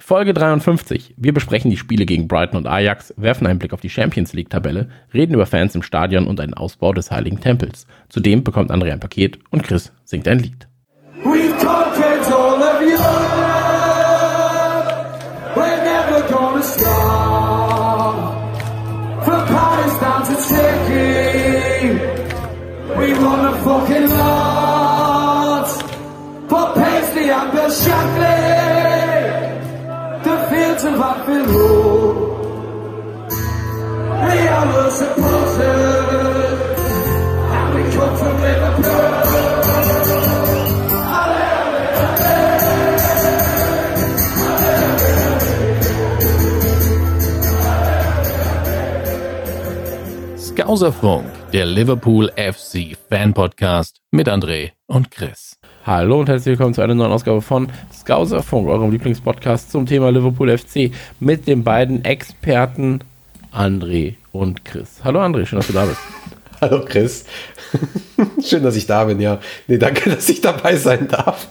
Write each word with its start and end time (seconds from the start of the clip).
Folge 0.00 0.32
53. 0.32 1.14
Wir 1.18 1.34
besprechen 1.34 1.70
die 1.70 1.76
Spiele 1.76 2.06
gegen 2.06 2.26
Brighton 2.26 2.56
und 2.56 2.66
Ajax, 2.66 3.12
werfen 3.16 3.46
einen 3.46 3.58
Blick 3.58 3.74
auf 3.74 3.82
die 3.82 3.90
Champions 3.90 4.32
League-Tabelle, 4.32 4.88
reden 5.12 5.34
über 5.34 5.46
Fans 5.46 5.74
im 5.74 5.82
Stadion 5.82 6.26
und 6.26 6.40
einen 6.40 6.54
Ausbau 6.54 6.92
des 6.92 7.10
Heiligen 7.10 7.40
Tempels. 7.40 7.86
Zudem 8.08 8.42
bekommt 8.42 8.70
André 8.70 8.92
ein 8.92 9.00
Paket 9.00 9.38
und 9.50 9.62
Chris 9.62 9.92
singt 10.04 10.26
ein 10.26 10.38
Lied. 10.38 10.68
Supporters. 34.90 35.60
And 37.52 37.80
der 51.52 51.66
Liverpool 51.66 52.30
FC 52.36 52.96
Fan 53.08 53.34
Podcast 53.34 54.00
mit 54.12 54.28
André 54.28 54.70
und 54.86 55.10
Chris. 55.10 55.59
Hallo 55.86 56.20
und 56.20 56.28
herzlich 56.28 56.58
willkommen 56.58 56.74
zu 56.74 56.82
einer 56.82 56.94
neuen 56.94 57.10
Ausgabe 57.10 57.40
von 57.40 57.68
Skauserfunk, 57.90 58.68
eurem 58.68 58.90
Lieblingspodcast 58.90 59.72
zum 59.72 59.86
Thema 59.86 60.10
Liverpool 60.10 60.56
FC 60.56 60.90
mit 61.20 61.46
den 61.46 61.64
beiden 61.64 62.04
Experten 62.04 63.00
André 63.50 64.16
und 64.30 64.62
Chris. 64.66 65.00
Hallo 65.02 65.22
André, 65.22 65.46
schön, 65.46 65.58
dass 65.58 65.68
du 65.68 65.72
da 65.72 65.86
bist. 65.86 66.19
Hallo 66.62 66.84
Chris. 66.84 67.24
Schön, 68.44 68.62
dass 68.62 68.76
ich 68.76 68.86
da 68.86 69.04
bin, 69.04 69.18
ja. 69.18 69.40
Nee, 69.66 69.78
danke, 69.78 70.10
dass 70.10 70.28
ich 70.28 70.42
dabei 70.42 70.76
sein 70.76 71.08
darf. 71.08 71.48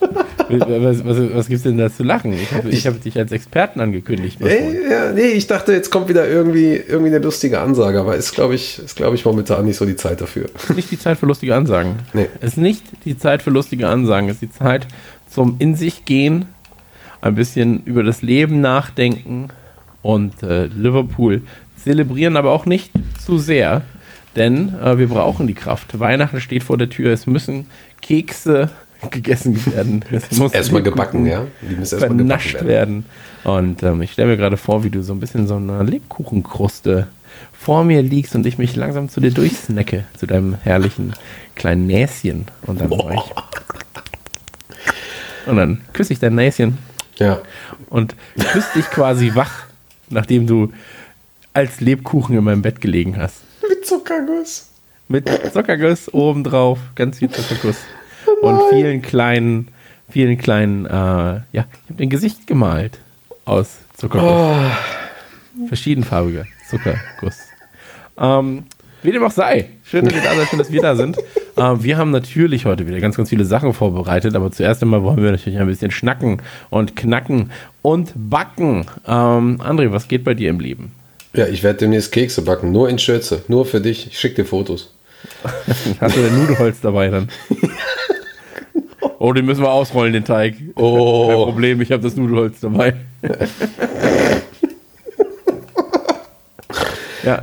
was, 0.50 1.04
was, 1.04 1.18
was 1.34 1.48
gibt 1.48 1.58
es 1.58 1.64
denn 1.64 1.78
da 1.78 1.92
zu 1.92 2.04
lachen? 2.04 2.34
Ich 2.34 2.52
habe 2.86 2.96
hab 2.96 3.02
dich 3.02 3.18
als 3.18 3.32
Experten 3.32 3.80
angekündigt. 3.80 4.40
Nee, 4.40 4.78
ja, 4.90 5.12
nee, 5.12 5.30
ich 5.30 5.48
dachte, 5.48 5.74
jetzt 5.74 5.90
kommt 5.90 6.10
wieder 6.10 6.28
irgendwie, 6.28 6.76
irgendwie 6.76 7.10
eine 7.10 7.24
lustige 7.24 7.60
Ansage, 7.60 8.00
aber 8.00 8.18
ist, 8.18 8.36
glaube 8.36 8.54
ich, 8.54 8.80
ist, 8.80 9.00
ich, 9.00 9.26
momentan 9.26 9.66
nicht 9.66 9.78
so 9.78 9.86
die 9.86 9.96
Zeit 9.96 10.22
dafür. 10.22 10.50
Nicht 10.76 10.92
die 10.92 11.00
Zeit 11.00 11.18
für 11.18 11.26
lustige 11.26 11.56
Ansagen. 11.56 11.96
Nee. 12.14 12.28
Es 12.40 12.50
ist 12.52 12.58
nicht 12.58 12.84
die 13.06 13.18
Zeit 13.18 13.42
für 13.42 13.50
lustige 13.50 13.88
Ansagen, 13.88 14.30
es 14.30 14.36
ist 14.36 14.42
die 14.42 14.52
Zeit 14.52 14.86
zum 15.28 15.56
In 15.58 15.76
sich 15.76 16.06
gehen, 16.06 16.46
ein 17.22 17.34
bisschen 17.34 17.84
über 17.86 18.04
das 18.04 18.22
Leben 18.22 18.62
nachdenken 18.62 19.48
und 20.04 20.44
äh, 20.44 20.66
Liverpool 20.66 21.42
zelebrieren, 21.84 22.38
aber 22.38 22.52
auch 22.52 22.66
nicht 22.66 22.92
zu 23.26 23.40
sehr 23.40 23.84
denn 24.36 24.76
äh, 24.80 24.98
wir 24.98 25.08
brauchen 25.08 25.48
die 25.48 25.54
Kraft. 25.54 26.00
Weihnachten 26.00 26.42
steht 26.42 26.64
vor 26.64 26.78
der 26.78 26.90
Tür, 26.90 27.12
es 27.12 27.28
müssen 27.28 27.68
Kekse 28.02 28.70
gegessen 29.12 29.66
werden. 29.66 30.04
Es 30.12 30.38
muss 30.38 30.54
erstmal 30.54 30.84
gebacken, 30.84 31.26
ja. 31.26 31.46
Die 31.62 31.76
müssen 31.76 32.00
erstmal 32.00 32.18
vernascht 32.18 32.54
werden. 32.56 32.68
werden. 32.68 33.06
Und 33.44 33.84
ähm, 33.84 34.02
ich 34.02 34.12
stelle 34.12 34.30
mir 34.30 34.38
gerade 34.38 34.58
vor, 34.58 34.84
wie 34.84 34.90
du 34.90 35.02
so 35.04 35.14
ein 35.14 35.20
bisschen 35.20 35.48
so 35.48 35.56
eine 35.56 35.84
Lebkuchenkruste 35.84 37.08
vor 37.54 37.84
mir 37.84 38.02
liegst 38.02 38.36
und 38.36 38.46
ich 38.46 38.58
mich 38.58 38.76
langsam 38.76 39.10
zu 39.10 39.22
dir 39.22 39.32
durchsnacke, 39.32 40.06
zu 40.18 40.26
deinem 40.26 40.56
herrlichen 40.64 41.14
kleinen 41.56 41.88
Näschen. 41.88 42.46
Und 42.66 42.82
dann, 42.82 42.92
und 45.46 45.58
dann 45.58 45.82
küsse 45.94 46.14
ich 46.14 46.20
dein 46.20 46.36
Näschen. 46.36 46.78
Ja. 47.18 47.42
Und 47.90 48.16
küsse 48.52 48.70
dich 48.76 48.86
quasi 48.86 49.36
wach, 49.36 49.64
nachdem 50.10 50.48
du 50.48 50.72
als 51.54 51.82
Lebkuchen 51.82 52.38
in 52.38 52.44
meinem 52.44 52.62
Bett 52.62 52.82
gelegen 52.82 53.18
hast. 53.18 53.42
Mit 53.80 53.88
Zuckerguss. 53.88 54.68
Mit 55.08 55.30
Zuckerguss 55.54 56.14
obendrauf, 56.14 56.80
ganz 56.96 57.20
viel 57.20 57.30
Zuckerguss. 57.30 57.78
Oh 58.28 58.46
und 58.46 58.62
vielen 58.70 59.02
kleinen, 59.02 59.70
vielen 60.10 60.38
kleinen, 60.38 60.86
äh, 60.86 60.90
ja, 60.90 61.44
ich 61.54 61.62
habe 61.62 62.04
ein 62.04 62.10
Gesicht 62.10 62.46
gemalt 62.46 63.00
aus 63.46 63.78
Zuckerguss. 63.96 64.30
Oh. 64.30 65.68
Verschiedenfarbiger 65.68 66.46
Zuckerguss. 66.70 67.38
Ähm, 68.18 68.66
wie 69.02 69.14
dem 69.14 69.24
auch 69.24 69.32
sei. 69.32 69.70
Schön, 69.86 70.04
dass 70.04 70.14
ihr 70.14 70.24
da 70.24 70.36
seid, 70.36 70.50
schön, 70.50 70.60
dass 70.60 70.72
wir 70.72 70.82
da 70.82 70.96
sind. 70.96 71.18
Ähm, 71.58 71.84
wir 71.84 71.98
haben 71.98 72.12
natürlich 72.12 72.66
heute 72.66 72.88
wieder 72.88 73.02
ganz, 73.02 73.18
ganz 73.18 73.28
viele 73.28 73.44
Sachen 73.44 73.74
vorbereitet, 73.74 74.34
aber 74.34 74.50
zuerst 74.50 74.82
einmal 74.82 75.04
wollen 75.04 75.22
wir 75.22 75.32
natürlich 75.32 75.60
ein 75.60 75.68
bisschen 75.68 75.92
schnacken 75.92 76.42
und 76.70 76.96
knacken 76.96 77.52
und 77.82 78.14
backen. 78.16 78.86
Ähm, 79.06 79.60
André, 79.60 79.92
was 79.92 80.08
geht 80.08 80.24
bei 80.24 80.36
dir 80.36 80.52
im 80.52 80.62
Leben? 80.62 80.94
Ja, 81.34 81.48
ich 81.48 81.64
werde 81.64 81.80
demnächst 81.80 82.12
Kekse 82.12 82.42
backen, 82.42 82.72
nur 82.72 82.90
in 82.90 82.98
Schürze, 82.98 83.44
nur 83.48 83.66
für 83.66 83.82
dich. 83.82 84.08
Ich 84.08 84.20
schicke 84.20 84.38
dir 84.44 84.46
Fotos. 84.46 84.94
Hast 86.00 86.16
du 86.16 86.22
denn 86.22 86.40
Nudelholz 86.40 86.82
dabei 86.82 87.10
dann? 87.10 87.30
Oh, 89.22 89.34
den 89.34 89.46
müssen 89.46 89.62
wir 89.62 89.72
ausrollen, 89.72 90.14
den 90.14 90.24
Teig. 90.24 90.56
Oh. 90.76 91.28
Kein 91.28 91.36
Problem, 91.36 91.82
ich 91.82 91.92
habe 91.92 92.02
das 92.02 92.16
Nudelholz 92.16 92.62
dabei. 92.62 92.94
ja. 97.24 97.42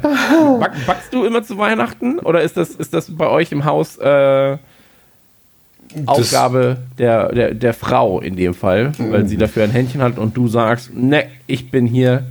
Back, 0.59 0.73
backst 0.87 1.13
du 1.13 1.25
immer 1.25 1.43
zu 1.43 1.59
Weihnachten 1.59 2.19
oder 2.19 2.41
ist 2.41 2.57
das, 2.57 2.71
ist 2.71 2.95
das 2.95 3.15
bei 3.15 3.29
euch 3.29 3.53
im 3.53 3.67
Haus 3.67 3.99
äh, 3.99 4.57
Aufgabe 6.07 6.79
der, 6.99 7.29
der, 7.33 7.53
der 7.53 7.75
Frau 7.75 8.21
in 8.21 8.37
dem 8.37 8.55
Fall, 8.55 8.93
weil 8.99 9.27
sie 9.27 9.37
dafür 9.37 9.65
ein 9.65 9.71
Händchen 9.71 10.01
hat 10.01 10.17
und 10.19 10.35
du 10.35 10.49
sagst, 10.49 10.95
ne, 10.95 11.27
ich 11.47 11.71
bin 11.71 11.87
hier 11.87 12.25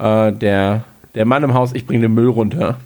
äh, 0.00 0.32
der 0.32 0.82
der 1.14 1.24
Mann 1.24 1.42
im 1.42 1.54
Haus, 1.54 1.72
ich 1.74 1.86
bringe 1.86 2.02
den 2.02 2.14
Müll 2.14 2.28
runter. 2.28 2.78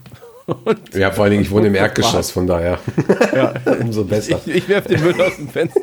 Und 0.46 0.94
ja, 0.94 1.10
vor 1.10 1.24
allen 1.24 1.32
Dingen, 1.32 1.42
ich 1.42 1.50
wohne 1.50 1.68
im 1.68 1.74
Erdgeschoss, 1.74 2.30
von 2.30 2.46
daher. 2.46 2.78
Ja. 3.34 3.54
Umso 3.80 4.04
besser. 4.04 4.40
Ich, 4.44 4.54
ich 4.54 4.68
werfe 4.68 4.88
den 4.88 5.02
Müll 5.02 5.20
aus 5.20 5.36
dem 5.36 5.48
Fenster. 5.48 5.80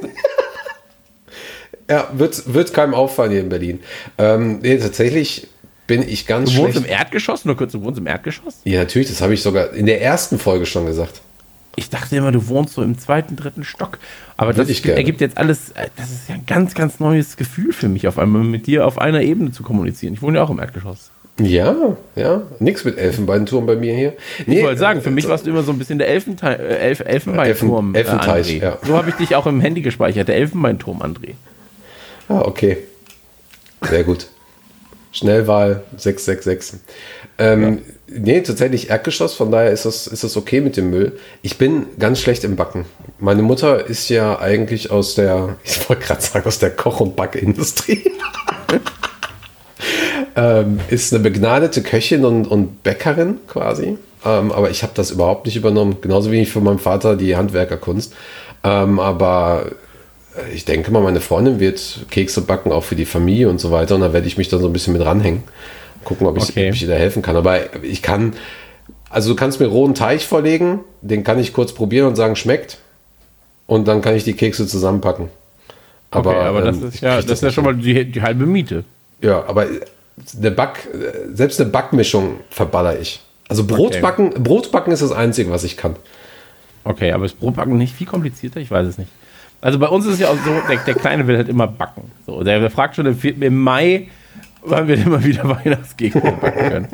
Ja, 1.89 2.07
wird, 2.13 2.53
wird 2.53 2.73
keinem 2.73 2.93
auffallen 2.93 3.31
hier 3.31 3.41
in 3.41 3.49
Berlin. 3.49 3.79
Ähm, 4.17 4.59
nee, 4.61 4.77
tatsächlich 4.77 5.47
bin 5.87 6.07
ich 6.07 6.27
ganz 6.27 6.51
Du 6.53 6.57
wohnst 6.57 6.77
im 6.77 6.85
Erdgeschoss? 6.85 7.45
Nur 7.45 7.57
kurz, 7.57 7.71
du 7.71 7.81
wohnst 7.81 7.99
im 7.99 8.05
Erdgeschoss? 8.05 8.61
Ja, 8.63 8.81
natürlich, 8.81 9.07
das 9.07 9.21
habe 9.21 9.33
ich 9.33 9.41
sogar 9.41 9.73
in 9.73 9.87
der 9.87 10.01
ersten 10.01 10.37
Folge 10.37 10.67
schon 10.67 10.85
gesagt. 10.85 11.21
Ich 11.75 11.89
dachte 11.89 12.15
immer, 12.15 12.31
du 12.31 12.47
wohnst 12.47 12.75
so 12.75 12.83
im 12.83 12.99
zweiten, 12.99 13.35
dritten 13.35 13.63
Stock. 13.63 13.97
Aber 14.37 14.53
das 14.53 14.69
ergibt 14.85 15.21
jetzt 15.21 15.37
alles, 15.37 15.71
äh, 15.71 15.87
das 15.95 16.11
ist 16.11 16.29
ja 16.29 16.35
ein 16.35 16.45
ganz, 16.45 16.75
ganz 16.75 16.99
neues 16.99 17.37
Gefühl 17.37 17.73
für 17.73 17.89
mich, 17.89 18.07
auf 18.07 18.19
einmal 18.19 18.43
mit 18.43 18.67
dir 18.67 18.85
auf 18.85 18.99
einer 18.99 19.21
Ebene 19.21 19.51
zu 19.51 19.63
kommunizieren. 19.63 20.13
Ich 20.13 20.21
wohne 20.21 20.37
ja 20.37 20.43
auch 20.43 20.51
im 20.51 20.59
Erdgeschoss. 20.59 21.09
Ja, 21.39 21.97
ja. 22.15 22.41
Nichts 22.59 22.83
mit 22.83 22.97
Elfenbeinturm 22.97 23.65
bei 23.65 23.75
mir 23.75 23.95
hier. 23.95 24.13
Nee, 24.45 24.59
ich 24.59 24.63
wollte 24.63 24.79
sagen, 24.79 25.01
für 25.01 25.11
mich 25.11 25.27
warst 25.27 25.45
du 25.45 25.51
immer 25.51 25.63
so 25.63 25.71
ein 25.71 25.79
bisschen 25.79 25.97
der 25.97 26.09
Elfenteil, 26.09 26.59
äh, 26.59 26.77
Elf, 26.77 26.99
Elfenbeinturm. 26.99 27.95
Elfen, 27.95 28.13
Elfenteich, 28.19 28.53
äh, 28.55 28.59
ja. 28.59 28.77
So 28.85 28.97
habe 28.97 29.09
ich 29.09 29.15
dich 29.15 29.35
auch 29.35 29.47
im 29.47 29.61
Handy 29.61 29.81
gespeichert, 29.81 30.27
der 30.27 30.35
Elfenbeinturm, 30.35 31.01
André. 31.01 31.35
Ah, 32.27 32.41
okay. 32.41 32.77
Sehr 33.89 34.03
gut. 34.03 34.27
Schnellwahl 35.11 35.83
666. 35.97 36.79
Ähm, 37.37 37.63
ja. 37.63 37.77
Nee, 38.11 38.41
tatsächlich 38.41 38.89
Erdgeschoss, 38.89 39.33
von 39.35 39.51
daher 39.51 39.71
ist 39.71 39.85
das, 39.85 40.07
ist 40.07 40.23
das 40.23 40.35
okay 40.35 40.61
mit 40.61 40.77
dem 40.77 40.89
Müll. 40.89 41.19
Ich 41.41 41.57
bin 41.57 41.85
ganz 41.99 42.19
schlecht 42.19 42.43
im 42.43 42.55
Backen. 42.55 42.85
Meine 43.19 43.43
Mutter 43.43 43.85
ist 43.85 44.09
ja 44.09 44.39
eigentlich 44.39 44.89
aus 44.91 45.15
der, 45.15 45.57
ich 45.63 45.87
wollte 45.87 46.05
gerade 46.05 46.21
sagen, 46.21 46.47
aus 46.47 46.59
der 46.59 46.71
Koch- 46.71 46.99
und 46.99 47.15
Backindustrie. 47.15 48.11
ähm, 50.39 50.79
ist 50.89 51.13
eine 51.13 51.21
begnadete 51.21 51.81
Köchin 51.81 52.23
und, 52.23 52.47
und 52.47 52.81
Bäckerin 52.83 53.37
quasi. 53.47 53.97
Ähm, 54.25 54.51
aber 54.51 54.69
ich 54.69 54.83
habe 54.83 54.93
das 54.95 55.11
überhaupt 55.11 55.45
nicht 55.45 55.55
übernommen. 55.55 55.97
Genauso 56.01 56.31
wenig 56.31 56.49
für 56.49 56.61
meinen 56.61 56.79
Vater 56.79 57.15
die 57.15 57.35
Handwerkerkunst. 57.35 58.13
Ähm, 58.63 58.99
aber 58.99 59.71
ich 60.53 60.63
denke 60.63 60.91
mal, 60.91 61.01
meine 61.01 61.19
Freundin 61.19 61.59
wird 61.59 62.05
Kekse 62.09 62.41
backen, 62.41 62.71
auch 62.71 62.83
für 62.83 62.95
die 62.95 63.05
Familie 63.05 63.49
und 63.49 63.59
so 63.59 63.71
weiter. 63.71 63.95
Und 63.95 64.01
da 64.01 64.13
werde 64.13 64.27
ich 64.27 64.37
mich 64.37 64.47
dann 64.47 64.61
so 64.61 64.67
ein 64.67 64.73
bisschen 64.73 64.93
mit 64.93 65.03
ranhängen. 65.03 65.43
Gucken, 66.05 66.27
ob 66.27 66.37
ich, 66.37 66.49
okay. 66.49 66.69
ob 66.69 66.75
ich 66.75 66.87
da 66.87 66.93
helfen 66.93 67.21
kann. 67.21 67.35
Aber 67.35 67.59
ich 67.83 68.01
kann, 68.01 68.33
also 69.09 69.31
du 69.31 69.35
kannst 69.35 69.59
mir 69.59 69.67
rohen 69.67 69.95
Teig 69.95 70.21
vorlegen, 70.21 70.79
den 71.01 71.25
kann 71.25 71.39
ich 71.39 71.51
kurz 71.51 71.73
probieren 71.73 72.07
und 72.07 72.15
sagen, 72.15 72.37
schmeckt. 72.37 72.77
Und 73.67 73.87
dann 73.87 74.01
kann 74.01 74.15
ich 74.15 74.23
die 74.23 74.33
Kekse 74.33 74.67
zusammenpacken. 74.67 75.29
Aber, 76.11 76.31
okay, 76.31 76.39
aber 76.39 76.61
das 76.61 76.77
ähm, 76.77 76.87
ist 76.87 77.01
ja, 77.01 77.15
das, 77.17 77.25
das 77.25 77.39
ist 77.39 77.43
ja 77.43 77.51
schon 77.51 77.65
mal 77.65 77.75
die, 77.75 78.05
die 78.09 78.21
halbe 78.21 78.45
Miete. 78.45 78.83
Ja, 79.21 79.43
aber 79.45 79.65
eine 80.37 80.51
Back, 80.51 80.87
selbst 81.33 81.59
eine 81.59 81.69
Backmischung 81.69 82.39
verballer 82.49 82.99
ich. 82.99 83.21
Also 83.47 83.65
Brotbacken, 83.65 84.27
okay. 84.27 84.39
Brotbacken 84.39 84.93
ist 84.93 85.01
das 85.01 85.11
Einzige, 85.11 85.51
was 85.51 85.63
ich 85.63 85.75
kann. 85.75 85.95
Okay, 86.83 87.11
aber 87.11 87.25
ist 87.25 87.39
Brotbacken 87.39 87.77
nicht 87.77 87.95
viel 87.95 88.07
komplizierter? 88.07 88.59
Ich 88.59 88.71
weiß 88.71 88.87
es 88.87 88.97
nicht. 88.97 89.09
Also 89.61 89.79
bei 89.79 89.87
uns 89.87 90.05
ist 90.05 90.13
es 90.13 90.19
ja 90.19 90.29
auch 90.29 90.37
so, 90.37 90.51
der, 90.69 90.77
der 90.77 90.95
Kleine 90.95 91.27
will 91.27 91.35
halt 91.35 91.49
immer 91.49 91.67
backen. 91.67 92.11
So, 92.25 92.43
der, 92.43 92.59
der 92.59 92.69
fragt 92.69 92.95
schon 92.95 93.05
im, 93.05 93.41
im 93.41 93.57
Mai, 93.57 94.07
wann 94.61 94.87
wir 94.87 94.95
immer 94.95 95.23
wieder 95.23 95.43
Weihnachtskekse 95.63 96.21
backen 96.21 96.69
können. 96.69 96.87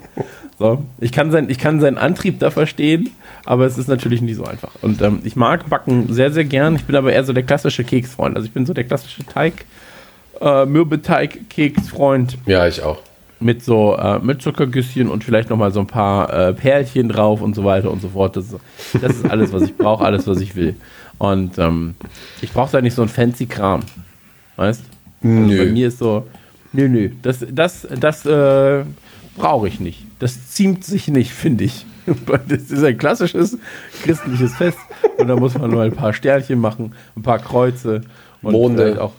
So, 0.58 0.84
ich 1.00 1.12
kann, 1.12 1.32
sein, 1.32 1.50
ich 1.50 1.60
kann 1.60 1.82
seinen 1.82 1.98
Antrieb 1.98 2.40
da 2.40 2.50
verstehen, 2.50 3.12
aber 3.44 3.66
es 3.66 3.78
ist 3.78 3.88
natürlich 3.88 4.22
nicht 4.22 4.38
so 4.38 4.46
einfach. 4.46 4.72
Und 4.82 5.02
ähm, 5.02 5.20
ich 5.24 5.36
mag 5.36 5.70
Backen 5.70 6.12
sehr, 6.14 6.32
sehr 6.32 6.46
gern. 6.46 6.76
Ich 6.76 6.86
bin 6.86 6.96
aber 6.96 7.12
eher 7.12 7.26
so 7.26 7.34
der 7.34 7.44
klassische 7.44 7.84
Keksfreund. 7.84 8.36
Also 8.38 8.48
ich 8.48 8.54
bin 8.54 8.66
so 8.66 8.74
der 8.74 8.86
klassische 8.86 9.26
Teig 9.26 9.66
äh, 10.40 10.66
Mürbeteig-Keksfreund 10.66 12.38
Ja, 12.46 12.68
ich 12.68 12.82
auch. 12.82 13.00
Mit 13.40 13.64
so 13.64 13.96
äh, 13.98 14.20
mit 14.20 14.42
Zuckergüsschen 14.42 15.10
und 15.10 15.24
vielleicht 15.24 15.50
noch 15.50 15.58
mal 15.58 15.72
so 15.72 15.80
ein 15.82 15.88
paar 15.88 16.32
äh, 16.50 16.54
Perlchen 16.54 17.10
drauf 17.10 17.42
und 17.42 17.54
so 17.56 17.64
weiter 17.64 17.92
und 17.92 18.02
so 18.02 18.10
fort. 18.10 18.36
Das, 18.38 18.46
ist- 18.46 18.56
das 19.02 19.16
ist 19.18 19.30
alles, 19.30 19.52
was 19.54 19.64
ich 19.64 19.76
brauche, 19.78 20.04
alles, 20.06 20.26
was 20.28 20.40
ich 20.40 20.56
will. 20.56 20.76
Und 21.18 21.58
ähm, 21.58 21.96
ich 22.42 22.52
brauche 22.52 22.72
da 22.72 22.82
nicht 22.82 22.94
so 22.94 23.02
ein 23.02 23.10
fancy 23.10 23.46
Kram, 23.46 23.82
weißt? 24.56 24.84
Also 25.24 25.36
Nö. 25.36 25.66
Bei 25.66 25.72
mir 25.72 25.88
ist 25.88 26.00
so, 26.00 26.28
nö, 26.74 26.88
nö, 26.90 27.10
das, 27.22 27.46
das, 27.52 27.88
das 28.00 28.26
äh, 28.26 28.84
brauche 29.38 29.68
ich 29.68 29.80
nicht. 29.80 30.06
Das 30.20 30.52
ziemt 30.52 30.84
sich 30.84 31.08
nicht, 31.08 31.32
finde 31.32 31.64
ich. 31.66 31.86
Das 32.48 32.62
ist 32.70 32.84
ein 32.84 32.98
klassisches 33.00 33.58
christliches 34.04 34.54
Fest 34.56 34.78
und 35.18 35.28
da 35.28 35.36
muss 35.36 35.58
man 35.58 35.72
nur 35.72 35.82
ein 35.82 35.92
paar 35.94 36.14
Sternchen 36.14 36.60
machen, 36.60 36.94
ein 37.18 37.24
paar 37.24 37.40
Kreuze 37.40 38.02
und 38.44 38.52
Monde. 38.52 38.84
vielleicht 38.84 39.00
auch 39.00 39.14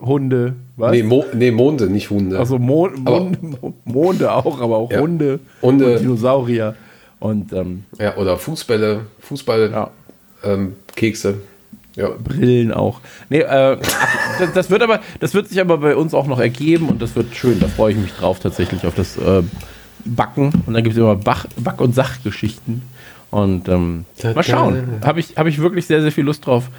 Hunde, 0.00 0.54
was? 0.76 0.92
Nee, 0.92 1.02
Mo 1.02 1.24
nee, 1.34 1.50
Monde, 1.50 1.88
nicht 1.88 2.10
Hunde. 2.10 2.38
Also 2.38 2.56
Aber- 2.56 2.64
Monde, 2.64 3.38
Monde 3.84 4.32
auch, 4.32 4.60
aber 4.60 4.76
auch 4.78 4.90
Ja. 4.90 5.00
Hunde, 5.00 5.40
Hunde. 5.62 5.92
und 5.94 6.00
Dinosaurier 6.00 6.74
und 7.18 7.52
ähm, 7.52 7.84
ja, 7.98 8.16
oder 8.16 8.36
Fußbälle, 8.38 9.00
Fußball, 9.20 9.70
ja, 9.70 9.90
ähm, 10.44 10.74
Kekse. 10.96 11.38
Ja. 11.96 12.08
Brillen 12.22 12.72
auch. 12.72 13.00
Nee, 13.28 13.40
äh, 13.40 13.76
das, 14.38 14.52
das 14.54 14.70
wird 14.70 14.82
aber, 14.82 15.00
das 15.18 15.34
wird 15.34 15.48
sich 15.48 15.60
aber 15.60 15.78
bei 15.78 15.96
uns 15.96 16.14
auch 16.14 16.26
noch 16.26 16.38
ergeben 16.38 16.88
und 16.88 17.02
das 17.02 17.14
wird 17.16 17.34
schön. 17.34 17.58
Da 17.60 17.66
freue 17.68 17.92
ich 17.92 17.98
mich 17.98 18.12
drauf 18.12 18.38
tatsächlich 18.40 18.86
auf 18.86 18.94
das 18.94 19.16
äh, 19.18 19.42
Backen 20.04 20.50
und 20.66 20.72
dann 20.72 20.82
gibt 20.82 20.94
es 20.94 20.98
immer 20.98 21.16
Bach, 21.16 21.46
Back- 21.58 21.80
und 21.80 21.94
Sachgeschichten 21.94 22.82
und 23.30 23.68
ähm, 23.68 24.06
mal 24.34 24.42
schauen. 24.42 25.00
Habe 25.04 25.20
ich, 25.20 25.36
hab 25.36 25.46
ich 25.46 25.60
wirklich 25.60 25.86
sehr, 25.86 26.00
sehr 26.00 26.12
viel 26.12 26.24
Lust 26.24 26.46
drauf. 26.46 26.70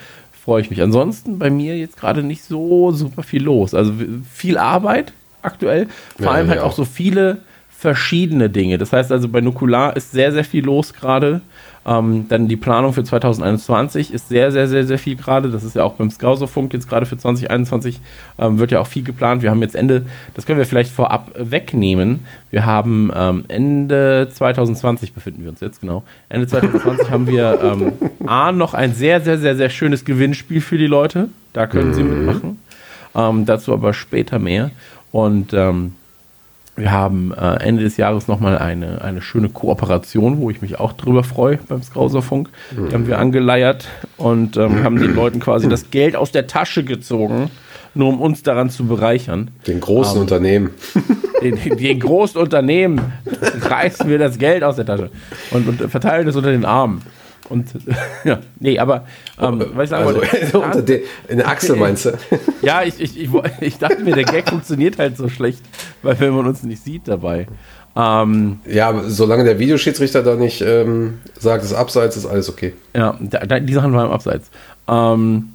Freue 0.44 0.62
ich 0.62 0.70
mich. 0.70 0.82
Ansonsten 0.82 1.38
bei 1.38 1.50
mir 1.52 1.78
jetzt 1.78 1.98
gerade 1.98 2.24
nicht 2.24 2.44
so 2.44 2.92
super 2.92 3.22
viel 3.24 3.44
los. 3.44 3.74
Also 3.74 3.94
viel 4.34 4.58
Arbeit 4.58 5.14
aktuell. 5.44 5.88
Vor 6.18 6.26
Ja, 6.26 6.32
allem 6.32 6.48
halt 6.50 6.60
ja. 6.60 6.66
auch 6.66 6.74
so 6.74 6.86
viele 6.86 7.40
verschiedene 7.82 8.48
Dinge. 8.48 8.78
Das 8.78 8.94
heißt 8.94 9.12
also, 9.12 9.28
bei 9.28 9.42
Nukular 9.42 9.96
ist 9.96 10.12
sehr, 10.12 10.32
sehr 10.32 10.44
viel 10.44 10.64
los 10.64 10.94
gerade. 10.94 11.42
Ähm, 11.84 12.28
dann 12.30 12.48
die 12.48 12.58
Planung 12.58 12.94
für 12.94 13.04
2021 13.04 14.14
ist 14.14 14.30
sehr, 14.30 14.52
sehr, 14.52 14.68
sehr, 14.68 14.86
sehr 14.86 15.00
viel 15.00 15.16
gerade. 15.16 15.50
Das 15.50 15.64
ist 15.64 15.76
ja 15.76 15.84
auch 15.84 15.94
beim 15.94 16.12
Skauserfunk 16.12 16.74
jetzt 16.74 16.88
gerade 16.88 17.08
für 17.08 17.18
2021 17.18 18.00
ähm, 18.38 18.60
wird 18.60 18.70
ja 18.70 18.82
auch 18.82 18.86
viel 18.86 19.02
geplant. 19.02 19.42
Wir 19.42 19.50
haben 19.50 19.64
jetzt 19.64 19.74
Ende, 19.74 20.06
das 20.36 20.46
können 20.46 20.60
wir 20.60 20.68
vielleicht 20.68 20.92
vorab 20.92 21.32
wegnehmen. 21.36 22.20
Wir 22.52 22.68
haben 22.68 23.12
ähm, 23.16 23.46
Ende 23.48 24.30
2020 24.32 25.14
befinden 25.14 25.42
wir 25.42 25.50
uns 25.50 25.60
jetzt, 25.60 25.82
genau. 25.82 26.04
Ende 26.30 26.46
2020 26.46 27.10
haben 27.10 27.26
wir 27.26 27.60
ähm, 27.64 27.94
A, 28.28 28.52
noch 28.52 28.76
ein 28.76 28.94
sehr, 28.94 29.22
sehr, 29.22 29.40
sehr, 29.40 29.56
sehr 29.56 29.72
schönes 29.72 30.06
Gewinnspiel 30.06 30.62
für 30.62 30.78
die 30.78 30.86
Leute. 30.86 31.30
Da 31.52 31.66
können 31.66 31.96
sie 31.96 32.04
mitmachen. 32.04 32.60
Ähm, 33.16 33.48
dazu 33.48 33.74
aber 33.74 33.96
später 33.96 34.38
mehr. 34.38 34.70
Und 35.12 35.52
ähm, 35.54 35.94
wir 36.76 36.92
haben 36.92 37.34
äh, 37.34 37.56
Ende 37.64 37.84
des 37.84 37.98
Jahres 37.98 38.28
nochmal 38.28 38.58
eine, 38.58 39.02
eine 39.02 39.22
schöne 39.22 39.50
Kooperation, 39.50 40.40
wo 40.40 40.50
ich 40.50 40.62
mich 40.62 40.80
auch 40.80 40.94
drüber 40.94 41.24
freue 41.24 41.58
beim 41.68 41.84
Skauserfunk. 41.84 42.50
Die 42.72 42.94
haben 42.94 43.08
wir 43.08 43.20
angeleiert 43.20 43.88
und 44.18 44.58
ähm, 44.58 44.84
haben 44.84 45.00
den 45.00 45.14
Leuten 45.14 45.40
quasi 45.40 45.68
das 45.68 45.92
Geld 45.92 46.16
aus 46.16 46.32
der 46.32 46.48
Tasche 46.48 46.84
gezogen, 46.84 47.52
nur 47.94 48.08
um 48.08 48.22
uns 48.22 48.42
daran 48.42 48.70
zu 48.70 48.86
bereichern. 48.86 49.52
Den 49.68 49.82
großen 49.82 50.16
Ähm, 50.16 50.22
Unternehmen. 50.22 50.70
Den, 51.42 51.58
den 51.78 52.00
großen 52.00 52.40
Unternehmen 52.40 53.02
reißen 53.62 54.08
wir 54.08 54.18
das 54.20 54.38
Geld 54.38 54.64
aus 54.64 54.76
der 54.78 54.86
Tasche 54.86 55.10
und, 55.52 55.68
und 55.68 55.92
verteilen 55.92 56.28
es 56.28 56.36
unter 56.36 56.52
den 56.52 56.66
Armen. 56.66 57.02
Und 57.50 57.68
ja, 58.24 58.40
nee, 58.60 58.80
aber 58.80 59.06
ähm, 59.40 59.66
was 59.74 59.86
ich 59.86 59.90
sagen 59.90 60.08
Also, 60.08 60.22
wollte, 60.22 60.60
unter 60.60 60.82
den, 60.82 61.02
in 61.28 61.38
der 61.38 61.48
Achsel 61.48 61.76
meinst 61.76 62.06
du? 62.06 62.12
ja, 62.62 62.84
ich, 62.84 63.00
ich, 63.00 63.20
ich, 63.20 63.30
ich 63.60 63.78
dachte 63.78 64.02
mir, 64.04 64.16
der 64.16 64.24
Gag 64.24 64.50
funktioniert 64.50 65.00
halt 65.00 65.18
so 65.18 65.28
schlecht, 65.30 65.62
weil 66.02 66.20
wenn 66.20 66.34
man 66.34 66.48
uns 66.48 66.64
nicht 66.64 66.84
sieht 66.84 67.08
dabei. 67.08 67.48
Ähm, 67.96 68.60
Ja, 68.66 68.90
aber 68.90 69.10
solange 69.10 69.44
der 69.44 69.60
Videoschiedsrichter 69.60 70.24
da 70.24 70.36
nicht 70.36 70.62
ähm, 70.62 71.20
sagt, 71.38 71.64
es 71.64 71.72
ist 71.72 71.78
abseits, 71.78 72.16
ist 72.16 72.26
alles 72.26 72.50
okay. 72.50 72.74
ja, 72.96 73.18
da, 73.20 73.60
die 73.60 73.74
Sachen 73.74 73.94
waren 73.94 74.06
im 74.06 74.12
Abseits. 74.12 74.50
Ähm, 74.88 75.50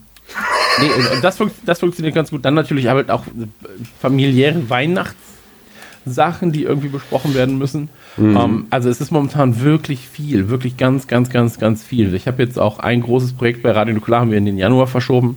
nee, 0.80 0.90
und 1.14 1.24
das, 1.24 1.38
funkt, 1.38 1.54
das 1.64 1.80
funktioniert 1.80 2.14
ganz 2.14 2.30
gut. 2.30 2.44
Dann 2.44 2.54
natürlich 2.54 2.88
halt 2.88 3.10
auch 3.10 3.26
äh, 3.26 3.46
familiäre 4.00 4.68
Weihnachtssachen, 4.68 6.52
die 6.52 6.64
irgendwie 6.64 6.88
besprochen 6.88 7.34
werden 7.34 7.56
müssen. 7.58 7.88
Ähm, 8.18 8.66
also 8.70 8.88
es 8.88 9.00
ist 9.00 9.10
momentan 9.10 9.60
wirklich 9.60 10.08
viel, 10.08 10.48
wirklich 10.48 10.76
ganz, 10.76 11.06
ganz, 11.06 11.30
ganz, 11.30 11.58
ganz 11.58 11.84
viel. 11.84 12.14
Ich 12.14 12.26
habe 12.26 12.42
jetzt 12.42 12.58
auch 12.58 12.78
ein 12.78 13.02
großes 13.02 13.34
Projekt 13.34 13.62
bei 13.62 13.70
Radio 13.72 13.94
Nukular, 13.94 14.20
haben 14.20 14.30
wir 14.30 14.38
in 14.38 14.46
den 14.46 14.58
Januar 14.58 14.86
verschoben. 14.86 15.36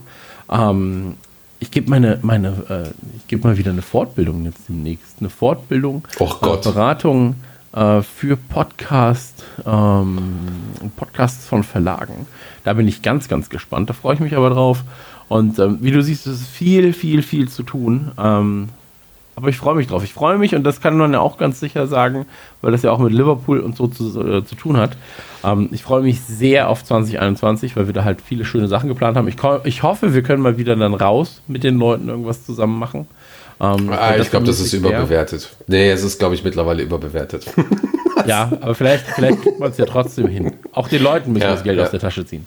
Ähm, 0.50 1.14
ich 1.58 1.70
gebe 1.70 1.90
meine, 1.90 2.18
meine, 2.22 2.48
äh, 2.68 3.16
ich 3.16 3.26
gebe 3.28 3.46
mal 3.46 3.58
wieder 3.58 3.70
eine 3.70 3.82
Fortbildung 3.82 4.44
jetzt 4.44 4.68
demnächst. 4.68 5.16
Eine 5.20 5.28
Fortbildung, 5.28 6.04
Och 6.18 6.40
Gott. 6.40 6.64
Äh, 6.64 6.70
Beratung 6.70 7.34
äh, 7.72 8.00
für 8.02 8.36
Podcast, 8.36 9.44
ähm, 9.66 10.18
Podcasts 10.96 11.46
von 11.46 11.62
Verlagen. 11.62 12.26
Da 12.64 12.72
bin 12.72 12.88
ich 12.88 13.02
ganz, 13.02 13.28
ganz 13.28 13.50
gespannt. 13.50 13.90
Da 13.90 13.94
freue 13.94 14.14
ich 14.14 14.20
mich 14.20 14.36
aber 14.36 14.50
drauf. 14.50 14.84
Und 15.28 15.58
ähm, 15.58 15.78
wie 15.80 15.92
du 15.92 16.02
siehst, 16.02 16.26
es 16.26 16.40
ist 16.40 16.48
viel, 16.48 16.92
viel, 16.92 17.22
viel 17.22 17.48
zu 17.48 17.62
tun. 17.62 18.10
Ähm, 18.18 18.70
aber 19.36 19.48
ich 19.48 19.56
freue 19.56 19.74
mich 19.74 19.86
drauf. 19.86 20.04
Ich 20.04 20.12
freue 20.12 20.38
mich 20.38 20.54
und 20.54 20.64
das 20.64 20.80
kann 20.80 20.96
man 20.96 21.12
ja 21.12 21.20
auch 21.20 21.38
ganz 21.38 21.60
sicher 21.60 21.86
sagen, 21.86 22.26
weil 22.60 22.72
das 22.72 22.82
ja 22.82 22.90
auch 22.90 22.98
mit 22.98 23.12
Liverpool 23.12 23.60
und 23.60 23.76
so 23.76 23.86
zu, 23.86 24.20
äh, 24.20 24.44
zu 24.44 24.54
tun 24.54 24.76
hat. 24.76 24.96
Ähm, 25.44 25.68
ich 25.72 25.82
freue 25.82 26.02
mich 26.02 26.20
sehr 26.20 26.68
auf 26.68 26.84
2021, 26.84 27.76
weil 27.76 27.86
wir 27.86 27.94
da 27.94 28.04
halt 28.04 28.20
viele 28.20 28.44
schöne 28.44 28.68
Sachen 28.68 28.88
geplant 28.88 29.16
haben. 29.16 29.28
Ich, 29.28 29.36
ich 29.64 29.82
hoffe, 29.82 30.14
wir 30.14 30.22
können 30.22 30.42
mal 30.42 30.58
wieder 30.58 30.76
dann 30.76 30.94
raus 30.94 31.40
mit 31.46 31.64
den 31.64 31.78
Leuten 31.78 32.08
irgendwas 32.08 32.44
zusammen 32.44 32.78
machen. 32.78 33.06
Ähm, 33.60 33.90
Ah, 33.90 34.16
ich 34.16 34.30
glaube, 34.30 34.46
das 34.46 34.60
ist 34.60 34.72
überbewertet. 34.72 35.50
Nee, 35.66 35.90
es 35.90 36.02
ist, 36.02 36.18
glaube 36.18 36.34
ich, 36.34 36.44
mittlerweile 36.44 36.82
überbewertet. 36.82 37.46
Ja, 38.26 38.52
aber 38.60 38.74
vielleicht, 38.74 39.06
vielleicht 39.06 39.40
kriegt 39.40 39.58
man 39.60 39.70
es 39.70 39.78
ja 39.78 39.86
trotzdem 39.86 40.26
hin. 40.28 40.52
Auch 40.72 40.88
den 40.88 41.02
Leuten 41.02 41.32
müssen 41.32 41.42
wir 41.42 41.48
Ja, 41.48 41.54
das 41.54 41.62
Geld 41.64 41.78
ja. 41.78 41.84
aus 41.84 41.90
der 41.90 42.00
Tasche 42.00 42.26
ziehen. 42.26 42.44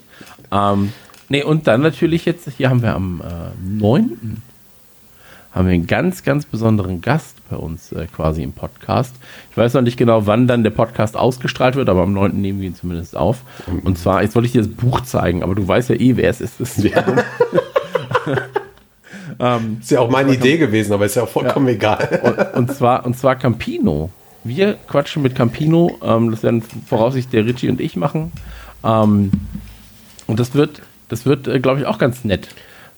Ähm, 0.52 0.92
nee, 1.28 1.42
und 1.42 1.66
dann 1.66 1.80
natürlich 1.80 2.24
jetzt, 2.26 2.48
hier 2.56 2.70
haben 2.70 2.80
wir 2.80 2.94
am 2.94 3.20
äh, 3.20 3.80
9. 3.80 4.40
haben 5.54 5.66
wir 5.66 5.74
einen 5.74 5.86
ganz, 5.86 6.24
ganz 6.24 6.44
besonderen 6.46 7.00
Gast 7.00 7.36
bei 7.48 7.56
uns 7.56 7.92
äh, 7.92 8.06
quasi 8.06 8.42
im 8.42 8.52
Podcast. 8.52 9.14
Ich 9.52 9.56
weiß 9.56 9.74
noch 9.74 9.82
nicht 9.82 9.96
genau, 9.96 10.26
wann 10.26 10.48
dann 10.48 10.64
der 10.64 10.70
Podcast 10.70 11.16
ausgestrahlt 11.16 11.76
wird, 11.76 11.88
aber 11.88 12.02
am 12.02 12.12
9. 12.12 12.40
nehmen 12.40 12.60
wir 12.60 12.66
ihn 12.66 12.74
zumindest 12.74 13.16
auf. 13.16 13.42
Und 13.84 13.96
zwar, 13.96 14.22
jetzt 14.22 14.34
wollte 14.34 14.46
ich 14.46 14.52
dir 14.52 14.62
das 14.62 14.70
Buch 14.70 15.02
zeigen, 15.02 15.44
aber 15.44 15.54
du 15.54 15.66
weißt 15.66 15.90
ja 15.90 15.94
eh, 15.94 16.16
wer 16.16 16.28
es 16.28 16.40
ist. 16.40 16.58
Das 16.58 16.76
ist 16.78 16.84
Ist 19.80 19.90
ja 19.90 20.00
auch 20.00 20.10
meine 20.10 20.34
Idee 20.34 20.58
gewesen, 20.58 20.92
aber 20.92 21.06
ist 21.06 21.14
ja 21.14 21.22
auch 21.22 21.28
vollkommen 21.28 21.68
egal. 21.68 22.20
und, 22.24 22.58
und, 22.58 22.74
zwar, 22.74 23.06
und 23.06 23.16
zwar 23.16 23.36
Campino. 23.36 24.10
Wir 24.42 24.74
quatschen 24.74 25.22
mit 25.22 25.36
Campino. 25.36 25.98
Ähm, 26.02 26.32
das 26.32 26.42
werden 26.42 26.62
voraussichtlich 26.62 27.30
der 27.30 27.46
Richie 27.46 27.68
und 27.68 27.80
ich 27.80 27.94
machen. 27.96 28.32
Ähm, 28.82 29.30
und 30.26 30.40
das 30.40 30.54
wird, 30.54 30.82
das 31.08 31.26
wird, 31.26 31.46
äh, 31.46 31.60
glaube 31.60 31.80
ich, 31.80 31.86
auch 31.86 31.98
ganz 31.98 32.24
nett. 32.24 32.48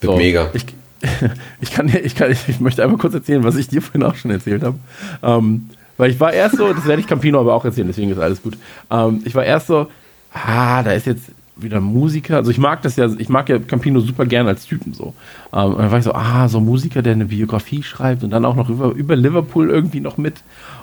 Wird 0.01 0.17
mega. 0.17 0.49
Ich, 0.53 0.65
ich, 1.61 1.71
kann, 1.71 1.89
ich, 1.89 2.15
kann, 2.15 2.31
ich 2.31 2.59
möchte 2.59 2.83
einmal 2.83 2.97
kurz 2.97 3.13
erzählen, 3.13 3.43
was 3.43 3.55
ich 3.55 3.67
dir 3.67 3.81
vorhin 3.81 4.03
auch 4.03 4.15
schon 4.15 4.31
erzählt 4.31 4.63
habe. 4.63 4.77
Ähm, 5.23 5.69
weil 5.97 6.11
ich 6.11 6.19
war 6.19 6.31
erst 6.31 6.57
so, 6.57 6.71
das 6.73 6.85
werde 6.85 7.01
ich 7.01 7.07
Campino 7.07 7.39
aber 7.39 7.53
auch 7.53 7.65
erzählen, 7.65 7.87
deswegen 7.87 8.11
ist 8.11 8.19
alles 8.19 8.41
gut. 8.41 8.57
Ähm, 8.91 9.21
ich 9.25 9.33
war 9.35 9.43
erst 9.43 9.67
so, 9.67 9.87
ah, 10.33 10.83
da 10.83 10.91
ist 10.91 11.07
jetzt 11.07 11.31
wieder 11.55 11.81
Musiker. 11.81 12.37
Also 12.37 12.51
ich 12.51 12.57
mag 12.57 12.81
das 12.81 12.95
ja, 12.95 13.09
ich 13.17 13.29
mag 13.29 13.49
ja 13.49 13.59
Campino 13.59 13.99
super 13.99 14.25
gern 14.25 14.47
als 14.47 14.65
Typen 14.65 14.93
so. 14.93 15.13
Ähm, 15.53 15.73
und 15.73 15.79
dann 15.79 15.91
war 15.91 15.97
ich 15.97 16.03
so, 16.03 16.13
ah, 16.13 16.47
so 16.47 16.59
ein 16.59 16.65
Musiker, 16.65 17.01
der 17.01 17.13
eine 17.13 17.25
Biografie 17.25 17.83
schreibt 17.83 18.23
und 18.23 18.29
dann 18.29 18.45
auch 18.45 18.55
noch 18.55 18.69
über, 18.69 18.91
über 18.91 19.15
Liverpool 19.15 19.69
irgendwie 19.69 19.99
noch 19.99 20.17
mit, 20.17 20.35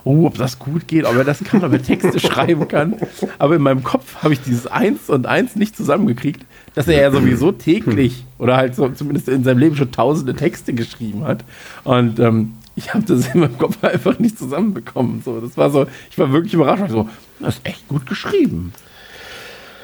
oh, 0.04 0.26
ob 0.26 0.36
das 0.36 0.58
gut 0.58 0.88
geht, 0.88 1.04
ob 1.04 1.16
er 1.16 1.24
das 1.24 1.42
kann, 1.44 1.64
ob 1.64 1.72
er 1.72 1.82
Texte 1.82 2.18
schreiben 2.26 2.68
kann. 2.68 2.96
Aber 3.38 3.56
in 3.56 3.62
meinem 3.62 3.82
Kopf 3.82 4.22
habe 4.22 4.32
ich 4.32 4.40
dieses 4.40 4.66
Eins 4.66 5.08
und 5.08 5.26
Eins 5.26 5.56
nicht 5.56 5.76
zusammengekriegt, 5.76 6.44
dass 6.74 6.88
er 6.88 7.00
ja 7.00 7.10
sowieso 7.10 7.52
täglich 7.52 8.24
oder 8.38 8.56
halt 8.56 8.74
so 8.74 8.88
zumindest 8.90 9.28
in 9.28 9.44
seinem 9.44 9.58
Leben 9.58 9.76
schon 9.76 9.92
tausende 9.92 10.34
Texte 10.34 10.72
geschrieben 10.74 11.24
hat. 11.24 11.44
Und 11.84 12.18
ähm, 12.18 12.54
ich 12.76 12.92
habe 12.92 13.04
das 13.04 13.32
in 13.34 13.40
meinem 13.40 13.58
Kopf 13.58 13.82
einfach 13.84 14.18
nicht 14.18 14.38
zusammenbekommen. 14.38 15.22
So, 15.24 15.40
das 15.40 15.56
war 15.56 15.70
so, 15.70 15.86
ich 16.10 16.18
war 16.18 16.32
wirklich 16.32 16.54
überrascht. 16.54 16.90
So, 16.90 17.08
das 17.40 17.56
ist 17.56 17.66
echt 17.66 17.86
gut 17.88 18.06
geschrieben. 18.06 18.72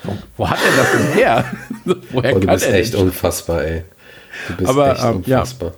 Wo, 0.03 0.17
wo 0.37 0.49
hat 0.51 0.59
er 0.65 0.77
das 0.77 0.93
denn 0.93 1.13
her? 1.13 1.45
Woher 2.11 2.37
Oh, 2.37 2.39
du 2.41 2.47
kann 2.47 2.55
bist 2.57 2.67
er 2.67 2.75
echt 2.75 2.95
denn? 2.95 3.01
unfassbar, 3.03 3.63
ey. 3.65 3.85
Du 4.49 4.57
bist 4.57 4.71
Aber, 4.71 4.93
echt 4.93 5.05
ähm, 5.05 5.23
ja. 5.27 5.41
unfassbar. 5.41 5.73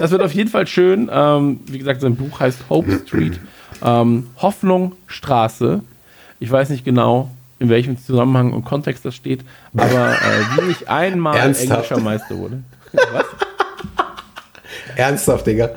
Das 0.00 0.10
wird 0.10 0.22
auf 0.22 0.32
jeden 0.34 0.50
Fall 0.50 0.66
schön. 0.66 1.08
Ähm, 1.12 1.60
wie 1.66 1.78
gesagt, 1.78 2.00
sein 2.00 2.16
Buch 2.16 2.40
heißt 2.40 2.68
Hope 2.68 3.00
Street. 3.06 3.38
Ähm, 3.82 4.26
Hoffnung 4.38 4.92
Straße. 5.06 5.82
Ich 6.40 6.50
weiß 6.50 6.70
nicht 6.70 6.84
genau, 6.84 7.30
in 7.58 7.68
welchem 7.68 7.98
Zusammenhang 7.98 8.52
und 8.52 8.64
Kontext 8.64 9.04
das 9.04 9.14
steht, 9.14 9.44
aber 9.76 10.12
äh, 10.12 10.16
wie 10.66 10.70
ich 10.70 10.88
einmal 10.88 11.36
Ernsthaft? 11.36 11.70
englischer 11.70 12.00
Meister 12.00 12.36
wurde. 12.36 12.62
Was? 13.12 13.24
Ernsthaft, 14.96 15.46
Digga. 15.46 15.70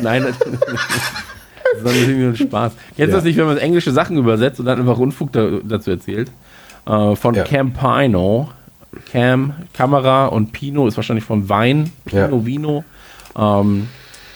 Nein, 0.00 0.22
das 0.24 0.38
das 0.38 0.48
ist 1.78 1.84
natürlich 1.84 2.08
nur 2.18 2.28
ein 2.28 2.36
Spaß. 2.36 2.72
Du 2.96 3.02
Ja. 3.02 3.06
das 3.08 3.24
nicht, 3.24 3.36
wenn 3.36 3.46
man 3.46 3.58
englische 3.58 3.90
Sachen 3.92 4.16
übersetzt 4.16 4.60
und 4.60 4.66
dann 4.66 4.78
einfach 4.78 4.96
Rundfunk 4.98 5.32
da, 5.32 5.48
dazu 5.62 5.90
erzählt? 5.90 6.30
Äh, 6.86 7.16
von 7.16 7.34
Ja. 7.34 7.44
Campino. 7.44 8.50
Cam, 9.10 9.54
Kamera 9.72 10.26
und 10.26 10.52
Pino 10.52 10.86
ist 10.86 10.96
wahrscheinlich 10.96 11.24
von 11.24 11.48
Wein. 11.48 11.90
Pino 12.04 12.20
Ja. 12.38 12.46
Vino. 12.46 12.84
Ähm, 13.36 13.88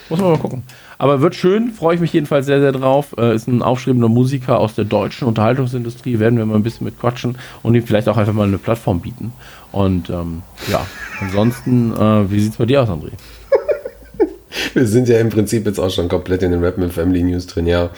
muss 0.09 0.18
man 0.21 0.30
mal 0.33 0.38
gucken. 0.38 0.64
Aber 0.99 1.21
wird 1.21 1.37
schön, 1.37 1.71
freue 1.71 1.95
ich 1.95 2.00
mich 2.00 2.12
jedenfalls 2.12 2.47
sehr, 2.47 2.61
sehr 2.61 2.73
drauf. 2.73 3.14
Äh, 3.17 3.35
ist 3.35 3.47
ein 3.47 3.62
aufstrebender 3.62 4.09
Musiker 4.09 4.59
aus 4.59 4.75
der 4.75 4.85
deutschen 4.85 5.28
Unterhaltungsindustrie, 5.28 6.19
werden 6.19 6.38
wir 6.38 6.45
mal 6.45 6.57
ein 6.57 6.64
bisschen 6.64 6.85
mit 6.85 6.99
quatschen 6.99 7.38
und 7.62 7.75
ihm 7.76 7.87
vielleicht 7.87 8.09
auch 8.09 8.17
einfach 8.17 8.33
mal 8.33 8.49
eine 8.49 8.59
Plattform 8.59 9.00
bieten. 9.00 9.33
Und 9.71 10.11
ähm, 10.11 10.43
ja, 10.71 10.85
ansonsten, 11.21 11.93
äh, 11.93 12.31
wie 12.31 12.40
sieht 12.40 12.52
es 12.52 12.59
bei 12.59 12.67
dir 12.67 12.83
aus, 12.83 12.88
André? 12.88 13.11
Wir 14.75 14.87
sind 14.87 15.09
ja 15.09 15.19
im 15.19 15.28
Prinzip 15.28 15.67
jetzt 15.67 15.78
auch 15.78 15.90
schon 15.90 16.09
komplett 16.09 16.43
in 16.43 16.50
den 16.50 16.64
Rap 16.64 16.78
mit 16.78 16.93
Family 16.93 17.23
News 17.23 17.47
drin, 17.47 17.67
ja. 17.67 17.90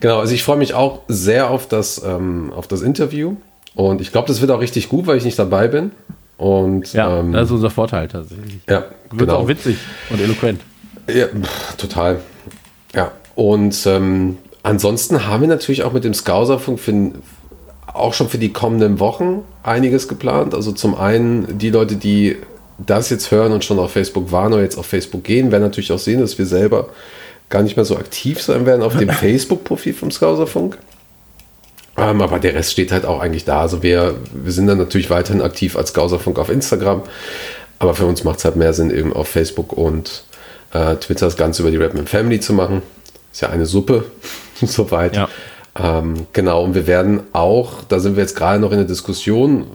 Genau, 0.00 0.20
also 0.20 0.32
ich 0.32 0.44
freue 0.44 0.56
mich 0.56 0.72
auch 0.72 1.00
sehr 1.08 1.50
auf 1.50 1.68
das, 1.68 2.02
ähm, 2.06 2.52
auf 2.54 2.68
das 2.68 2.80
Interview. 2.80 3.36
Und 3.74 4.00
ich 4.00 4.12
glaube, 4.12 4.28
das 4.28 4.40
wird 4.40 4.50
auch 4.50 4.60
richtig 4.60 4.88
gut, 4.88 5.06
weil 5.06 5.18
ich 5.18 5.24
nicht 5.24 5.38
dabei 5.38 5.68
bin. 5.68 5.90
Und, 6.38 6.92
ja, 6.92 7.20
ähm, 7.20 7.32
das 7.32 7.46
ist 7.46 7.50
unser 7.50 7.70
Vorteil 7.70 8.08
tatsächlich. 8.08 8.60
Ja, 8.68 8.84
wird 9.10 9.28
genau. 9.28 9.34
auch 9.34 9.48
witzig 9.48 9.76
und 10.10 10.20
eloquent. 10.20 10.60
Ja, 11.08 11.26
pff, 11.26 11.76
total. 11.76 12.20
Ja, 12.96 13.12
und 13.34 13.86
ähm, 13.86 14.38
ansonsten 14.62 15.26
haben 15.26 15.42
wir 15.42 15.48
natürlich 15.48 15.84
auch 15.84 15.92
mit 15.92 16.02
dem 16.02 16.14
Skauserfunk 16.14 16.80
für, 16.80 17.12
auch 17.92 18.14
schon 18.14 18.28
für 18.28 18.38
die 18.38 18.52
kommenden 18.52 18.98
Wochen 18.98 19.42
einiges 19.62 20.08
geplant. 20.08 20.54
Also 20.54 20.72
zum 20.72 20.96
einen 20.96 21.58
die 21.58 21.70
Leute, 21.70 21.96
die 21.96 22.36
das 22.78 23.10
jetzt 23.10 23.30
hören 23.30 23.52
und 23.52 23.64
schon 23.64 23.78
auf 23.78 23.92
Facebook 23.92 24.32
waren 24.32 24.52
oder 24.52 24.62
jetzt 24.62 24.78
auf 24.78 24.86
Facebook 24.86 25.24
gehen, 25.24 25.52
werden 25.52 25.62
natürlich 25.62 25.92
auch 25.92 25.98
sehen, 25.98 26.20
dass 26.20 26.38
wir 26.38 26.46
selber 26.46 26.88
gar 27.48 27.62
nicht 27.62 27.76
mehr 27.76 27.84
so 27.84 27.96
aktiv 27.96 28.42
sein 28.42 28.66
werden 28.66 28.82
auf 28.82 28.96
dem 28.96 29.08
Facebook-Profil 29.10 29.94
vom 29.94 30.10
Skauserfunk. 30.10 30.78
Ähm, 31.98 32.20
aber 32.20 32.38
der 32.38 32.54
Rest 32.54 32.72
steht 32.72 32.92
halt 32.92 33.04
auch 33.04 33.20
eigentlich 33.20 33.44
da. 33.44 33.60
Also 33.60 33.82
wir, 33.82 34.16
wir 34.32 34.52
sind 34.52 34.66
dann 34.66 34.78
natürlich 34.78 35.10
weiterhin 35.10 35.42
aktiv 35.42 35.76
als 35.76 35.90
Skauserfunk 35.90 36.38
auf 36.38 36.50
Instagram. 36.50 37.02
Aber 37.78 37.94
für 37.94 38.06
uns 38.06 38.24
macht 38.24 38.38
es 38.38 38.44
halt 38.44 38.56
mehr 38.56 38.72
Sinn, 38.72 38.90
eben 38.90 39.12
auf 39.12 39.28
Facebook 39.28 39.72
und 39.72 40.24
äh, 40.76 40.96
Twitter 40.96 41.26
das 41.26 41.36
Ganze 41.36 41.62
über 41.62 41.70
die 41.70 41.76
Rapman 41.76 42.06
Family 42.06 42.40
zu 42.40 42.52
machen. 42.52 42.82
Ist 43.32 43.42
ja 43.42 43.50
eine 43.50 43.66
Suppe, 43.66 44.04
soweit. 44.62 45.16
Ja. 45.16 45.28
Ähm, 45.78 46.26
genau, 46.32 46.64
und 46.64 46.74
wir 46.74 46.86
werden 46.86 47.20
auch, 47.32 47.84
da 47.84 48.00
sind 48.00 48.16
wir 48.16 48.22
jetzt 48.22 48.36
gerade 48.36 48.58
noch 48.58 48.72
in 48.72 48.78
der 48.78 48.86
Diskussion, 48.86 49.66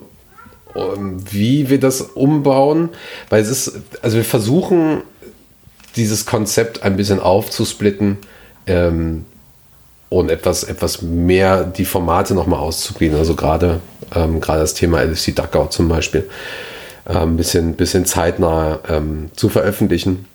ähm, 0.74 1.22
wie 1.30 1.70
wir 1.70 1.78
das 1.78 2.00
umbauen, 2.00 2.90
weil 3.28 3.42
es 3.42 3.48
ist, 3.48 3.72
also 4.02 4.16
wir 4.16 4.24
versuchen 4.24 5.02
dieses 5.96 6.26
Konzept 6.26 6.82
ein 6.82 6.96
bisschen 6.96 7.20
aufzusplitten 7.20 8.18
ähm, 8.66 9.26
und 10.08 10.30
etwas, 10.30 10.64
etwas 10.64 11.02
mehr 11.02 11.64
die 11.64 11.84
Formate 11.84 12.34
nochmal 12.34 12.60
auszugliedern. 12.60 13.18
Also 13.18 13.34
gerade 13.34 13.80
ähm, 14.14 14.40
gerade 14.40 14.60
das 14.60 14.74
Thema 14.74 15.02
LFC 15.02 15.34
Duckout 15.34 15.72
zum 15.72 15.88
Beispiel 15.88 16.28
ein 17.04 17.16
ähm, 17.16 17.36
bisschen, 17.36 17.74
bisschen 17.74 18.04
zeitnah 18.04 18.80
ähm, 18.88 19.30
zu 19.34 19.48
veröffentlichen. 19.48 20.26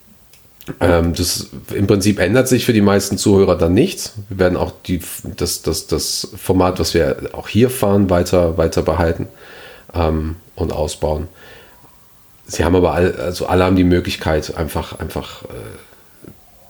Ähm, 0.82 1.14
das 1.14 1.48
im 1.74 1.88
Prinzip 1.88 2.20
ändert 2.20 2.48
sich 2.48 2.66
für 2.66 2.74
die 2.74 2.82
meisten 2.82 3.18
Zuhörer 3.18 3.58
dann 3.58 3.74
nichts. 3.74 4.14
Wir 4.30 4.40
werden 4.40 4.58
auch 4.58 4.74
die, 4.86 5.00
das, 5.36 5.62
das, 5.62 5.88
das 5.88 6.30
Format, 6.36 6.80
was 6.80 6.94
wir 6.94 7.30
auch 7.34 7.48
hier 7.48 7.70
fahren, 7.70 8.10
weiter, 8.10 8.58
weiter 8.58 8.82
behalten 8.82 9.28
ähm, 9.94 10.36
und 10.56 10.74
ausbauen. 10.74 11.28
Sie 12.46 12.64
haben 12.64 12.76
aber 12.76 12.94
all, 12.94 13.16
also 13.16 13.46
alle 13.48 13.66
haben 13.66 13.76
die 13.76 13.84
Möglichkeit, 13.84 14.56
einfach, 14.56 15.00
einfach 15.00 15.44
äh, 15.44 15.48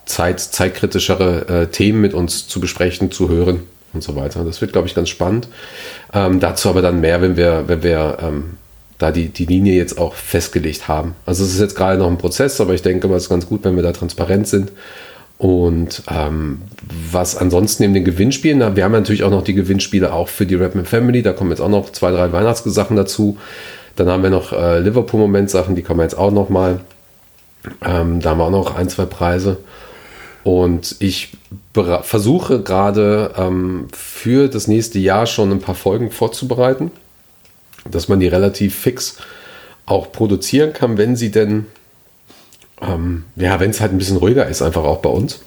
Zeit, 0.05 0.39
zeitkritischere 0.39 1.47
äh, 1.47 1.67
Themen 1.67 2.01
mit 2.01 2.13
uns 2.13 2.47
zu 2.47 2.59
besprechen, 2.59 3.11
zu 3.11 3.29
hören 3.29 3.63
und 3.93 4.03
so 4.03 4.15
weiter. 4.15 4.43
Das 4.43 4.61
wird, 4.61 4.73
glaube 4.73 4.87
ich, 4.87 4.95
ganz 4.95 5.09
spannend. 5.09 5.47
Ähm, 6.13 6.39
dazu 6.39 6.69
aber 6.69 6.81
dann 6.81 7.01
mehr, 7.01 7.21
wenn 7.21 7.37
wir, 7.37 7.67
wenn 7.67 7.83
wir 7.83 8.17
ähm, 8.21 8.57
da 8.97 9.11
die, 9.11 9.29
die 9.29 9.45
Linie 9.45 9.75
jetzt 9.75 9.97
auch 9.97 10.13
festgelegt 10.13 10.87
haben. 10.87 11.15
Also 11.25 11.43
es 11.43 11.53
ist 11.53 11.59
jetzt 11.59 11.75
gerade 11.75 11.99
noch 11.99 12.07
ein 12.07 12.17
Prozess, 12.17 12.59
aber 12.59 12.73
ich 12.73 12.81
denke 12.81 13.07
mal, 13.07 13.15
es 13.15 13.23
ist 13.23 13.29
ganz 13.29 13.47
gut, 13.47 13.63
wenn 13.63 13.75
wir 13.75 13.83
da 13.83 13.91
transparent 13.91 14.47
sind. 14.47 14.71
Und 15.37 16.01
ähm, 16.09 16.61
was 17.11 17.37
ansonsten 17.37 17.83
in 17.83 17.93
den 17.93 18.03
Gewinnspielen, 18.03 18.75
wir 18.75 18.83
haben 18.83 18.91
natürlich 18.91 19.23
auch 19.23 19.29
noch 19.29 19.43
die 19.43 19.53
Gewinnspiele 19.53 20.11
auch 20.11 20.29
für 20.29 20.47
die 20.47 20.55
Rapman 20.55 20.85
Family, 20.85 21.21
da 21.21 21.33
kommen 21.33 21.51
jetzt 21.51 21.59
auch 21.59 21.69
noch 21.69 21.91
zwei, 21.91 22.09
drei 22.09 22.31
Weihnachtssachen 22.31 22.97
dazu. 22.97 23.37
Dann 23.95 24.09
haben 24.09 24.23
wir 24.23 24.31
noch 24.31 24.51
äh, 24.51 24.79
Liverpool-Moment-Sachen, 24.79 25.75
die 25.75 25.83
kommen 25.83 26.01
jetzt 26.01 26.17
auch 26.17 26.31
noch 26.31 26.49
mal. 26.49 26.79
Ähm, 27.85 28.19
da 28.19 28.31
haben 28.31 28.39
wir 28.39 28.45
auch 28.45 28.51
noch 28.51 28.75
ein, 28.75 28.89
zwei 28.89 29.05
Preise. 29.05 29.57
Und 30.43 30.95
ich 30.99 31.33
versuche 32.01 32.61
gerade 32.61 33.31
ähm, 33.37 33.87
für 33.91 34.47
das 34.47 34.67
nächste 34.67 34.97
Jahr 34.97 35.27
schon 35.27 35.51
ein 35.51 35.59
paar 35.59 35.75
Folgen 35.75 36.09
vorzubereiten 36.09 36.91
dass 37.91 38.07
man 38.07 38.19
die 38.19 38.27
relativ 38.27 38.75
fix 38.75 39.17
auch 39.85 40.11
produzieren 40.11 40.73
kann, 40.73 40.97
wenn 40.97 41.15
sie 41.15 41.31
denn, 41.31 41.65
ähm, 42.81 43.25
ja, 43.35 43.59
wenn 43.59 43.69
es 43.69 43.81
halt 43.81 43.91
ein 43.91 43.97
bisschen 43.97 44.17
ruhiger 44.17 44.47
ist, 44.47 44.61
einfach 44.61 44.83
auch 44.83 44.99
bei 44.99 45.09
uns. 45.09 45.39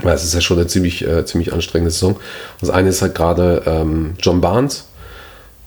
Weil 0.00 0.14
es 0.14 0.24
ist 0.24 0.34
ja 0.34 0.40
schon 0.40 0.58
eine 0.58 0.66
ziemlich, 0.66 1.06
äh, 1.06 1.24
ziemlich 1.26 1.52
anstrengende 1.52 1.90
Saison. 1.90 2.18
Das 2.60 2.70
eine 2.70 2.88
ist 2.88 3.02
halt 3.02 3.14
gerade 3.14 3.62
ähm, 3.66 4.14
John 4.20 4.40
Barnes 4.40 4.88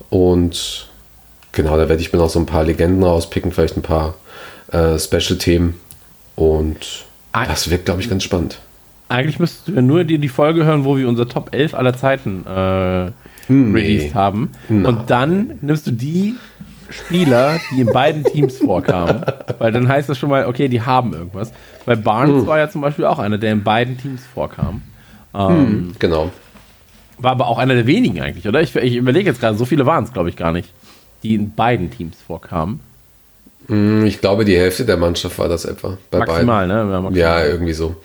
und 0.10 0.88
genau, 1.52 1.78
da 1.78 1.90
werde 1.90 2.02
ich 2.02 2.12
mir 2.12 2.20
noch 2.20 2.30
so 2.30 2.40
ein 2.40 2.48
paar 2.48 2.64
Legenden 2.64 3.04
rauspicken, 3.04 3.52
vielleicht 3.52 3.78
ein 3.78 3.84
paar 3.84 4.16
äh, 4.72 4.98
Special-Themen 4.98 5.76
und 6.36 7.06
das 7.32 7.70
wird, 7.70 7.86
glaube 7.86 8.02
ich, 8.02 8.10
ganz 8.10 8.24
spannend. 8.24 8.60
Eigentlich 9.10 9.40
müsstest 9.40 9.68
du 9.68 9.74
ja 9.74 9.82
nur 9.82 10.04
dir 10.04 10.18
die 10.18 10.30
Folge 10.30 10.66
hören, 10.66 10.86
wo 10.86 10.98
wir 10.98 11.08
unser 11.08 11.28
Top 11.28 11.54
11 11.54 11.74
aller 11.74 11.96
Zeiten 11.96 12.46
äh, 12.48 13.12
nee. 13.48 13.80
released 13.80 14.16
haben. 14.16 14.52
No. 14.70 14.90
Und 14.90 15.10
dann 15.10 15.60
nimmst 15.62 15.88
du 15.88 15.92
die 15.92 16.36
Spieler, 16.90 17.60
die 17.72 17.82
in 17.82 17.88
beiden 17.88 18.24
Teams 18.24 18.58
vorkamen. 18.58 19.24
Weil 19.60 19.72
dann 19.72 19.88
heißt 19.88 20.10
das 20.10 20.18
schon 20.18 20.30
mal, 20.30 20.46
okay, 20.46 20.68
die 20.68 20.82
haben 20.82 21.14
irgendwas. 21.14 21.52
Weil 21.86 21.98
Barnes 21.98 22.42
hm. 22.42 22.48
war 22.48 22.58
ja 22.58 22.70
zum 22.70 22.82
Beispiel 22.82 23.06
auch 23.06 23.20
einer, 23.20 23.38
der 23.38 23.52
in 23.52 23.64
beiden 23.64 23.98
Teams 23.98 24.22
vorkam. 24.26 24.82
Ähm, 25.34 25.50
hm, 25.50 25.96
genau. 26.00 26.32
War 27.18 27.32
aber 27.32 27.48
auch 27.48 27.58
einer 27.58 27.76
der 27.76 27.88
wenigen 27.88 28.22
eigentlich, 28.22 28.48
oder? 28.48 28.62
Ich, 28.62 28.76
ich 28.76 28.96
überlege 28.96 29.30
jetzt 29.30 29.40
gerade, 29.40 29.58
so 29.58 29.66
viele 29.66 29.86
waren 29.86 30.04
es, 30.04 30.14
glaube 30.14 30.30
ich, 30.30 30.36
gar 30.36 30.52
nicht, 30.52 30.70
die 31.24 31.36
in 31.36 31.54
beiden 31.54 31.90
Teams 31.92 32.18
vorkamen. 32.22 32.80
Hm, 33.68 34.06
ich 34.06 34.22
glaube, 34.22 34.46
die 34.46 34.58
Hälfte 34.58 34.86
der 34.86 34.98
Mannschaft 34.98 35.38
war 35.40 35.50
das 35.50 35.66
etwa. 35.66 35.98
Bei 36.12 36.20
maximal, 36.20 36.68
beiden. 36.68 36.88
ne? 36.88 36.94
Ja, 36.94 37.02
maximal. 37.02 37.18
ja, 37.18 37.46
irgendwie 37.46 37.74
so. 37.74 37.96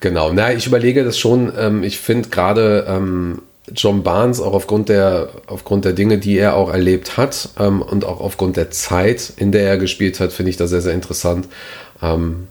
Genau. 0.00 0.32
Na, 0.32 0.52
ich 0.52 0.66
überlege 0.66 1.04
das 1.04 1.18
schon. 1.18 1.52
Ähm, 1.58 1.82
ich 1.82 1.98
finde 1.98 2.28
gerade 2.28 2.86
ähm, 2.88 3.42
John 3.74 4.02
Barnes 4.02 4.40
auch 4.40 4.52
aufgrund 4.52 4.88
der, 4.88 5.28
aufgrund 5.46 5.84
der 5.84 5.92
Dinge, 5.92 6.18
die 6.18 6.38
er 6.38 6.56
auch 6.56 6.70
erlebt 6.70 7.16
hat 7.16 7.50
ähm, 7.58 7.82
und 7.82 8.04
auch 8.04 8.20
aufgrund 8.20 8.56
der 8.56 8.70
Zeit, 8.70 9.32
in 9.36 9.52
der 9.52 9.68
er 9.68 9.78
gespielt 9.78 10.20
hat, 10.20 10.32
finde 10.32 10.50
ich 10.50 10.56
das 10.56 10.70
sehr, 10.70 10.80
sehr 10.80 10.94
interessant. 10.94 11.48
Ähm, 12.02 12.48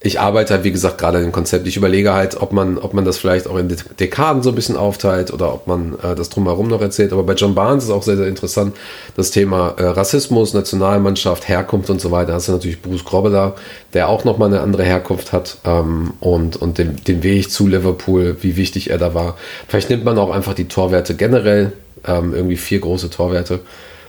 ich 0.00 0.20
arbeite 0.20 0.54
halt, 0.54 0.64
wie 0.64 0.72
gesagt, 0.72 0.98
gerade 0.98 1.18
an 1.18 1.24
dem 1.24 1.32
Konzept. 1.32 1.66
Ich 1.66 1.76
überlege 1.76 2.12
halt, 2.12 2.40
ob 2.40 2.52
man, 2.52 2.76
ob 2.76 2.92
man 2.92 3.06
das 3.06 3.16
vielleicht 3.16 3.46
auch 3.48 3.56
in 3.56 3.74
Dekaden 3.98 4.42
so 4.42 4.50
ein 4.50 4.54
bisschen 4.54 4.76
aufteilt 4.76 5.32
oder 5.32 5.54
ob 5.54 5.66
man 5.66 5.98
äh, 6.02 6.14
das 6.14 6.28
drumherum 6.28 6.68
noch 6.68 6.82
erzählt. 6.82 7.12
Aber 7.12 7.22
bei 7.22 7.32
John 7.32 7.54
Barnes 7.54 7.84
ist 7.84 7.90
auch 7.90 8.02
sehr, 8.02 8.18
sehr 8.18 8.28
interessant 8.28 8.76
das 9.16 9.30
Thema 9.30 9.74
äh, 9.78 9.84
Rassismus, 9.84 10.52
Nationalmannschaft, 10.52 11.48
Herkunft 11.48 11.88
und 11.88 12.00
so 12.00 12.10
weiter. 12.10 12.28
Da 12.28 12.34
hast 12.34 12.48
du 12.48 12.52
natürlich 12.52 12.82
Bruce 12.82 13.06
Grobbelaar, 13.06 13.56
der 13.94 14.10
auch 14.10 14.24
nochmal 14.24 14.48
eine 14.48 14.60
andere 14.60 14.84
Herkunft 14.84 15.32
hat 15.32 15.58
ähm, 15.64 16.12
und, 16.20 16.56
und 16.56 16.76
den, 16.76 16.96
den 16.96 17.22
Weg 17.22 17.50
zu 17.50 17.66
Liverpool, 17.66 18.36
wie 18.42 18.56
wichtig 18.56 18.90
er 18.90 18.98
da 18.98 19.14
war. 19.14 19.36
Vielleicht 19.66 19.88
nimmt 19.88 20.04
man 20.04 20.18
auch 20.18 20.30
einfach 20.30 20.52
die 20.52 20.68
Torwerte 20.68 21.14
generell, 21.14 21.72
ähm, 22.06 22.34
irgendwie 22.34 22.56
vier 22.56 22.80
große 22.80 23.08
Torwerte 23.08 23.60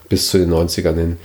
bis 0.09 0.29
zu 0.29 0.37
den 0.37 0.51
90ern 0.51 0.95
hin 0.95 1.17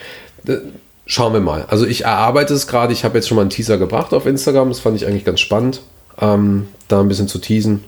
schauen 1.06 1.32
wir 1.32 1.40
mal. 1.40 1.66
Also 1.68 1.86
ich 1.86 2.04
erarbeite 2.04 2.54
es 2.54 2.66
gerade. 2.66 2.92
Ich 2.92 3.04
habe 3.04 3.16
jetzt 3.16 3.28
schon 3.28 3.36
mal 3.36 3.42
einen 3.42 3.50
Teaser 3.50 3.78
gebracht 3.78 4.12
auf 4.14 4.26
Instagram. 4.26 4.68
Das 4.68 4.80
fand 4.80 4.96
ich 4.96 5.06
eigentlich 5.06 5.24
ganz 5.24 5.40
spannend, 5.40 5.82
ähm, 6.20 6.68
da 6.88 7.00
ein 7.00 7.08
bisschen 7.08 7.28
zu 7.28 7.38
teasen 7.38 7.84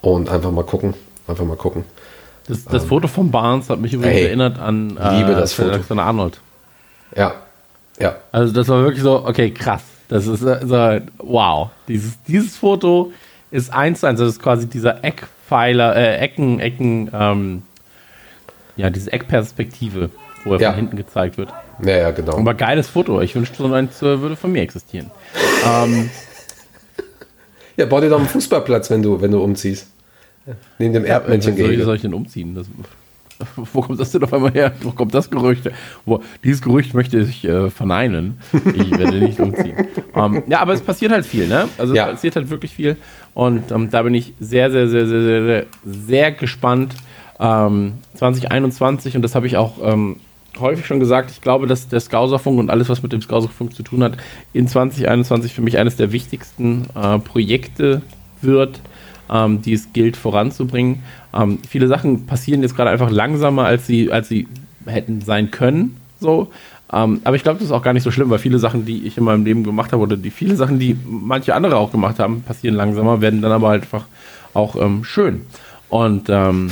und 0.00 0.28
einfach 0.28 0.50
mal 0.50 0.64
gucken. 0.64 0.94
Einfach 1.26 1.44
mal 1.44 1.56
gucken. 1.56 1.84
Das, 2.46 2.64
das 2.64 2.82
ähm, 2.84 2.88
Foto 2.88 3.08
von 3.08 3.30
Barnes 3.30 3.68
hat 3.68 3.80
mich 3.80 3.92
übrigens 3.92 4.16
hey, 4.16 4.26
erinnert 4.26 4.58
an 4.58 4.96
äh, 4.96 5.18
liebe 5.18 5.34
das 5.34 5.52
Foto. 5.52 5.70
Alexander 5.70 6.04
Arnold. 6.04 6.40
Ja, 7.14 7.34
ja. 8.00 8.16
Also 8.32 8.52
das 8.52 8.68
war 8.68 8.82
wirklich 8.82 9.02
so, 9.02 9.26
okay, 9.26 9.50
krass. 9.50 9.82
Das 10.08 10.26
ist 10.26 10.42
äh, 10.42 10.60
so, 10.64 11.00
wow. 11.18 11.70
Dieses, 11.86 12.22
dieses 12.26 12.56
Foto 12.56 13.12
ist 13.50 13.72
eins 13.72 14.00
zu 14.00 14.06
eins. 14.06 14.18
Das 14.18 14.28
ist 14.28 14.42
quasi 14.42 14.66
dieser 14.66 15.04
Eckpfeiler, 15.04 15.94
äh, 15.96 16.16
Ecken, 16.18 16.60
Ecken, 16.60 17.10
ähm, 17.12 17.62
ja, 18.76 18.88
diese 18.88 19.12
Eckperspektive, 19.12 20.10
wo 20.44 20.54
er 20.54 20.60
ja. 20.60 20.70
von 20.70 20.76
hinten 20.76 20.96
gezeigt 20.96 21.36
wird. 21.36 21.52
Ja, 21.84 21.96
ja, 21.96 22.10
genau. 22.10 22.36
Aber 22.38 22.54
geiles 22.54 22.88
Foto. 22.88 23.20
Ich 23.20 23.34
wünschte, 23.34 23.56
so 23.56 23.72
eins 23.72 24.00
würde 24.02 24.36
von 24.36 24.52
mir 24.52 24.62
existieren. 24.62 25.10
ähm, 25.66 26.10
ja, 27.76 27.86
bau 27.86 28.00
dir 28.00 28.10
doch 28.10 28.18
einen 28.18 28.28
Fußballplatz, 28.28 28.90
wenn 28.90 29.02
du, 29.02 29.20
wenn 29.20 29.30
du 29.30 29.42
umziehst. 29.42 29.88
Neben 30.78 30.94
dem 30.94 31.04
Erdmännchen 31.04 31.56
ja, 31.56 31.66
soll, 31.66 31.82
soll 31.82 31.96
ich 31.96 32.02
denn 32.02 32.14
umziehen? 32.14 32.54
Das, 32.54 32.66
wo 33.56 33.82
kommt 33.82 34.00
das 34.00 34.10
denn 34.12 34.22
auf 34.24 34.32
einmal 34.32 34.52
her? 34.52 34.72
Wo 34.80 34.90
kommt 34.90 35.14
das 35.14 35.30
Gerücht? 35.30 35.70
Wo, 36.04 36.22
dieses 36.44 36.62
Gerücht 36.62 36.94
möchte 36.94 37.18
ich 37.18 37.44
äh, 37.44 37.70
verneinen. 37.70 38.38
Ich 38.74 38.90
werde 38.90 39.18
nicht 39.18 39.38
umziehen. 39.40 39.76
ähm, 40.14 40.42
ja, 40.48 40.60
aber 40.60 40.72
es 40.72 40.80
passiert 40.80 41.12
halt 41.12 41.26
viel, 41.26 41.46
ne? 41.46 41.68
Also 41.78 41.94
ja. 41.94 42.06
es 42.06 42.12
passiert 42.14 42.36
halt 42.36 42.50
wirklich 42.50 42.72
viel. 42.72 42.96
Und 43.34 43.70
ähm, 43.70 43.90
da 43.90 44.02
bin 44.02 44.14
ich 44.14 44.34
sehr, 44.40 44.70
sehr, 44.70 44.88
sehr, 44.88 45.06
sehr, 45.06 45.42
sehr, 45.44 45.66
sehr 45.84 46.32
gespannt. 46.32 46.94
Ähm, 47.40 47.94
2021, 48.14 49.14
und 49.14 49.22
das 49.22 49.34
habe 49.34 49.46
ich 49.46 49.56
auch 49.56 49.74
häufig 50.58 50.86
schon 50.86 51.00
gesagt, 51.00 51.30
ich 51.30 51.40
glaube, 51.40 51.66
dass 51.66 51.88
der 51.88 52.00
Skauserfunk 52.00 52.58
und 52.58 52.70
alles, 52.70 52.88
was 52.88 53.02
mit 53.02 53.12
dem 53.12 53.22
Skauserfunk 53.22 53.74
zu 53.74 53.82
tun 53.82 54.02
hat, 54.02 54.16
in 54.52 54.66
2021 54.66 55.52
für 55.52 55.62
mich 55.62 55.78
eines 55.78 55.96
der 55.96 56.12
wichtigsten 56.12 56.86
äh, 56.94 57.18
Projekte 57.18 58.02
wird, 58.40 58.80
ähm, 59.30 59.62
die 59.62 59.72
es 59.72 59.92
gilt 59.92 60.16
voranzubringen. 60.16 61.02
Ähm, 61.34 61.58
viele 61.68 61.88
Sachen 61.88 62.26
passieren 62.26 62.62
jetzt 62.62 62.76
gerade 62.76 62.90
einfach 62.90 63.10
langsamer, 63.10 63.64
als 63.64 63.86
sie, 63.86 64.10
als 64.10 64.28
sie 64.28 64.48
hätten 64.86 65.20
sein 65.20 65.50
können. 65.50 65.96
So. 66.20 66.48
Ähm, 66.90 67.20
aber 67.24 67.36
ich 67.36 67.42
glaube, 67.42 67.58
das 67.58 67.66
ist 67.66 67.72
auch 67.72 67.82
gar 67.82 67.92
nicht 67.92 68.02
so 68.02 68.10
schlimm, 68.10 68.30
weil 68.30 68.38
viele 68.38 68.58
Sachen, 68.58 68.86
die 68.86 69.06
ich 69.06 69.18
in 69.18 69.24
meinem 69.24 69.44
Leben 69.44 69.62
gemacht 69.62 69.92
habe, 69.92 70.02
oder 70.02 70.16
die 70.16 70.30
viele 70.30 70.56
Sachen, 70.56 70.78
die 70.78 70.96
manche 71.04 71.54
andere 71.54 71.76
auch 71.76 71.92
gemacht 71.92 72.18
haben, 72.18 72.42
passieren 72.42 72.74
langsamer, 72.74 73.20
werden 73.20 73.42
dann 73.42 73.52
aber 73.52 73.68
halt 73.68 73.82
einfach 73.82 74.06
auch 74.54 74.76
ähm, 74.76 75.04
schön. 75.04 75.42
Und 75.90 76.28
ähm, 76.30 76.70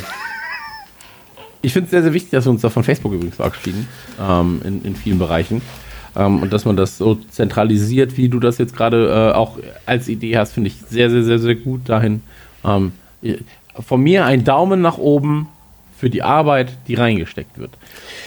ich 1.62 1.72
finde 1.72 1.86
es 1.86 1.90
sehr, 1.90 2.02
sehr 2.02 2.12
wichtig, 2.12 2.30
dass 2.30 2.44
wir 2.44 2.50
uns 2.50 2.62
da 2.62 2.70
von 2.70 2.84
Facebook 2.84 3.12
übrigens 3.12 3.36
verabschieden, 3.36 3.88
ähm, 4.20 4.60
in, 4.64 4.84
in 4.84 4.96
vielen 4.96 5.18
Bereichen. 5.18 5.62
Ähm, 6.16 6.42
und 6.42 6.52
dass 6.52 6.64
man 6.64 6.76
das 6.76 6.98
so 6.98 7.16
zentralisiert, 7.30 8.16
wie 8.16 8.28
du 8.28 8.40
das 8.40 8.58
jetzt 8.58 8.76
gerade 8.76 9.32
äh, 9.32 9.36
auch 9.36 9.58
als 9.84 10.08
Idee 10.08 10.38
hast, 10.38 10.52
finde 10.52 10.68
ich 10.68 10.76
sehr, 10.88 11.10
sehr, 11.10 11.22
sehr, 11.22 11.38
sehr 11.38 11.54
gut 11.54 11.88
dahin. 11.88 12.22
Ähm, 12.64 12.92
von 13.80 14.00
mir 14.00 14.24
ein 14.24 14.44
Daumen 14.44 14.80
nach 14.80 14.98
oben 14.98 15.48
für 15.98 16.10
die 16.10 16.22
Arbeit, 16.22 16.72
die 16.88 16.94
reingesteckt 16.94 17.58
wird. 17.58 17.70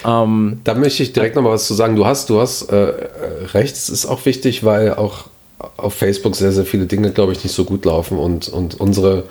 Ähm, 0.04 0.60
da 0.64 0.74
möchte 0.74 1.02
ich 1.02 1.12
direkt 1.12 1.36
noch 1.36 1.42
mal 1.42 1.50
was 1.50 1.66
zu 1.66 1.74
sagen. 1.74 1.96
Du 1.96 2.04
hast, 2.04 2.30
du 2.30 2.40
hast 2.40 2.62
äh, 2.62 2.92
recht, 3.54 3.76
es 3.76 3.88
ist 3.88 4.06
auch 4.06 4.24
wichtig, 4.26 4.64
weil 4.64 4.94
auch 4.94 5.26
auf 5.76 5.94
Facebook 5.94 6.34
sehr, 6.34 6.52
sehr 6.52 6.64
viele 6.64 6.86
Dinge, 6.86 7.12
glaube 7.12 7.32
ich, 7.32 7.44
nicht 7.44 7.54
so 7.54 7.64
gut 7.64 7.84
laufen 7.84 8.18
und, 8.18 8.48
und 8.48 8.80
unsere 8.80 9.24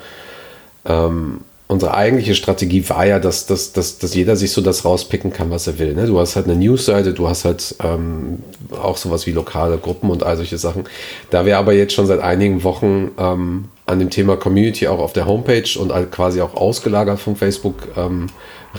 ähm, 0.85 1.41
unsere 1.69 1.93
eigentliche 1.93 2.33
Strategie 2.33 2.89
war 2.89 3.05
ja, 3.05 3.19
dass, 3.19 3.45
dass, 3.45 3.71
dass, 3.73 3.99
dass 3.99 4.15
jeder 4.15 4.35
sich 4.35 4.51
so 4.51 4.59
das 4.59 4.85
rauspicken 4.85 5.31
kann, 5.31 5.51
was 5.51 5.67
er 5.67 5.77
will. 5.77 5.93
Ne? 5.93 6.07
Du 6.07 6.19
hast 6.19 6.35
halt 6.35 6.47
eine 6.47 6.55
Newsseite, 6.55 7.13
du 7.13 7.29
hast 7.29 7.45
halt 7.45 7.75
ähm, 7.83 8.39
auch 8.71 8.97
sowas 8.97 9.27
wie 9.27 9.31
lokale 9.31 9.77
Gruppen 9.77 10.09
und 10.09 10.23
all 10.23 10.35
solche 10.35 10.57
Sachen. 10.57 10.85
Da 11.29 11.45
wir 11.45 11.59
aber 11.59 11.73
jetzt 11.73 11.93
schon 11.93 12.07
seit 12.07 12.21
einigen 12.21 12.63
Wochen 12.63 13.11
ähm, 13.19 13.65
an 13.85 13.99
dem 13.99 14.09
Thema 14.09 14.35
Community 14.35 14.87
auch 14.87 14.97
auf 14.97 15.13
der 15.13 15.27
Homepage 15.27 15.79
und 15.79 15.91
quasi 16.11 16.41
auch 16.41 16.55
ausgelagert 16.55 17.19
von 17.19 17.35
Facebook 17.35 17.75
ähm, 17.95 18.27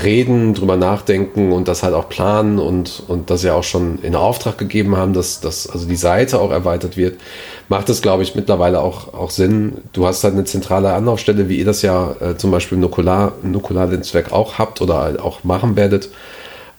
reden, 0.03 0.55
drüber 0.55 0.77
nachdenken 0.77 1.53
und 1.53 1.69
das 1.69 1.83
halt 1.83 1.95
auch 1.95 2.09
planen 2.09 2.59
und, 2.59 3.03
und 3.09 3.31
das 3.31 3.43
ja 3.43 3.55
auch 3.55 3.65
schon 3.65 3.99
in 4.03 4.15
Auftrag 4.15 4.59
gegeben 4.59 4.97
haben, 4.97 5.13
dass, 5.13 5.41
dass 5.41 5.69
also 5.69 5.87
die 5.87 5.97
Seite 5.97 6.41
auch 6.41 6.51
erweitert 6.51 6.97
wird, 6.97 7.21
macht 7.69 7.89
es, 7.89 8.03
glaube 8.03 8.23
ich, 8.23 8.35
mittlerweile 8.35 8.81
auch, 8.81 9.15
auch 9.15 9.31
Sinn. 9.31 9.79
Du 9.93 10.07
hast 10.07 10.25
halt 10.25 10.35
eine 10.35 10.45
zentrale 10.45 10.93
Anlaufstelle, 10.93 11.49
wie 11.49 11.59
ihr 11.59 11.65
das 11.65 11.83
ja 11.83 12.15
äh, 12.21 12.37
zum 12.37 12.51
Beispiel 12.51 12.77
im 12.77 12.83
Nukular-Netzwerk 12.83 14.33
auch 14.33 14.59
habt 14.59 14.81
oder 14.81 14.99
halt 14.99 15.21
auch 15.21 15.45
machen 15.45 15.77
werdet. 15.77 16.11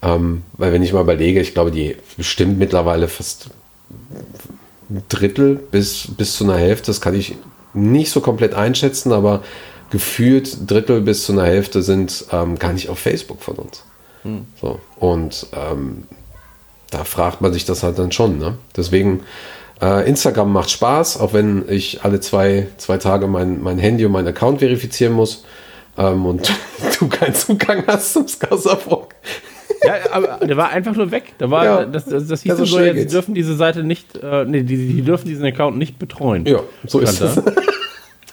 Ähm, 0.02 0.42
weil 0.54 0.72
wenn 0.72 0.82
ich 0.82 0.92
mal 0.92 1.00
überlege, 1.00 1.40
ich 1.40 1.54
glaube, 1.54 1.70
die 1.70 1.96
bestimmt 2.16 2.58
mittlerweile 2.58 3.08
fast 3.08 3.50
ein 4.90 5.02
Drittel 5.08 5.56
bis, 5.56 6.08
bis 6.16 6.36
zu 6.36 6.44
einer 6.44 6.56
Hälfte, 6.56 6.86
das 6.86 7.00
kann 7.00 7.14
ich 7.14 7.36
nicht 7.74 8.10
so 8.10 8.20
komplett 8.20 8.54
einschätzen, 8.54 9.12
aber 9.12 9.42
gefühlt 9.92 10.70
Drittel 10.70 11.02
bis 11.02 11.26
zu 11.26 11.32
einer 11.32 11.44
Hälfte 11.44 11.82
sind 11.82 12.24
ähm, 12.32 12.58
gar 12.58 12.72
nicht 12.72 12.88
auf 12.88 12.98
Facebook 12.98 13.42
von 13.42 13.56
uns. 13.56 13.84
Hm. 14.22 14.46
So. 14.60 14.80
Und 14.98 15.46
ähm, 15.52 16.04
da 16.90 17.04
fragt 17.04 17.40
man 17.40 17.52
sich 17.52 17.64
das 17.64 17.82
halt 17.82 17.98
dann 17.98 18.10
schon. 18.10 18.38
Ne? 18.38 18.56
Deswegen, 18.76 19.20
äh, 19.82 20.08
Instagram 20.08 20.52
macht 20.52 20.70
Spaß, 20.70 21.20
auch 21.20 21.34
wenn 21.34 21.64
ich 21.68 22.04
alle 22.04 22.20
zwei, 22.20 22.68
zwei 22.78 22.96
Tage 22.96 23.26
mein, 23.26 23.62
mein 23.62 23.78
Handy 23.78 24.06
und 24.06 24.12
meinen 24.12 24.28
Account 24.28 24.60
verifizieren 24.60 25.12
muss 25.12 25.44
ähm, 25.98 26.24
und 26.24 26.52
du 26.98 27.08
keinen 27.08 27.34
Zugang 27.34 27.84
hast 27.86 28.14
zum 28.14 28.26
Skasserfunk. 28.26 29.14
Ja, 29.84 29.94
aber 30.12 30.46
der 30.46 30.56
war 30.56 30.70
einfach 30.70 30.94
nur 30.94 31.10
weg. 31.10 31.34
Da 31.38 31.50
war, 31.50 31.64
ja, 31.64 31.84
das, 31.84 32.04
das, 32.04 32.28
das 32.28 32.42
hieß 32.42 32.56
so, 32.56 32.80
jetzt 32.80 32.94
geht's. 32.94 33.12
dürfen 33.12 33.34
diese 33.34 33.56
Seite 33.56 33.82
nicht, 33.82 34.16
äh, 34.22 34.44
nee, 34.44 34.62
die, 34.62 34.76
die, 34.76 35.02
dürfen 35.02 35.26
diesen 35.26 35.44
Account 35.44 35.76
nicht 35.76 35.98
betreuen. 35.98 36.46
Ja, 36.46 36.60
so 36.86 37.00
ist 37.00 37.20
es. 37.20 37.42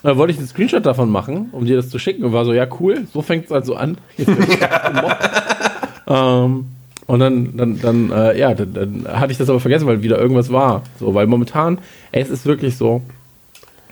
Da 0.02 0.18
wollte 0.18 0.32
ich 0.32 0.38
einen 0.38 0.48
Screenshot 0.48 0.86
davon 0.86 1.10
machen, 1.10 1.50
um 1.52 1.66
dir 1.66 1.76
das 1.76 1.90
zu 1.90 2.00
schicken 2.00 2.24
und 2.24 2.32
war 2.32 2.46
so, 2.46 2.54
ja 2.54 2.68
cool, 2.80 3.06
so 3.12 3.22
fängt 3.22 3.46
es 3.46 3.52
halt 3.52 3.66
so 3.66 3.76
an. 3.76 3.98
ähm, 6.08 6.66
und 7.06 7.20
dann, 7.20 7.58
dann, 7.58 7.80
dann 7.82 8.12
äh, 8.12 8.40
ja, 8.40 8.54
dann, 8.54 8.74
dann, 8.74 9.08
hatte 9.08 9.32
ich 9.32 9.38
das 9.38 9.50
aber 9.50 9.60
vergessen, 9.60 9.88
weil 9.88 10.04
wieder 10.04 10.20
irgendwas 10.20 10.52
war. 10.52 10.84
So, 11.00 11.14
weil 11.16 11.28
momentan, 11.28 11.80
ey, 12.12 12.22
es 12.22 12.30
ist 12.30 12.46
wirklich 12.46 12.78
so, 12.78 13.02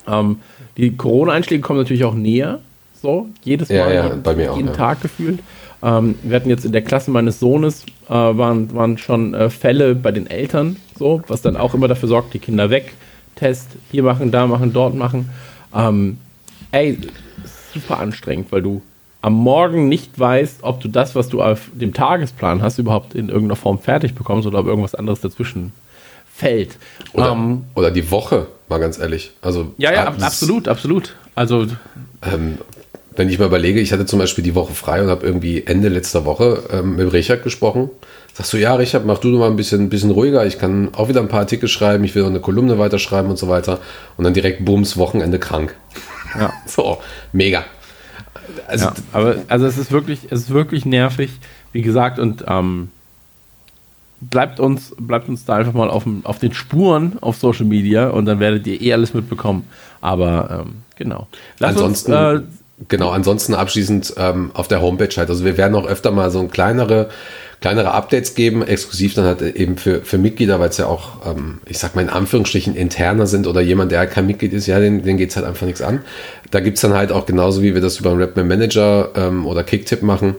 ähm, 0.08 0.38
die 0.78 0.96
Corona-Einschläge 0.96 1.62
kommen 1.62 1.80
natürlich 1.80 2.04
auch 2.06 2.14
näher. 2.14 2.60
So, 3.02 3.28
jedes 3.44 3.70
Mal, 3.70 3.76
ja, 3.76 3.92
ja, 3.92 4.16
bei 4.24 4.36
mir 4.36 4.54
jeden 4.56 4.70
auch, 4.70 4.76
Tag 4.76 5.02
gefühlt. 5.02 5.40
Ähm, 5.84 6.16
wir 6.24 6.36
hatten 6.36 6.50
jetzt 6.50 6.66
in 6.66 6.72
der 6.72 6.84
Klasse 6.84 7.12
meines 7.12 7.40
Sohnes, 7.40 7.86
äh, 8.08 8.14
waren, 8.14 8.74
waren 8.74 8.98
schon 8.98 9.34
äh, 9.34 9.50
Fälle 9.50 9.96
bei 9.96 10.12
den 10.12 10.28
Eltern, 10.28 10.78
so, 10.98 11.22
was 11.28 11.42
dann 11.42 11.58
auch 11.58 11.74
immer 11.74 11.88
dafür 11.88 12.10
sorgt, 12.10 12.34
die 12.34 12.40
Kinder 12.40 12.70
weg, 12.70 12.94
Test, 13.36 13.70
hier 13.92 14.04
machen, 14.04 14.32
da 14.32 14.48
machen, 14.48 14.74
dort 14.74 14.96
machen. 14.96 15.30
Ähm, 15.74 16.18
ey, 16.72 16.98
super 17.74 18.00
anstrengend, 18.00 18.52
weil 18.52 18.62
du 18.62 18.82
am 19.22 19.34
Morgen 19.34 19.90
nicht 19.90 20.18
weißt, 20.18 20.64
ob 20.64 20.80
du 20.80 20.88
das, 20.88 21.16
was 21.16 21.30
du 21.30 21.42
auf 21.42 21.70
dem 21.74 21.94
Tagesplan 21.94 22.62
hast, 22.62 22.78
überhaupt 22.78 23.16
in 23.16 23.30
irgendeiner 23.30 23.56
Form 23.56 23.80
fertig 23.80 24.16
bekommst 24.16 24.48
oder 24.48 24.60
ob 24.60 24.68
irgendwas 24.68 24.96
anderes 24.96 25.22
dazwischen 25.22 25.74
fällt. 26.32 26.78
Oder, 27.14 27.32
ähm, 27.32 27.66
oder 27.76 27.92
die 27.92 28.10
Woche, 28.12 28.48
mal 28.70 28.80
ganz 28.80 29.00
ehrlich. 29.00 29.32
Also, 29.42 29.74
ja, 29.78 29.92
ja, 29.92 30.06
absolut, 30.06 30.68
absolut. 30.68 31.16
Also, 31.36 31.68
ähm, 32.22 32.60
wenn 33.18 33.30
ich 33.30 33.40
mal 33.40 33.46
überlege, 33.46 33.82
ich 33.82 33.92
hatte 33.92 34.06
zum 34.06 34.20
Beispiel 34.20 34.44
die 34.44 34.56
Woche 34.56 34.74
frei 34.74 35.02
und 35.02 35.10
habe 35.10 35.26
irgendwie 35.26 35.66
Ende 35.66 35.90
letzter 35.90 36.24
Woche 36.24 36.64
ähm, 36.72 36.96
mit 36.96 37.12
Richard 37.12 37.44
gesprochen. 37.44 37.90
Sagst 38.34 38.54
du, 38.54 38.58
ja, 38.58 38.76
Richard, 38.76 39.06
mach 39.06 39.18
du 39.18 39.30
mal 39.30 39.50
ein 39.50 39.56
bisschen, 39.56 39.90
bisschen 39.90 40.12
ruhiger. 40.12 40.46
Ich 40.46 40.60
kann 40.60 40.94
auch 40.94 41.10
wieder 41.10 41.22
ein 41.22 41.28
paar 41.28 41.40
Artikel 41.40 41.68
schreiben, 41.68 42.04
ich 42.04 42.14
will 42.14 42.22
noch 42.22 42.30
eine 42.30 42.40
Kolumne 42.40 42.78
weiterschreiben 42.78 43.32
und 43.32 43.38
so 43.38 43.50
weiter. 43.50 43.80
Und 44.18 44.24
dann 44.24 44.36
direkt 44.36 44.64
bums, 44.64 44.98
Wochenende 44.98 45.40
krank. 45.40 45.76
Ja. 46.40 46.54
so, 46.68 47.00
mega. 47.34 47.66
Also, 48.68 48.86
ja, 48.86 48.94
aber 49.12 49.38
also 49.48 49.66
es 49.66 49.80
ist 49.80 49.92
wirklich, 49.92 50.20
es 50.30 50.42
ist 50.42 50.50
wirklich 50.52 50.86
nervig, 50.86 51.32
wie 51.74 51.82
gesagt, 51.82 52.20
und 52.20 52.46
ähm, 52.48 52.92
bleibt 54.22 54.60
uns, 54.60 54.96
bleibt 55.00 55.28
uns 55.28 55.44
da 55.46 55.56
einfach 55.56 55.74
mal 55.74 55.90
auf, 55.90 56.06
auf 56.24 56.38
den 56.38 56.54
Spuren 56.54 57.18
auf 57.22 57.38
Social 57.38 57.66
Media 57.66 58.10
und 58.10 58.26
dann 58.26 58.40
werdet 58.40 58.68
ihr 58.68 58.80
eh 58.80 58.94
alles 58.94 59.16
mitbekommen. 59.16 59.68
Aber 60.02 60.66
ähm, 60.66 60.76
genau. 60.96 61.28
Lass 61.58 61.72
ansonsten, 61.72 62.14
uns, 62.14 62.42
äh, 62.42 62.67
genau, 62.88 63.10
ansonsten 63.10 63.54
abschließend 63.54 64.14
ähm, 64.18 64.52
auf 64.54 64.68
der 64.68 64.82
Homepage 64.82 65.16
halt. 65.16 65.30
Also 65.30 65.46
wir 65.46 65.58
werden 65.58 65.76
auch 65.76 65.88
öfter 65.88 66.12
mal 66.12 66.32
so 66.32 66.40
ein 66.40 66.52
kleinere 66.52 67.10
kleinere 67.60 67.92
Updates 67.92 68.36
geben, 68.36 68.62
exklusiv 68.62 69.16
dann 69.16 69.26
halt 69.26 69.42
eben 69.42 69.78
für, 69.78 70.02
für 70.02 70.18
Mitglieder, 70.18 70.60
weil 70.60 70.70
es 70.70 70.78
ja 70.78 70.86
auch, 70.86 71.26
ähm, 71.26 71.60
ich 71.66 71.80
sag 71.80 71.96
mal 71.96 72.04
in 72.04 72.10
Anführungsstrichen, 72.10 72.76
interner 72.76 73.26
sind 73.26 73.48
oder 73.48 73.62
jemand, 73.62 73.92
der 73.92 74.00
halt 74.00 74.12
kein 74.12 74.28
Mitglied 74.28 74.54
ist, 74.54 74.68
ja, 74.68 74.80
den, 74.80 75.04
den 75.04 75.18
geht 75.18 75.32
es 75.32 75.36
halt 75.36 75.46
einfach 75.46 75.66
nichts 75.66 75.82
an. 75.82 76.02
Da 76.52 76.60
gibt 76.60 76.78
es 76.78 76.82
dann 76.82 76.94
halt 76.94 77.12
auch 77.12 77.26
genauso, 77.26 77.64
wie 77.64 77.74
wir 77.74 77.82
das 77.82 78.00
über 78.00 78.12
einen 78.12 78.22
Rapman 78.22 78.48
Manager 78.48 79.10
ähm, 79.16 79.46
oder 79.46 79.64
Kicktip 79.64 80.04
machen, 80.04 80.36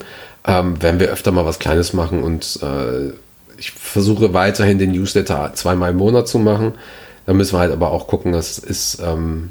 ähm, 0.47 0.81
werden 0.81 1.01
wir 1.01 1.09
öfter 1.09 1.33
mal 1.33 1.45
was 1.45 1.59
Kleines 1.59 1.93
machen 1.93 2.23
und 2.23 2.61
äh, 2.63 3.13
ich 3.59 3.73
versuche 3.73 4.33
weiterhin 4.33 4.79
den 4.79 4.93
Newsletter 4.93 5.51
zweimal 5.55 5.91
im 5.91 5.97
Monat 5.97 6.29
zu 6.29 6.39
machen. 6.39 6.75
Da 7.27 7.35
müssen 7.35 7.57
wir 7.57 7.59
halt 7.59 7.73
aber 7.73 7.91
auch 7.91 8.07
gucken, 8.07 8.33
das 8.33 8.59
ist 8.59 9.03
ähm, 9.05 9.51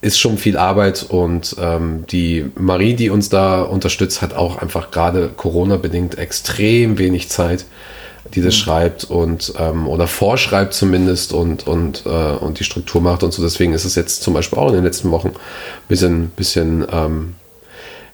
ist 0.00 0.18
schon 0.18 0.38
viel 0.38 0.56
Arbeit 0.56 1.06
und 1.08 1.56
ähm, 1.60 2.04
die 2.08 2.50
Marie, 2.54 2.94
die 2.94 3.10
uns 3.10 3.28
da 3.28 3.62
unterstützt, 3.62 4.22
hat 4.22 4.34
auch 4.34 4.58
einfach 4.58 4.90
gerade 4.90 5.28
Corona-bedingt 5.36 6.18
extrem 6.18 6.98
wenig 6.98 7.28
Zeit, 7.28 7.64
die 8.34 8.40
das 8.40 8.54
mhm. 8.54 8.58
schreibt 8.58 9.04
und 9.04 9.54
ähm, 9.58 9.88
oder 9.88 10.06
vorschreibt 10.06 10.74
zumindest 10.74 11.32
und, 11.32 11.66
und, 11.66 12.04
äh, 12.06 12.08
und 12.08 12.60
die 12.60 12.64
Struktur 12.64 13.00
macht 13.00 13.24
und 13.24 13.32
so. 13.32 13.42
Deswegen 13.42 13.72
ist 13.72 13.84
es 13.84 13.96
jetzt 13.96 14.22
zum 14.22 14.34
Beispiel 14.34 14.58
auch 14.58 14.68
in 14.68 14.76
den 14.76 14.84
letzten 14.84 15.10
Wochen 15.10 15.28
ein 15.28 15.88
bisschen, 15.88 16.28
bisschen 16.30 16.86
ähm, 16.92 17.34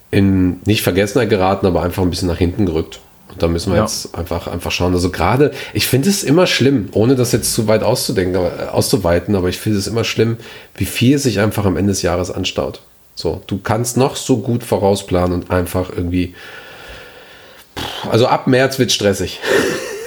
in 0.09 0.61
nicht 0.65 0.81
Vergessenheit 0.81 1.29
geraten, 1.29 1.67
aber 1.67 1.83
einfach 1.83 2.01
ein 2.01 2.09
bisschen 2.09 2.29
nach 2.29 2.37
hinten 2.37 2.65
gerückt. 2.65 2.99
Und 3.29 3.41
da 3.41 3.47
müssen 3.47 3.71
wir 3.71 3.77
ja. 3.77 3.83
jetzt 3.83 4.15
einfach, 4.15 4.47
einfach 4.47 4.71
schauen. 4.71 4.93
Also 4.93 5.09
gerade, 5.09 5.51
ich 5.73 5.87
finde 5.87 6.09
es 6.09 6.23
immer 6.23 6.47
schlimm, 6.47 6.89
ohne 6.93 7.15
das 7.15 7.31
jetzt 7.31 7.53
zu 7.53 7.67
weit 7.67 7.83
auszudenken, 7.83 8.35
äh, 8.35 8.69
auszuweiten, 8.71 9.35
aber 9.35 9.49
ich 9.49 9.57
finde 9.57 9.79
es 9.79 9.87
immer 9.87 10.03
schlimm, 10.03 10.37
wie 10.75 10.85
viel 10.85 11.17
sich 11.17 11.39
einfach 11.39 11.65
am 11.65 11.77
Ende 11.77 11.91
des 11.91 12.01
Jahres 12.01 12.31
anstaut. 12.31 12.81
So, 13.15 13.41
du 13.47 13.59
kannst 13.59 13.97
noch 13.97 14.15
so 14.15 14.37
gut 14.37 14.63
vorausplanen 14.63 15.41
und 15.41 15.51
einfach 15.51 15.89
irgendwie. 15.89 16.35
Also 18.09 18.27
ab 18.27 18.47
März 18.47 18.77
wird 18.77 18.91
stressig. 18.91 19.39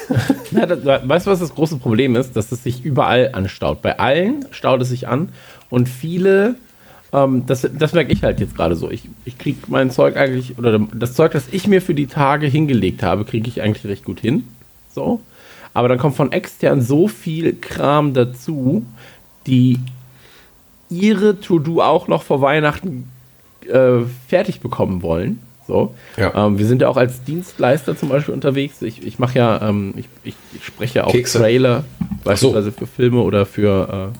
ja, 0.52 0.66
das, 0.66 0.84
weißt 0.84 1.26
du, 1.26 1.30
was 1.30 1.40
das 1.40 1.54
große 1.54 1.76
Problem 1.76 2.16
ist? 2.16 2.36
Dass 2.36 2.52
es 2.52 2.62
sich 2.62 2.84
überall 2.84 3.30
anstaut. 3.32 3.82
Bei 3.82 3.98
allen 3.98 4.46
staut 4.50 4.80
es 4.82 4.88
sich 4.88 5.08
an 5.08 5.30
und 5.70 5.88
viele 5.88 6.56
ähm, 7.12 7.44
das, 7.46 7.68
das 7.78 7.92
merke 7.92 8.12
ich 8.12 8.22
halt 8.22 8.40
jetzt 8.40 8.56
gerade 8.56 8.76
so. 8.76 8.90
Ich, 8.90 9.08
ich 9.24 9.38
kriege 9.38 9.58
mein 9.68 9.90
Zeug 9.90 10.16
eigentlich, 10.16 10.58
oder 10.58 10.78
das 10.78 11.14
Zeug, 11.14 11.32
das 11.32 11.44
ich 11.50 11.66
mir 11.66 11.80
für 11.80 11.94
die 11.94 12.06
Tage 12.06 12.46
hingelegt 12.46 13.02
habe, 13.02 13.24
kriege 13.24 13.48
ich 13.48 13.62
eigentlich 13.62 13.86
recht 13.86 14.04
gut 14.04 14.20
hin. 14.20 14.44
So. 14.94 15.20
Aber 15.74 15.88
dann 15.88 15.98
kommt 15.98 16.16
von 16.16 16.32
extern 16.32 16.82
so 16.82 17.08
viel 17.08 17.54
Kram 17.54 18.14
dazu, 18.14 18.84
die 19.46 19.78
ihre 20.90 21.40
To-Do 21.40 21.82
auch 21.82 22.08
noch 22.08 22.22
vor 22.22 22.40
Weihnachten 22.40 23.10
äh, 23.68 24.00
fertig 24.28 24.60
bekommen 24.60 25.02
wollen. 25.02 25.40
So. 25.66 25.94
Ja. 26.16 26.46
Ähm, 26.46 26.58
wir 26.58 26.66
sind 26.66 26.80
ja 26.82 26.88
auch 26.88 26.96
als 26.96 27.22
Dienstleister 27.24 27.96
zum 27.96 28.08
Beispiel 28.08 28.32
unterwegs. 28.34 28.80
Ich, 28.80 29.06
ich 29.06 29.18
mache 29.18 29.38
ja, 29.38 29.68
ähm, 29.68 29.92
ich, 29.96 30.08
ich, 30.24 30.34
ich 30.54 30.64
spreche 30.64 31.00
ja 31.00 31.04
auch 31.04 31.12
Kekse. 31.12 31.38
Trailer, 31.38 31.84
beispielsweise 32.24 32.72
für 32.72 32.86
Filme 32.86 33.20
oder 33.20 33.44
für, 33.44 34.12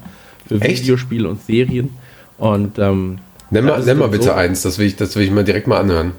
äh, 0.46 0.48
für? 0.48 0.62
Videospiele 0.62 1.28
und 1.28 1.42
Serien. 1.42 1.90
Und 2.38 2.78
ähm, 2.78 3.18
Nenn 3.50 3.64
mal, 3.64 3.82
nenn 3.82 3.98
mal 3.98 4.08
bitte 4.08 4.24
so, 4.24 4.32
eins, 4.32 4.62
das 4.62 4.78
will, 4.78 4.86
ich, 4.86 4.96
das 4.96 5.16
will 5.16 5.22
ich 5.24 5.30
mal 5.30 5.44
direkt 5.44 5.66
mal 5.66 5.78
anhören. 5.78 6.12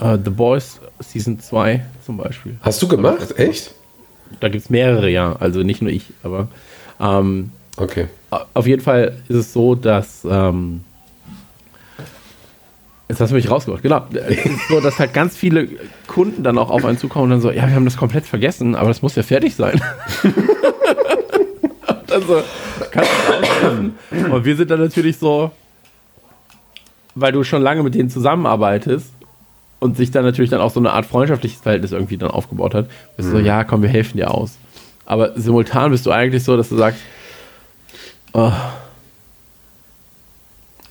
äh, 0.00 0.18
The 0.22 0.30
Boys 0.30 0.80
Season 1.00 1.38
2 1.40 1.84
zum 2.04 2.16
Beispiel. 2.16 2.56
Hast 2.62 2.82
du 2.82 2.88
gemacht? 2.88 3.38
Echt? 3.38 3.72
Da 4.40 4.48
gibt 4.48 4.64
es 4.64 4.70
mehrere, 4.70 5.08
ja. 5.10 5.36
Also 5.38 5.62
nicht 5.62 5.80
nur 5.82 5.90
ich, 5.92 6.06
aber 6.22 6.48
ähm, 7.00 7.50
Okay. 7.76 8.06
auf 8.54 8.66
jeden 8.66 8.82
Fall 8.82 9.16
ist 9.28 9.36
es 9.36 9.52
so, 9.52 9.74
dass. 9.74 10.26
Ähm, 10.28 10.82
jetzt 13.08 13.20
hast 13.20 13.30
du 13.30 13.34
mich 13.36 13.50
rausgebracht. 13.50 13.82
Genau. 13.82 14.04
So, 14.68 14.80
dass 14.80 14.98
halt 14.98 15.14
ganz 15.14 15.36
viele 15.36 15.68
Kunden 16.06 16.42
dann 16.42 16.58
auch 16.58 16.70
auf 16.70 16.84
einen 16.84 16.98
zukommen 16.98 17.24
und 17.24 17.30
dann 17.30 17.40
so: 17.40 17.50
Ja, 17.50 17.66
wir 17.68 17.74
haben 17.74 17.84
das 17.84 17.96
komplett 17.96 18.26
vergessen, 18.26 18.74
aber 18.74 18.88
das 18.88 19.02
muss 19.02 19.14
ja 19.16 19.22
fertig 19.22 19.54
sein. 19.54 19.80
und 20.22 22.10
dann 22.10 22.22
so: 22.26 22.42
Kannst 22.90 23.10
du 23.28 23.92
das? 24.10 24.30
Und 24.32 24.44
wir 24.44 24.56
sind 24.56 24.70
dann 24.70 24.80
natürlich 24.80 25.16
so, 25.18 25.50
weil 27.14 27.32
du 27.32 27.44
schon 27.44 27.62
lange 27.62 27.82
mit 27.82 27.94
denen 27.94 28.10
zusammenarbeitest 28.10 29.12
und 29.80 29.96
sich 29.96 30.10
dann 30.10 30.24
natürlich 30.24 30.50
dann 30.50 30.60
auch 30.60 30.70
so 30.70 30.80
eine 30.80 30.92
Art 30.92 31.06
freundschaftliches 31.06 31.60
Verhältnis 31.60 31.92
irgendwie 31.92 32.16
dann 32.16 32.30
aufgebaut 32.30 32.74
hat, 32.74 32.88
bist 33.16 33.28
du 33.28 33.32
so: 33.32 33.38
Ja, 33.38 33.64
komm, 33.64 33.82
wir 33.82 33.88
helfen 33.88 34.16
dir 34.16 34.30
aus. 34.30 34.56
Aber 35.04 35.32
simultan 35.38 35.90
bist 35.90 36.06
du 36.06 36.10
eigentlich 36.12 36.44
so, 36.44 36.56
dass 36.56 36.68
du 36.68 36.76
sagst, 36.76 37.00
oh, 38.32 38.52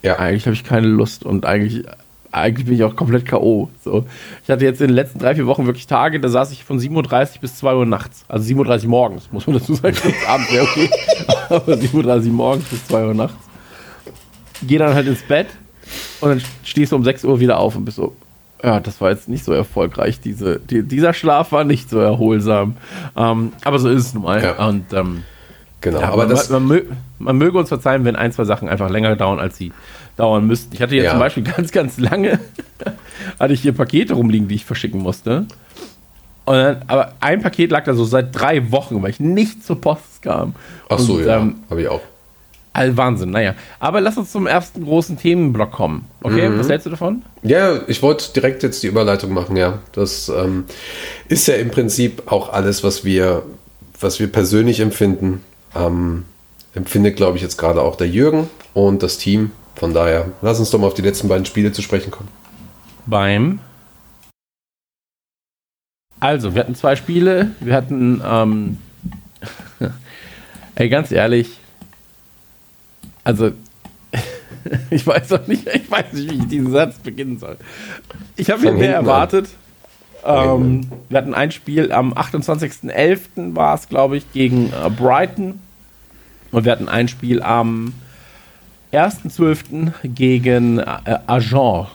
Ja. 0.03 0.17
eigentlich 0.19 0.45
habe 0.45 0.53
ich 0.53 0.63
keine 0.63 0.87
Lust 0.87 1.23
und 1.23 1.45
eigentlich, 1.45 1.85
eigentlich 2.31 2.65
bin 2.65 2.75
ich 2.75 2.83
auch 2.83 2.95
komplett 2.95 3.25
K.O. 3.25 3.69
So. 3.83 4.05
Ich 4.43 4.49
hatte 4.49 4.65
jetzt 4.65 4.81
in 4.81 4.87
den 4.87 4.95
letzten 4.95 5.19
drei, 5.19 5.35
vier 5.35 5.47
Wochen 5.47 5.65
wirklich 5.65 5.87
Tage, 5.87 6.19
da 6.19 6.27
saß 6.27 6.51
ich 6.51 6.63
von 6.63 6.79
7.30 6.79 7.35
Uhr 7.35 7.41
bis 7.41 7.55
2 7.57 7.75
Uhr 7.75 7.85
nachts. 7.85 8.25
Also 8.27 8.53
7.30 8.53 8.83
Uhr 8.83 8.89
morgens, 8.89 9.31
muss 9.31 9.47
man 9.47 9.57
dazu 9.57 9.73
sagen. 9.75 9.95
Abends 10.27 10.51
wäre 10.51 10.63
okay. 10.65 10.89
Aber 11.49 11.73
7.30 11.73 12.25
Uhr 12.27 12.31
morgens 12.33 12.65
bis 12.65 12.85
2 12.87 13.05
Uhr 13.05 13.13
nachts. 13.13 13.37
Geh 14.63 14.77
dann 14.77 14.93
halt 14.93 15.07
ins 15.07 15.21
Bett 15.23 15.47
und 16.21 16.29
dann 16.29 16.41
stehst 16.63 16.91
du 16.91 16.95
um 16.95 17.03
6 17.03 17.23
Uhr 17.25 17.39
wieder 17.39 17.59
auf 17.59 17.75
und 17.75 17.85
bist 17.85 17.97
so, 17.97 18.15
ja, 18.63 18.79
das 18.79 19.01
war 19.01 19.09
jetzt 19.09 19.27
nicht 19.27 19.43
so 19.43 19.51
erfolgreich. 19.53 20.19
Diese, 20.21 20.59
die, 20.59 20.83
dieser 20.83 21.13
Schlaf 21.13 21.51
war 21.51 21.63
nicht 21.63 21.89
so 21.89 21.99
erholsam. 21.99 22.77
Ähm, 23.17 23.53
aber 23.63 23.79
so 23.79 23.89
ist 23.89 24.05
es 24.07 24.13
nun 24.13 24.23
mal. 24.23 24.41
Ja. 24.43 24.67
Und 24.67 24.93
ähm, 24.93 25.23
Genau. 25.83 25.99
ja, 25.99 26.09
aber 26.09 26.17
man, 26.27 26.29
das, 26.29 26.47
man, 26.51 26.67
mö- 26.67 26.85
man 27.17 27.37
möge 27.37 27.57
uns 27.57 27.69
verzeihen, 27.69 28.05
wenn 28.05 28.15
ein, 28.15 28.31
zwei 28.31 28.43
Sachen 28.43 28.69
einfach 28.69 28.87
länger 28.91 29.15
dauern, 29.15 29.39
als 29.39 29.57
sie 29.57 29.71
dauern 30.15 30.45
müssten. 30.45 30.75
Ich 30.75 30.81
hatte 30.83 30.93
jetzt 30.95 31.05
Ja. 31.05 31.09
zum 31.11 31.19
Beispiel 31.19 31.41
ganz, 31.55 31.71
ganz 31.71 31.97
lange, 31.97 32.39
hatte 33.39 33.53
ich 33.53 33.61
hier 33.61 33.71
Pakete 33.73 34.13
rumliegen, 34.13 34.47
die 34.47 34.53
ich 34.53 34.65
verschicken 34.65 35.01
musste. 35.01 35.47
Und 36.45 36.55
dann, 36.55 36.77
aber 36.85 37.13
ein 37.19 37.41
Paket 37.41 37.71
lag 37.71 37.83
da 37.85 37.95
so 37.95 38.03
seit 38.05 38.27
drei 38.39 38.71
Wochen, 38.71 39.01
weil 39.01 39.09
ich 39.09 39.19
nicht 39.19 39.65
zur 39.65 39.81
Post 39.81 40.21
kam. 40.21 40.53
ach 40.87 40.99
so, 40.99 41.13
Und, 41.15 41.25
ja. 41.25 41.37
Ähm, 41.39 41.55
Habe 41.67 41.81
ich 41.81 41.87
auch. 41.87 42.01
All 42.73 42.95
Wahnsinn, 42.97 43.31
naja. 43.31 43.55
Aber 43.79 43.99
lass 44.01 44.17
uns 44.17 44.31
zum 44.31 44.47
ersten 44.47 44.83
großen 44.85 45.17
Themenblock 45.17 45.71
kommen. 45.71 46.05
Okay, 46.23 46.49
Mhm. 46.49 46.59
was 46.59 46.69
hältst 46.69 46.85
du 46.85 46.89
davon? 46.91 47.23
Ja, 47.43 47.81
ich 47.87 48.01
wollte 48.01 48.31
direkt 48.33 48.63
jetzt 48.63 48.81
die 48.83 48.87
Überleitung 48.87 49.33
machen, 49.33 49.57
ja. 49.57 49.79
Das 49.91 50.29
ähm, 50.29 50.65
ist 51.27 51.47
ja 51.47 51.55
im 51.55 51.69
Prinzip 51.71 52.31
auch 52.31 52.53
alles, 52.53 52.83
was 52.83 53.03
wir, 53.03 53.43
was 53.99 54.19
wir 54.19 54.31
persönlich 54.31 54.79
empfinden. 54.79 55.43
Ähm, 55.75 56.25
empfindet, 56.73 57.17
glaube 57.17 57.35
ich, 57.37 57.43
jetzt 57.43 57.57
gerade 57.57 57.81
auch 57.81 57.95
der 57.97 58.07
Jürgen 58.07 58.49
und 58.73 59.03
das 59.03 59.17
Team. 59.17 59.51
Von 59.75 59.93
daher, 59.93 60.27
lass 60.41 60.59
uns 60.59 60.69
doch 60.69 60.79
mal 60.79 60.87
auf 60.87 60.93
die 60.93 61.01
letzten 61.01 61.27
beiden 61.27 61.45
Spiele 61.45 61.71
zu 61.71 61.81
sprechen 61.81 62.11
kommen. 62.11 62.29
Beim. 63.05 63.59
Also, 66.19 66.53
wir 66.53 66.61
hatten 66.61 66.75
zwei 66.75 66.95
Spiele. 66.95 67.51
Wir 67.59 67.73
hatten, 67.75 68.21
ähm, 68.23 68.77
ey, 70.75 70.87
ganz 70.89 71.11
ehrlich, 71.11 71.57
also, 73.23 73.51
ich 74.89 75.05
weiß 75.05 75.33
auch 75.33 75.47
nicht, 75.47 75.67
ich 75.67 75.89
weiß 75.89 76.13
nicht, 76.13 76.31
wie 76.31 76.37
ich 76.37 76.47
diesen 76.47 76.71
Satz 76.71 76.97
beginnen 76.99 77.39
soll. 77.39 77.57
Ich 78.35 78.49
habe 78.49 78.61
mir 78.61 78.69
Fang 78.69 78.77
mehr 78.79 78.93
erwartet. 78.93 79.49
Ähm, 80.23 80.87
wir 81.09 81.17
hatten 81.17 81.33
ein 81.33 81.51
Spiel 81.51 81.91
am 81.91 82.13
28.11. 82.13 83.55
war 83.55 83.75
es, 83.75 83.89
glaube 83.89 84.17
ich, 84.17 84.31
gegen 84.33 84.67
äh, 84.67 84.89
Brighton. 84.89 85.59
Und 86.51 86.65
wir 86.65 86.71
hatten 86.71 86.89
ein 86.89 87.07
Spiel 87.07 87.41
am 87.41 87.93
1.12. 88.93 89.91
gegen 90.03 90.79
äh, 90.79 90.85
Agen. 91.27 91.87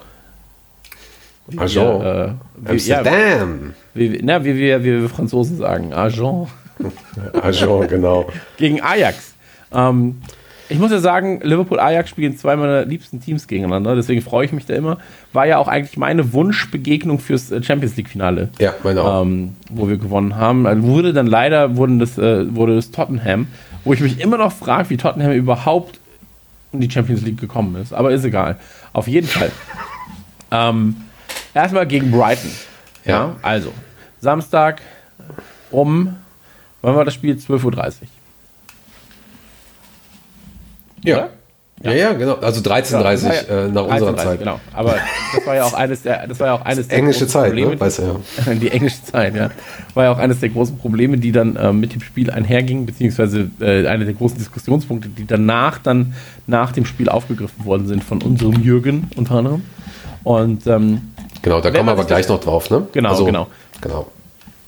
Wie 1.49 1.59
Agen. 1.59 1.75
wir, 1.75 2.37
äh, 2.57 2.69
wie, 2.69 2.71
Amsterdam! 2.71 3.75
wie, 3.95 4.21
na, 4.23 4.45
wie, 4.45 4.57
wir, 4.57 4.83
wie 4.83 5.03
wir 5.03 5.09
Franzosen 5.09 5.59
sagen, 5.59 5.93
Agen. 5.93 6.49
Agen, 7.43 7.89
genau. 7.89 8.29
Gegen 8.57 8.81
Ajax. 8.81 9.35
Ähm, 9.73 10.21
ich 10.69 10.79
muss 10.79 10.91
ja 10.91 10.99
sagen, 10.99 11.41
Liverpool-Ajax 11.43 12.11
spielen 12.11 12.37
zwei 12.37 12.57
meiner 12.57 12.85
liebsten 12.85 13.21
Teams 13.21 13.47
gegeneinander, 13.47 13.95
deswegen 13.95 14.21
freue 14.23 14.47
ich 14.47 14.53
mich 14.53 14.67
da 14.67 14.75
immer. 14.75 14.99
War 15.33 15.47
ja 15.47 15.59
auch 15.59 15.69
eigentlich 15.69 15.97
meine 15.97 16.33
Wunschbegegnung 16.33 17.19
fürs 17.19 17.51
äh, 17.53 17.63
Champions 17.63 17.97
League-Finale. 17.97 18.49
Ja, 18.59 18.75
meine 18.83 19.03
auch. 19.03 19.23
ähm, 19.23 19.55
wo 19.71 19.89
wir 19.89 19.97
gewonnen 19.97 20.37
haben. 20.37 20.67
Also 20.67 20.83
wurde 20.85 21.13
dann 21.13 21.27
leider 21.27 21.77
wurden 21.77 21.99
das, 21.99 22.19
äh, 22.19 22.55
wurde 22.55 22.75
das 22.75 22.91
Tottenham, 22.91 23.47
wo 23.85 23.93
ich 23.93 24.01
mich 24.01 24.21
immer 24.21 24.39
noch 24.39 24.53
frage, 24.53 24.91
wie 24.91 24.97
Tottenham 24.97 25.33
überhaupt 25.33 26.01
in 26.73 26.81
die 26.81 26.91
Champions 26.91 27.23
League 27.23 27.41
gekommen 27.41 27.77
ist. 27.81 27.93
Aber 27.93 28.11
ist 28.11 28.25
egal. 28.25 28.57
Auf 28.93 29.07
jeden 29.09 29.29
Fall. 29.29 29.53
ähm, 30.51 30.97
erstmal 31.55 31.87
gegen 31.87 32.11
Brighton. 32.11 32.51
Ja, 33.05 33.13
Ja. 33.13 33.37
also 33.43 33.73
Samstag 34.21 34.81
um, 35.71 36.17
wann 36.83 36.97
war 36.97 37.05
das 37.05 37.15
Spiel? 37.15 37.35
12.30 37.37 37.65
Uhr. 37.65 37.93
Ja. 41.03 41.29
Ja, 41.83 41.93
ja, 41.93 42.13
genau. 42.15 42.37
Also 42.37 42.63
13.30 42.63 43.25
Ja, 43.27 43.65
äh, 43.67 43.69
nach 43.69 43.85
unserer 43.85 44.13
13:30, 44.13 44.17
Zeit. 44.17 44.39
Genau. 44.39 44.61
Aber 44.73 44.97
das 45.35 45.47
war 45.47 45.55
ja 45.57 45.65
auch 45.65 45.75
eines 45.75 46.03
der, 46.03 46.27
das 46.27 46.41
war 46.41 46.47
ja 46.47 46.53
auch 46.55 46.65
eines 46.65 46.89
der 46.89 46.99
Englische 46.99 47.27
großen 47.27 47.33
Zeit, 47.33 47.47
Probleme. 47.49 47.71
ne? 47.73 47.81
Weißt 47.81 47.99
du 47.99 48.03
ja. 48.47 48.55
Die 48.61 48.71
englische 48.71 49.05
Zeit, 49.05 49.35
ja. 49.37 49.51
War 49.93 50.05
ja 50.05 50.13
auch 50.13 50.19
eines 50.19 50.41
der 50.41 50.49
großen 50.49 50.79
Probleme, 50.79 51.19
die 51.19 51.33
dann 51.33 51.59
ähm, 51.61 51.79
mit 51.79 51.93
dem 51.93 52.01
Spiel 52.01 52.31
einhergingen, 52.31 52.87
beziehungsweise 52.87 53.51
äh, 53.61 53.87
einer 53.87 54.07
der 54.07 54.15
großen 54.15 54.39
Diskussionspunkte, 54.39 55.11
die 55.11 55.27
danach 55.27 55.79
dann 55.79 56.15
nach 56.47 56.73
dem 56.73 56.87
Spiel 56.87 57.11
aufgegriffen 57.11 57.67
worden 57.67 57.87
sind 57.87 58.03
von 58.03 58.23
unserem 58.23 58.63
Jürgen 58.63 59.11
unter 59.15 59.35
anderem. 59.35 59.63
Und 60.25 60.67
ähm, 60.67 61.13
Genau, 61.43 61.61
da 61.61 61.71
kommen 61.71 61.87
wir 61.87 61.93
aber 61.93 62.05
gleich 62.07 62.27
noch 62.29 62.41
drauf, 62.41 62.71
ne? 62.71 62.87
Genau, 62.93 63.23
genau. 63.23 63.49
Genau. 63.83 64.11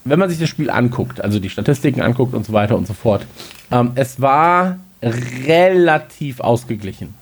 wenn 0.05 0.19
man 0.19 0.29
sich 0.29 0.39
das 0.39 0.51
Spiel 0.51 0.69
anguckt, 0.69 1.23
also 1.23 1.39
die 1.41 1.49
Statistiken 1.49 2.03
anguckt 2.03 2.35
und 2.35 2.45
so 2.45 2.53
weiter 2.53 2.77
und 2.77 2.87
so 2.87 2.93
fort, 2.93 3.25
ähm, 3.73 3.93
es 3.95 4.21
war 4.21 4.77
relativ 5.03 6.41
ausgeglichen. 6.41 7.15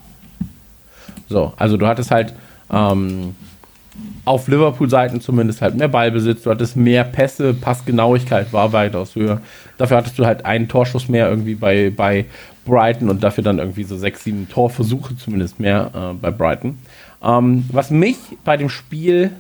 So, 1.29 1.53
also 1.57 1.77
du 1.77 1.87
hattest 1.87 2.11
halt 2.11 2.33
ähm, 2.71 3.35
auf 4.25 4.49
Liverpool-Seiten 4.49 5.21
zumindest 5.21 5.63
halt 5.63 5.77
mehr 5.77 5.89
Ballbesitz, 5.89 6.43
du 6.43 6.51
hattest 6.51 6.77
mehr 6.77 7.05
Pässe, 7.05 7.55
Passgenauigkeit 7.55 8.53
war 8.53 8.73
weitaus 8.73 9.15
höher. 9.15 9.41
Dafür 9.79 9.99
hattest 9.99 10.19
du 10.19 10.27
halt 10.27 10.45
einen 10.45 10.69
Torschuss 10.69 11.09
mehr 11.09 11.29
irgendwie 11.29 11.55
bei, 11.55 11.93
bei 11.95 12.27
Brighton 12.65 13.09
und 13.09 13.23
dafür 13.23 13.45
dann 13.45 13.59
irgendwie 13.59 13.85
so 13.85 13.97
sechs, 13.97 14.25
sieben 14.25 14.49
Torversuche 14.49 15.17
zumindest 15.17 15.61
mehr 15.61 15.91
äh, 15.95 16.15
bei 16.15 16.31
Brighton. 16.31 16.79
Ähm, 17.23 17.65
was 17.73 17.91
mich 17.91 18.17
bei 18.45 18.57
dem 18.57 18.69
Spiel 18.69 19.33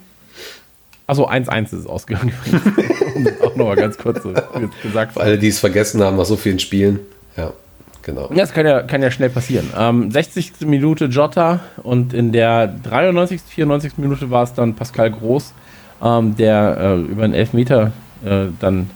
also 1.09 1.29
1-1 1.29 1.67
ist 1.67 1.73
es 1.73 1.87
ausgegangen. 1.87 2.33
auch 3.43 3.55
nochmal 3.55 3.77
ganz 3.77 3.97
kurz 3.97 4.25
so 4.25 4.35
gesagt 4.83 5.13
Für 5.13 5.21
alle, 5.21 5.39
die 5.39 5.49
es 5.49 5.61
vergessen 5.61 6.03
haben 6.03 6.17
nach 6.17 6.25
so 6.25 6.37
vielen 6.37 6.59
Spielen. 6.59 6.99
Ja, 7.37 7.53
genau. 8.07 8.29
Das 8.35 8.55
kann 8.55 8.65
ja, 8.65 8.83
kann 8.83 9.03
ja 9.03 9.11
schnell 9.11 9.29
passieren. 9.29 9.71
Ähm, 9.77 10.11
60. 10.11 10.63
Minute 10.63 11.07
Jota 11.07 11.61
und 11.83 12.15
in 12.15 12.33
der 12.33 12.69
93. 12.69 13.43
94. 13.43 13.99
Minute 13.99 14.31
war 14.31 14.45
es 14.45 14.55
dann 14.55 14.75
Pascal 14.75 15.11
Groß, 15.11 15.53
ähm, 16.03 16.37
der 16.37 16.79
äh, 16.81 17.01
über 17.01 17.25
einen 17.25 17.35
Elfmeter 17.35 17.93
äh, 18.25 18.47
dann 18.59 18.91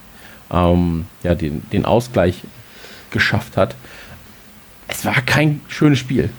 ähm, 0.50 1.04
ja, 1.22 1.34
den, 1.34 1.62
den 1.70 1.84
Ausgleich 1.84 2.42
geschafft 3.10 3.58
hat. 3.58 3.74
Es 4.88 5.04
war 5.04 5.20
kein 5.20 5.60
schönes 5.68 5.98
Spiel. 5.98 6.30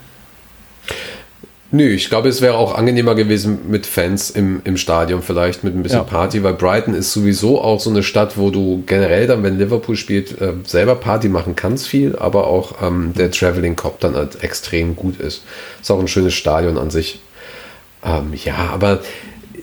Nö, 1.74 1.88
ich 1.88 2.10
glaube, 2.10 2.28
es 2.28 2.42
wäre 2.42 2.54
auch 2.54 2.74
angenehmer 2.74 3.14
gewesen 3.14 3.60
mit 3.70 3.86
Fans 3.86 4.28
im, 4.28 4.60
im 4.64 4.76
Stadion 4.76 5.22
vielleicht, 5.22 5.64
mit 5.64 5.74
ein 5.74 5.82
bisschen 5.82 6.00
Ja. 6.00 6.04
Party, 6.04 6.42
weil 6.42 6.52
Brighton 6.52 6.92
ist 6.92 7.14
sowieso 7.14 7.62
auch 7.62 7.80
so 7.80 7.88
eine 7.88 8.02
Stadt, 8.02 8.36
wo 8.36 8.50
du 8.50 8.82
generell 8.84 9.26
dann, 9.26 9.42
wenn 9.42 9.58
Liverpool 9.58 9.96
spielt, 9.96 10.38
äh, 10.42 10.52
selber 10.64 10.96
Party 10.96 11.30
machen 11.30 11.56
kannst 11.56 11.88
viel, 11.88 12.14
aber 12.16 12.46
auch 12.46 12.82
ähm, 12.82 13.14
der 13.16 13.30
Traveling 13.30 13.74
Cop 13.74 14.00
dann 14.00 14.14
halt 14.16 14.42
extrem 14.44 14.94
gut 14.94 15.18
ist. 15.18 15.44
Ist 15.80 15.90
auch 15.90 15.98
ein 15.98 16.08
schönes 16.08 16.34
Stadion 16.34 16.76
an 16.76 16.90
sich. 16.90 17.20
Ähm, 18.04 18.34
ja, 18.44 18.68
aber 18.70 19.00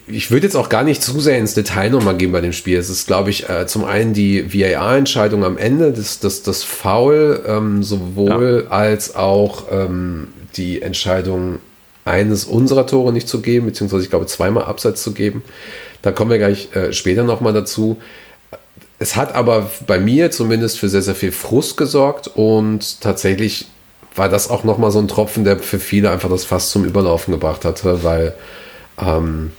ich 0.08 0.32
würde 0.32 0.48
jetzt 0.48 0.56
auch 0.56 0.70
gar 0.70 0.84
nicht 0.84 1.04
zu 1.04 1.20
sehr 1.20 1.38
ins 1.38 1.54
Detail 1.54 1.92
nochmal 1.92 2.18
gehen 2.18 2.32
bei 2.32 2.42
dem 2.42 2.54
Spiel. 2.54 2.80
Es 2.80 2.90
ist, 2.90 3.06
glaube 3.06 3.30
ich, 3.30 3.48
äh, 3.50 3.68
zum 3.68 3.86
einen 3.86 4.14
die 4.14 4.52
VAR-Entscheidung 4.52 5.44
am 5.44 5.60
Ende, 5.60 5.92
das, 5.92 6.20
das, 6.20 6.42
das 6.42 6.64
Foul, 6.64 7.44
ähm, 7.46 7.84
sowohl 7.84 8.66
als 8.72 9.16
auch 9.16 9.66
ähm, 9.72 10.30
die 10.56 10.82
Entscheidung 10.82 11.60
eines 12.06 12.46
unserer 12.46 12.88
Tore 12.88 13.14
nicht 13.14 13.28
zu 13.28 13.42
geben, 13.42 13.68
beziehungsweise 13.68 14.04
ich 14.04 14.10
glaube 14.10 14.26
zweimal 14.26 14.64
Abseits 14.64 15.04
zu 15.04 15.14
geben. 15.14 15.44
Da 16.02 16.12
kommen 16.12 16.32
wir 16.32 16.38
gleich 16.38 16.74
äh, 16.76 16.94
später 16.94 17.24
nochmal 17.24 17.54
dazu. 17.54 17.98
Es 19.00 19.16
hat 19.16 19.34
aber 19.36 19.70
bei 19.88 20.00
mir 20.00 20.32
zumindest 20.32 20.80
für 20.80 20.90
sehr, 20.90 21.02
sehr 21.02 21.16
viel 21.16 21.32
Frust 21.32 21.78
gesorgt 21.78 22.28
und 22.28 23.02
tatsächlich 23.02 23.68
war 24.16 24.28
das 24.28 24.50
auch 24.50 24.64
nochmal 24.64 24.92
so 24.92 25.00
ein 25.00 25.08
Tropfen, 25.08 25.46
der 25.46 25.60
für 25.60 25.80
viele 25.80 26.12
einfach 26.12 26.30
das 26.30 26.44
Fass 26.44 26.72
zum 26.72 26.84
Überlaufen 26.84 27.32
gebracht 27.32 27.64
hatte, 27.64 28.04
weil 28.04 28.34
ähm, 29.00 29.52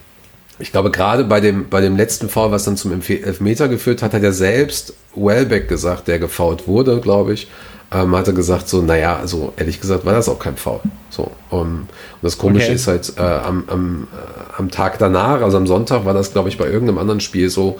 ich 0.59 0.72
glaube, 0.72 0.90
gerade 0.90 1.24
bei 1.24 1.40
dem, 1.40 1.70
bei 1.70 1.81
dem 1.81 1.96
letzten 1.96 2.29
Foul, 2.29 2.50
was 2.50 2.64
dann 2.64 2.76
zum 2.76 2.92
Elfmeter 2.92 3.68
geführt 3.68 4.03
hat, 4.03 4.12
hat 4.12 4.22
er 4.22 4.33
selbst 4.33 4.92
Wellbeck 5.14 5.68
gesagt, 5.68 6.07
der 6.09 6.18
gefault 6.18 6.68
wurde, 6.68 7.00
glaube 7.00 7.33
ich, 7.33 7.48
ähm, 7.92 8.14
hat 8.14 8.26
er 8.29 8.33
gesagt, 8.33 8.68
so, 8.68 8.83
naja, 8.83 9.16
also 9.16 9.53
ehrlich 9.57 9.81
gesagt 9.81 10.05
war 10.05 10.12
das 10.12 10.29
auch 10.29 10.38
kein 10.38 10.57
Foul. 10.57 10.81
So, 11.11 11.31
um, 11.50 11.61
und 11.61 11.88
das 12.22 12.38
Komische 12.38 12.66
okay. 12.66 12.74
ist 12.74 12.87
halt, 12.87 13.12
äh, 13.16 13.22
am, 13.22 13.64
am, 13.66 14.09
äh, 14.12 14.59
am 14.59 14.70
Tag 14.70 14.98
danach, 14.98 15.42
also 15.42 15.57
am 15.57 15.66
Sonntag, 15.66 16.05
war 16.05 16.14
das, 16.14 16.33
glaube 16.33 16.48
ich, 16.48 16.59
bei 16.59 16.66
irgendeinem 16.66 16.98
anderen 16.98 17.20
Spiel 17.20 17.50
so 17.50 17.79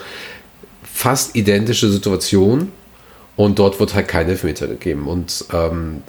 fast 0.83 1.37
identische 1.37 1.89
Situation 1.91 2.73
und 3.37 3.59
dort 3.59 3.79
wird 3.81 3.95
halt 3.95 4.09
kein 4.09 4.29
Elfmeter 4.29 4.67
gegeben. 4.67 5.07
Und 5.07 5.45
ähm, 5.53 6.03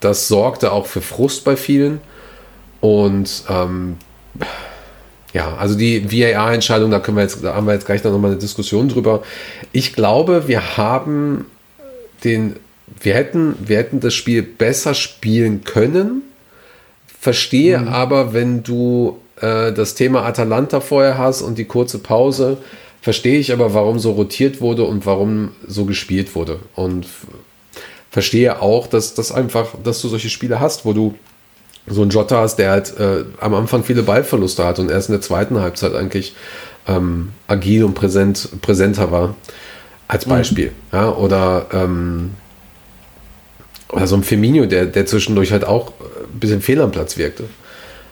das 0.00 0.28
sorgte 0.28 0.72
auch 0.72 0.86
für 0.86 1.00
Frust 1.00 1.44
bei 1.44 1.56
vielen. 1.56 2.00
Und 2.80 3.44
ähm, 3.48 3.96
ja, 5.32 5.56
also 5.56 5.76
die 5.76 6.10
VAR-Entscheidung, 6.10 6.90
da 6.90 6.98
können 6.98 7.16
wir 7.16 7.22
jetzt, 7.22 7.42
da 7.42 7.54
haben 7.54 7.66
wir 7.66 7.74
jetzt 7.74 7.86
gleich 7.86 8.02
noch 8.04 8.16
mal 8.18 8.28
eine 8.28 8.38
Diskussion 8.38 8.88
drüber. 8.88 9.22
Ich 9.72 9.94
glaube, 9.94 10.48
wir 10.48 10.76
haben 10.76 11.46
den, 12.24 12.56
wir 13.00 13.14
hätten, 13.14 13.54
wir 13.64 13.78
hätten 13.78 14.00
das 14.00 14.14
Spiel 14.14 14.42
besser 14.42 14.94
spielen 14.94 15.64
können. 15.64 16.22
Verstehe 17.20 17.78
mhm. 17.78 17.88
aber, 17.88 18.32
wenn 18.32 18.62
du 18.62 19.18
äh, 19.40 19.72
das 19.72 19.94
Thema 19.94 20.24
Atalanta 20.24 20.80
vorher 20.80 21.18
hast 21.18 21.42
und 21.42 21.58
die 21.58 21.64
kurze 21.64 21.98
Pause, 21.98 22.58
verstehe 23.00 23.38
ich 23.38 23.52
aber, 23.52 23.74
warum 23.74 23.98
so 23.98 24.12
rotiert 24.12 24.60
wurde 24.60 24.84
und 24.84 25.06
warum 25.06 25.52
so 25.66 25.84
gespielt 25.84 26.34
wurde. 26.34 26.60
Und 26.74 27.06
verstehe 28.10 28.60
auch, 28.60 28.86
dass 28.86 29.14
das 29.14 29.32
einfach, 29.32 29.74
dass 29.82 30.00
du 30.02 30.08
solche 30.08 30.30
Spiele 30.30 30.60
hast, 30.60 30.84
wo 30.84 30.92
du 30.92 31.14
so 31.86 32.02
einen 32.02 32.10
Jota 32.10 32.40
hast, 32.40 32.56
der 32.56 32.70
halt 32.70 32.96
äh, 32.98 33.24
am 33.40 33.54
Anfang 33.54 33.82
viele 33.82 34.02
Ballverluste 34.02 34.64
hat 34.64 34.78
und 34.78 34.90
erst 34.90 35.08
in 35.08 35.14
der 35.14 35.20
zweiten 35.20 35.60
Halbzeit 35.60 35.94
eigentlich 35.94 36.34
ähm, 36.86 37.32
agil 37.48 37.84
und 37.84 37.94
präsent, 37.94 38.48
präsenter 38.60 39.10
war. 39.10 39.34
Als 40.08 40.26
mhm. 40.26 40.30
Beispiel. 40.30 40.66
Mhm. 40.66 40.96
Ja, 40.96 41.12
oder, 41.12 41.66
ähm, 41.72 42.32
oder 43.92 44.06
so 44.06 44.16
ein 44.16 44.24
Firmino, 44.24 44.66
der, 44.66 44.86
der 44.86 45.06
zwischendurch 45.06 45.52
halt 45.52 45.64
auch 45.64 45.92
ein 46.32 46.40
bisschen 46.40 46.60
fehl 46.60 46.80
am 46.80 46.90
Platz 46.90 47.16
wirkte. 47.16 47.44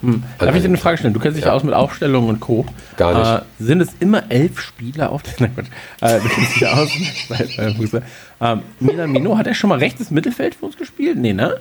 Hm. 0.02 0.22
Darf 0.38 0.54
ich 0.54 0.62
dir 0.62 0.68
eine 0.68 0.78
Frage 0.78 0.96
stellen? 0.96 1.12
Du 1.12 1.20
kennst 1.20 1.36
dich 1.36 1.44
ja. 1.44 1.52
aus 1.52 1.62
mit 1.62 1.74
Aufstellungen 1.74 2.28
und 2.30 2.40
Co. 2.40 2.64
Gar 2.96 3.18
nicht. 3.18 3.42
Äh, 3.60 3.64
sind 3.64 3.80
es 3.82 3.88
immer 4.00 4.30
elf 4.30 4.60
Spieler 4.60 5.10
auf 5.10 5.22
der. 5.22 5.50
Äh, 6.00 6.20
du 6.20 6.28
kennst 6.28 6.56
dich 6.56 6.66
aus 6.66 6.88
bei 7.28 7.74
Fußball. 7.74 8.02
Ähm, 8.40 8.62
Milan 8.78 9.12
Mino, 9.12 9.36
hat 9.36 9.46
er 9.46 9.54
schon 9.54 9.68
mal 9.68 9.78
rechtes 9.78 10.10
Mittelfeld 10.10 10.54
für 10.54 10.66
uns 10.66 10.78
gespielt? 10.78 11.18
Nee, 11.18 11.34
ne? 11.34 11.60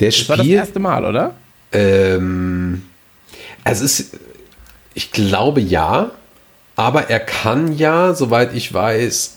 Der 0.00 0.10
das 0.10 0.28
war 0.28 0.36
das 0.36 0.46
erste 0.46 0.80
Mal, 0.80 1.04
oder? 1.04 1.34
Ähm, 1.70 2.82
es 3.64 3.80
ist, 3.80 4.18
ich 4.94 5.12
glaube 5.12 5.60
ja, 5.60 6.10
aber 6.74 7.08
er 7.08 7.20
kann 7.20 7.72
ja, 7.72 8.14
soweit 8.14 8.54
ich 8.54 8.72
weiß, 8.74 9.36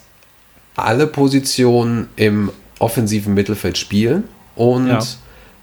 alle 0.75 1.05
Positionen 1.05 2.09
im 2.15 2.51
offensiven 2.79 3.33
Mittelfeld 3.33 3.77
spielen 3.77 4.25
und 4.55 4.87
ja. 4.87 4.99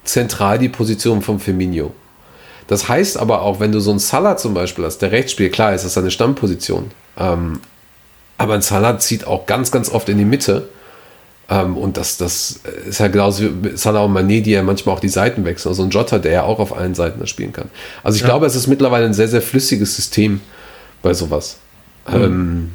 zentral 0.05 0.59
die 0.59 0.68
Position 0.68 1.22
von 1.22 1.38
Firmino. 1.38 1.92
Das 2.66 2.88
heißt 2.88 3.18
aber 3.18 3.42
auch, 3.42 3.61
wenn 3.61 3.72
du 3.72 3.81
so 3.81 3.90
einen 3.90 3.98
Salah 3.98 4.37
zum 4.37 4.55
Beispiel 4.55 4.85
hast, 4.85 4.98
der 4.98 5.12
rechts 5.12 5.33
spielt, 5.33 5.53
klar 5.53 5.75
ist 5.75 5.85
das 5.85 5.94
seine 5.94 6.11
Stammposition. 6.11 6.90
Ähm, 7.18 7.61
aber 8.38 8.55
ein 8.55 8.62
Salah 8.62 8.98
zieht 8.98 9.27
auch 9.27 9.46
ganz, 9.46 9.70
ganz 9.70 9.90
oft 9.90 10.09
in 10.09 10.18
die 10.18 10.25
Mitte 10.25 10.68
ähm, 11.53 11.77
und 11.77 11.96
das, 11.96 12.16
das 12.16 12.61
ist 12.87 13.01
ja 13.01 13.09
genauso 13.09 13.44
wie 13.62 13.77
Salah 13.77 14.05
und 14.05 14.16
Mané, 14.16 14.42
die 14.42 14.53
ja 14.53 14.62
manchmal 14.62 14.94
auch 14.94 15.01
die 15.01 15.09
Seiten 15.09 15.44
wechseln. 15.44 15.70
Also 15.70 15.83
ein 15.83 15.90
Jota, 15.90 16.18
der 16.18 16.33
ja 16.33 16.42
auch 16.44 16.59
auf 16.59 16.75
allen 16.77 16.94
Seiten 16.94 17.20
das 17.20 17.29
spielen 17.29 17.53
kann. 17.53 17.68
Also 18.03 18.16
ich 18.16 18.22
ja. 18.22 18.29
glaube, 18.29 18.46
es 18.46 18.55
ist 18.55 18.68
mittlerweile 18.68 19.05
ein 19.05 19.14
sehr, 19.14 19.29
sehr 19.29 19.42
flüssiges 19.42 19.94
System 19.94 20.40
bei 21.03 21.12
sowas. 21.12 21.59
Mhm. 22.09 22.22
Ähm, 22.22 22.70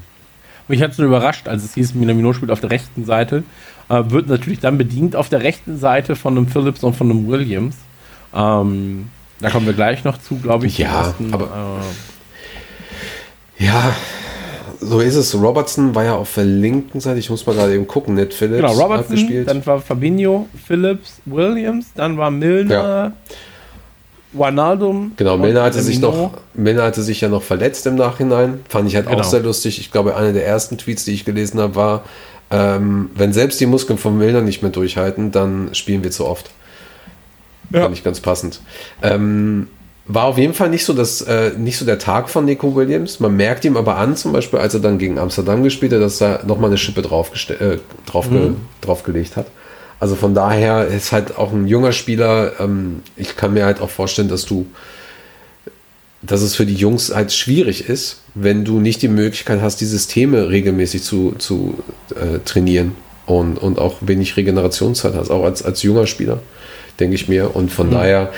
mich 0.67 0.81
hat 0.81 0.91
es 0.91 0.97
nur 0.97 1.07
überrascht, 1.07 1.47
als 1.47 1.63
es 1.63 1.73
hieß, 1.73 1.95
Minamino 1.95 2.33
spielt 2.33 2.51
auf 2.51 2.59
der 2.59 2.69
rechten 2.69 3.05
Seite. 3.05 3.43
Äh, 3.89 4.03
wird 4.09 4.27
natürlich 4.27 4.59
dann 4.59 4.77
bedient 4.77 5.15
auf 5.15 5.29
der 5.29 5.41
rechten 5.43 5.77
Seite 5.77 6.15
von 6.15 6.37
einem 6.37 6.47
Phillips 6.47 6.83
und 6.83 6.95
von 6.95 7.09
einem 7.09 7.27
Williams. 7.27 7.75
Ähm, 8.33 9.09
da 9.39 9.49
kommen 9.49 9.65
wir 9.65 9.73
gleich 9.73 10.03
noch 10.03 10.17
zu, 10.17 10.37
glaube 10.37 10.67
ich. 10.67 10.77
Ja, 10.77 11.07
ersten, 11.07 11.33
aber. 11.33 11.79
Äh, 13.59 13.63
ja, 13.63 13.95
so 14.79 14.99
ist 14.99 15.15
es. 15.15 15.33
Robertson 15.35 15.95
war 15.95 16.03
ja 16.03 16.15
auf 16.15 16.33
der 16.35 16.45
linken 16.45 16.99
Seite. 16.99 17.19
Ich 17.19 17.29
muss 17.29 17.45
mal 17.45 17.55
gerade 17.55 17.73
eben 17.73 17.87
gucken. 17.87 18.15
Ned 18.15 18.33
Phillips 18.33 18.61
genau, 18.61 18.73
Robertson, 18.73 19.15
gespielt. 19.15 19.47
Dann 19.47 19.65
war 19.65 19.79
Fabinho, 19.79 20.47
Phillips, 20.65 21.21
Williams. 21.25 21.87
Dann 21.95 22.17
war 22.17 22.29
Milner, 22.29 22.73
ja. 22.73 23.11
Wijnaldum. 24.33 25.13
Genau, 25.15 25.37
Milner 25.37 25.63
hatte, 25.63 25.81
sich 25.81 25.99
noch, 25.99 26.31
Milner 26.53 26.83
hatte 26.83 27.01
sich 27.01 27.21
ja 27.21 27.29
noch 27.29 27.41
verletzt 27.41 27.87
im 27.87 27.95
Nachhinein. 27.95 28.59
Fand 28.69 28.87
ich 28.87 28.95
halt 28.95 29.07
genau. 29.07 29.19
auch 29.19 29.23
sehr 29.23 29.41
lustig. 29.41 29.79
Ich 29.79 29.91
glaube, 29.91 30.15
einer 30.15 30.33
der 30.33 30.45
ersten 30.45 30.77
Tweets, 30.77 31.05
die 31.05 31.13
ich 31.13 31.25
gelesen 31.25 31.59
habe, 31.59 31.75
war, 31.75 32.03
ähm, 32.51 33.09
wenn 33.15 33.33
selbst 33.33 33.59
die 33.59 33.65
Muskeln 33.65 33.99
von 33.99 34.17
Milner 34.17 34.41
nicht 34.41 34.61
mehr 34.61 34.71
durchhalten, 34.71 35.31
dann 35.31 35.69
spielen 35.73 36.03
wir 36.03 36.11
zu 36.11 36.25
oft. 36.25 36.49
Ja. 37.71 37.81
Fand 37.81 37.95
ich 37.95 38.03
ganz 38.03 38.21
passend. 38.21 38.61
Ähm, 39.01 39.67
war 40.05 40.23
auf 40.23 40.37
jeden 40.37 40.53
Fall 40.53 40.69
nicht 40.69 40.85
so, 40.85 40.93
das, 40.93 41.21
äh, 41.21 41.51
nicht 41.57 41.77
so 41.77 41.85
der 41.85 41.99
Tag 41.99 42.29
von 42.29 42.45
Nico 42.45 42.75
Williams. 42.75 43.19
Man 43.19 43.35
merkt 43.35 43.65
ihm 43.65 43.75
aber 43.75 43.97
an, 43.97 44.15
zum 44.15 44.31
Beispiel, 44.31 44.59
als 44.59 44.73
er 44.73 44.79
dann 44.79 44.97
gegen 44.97 45.19
Amsterdam 45.19 45.63
gespielt 45.63 45.91
hat, 45.91 46.01
dass 46.01 46.21
er 46.21 46.45
nochmal 46.45 46.69
eine 46.69 46.77
Schippe 46.77 47.01
drauf 47.01 47.31
äh, 47.49 47.79
draufge 48.05 48.35
mhm. 48.35 48.57
draufgelegt 48.79 49.35
hat. 49.35 49.47
Also 49.99 50.15
von 50.15 50.33
daher 50.33 50.87
ist 50.87 51.11
halt 51.11 51.37
auch 51.37 51.51
ein 51.51 51.67
junger 51.67 51.91
Spieler. 51.91 52.53
Ähm, 52.59 53.01
ich 53.17 53.35
kann 53.35 53.53
mir 53.53 53.65
halt 53.65 53.81
auch 53.81 53.89
vorstellen, 53.89 54.29
dass 54.29 54.45
du, 54.45 54.67
dass 56.27 56.41
es 56.41 56.55
für 56.55 56.65
die 56.65 56.75
Jungs 56.75 57.13
halt 57.13 57.31
schwierig 57.31 57.89
ist, 57.89 58.21
wenn 58.35 58.65
du 58.65 58.79
nicht 58.79 59.01
die 59.01 59.07
Möglichkeit 59.07 59.61
hast, 59.61 59.81
die 59.81 59.85
Systeme 59.85 60.49
regelmäßig 60.49 61.03
zu, 61.03 61.35
zu 61.37 61.75
äh, 62.15 62.39
trainieren 62.45 62.95
und, 63.25 63.57
und 63.57 63.79
auch 63.79 63.95
wenig 64.01 64.37
Regenerationszeit 64.37 65.15
hast, 65.15 65.31
auch 65.31 65.43
als, 65.43 65.63
als 65.63 65.83
junger 65.83 66.07
Spieler 66.07 66.39
denke 66.99 67.15
ich 67.15 67.27
mir. 67.27 67.55
Und 67.55 67.71
von 67.71 67.87
mhm. 67.87 67.91
daher, 67.91 68.31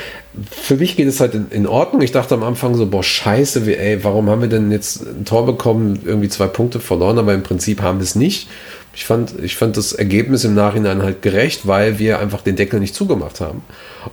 für 0.51 0.75
mich 0.75 0.95
geht 0.95 1.07
es 1.07 1.19
halt 1.19 1.33
in, 1.33 1.47
in, 1.49 1.67
Ordnung. 1.67 2.01
Ich 2.01 2.11
dachte 2.11 2.35
am 2.35 2.43
Anfang 2.43 2.75
so, 2.75 2.85
boah, 2.85 3.03
scheiße, 3.03 3.65
wie, 3.65 3.75
ey, 3.75 4.03
warum 4.03 4.29
haben 4.29 4.41
wir 4.41 4.49
denn 4.49 4.71
jetzt 4.71 5.05
ein 5.05 5.25
Tor 5.25 5.45
bekommen, 5.45 5.99
irgendwie 6.05 6.29
zwei 6.29 6.47
Punkte 6.47 6.79
verloren, 6.79 7.17
aber 7.17 7.33
im 7.33 7.43
Prinzip 7.43 7.81
haben 7.81 7.99
wir 7.99 8.03
es 8.03 8.15
nicht. 8.15 8.49
Ich 8.93 9.05
fand, 9.05 9.33
ich 9.41 9.55
fand 9.55 9.77
das 9.77 9.93
Ergebnis 9.93 10.43
im 10.43 10.55
Nachhinein 10.55 11.03
halt 11.03 11.21
gerecht, 11.21 11.67
weil 11.67 11.99
wir 11.99 12.19
einfach 12.19 12.41
den 12.41 12.55
Deckel 12.55 12.79
nicht 12.79 12.95
zugemacht 12.95 13.39
haben. 13.39 13.61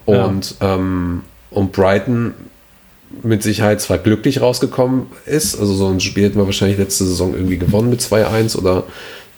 Und, 0.04 0.54
ja. 0.60 0.74
ähm, 0.74 1.22
und 1.50 1.72
Brighton 1.72 2.34
mit 3.22 3.42
Sicherheit 3.42 3.80
zwar 3.80 3.98
glücklich 3.98 4.40
rausgekommen 4.40 5.06
ist, 5.26 5.58
also 5.58 5.74
so 5.74 5.88
ein 5.88 6.00
Spiel 6.00 6.24
hätten 6.24 6.38
wir 6.38 6.46
wahrscheinlich 6.46 6.78
letzte 6.78 7.04
Saison 7.04 7.34
irgendwie 7.34 7.58
gewonnen 7.58 7.90
mit 7.90 8.00
2-1 8.00 8.56
oder, 8.56 8.84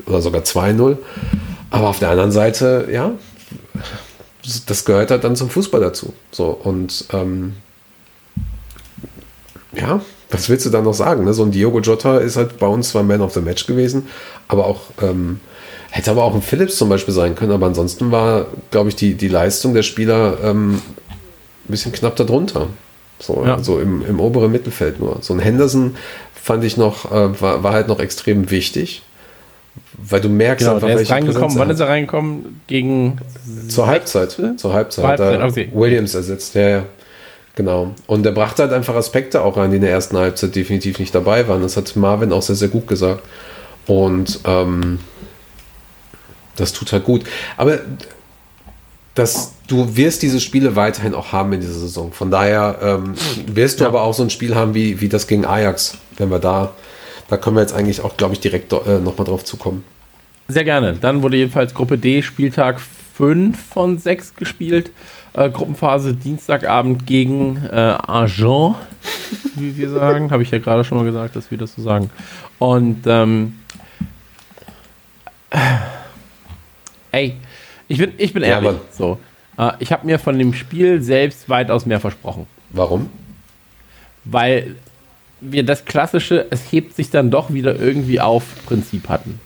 oder 0.07 0.23
sogar 0.23 0.43
2-0. 0.43 0.97
Aber 1.71 1.89
auf 1.89 1.99
der 1.99 2.11
anderen 2.11 2.33
Seite, 2.33 2.89
ja, 2.91 3.13
das 4.67 4.85
gehört 4.85 5.11
halt 5.11 5.25
dann 5.25 5.37
zum 5.37 5.51
Fußball 5.51 5.81
dazu. 5.81 6.15
So, 6.31 6.47
und 6.49 7.05
ähm, 7.13 7.55
ja, 9.75 10.01
was 10.31 10.49
willst 10.49 10.67
du 10.67 10.71
da 10.71 10.81
noch 10.81 10.95
sagen? 10.95 11.25
Ne? 11.25 11.35
So 11.35 11.45
ein 11.45 11.51
Diogo 11.51 11.81
Jota 11.81 12.19
ist 12.19 12.37
halt 12.37 12.59
bei 12.59 12.67
uns 12.67 12.91
zwar 12.91 13.03
Man 13.03 13.21
of 13.21 13.35
the 13.35 13.41
Match 13.41 13.67
gewesen, 13.67 14.09
aber 14.49 14.67
auch, 14.67 14.81
ähm, 15.03 15.41
hätte 15.91 16.11
aber 16.11 16.25
auch 16.25 16.35
ein 16.35 16.43
Phillips 16.43 16.77
zum 16.77 16.89
Beispiel 16.89 17.15
sein 17.15 17.35
können, 17.35 17.53
aber 17.53 17.67
ansonsten 17.67 18.11
war, 18.11 18.47
glaube 18.71 18.89
ich, 18.89 18.97
die, 18.97 19.15
die 19.15 19.29
Leistung 19.29 19.75
der 19.75 19.83
Spieler 19.83 20.39
ähm, 20.43 20.75
ein 20.75 21.71
bisschen 21.71 21.93
knapp 21.93 22.17
darunter. 22.17 22.69
So, 23.19 23.45
ja. 23.45 23.57
also 23.57 23.81
im, 23.81 24.05
im 24.07 24.21
oberen 24.21 24.53
Mittelfeld 24.53 25.01
nur. 25.01 25.19
So 25.21 25.35
ein 25.35 25.41
Henderson 25.41 25.97
fand 26.35 26.65
ich 26.65 26.77
noch, 26.77 27.11
äh, 27.11 27.41
war, 27.41 27.63
war 27.63 27.73
halt 27.73 27.89
noch 27.89 28.01
extrem 28.01 28.51
wichtig 28.51 29.03
weil 29.99 30.21
du 30.21 30.29
merkst 30.29 30.65
genau, 30.65 30.75
einfach, 30.77 30.89
der 30.89 31.01
ist 31.01 31.11
reingekommen. 31.11 31.59
Wann 31.59 31.71
ist 31.71 31.81
er 31.81 31.89
reingekommen? 31.89 32.61
Gegen 32.67 33.19
zur 33.69 33.87
Halbzeit. 33.87 34.37
Zur 34.57 34.73
Halbzeit. 34.73 35.05
Halbzeit 35.05 35.43
okay. 35.43 35.71
Williams 35.73 36.15
ersetzt. 36.15 36.55
Ja, 36.55 36.69
ja. 36.69 36.83
Genau. 37.57 37.93
Und 38.07 38.25
er 38.25 38.33
brachte 38.33 38.63
halt 38.63 38.73
einfach 38.73 38.95
Aspekte 38.95 39.43
auch 39.43 39.57
rein, 39.57 39.71
die 39.71 39.77
in 39.77 39.83
der 39.83 39.91
ersten 39.91 40.17
Halbzeit 40.17 40.55
definitiv 40.55 41.01
nicht 41.01 41.15
dabei 41.15 41.49
waren. 41.49 41.63
Das 41.63 41.77
hat 41.77 41.97
Marvin 41.97 42.33
auch 42.33 42.43
sehr, 42.43 42.55
sehr 42.55 42.69
gut 42.69 42.87
gesagt. 42.87 43.23
Und 43.87 44.41
ähm, 44.45 45.01
das 46.55 46.73
tut 46.73 46.93
halt 46.93 47.05
gut. 47.05 47.25
Aber 47.57 47.79
das, 49.17 49.55
du 49.69 49.97
wirst 49.97 50.23
diese 50.23 50.41
Spiele 50.41 50.75
weiterhin 50.75 51.15
auch 51.15 51.33
haben 51.33 51.53
in 51.53 51.61
dieser 51.61 51.79
Saison. 51.79 52.13
Von 52.13 52.31
daher 52.31 52.79
ähm, 52.83 53.15
wirst 53.47 53.81
du 53.81 53.85
ja. 53.85 53.89
aber 53.89 54.03
auch 54.03 54.15
so 54.15 54.23
ein 54.23 54.31
Spiel 54.31 54.55
haben 54.55 54.75
wie, 54.75 55.01
wie 55.01 55.09
das 55.09 55.27
gegen 55.27 55.45
Ajax, 55.45 55.97
wenn 56.17 56.31
wir 56.31 56.41
da 56.41 56.73
da 57.29 57.37
können 57.37 57.57
wir 57.57 57.61
jetzt 57.61 57.75
eigentlich 57.75 58.01
auch, 58.01 58.17
glaube 58.17 58.35
ich, 58.35 58.41
direkt 58.41 58.73
äh, 58.73 58.99
nochmal 58.99 59.27
drauf 59.27 59.45
zukommen. 59.45 59.85
Sehr 60.49 60.65
gerne. 60.65 60.95
Dann 60.95 61.23
wurde 61.23 61.37
jedenfalls 61.37 61.75
Gruppe 61.75 61.99
D 61.99 62.23
Spieltag 62.23 62.81
5 62.81 63.59
von 63.69 63.99
6 63.99 64.35
gespielt. 64.35 64.91
Äh, 65.35 65.51
Gruppenphase 65.51 66.15
Dienstagabend 66.15 67.07
gegen 67.07 67.63
äh, 67.71 67.75
Argent, 67.77 68.77
wie 69.57 69.77
wir 69.77 69.91
sagen. 69.91 70.31
Habe 70.31 70.43
ich 70.43 70.51
ja 70.51 70.59
gerade 70.59 70.85
schon 70.85 70.97
mal 70.97 71.05
gesagt, 71.05 71.37
dass 71.37 71.51
wir 71.51 71.59
das 71.59 71.75
so 71.75 71.83
sagen. 71.83 72.11
Und 72.59 73.03
ähm, 73.07 73.59
ey, 77.13 77.37
ich 77.89 77.99
bin, 77.99 78.13
ich 78.17 78.33
bin 78.33 78.43
Ja, 78.43 78.49
ehrlich. 78.49 78.71
Mann. 78.71 78.81
so, 78.91 79.13
äh, 79.13 79.28
ich 79.81 79.93
habe 79.93 80.07
mir 80.07 80.19
von 80.19 80.39
dem 80.39 80.55
Spiel 80.55 81.03
selbst 81.03 81.49
weitaus 81.49 81.85
mehr 81.85 82.01
versprochen. 82.01 82.47
Warum? 82.71 83.11
Weil 84.25 84.77
wir 85.41 85.65
das 85.65 85.85
klassische, 85.85 86.47
es 86.51 86.71
hebt 86.73 86.95
sich 86.95 87.11
dann 87.11 87.31
doch 87.31 87.53
wieder 87.53 87.79
irgendwie 87.79 88.21
auf 88.21 88.45
Prinzip 88.67 89.09
hatten. 89.09 89.41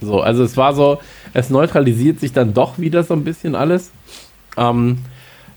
So, 0.00 0.20
also 0.20 0.42
es 0.42 0.56
war 0.56 0.74
so, 0.74 1.00
es 1.32 1.50
neutralisiert 1.50 2.20
sich 2.20 2.32
dann 2.32 2.54
doch 2.54 2.78
wieder 2.78 3.04
so 3.04 3.14
ein 3.14 3.24
bisschen 3.24 3.54
alles. 3.54 3.92
Ähm, 4.56 4.98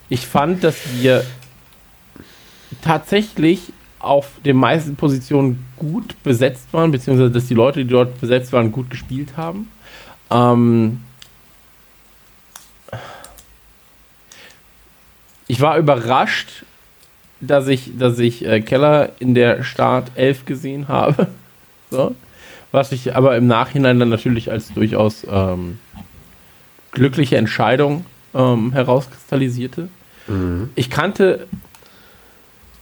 ich 0.10 0.28
fand, 0.28 0.64
dass 0.64 0.76
wir 1.00 1.24
tatsächlich 2.82 3.74
auf 4.00 4.30
den 4.46 4.58
meisten 4.58 4.96
Positionen 4.96 5.66
gut 5.78 6.16
besetzt 6.24 6.68
waren, 6.74 6.92
beziehungsweise 6.92 7.32
dass 7.32 7.48
die 7.48 7.56
Leute, 7.56 7.84
die 7.84 7.90
dort 7.90 8.22
besetzt 8.22 8.54
waren, 8.54 8.72
gut 8.72 8.92
gespielt 8.92 9.36
haben. 9.36 9.68
Ähm, 10.30 11.02
ich 15.48 15.62
war 15.62 15.78
überrascht, 15.78 16.66
dass 17.40 17.68
ich, 17.68 17.98
dass 17.98 18.18
ich 18.20 18.46
äh, 18.46 18.62
Keller 18.62 19.12
in 19.20 19.36
der 19.36 19.64
Start 19.64 20.12
11 20.16 20.46
gesehen 20.46 20.88
habe. 20.88 21.28
So. 21.92 22.16
Was 22.72 22.90
sich 22.90 23.16
aber 23.16 23.38
im 23.38 23.46
Nachhinein 23.46 24.00
dann 24.00 24.10
natürlich 24.10 24.52
als 24.52 24.74
durchaus 24.74 25.26
ähm, 25.30 25.78
glückliche 26.92 27.38
Entscheidung 27.38 28.06
ähm, 28.34 28.74
herauskristallisierte. 28.74 29.88
Ich 30.76 30.90
kannte 30.90 31.48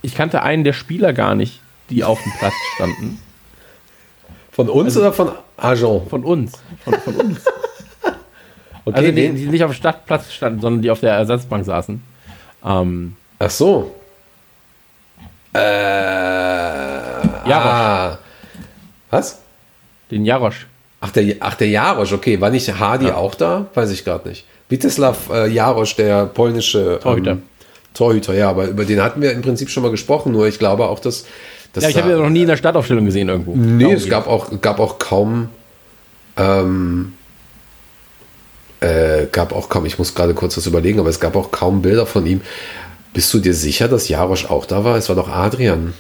ich 0.04 0.16
kannte 0.16 0.44
einen 0.44 0.64
der 0.64 0.74
Spieler 0.74 1.14
gar 1.14 1.34
nicht, 1.34 1.62
die 1.90 2.04
auf 2.04 2.22
dem 2.22 2.32
Platz 2.38 2.54
standen. 2.76 3.20
Von 4.52 4.70
uns 4.70 4.96
oder 4.96 5.12
von 5.12 5.32
Agent? 5.58 6.10
Von 6.10 6.24
uns. 6.24 6.62
Von, 6.84 6.94
von 6.94 7.16
uns. 7.16 7.40
Okay, 8.86 8.98
Also 8.98 9.12
die, 9.14 9.30
die 9.32 9.46
nicht 9.48 9.64
auf 9.64 9.72
dem 9.72 9.76
Stadtplatz 9.76 10.34
standen, 10.34 10.60
sondern 10.60 10.82
die 10.82 10.92
auf 10.92 11.00
der 11.00 11.14
Ersatzbank 11.14 11.64
saßen. 11.64 12.04
Ähm, 12.66 13.16
Ach 13.40 13.50
so. 13.50 13.96
Äh, 15.54 15.60
Jarosch. 17.48 17.50
ah. 17.50 18.18
Was? 19.12 19.44
den 20.14 20.26
Jarosch. 20.26 20.68
Ach 21.02 21.12
der, 21.12 21.36
ach, 21.42 21.56
der 21.56 21.68
Jarosch, 21.68 22.14
okay. 22.14 22.40
War 22.40 22.50
nicht 22.50 22.80
Hardy 22.80 23.12
auch 23.12 23.36
da? 23.36 23.66
Weiß 23.74 23.92
ich 23.92 24.06
gerade 24.06 24.30
nicht. 24.30 24.46
Witesław 24.70 25.16
äh, 25.32 25.50
Jarosch, 25.50 25.96
der 25.96 26.28
polnische 26.28 27.00
Torhüter. 27.02 27.32
Ähm, 27.32 27.44
Torhüter, 27.94 28.34
ja, 28.34 28.50
aber 28.50 28.68
über 28.68 28.86
den 28.86 29.02
hatten 29.02 29.22
wir 29.22 29.32
im 29.32 29.42
Prinzip 29.42 29.70
schon 29.70 29.84
mal 29.84 29.92
gesprochen, 29.92 30.32
nur 30.32 30.48
ich 30.48 30.58
glaube 30.58 30.86
auch, 30.86 31.00
dass. 31.00 31.26
dass 31.74 31.84
Ja, 31.84 31.90
ich 31.90 31.98
habe 31.98 32.14
ihn 32.14 32.20
noch 32.20 32.30
nie 32.30 32.42
in 32.44 32.48
der 32.48 32.58
Startaufstellung 32.58 33.06
gesehen 33.06 33.30
irgendwo. 33.30 33.54
Nee, 33.56 33.84
Darum 33.84 33.96
es 33.98 34.10
gab 34.10 34.28
auch, 34.28 34.50
gab 34.62 34.80
auch 34.80 34.98
kaum. 34.98 35.50
Ähm, 36.38 37.14
äh, 38.84 39.28
gab 39.32 39.54
auch 39.54 39.70
kaum, 39.70 39.86
ich 39.86 39.98
muss 39.98 40.14
gerade 40.14 40.34
kurz 40.34 40.58
was 40.58 40.68
überlegen, 40.68 41.00
aber 41.00 41.10
es 41.10 41.20
gab 41.20 41.36
auch 41.36 41.52
kaum 41.52 41.82
Bilder 41.82 42.06
von 42.06 42.26
ihm. 42.26 42.42
Bist 43.14 43.34
du 43.34 43.40
dir 43.40 43.54
sicher, 43.54 43.88
dass 43.88 44.10
Jarosch 44.10 44.50
auch 44.50 44.66
da 44.66 44.84
war? 44.84 44.98
Es 44.98 45.08
war 45.08 45.16
doch 45.16 45.30
Adrian. 45.30 45.94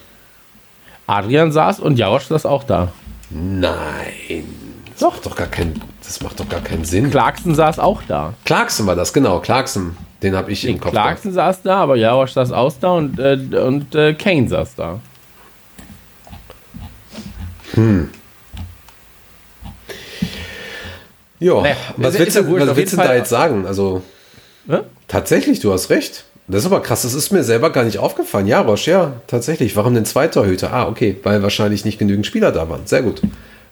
Adrian 1.08 1.52
saß 1.52 1.80
und 1.80 1.98
Jarosch 1.98 2.26
saß 2.26 2.46
auch 2.46 2.63
da. 2.63 2.91
Nein. 3.30 4.46
Das 4.91 5.02
macht 5.02 5.26
doch 5.26 5.36
gar 5.36 5.48
keinen, 5.48 5.82
das 6.04 6.22
macht 6.22 6.39
doch 6.39 6.50
gar 6.50 6.62
keinen 6.62 6.86
Sinn. 6.86 7.10
Clarkson 7.10 7.56
saß 7.56 7.80
auch 7.80 8.02
da. 8.08 8.34
Clarkson 8.46 8.86
war 8.86 8.96
das, 8.96 9.13
genau. 9.13 9.39
Clarkson. 9.39 9.96
Den 10.22 10.36
habe 10.36 10.52
ich 10.52 10.65
im 10.65 10.80
Kopf. 10.80 10.91
Clarkson 10.91 11.34
saß 11.34 11.62
da, 11.63 11.78
aber 11.78 11.96
Jarosch 11.96 12.32
saß 12.32 12.52
auch 12.52 12.74
da 12.80 12.91
und, 12.91 13.19
äh, 13.19 13.38
und 13.58 13.96
äh, 13.96 14.13
Kane 14.13 14.48
saß 14.48 14.76
da. 14.76 15.00
Ja, 21.43 21.62
Naja, 21.62 21.75
was 21.97 22.17
willst 22.17 22.36
ja 22.36 22.49
was 22.49 22.75
willst 22.75 22.93
du 22.93 22.97
da 22.97 23.13
jetzt 23.13 23.29
sagen? 23.29 23.65
Also, 23.65 24.01
Hä? 24.67 24.79
tatsächlich, 25.08 25.60
du 25.60 25.73
hast 25.73 25.89
recht. 25.89 26.25
Das 26.47 26.62
ist 26.62 26.65
aber 26.65 26.82
krass, 26.82 27.03
das 27.03 27.13
ist 27.13 27.32
mir 27.32 27.43
selber 27.43 27.69
gar 27.69 27.84
nicht 27.84 27.99
aufgefallen. 27.99 28.47
Jarosch, 28.47 28.88
ja, 28.88 29.13
tatsächlich. 29.27 29.75
Warum 29.77 29.93
denn 29.93 30.06
zwei 30.06 30.27
Torhüter? 30.27 30.73
Ah, 30.73 30.88
okay, 30.88 31.17
weil 31.23 31.41
wahrscheinlich 31.41 31.86
nicht 31.86 31.99
genügend 31.99 32.25
Spieler 32.25 32.51
da 32.51 32.69
waren. 32.69 32.82
Sehr 32.86 33.01
gut. 33.01 33.21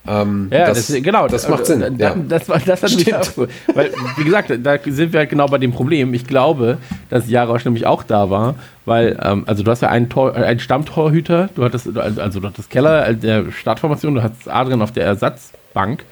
Ähm, 0.07 0.47
Ja, 0.51 0.67
das, 0.67 0.88
das, 0.88 1.03
genau. 1.03 1.27
Das 1.27 1.47
macht 1.47 1.65
Sinn. 1.65 1.81
Äh, 1.81 1.91
ja. 1.97 2.15
Das, 2.27 2.49
war, 2.49 2.60
das 2.60 2.81
hat 2.81 2.95
mich 2.95 3.13
auch. 3.13 3.27
Weil, 3.73 3.91
wie 4.17 4.23
gesagt, 4.23 4.51
da 4.63 4.77
sind 4.86 5.13
wir 5.13 5.19
halt 5.19 5.29
genau 5.29 5.47
bei 5.47 5.57
dem 5.57 5.71
Problem. 5.73 6.13
Ich 6.13 6.25
glaube, 6.25 6.77
dass 7.10 7.29
Jarosch 7.29 7.65
nämlich 7.65 7.86
auch 7.86 8.03
da 8.03 8.29
war, 8.29 8.55
weil, 8.86 9.19
ähm, 9.21 9.43
also 9.47 9.63
du 9.63 9.71
hast 9.71 9.81
ja 9.81 9.89
einen, 9.89 10.10
Tor, 10.10 10.36
äh, 10.36 10.43
einen 10.43 10.60
Stammtorhüter, 10.60 11.49
du 11.55 11.63
hattest, 11.63 11.95
also 11.97 12.39
du 12.39 12.47
hattest 12.47 12.69
Keller 12.69 13.07
äh, 13.10 13.15
der 13.15 13.51
Startformation, 13.51 14.15
du 14.15 14.23
hattest 14.23 14.49
Adrian 14.49 14.81
auf 14.81 14.91
der 14.91 15.05
Ersatzbank. 15.05 16.03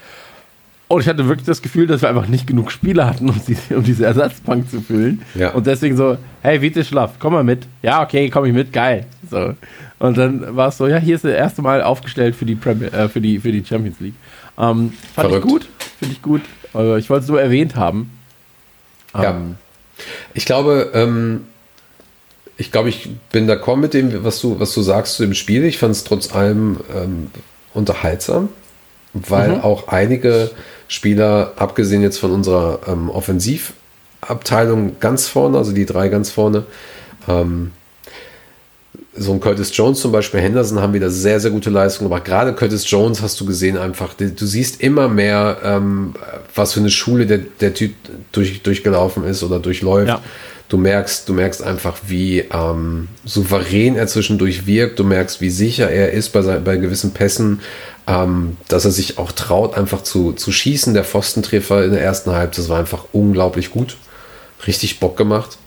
Und 0.90 1.02
ich 1.02 1.06
hatte 1.08 1.28
wirklich 1.28 1.46
das 1.46 1.62
Gefühl, 1.62 1.86
dass 1.86 2.02
wir 2.02 2.08
einfach 2.08 2.26
nicht 2.26 2.48
genug 2.48 2.72
Spieler 2.72 3.06
hatten, 3.06 3.28
um, 3.28 3.38
sie, 3.38 3.56
um 3.72 3.84
diese 3.84 4.04
Ersatzbank 4.06 4.68
zu 4.68 4.80
füllen. 4.80 5.22
Ja. 5.36 5.50
Und 5.52 5.68
deswegen 5.68 5.96
so, 5.96 6.18
hey, 6.42 6.60
Vite 6.60 6.84
Schlaff, 6.84 7.12
komm 7.20 7.32
mal 7.34 7.44
mit. 7.44 7.68
Ja, 7.80 8.02
okay, 8.02 8.28
komm 8.28 8.44
ich 8.46 8.52
mit, 8.52 8.72
geil. 8.72 9.06
So. 9.30 9.54
Und 10.00 10.18
dann 10.18 10.56
war 10.56 10.66
es 10.68 10.78
so, 10.78 10.88
ja, 10.88 10.96
hier 10.98 11.14
ist 11.14 11.24
das 11.24 11.30
erste 11.32 11.62
Mal 11.62 11.80
aufgestellt 11.82 12.34
für 12.34 12.44
die, 12.44 12.56
Premier, 12.56 12.92
äh, 12.92 13.08
für 13.08 13.20
die, 13.20 13.38
für 13.38 13.52
die 13.52 13.64
Champions 13.64 14.00
League. 14.00 14.14
Ähm, 14.58 14.92
fand 15.14 15.28
Verrückt. 15.28 15.44
ich 15.46 15.50
gut, 15.52 15.68
finde 16.00 16.14
ich 16.14 16.22
gut. 16.22 16.40
Äh, 16.74 16.98
ich 16.98 17.08
wollte 17.08 17.22
es 17.22 17.28
nur 17.30 17.40
erwähnt 17.40 17.76
haben. 17.76 18.10
Ja. 19.14 19.30
Ähm, 19.30 19.54
Ich 20.34 20.44
glaube, 20.44 20.90
ähm, 20.92 21.42
ich 22.56 22.72
glaube, 22.72 22.88
ich 22.88 23.08
bin 23.30 23.48
d'accord 23.48 23.76
mit 23.76 23.94
dem, 23.94 24.24
was 24.24 24.40
du, 24.40 24.58
was 24.58 24.74
du 24.74 24.82
sagst 24.82 25.14
zu 25.14 25.22
dem 25.22 25.34
Spiel. 25.34 25.62
Ich 25.64 25.78
fand 25.78 25.92
es 25.92 26.02
trotz 26.02 26.34
allem 26.34 26.78
ähm, 26.96 27.28
unterhaltsam, 27.74 28.48
weil 29.12 29.50
Mhm. 29.56 29.60
auch 29.60 29.86
einige 29.88 30.50
Spieler, 30.90 31.52
abgesehen 31.54 32.02
jetzt 32.02 32.18
von 32.18 32.32
unserer 32.32 32.80
ähm, 32.88 33.10
Offensivabteilung 33.10 34.98
ganz 34.98 35.28
vorne, 35.28 35.56
also 35.56 35.70
die 35.70 35.86
drei 35.86 36.08
ganz 36.08 36.30
vorne, 36.30 36.64
ähm, 37.28 37.70
so 39.16 39.32
ein 39.32 39.38
Curtis 39.38 39.70
Jones 39.76 40.00
zum 40.00 40.10
Beispiel, 40.10 40.40
Henderson 40.40 40.80
haben 40.80 40.92
wieder 40.92 41.08
sehr, 41.08 41.38
sehr 41.38 41.52
gute 41.52 41.70
Leistungen, 41.70 42.10
aber 42.10 42.20
gerade 42.20 42.54
Curtis 42.54 42.90
Jones 42.90 43.22
hast 43.22 43.40
du 43.40 43.46
gesehen 43.46 43.78
einfach, 43.78 44.14
du 44.14 44.46
siehst 44.46 44.80
immer 44.80 45.06
mehr, 45.06 45.58
ähm, 45.62 46.14
was 46.56 46.72
für 46.72 46.80
eine 46.80 46.90
Schule 46.90 47.24
der, 47.24 47.38
der 47.38 47.72
Typ 47.72 47.94
durch, 48.32 48.62
durchgelaufen 48.62 49.22
ist 49.22 49.44
oder 49.44 49.60
durchläuft. 49.60 50.08
Ja. 50.08 50.20
Du 50.68 50.76
merkst, 50.76 51.28
du 51.28 51.34
merkst 51.34 51.62
einfach, 51.62 51.98
wie 52.08 52.40
ähm, 52.52 53.08
souverän 53.24 53.94
er 53.94 54.08
zwischendurch 54.08 54.66
wirkt. 54.66 54.98
Du 54.98 55.04
merkst, 55.04 55.40
wie 55.40 55.50
sicher 55.50 55.88
er 55.88 56.12
ist 56.12 56.30
bei, 56.30 56.42
bei 56.42 56.76
gewissen 56.76 57.12
Pässen, 57.12 57.60
ähm, 58.06 58.56
dass 58.68 58.84
er 58.84 58.90
sich 58.90 59.18
auch 59.18 59.32
traut, 59.32 59.76
einfach 59.76 60.02
zu, 60.02 60.32
zu 60.32 60.52
schießen. 60.52 60.94
Der 60.94 61.04
Pfostentreffer 61.04 61.84
in 61.84 61.92
der 61.92 62.02
ersten 62.02 62.32
Halbzeit, 62.32 62.58
das 62.58 62.68
war 62.68 62.78
einfach 62.78 63.04
unglaublich 63.12 63.70
gut. 63.70 63.96
Richtig 64.66 65.00
Bock 65.00 65.16
gemacht. 65.16 65.58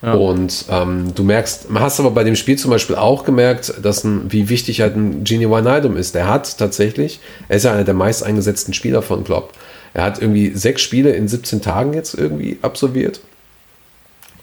Und 0.00 0.66
ähm, 0.70 1.12
du 1.14 1.24
merkst, 1.24 1.70
man 1.70 1.82
hast 1.82 1.98
aber 1.98 2.12
bei 2.12 2.22
dem 2.22 2.36
Spiel 2.36 2.56
zum 2.56 2.70
Beispiel 2.70 2.94
auch 2.94 3.24
gemerkt, 3.24 3.74
dass 3.82 4.04
ein, 4.04 4.32
wie 4.32 4.48
wichtig 4.48 4.80
halt 4.80 4.94
ein 4.94 5.24
Genie 5.24 5.50
Wijnaldum 5.50 5.96
ist. 5.96 6.14
Der 6.14 6.28
hat 6.28 6.56
tatsächlich, 6.56 7.18
er 7.48 7.56
ist 7.56 7.64
ja 7.64 7.72
einer 7.72 7.84
der 7.84 7.94
meist 7.94 8.22
eingesetzten 8.22 8.74
Spieler 8.74 9.02
von 9.02 9.24
Klopp. 9.24 9.54
Er 9.94 10.04
hat 10.04 10.22
irgendwie 10.22 10.52
sechs 10.54 10.82
Spiele 10.82 11.10
in 11.10 11.26
17 11.26 11.62
Tagen 11.62 11.94
jetzt 11.94 12.14
irgendwie 12.14 12.58
absolviert 12.62 13.20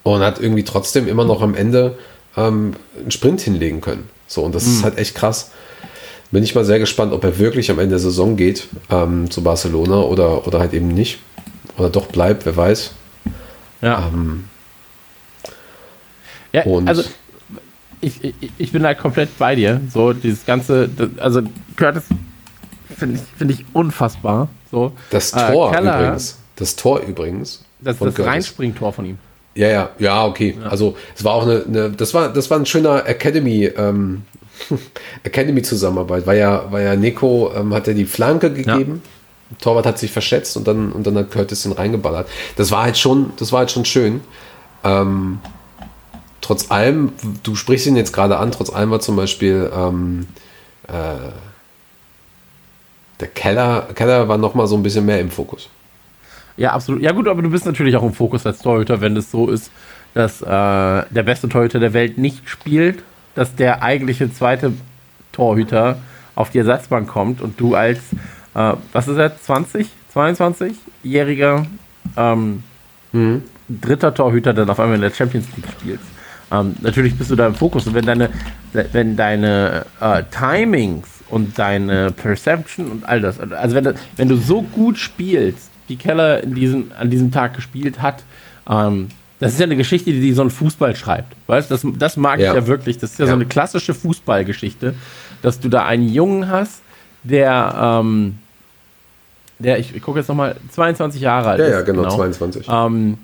und 0.04 0.22
hat 0.22 0.42
irgendwie 0.42 0.64
trotzdem 0.64 1.08
immer 1.08 1.24
noch 1.24 1.42
am 1.42 1.56
Ende 1.56 1.98
ähm, 2.36 2.74
einen 3.00 3.12
Sprint 3.12 3.40
hinlegen 3.40 3.80
können. 3.80 4.10
So, 4.28 4.42
und 4.42 4.54
das 4.54 4.66
ist 4.66 4.84
halt 4.84 4.98
echt 4.98 5.16
krass. 5.16 5.52
Bin 6.32 6.44
ich 6.44 6.56
mal 6.56 6.66
sehr 6.66 6.80
gespannt, 6.80 7.14
ob 7.14 7.24
er 7.24 7.38
wirklich 7.40 7.70
am 7.72 7.80
Ende 7.80 7.92
der 7.92 8.00
Saison 8.00 8.36
geht 8.36 8.68
ähm, 8.90 9.30
zu 9.32 9.42
Barcelona 9.44 10.02
oder, 10.02 10.46
oder 10.48 10.60
halt 10.60 10.74
eben 10.74 10.90
nicht. 10.90 11.20
Oder 11.78 11.90
doch 11.90 12.08
bleibt, 12.08 12.46
wer 12.46 12.56
weiß. 12.58 12.92
ja. 13.82 14.10
Ähm, 14.14 14.46
ja, 16.54 16.64
und- 16.64 16.88
also 16.88 17.04
ich, 18.02 18.24
ich, 18.24 18.52
ich 18.58 18.72
bin 18.72 18.84
halt 18.86 18.98
komplett 19.00 19.38
bei 19.38 19.56
dir. 19.56 19.82
So, 19.94 20.14
dieses 20.14 20.46
ganze, 20.46 20.88
das, 20.90 21.10
also 21.18 21.42
Curtis 21.76 22.04
finde 22.98 23.16
ich, 23.16 23.22
find 23.38 23.52
ich 23.52 23.66
unfassbar. 23.74 24.48
So. 24.72 24.92
Das 25.10 25.34
Äh, 25.34 25.52
Tor 25.52 25.72
Keller, 25.72 26.00
übrigens. 26.00 26.38
Das 26.56 26.76
Tor 26.76 27.00
übrigens. 27.02 27.64
Das, 27.82 27.98
von 27.98 28.14
das. 28.14 28.26
Reinspringtor 28.26 28.94
von 28.94 29.06
ihm. 29.06 29.18
Ja, 29.56 29.68
ja, 29.70 29.90
ja, 30.00 30.26
okay. 30.26 30.58
Also 30.70 30.96
es 31.16 31.24
war 31.24 31.34
auch 31.34 31.44
eine, 31.44 31.64
eine, 31.66 31.90
das 31.92 32.14
war, 32.14 32.32
das 32.32 32.50
war 32.50 32.60
ein 32.60 32.66
schöner 32.66 33.06
Academy, 33.08 33.66
ähm, 33.66 34.24
Academy 35.24 35.62
Zusammenarbeit. 35.62 36.28
War 36.28 36.36
ja, 36.36 36.72
war 36.72 36.82
ja 36.82 36.96
Nico, 36.96 37.52
ähm, 37.56 37.74
hat 37.74 37.88
er 37.88 37.94
die 37.94 38.06
Flanke 38.06 38.52
gegeben. 38.54 39.02
Torwart 39.60 39.86
hat 39.86 40.00
sich 40.00 40.12
verschätzt 40.12 40.58
und 40.58 40.68
dann, 40.68 40.92
und 40.92 41.06
dann 41.06 41.18
hat 41.18 41.32
Curtis 41.32 41.66
ihn 41.66 41.72
reingeballert. 41.72 42.28
Das 42.56 42.72
war 42.72 42.84
halt 42.84 42.98
schon, 42.98 43.34
das 43.38 43.52
war 43.52 43.60
halt 43.60 43.72
schon 43.72 43.86
schön. 43.86 44.22
Ähm, 44.84 45.40
trotz 46.42 46.72
allem, 46.72 47.14
du 47.44 47.56
sprichst 47.56 47.88
ihn 47.88 47.96
jetzt 47.96 48.12
gerade 48.12 48.38
an, 48.38 48.52
trotz 48.52 48.70
allem 48.70 48.92
war 48.92 49.00
zum 49.00 49.16
Beispiel 49.16 49.72
ähm, 49.76 50.28
äh, 50.88 51.32
der 53.20 53.28
Keller, 53.30 53.88
Keller 53.96 54.28
war 54.28 54.38
noch 54.38 54.56
mal 54.56 54.68
so 54.68 54.76
ein 54.76 54.84
bisschen 54.84 55.06
mehr 55.06 55.20
im 55.20 55.32
Fokus. 55.32 55.70
Ja, 56.58 56.72
absolut. 56.72 57.02
Ja, 57.02 57.12
gut, 57.12 57.28
aber 57.28 57.42
du 57.42 57.50
bist 57.50 57.66
natürlich 57.66 57.96
auch 57.96 58.04
im 58.04 58.14
Fokus 58.14 58.46
als 58.46 58.60
Torhüter, 58.60 59.02
wenn 59.02 59.16
es 59.18 59.32
so 59.32 59.50
ist, 59.50 59.72
dass 60.14 60.42
äh, 60.42 60.46
der 60.46 61.24
beste 61.24 61.50
Torhüter 61.50 61.80
der 61.80 61.94
Welt 61.94 62.18
nicht 62.18 62.50
spielt, 62.50 63.04
dass 63.36 63.56
der 63.56 63.84
eigentliche 63.84 64.32
zweite 64.34 64.74
Torhüter 65.32 65.98
auf 66.34 66.50
die 66.50 66.60
Ersatzbank 66.60 67.08
kommt 67.08 67.42
und 67.42 67.60
du 67.60 67.76
als, 67.76 68.00
äh, 68.56 68.74
was 68.92 69.08
ist 69.08 69.18
er, 69.18 69.38
20, 69.38 69.88
22-jähriger 70.14 71.66
ähm, 72.18 72.64
mhm. 73.12 73.44
dritter 73.70 74.14
Torhüter 74.14 74.54
dann 74.54 74.70
auf 74.70 74.80
einmal 74.80 74.96
in 74.96 75.02
der 75.02 75.12
Champions 75.12 75.48
League 75.56 75.68
spielst. 75.72 76.06
Ähm, 76.52 76.76
natürlich 76.82 77.18
bist 77.18 77.32
du 77.32 77.36
da 77.36 77.48
im 77.48 77.56
Fokus 77.56 77.88
und 77.88 77.94
wenn 77.94 78.06
deine, 78.06 78.30
wenn 78.92 79.16
deine 79.16 79.86
äh, 80.00 80.24
Timings 80.32 81.08
und 81.30 81.58
deine 81.58 82.12
Perception 82.12 82.92
und 82.92 83.06
all 83.10 83.22
das, 83.22 83.40
also 83.40 83.76
wenn, 83.76 83.94
wenn 84.16 84.30
du 84.30 84.36
so 84.36 84.62
gut 84.62 84.98
spielst, 84.98 85.72
wie 85.88 85.96
Keller 85.96 86.44
in 86.44 86.54
diesem, 86.54 86.92
an 86.98 87.10
diesem 87.10 87.32
Tag 87.32 87.56
gespielt 87.56 88.02
hat, 88.02 88.24
ähm, 88.70 89.10
das 89.46 89.54
ist 89.54 89.60
ja 89.60 89.66
eine 89.66 89.76
Geschichte, 89.76 90.12
die 90.12 90.34
so 90.34 90.42
ein 90.42 90.50
Fußball 90.50 90.96
schreibt. 90.96 91.36
Weißt 91.46 91.70
das, 91.70 91.86
das 91.98 92.18
mag 92.18 92.40
ja. 92.40 92.50
ich 92.50 92.56
ja 92.56 92.68
wirklich. 92.68 92.98
Das 92.98 93.12
ist 93.12 93.20
ja, 93.20 93.26
ja, 93.26 93.30
so 93.30 93.36
eine 93.36 93.46
klassische 93.46 93.94
Fußballgeschichte, 93.94 94.96
dass 95.44 95.60
du 95.60 95.70
da 95.70 95.86
einen 95.86 96.10
Jungen 96.10 96.50
hast, 96.50 96.82
der, 97.24 98.02
ähm, 98.02 98.40
der, 99.60 99.78
ich, 99.78 99.96
ich 99.96 100.02
gucke 100.02 100.18
jetzt 100.18 100.30
nochmal, 100.30 100.56
22 100.72 101.22
Jahre 101.22 101.50
alt 101.50 101.60
ja, 101.60 101.66
ist. 101.66 101.72
Ja, 101.74 101.82
genau, 101.82 102.04
genau. 102.04 102.16
22. 102.16 102.68
Ähm, 102.68 103.20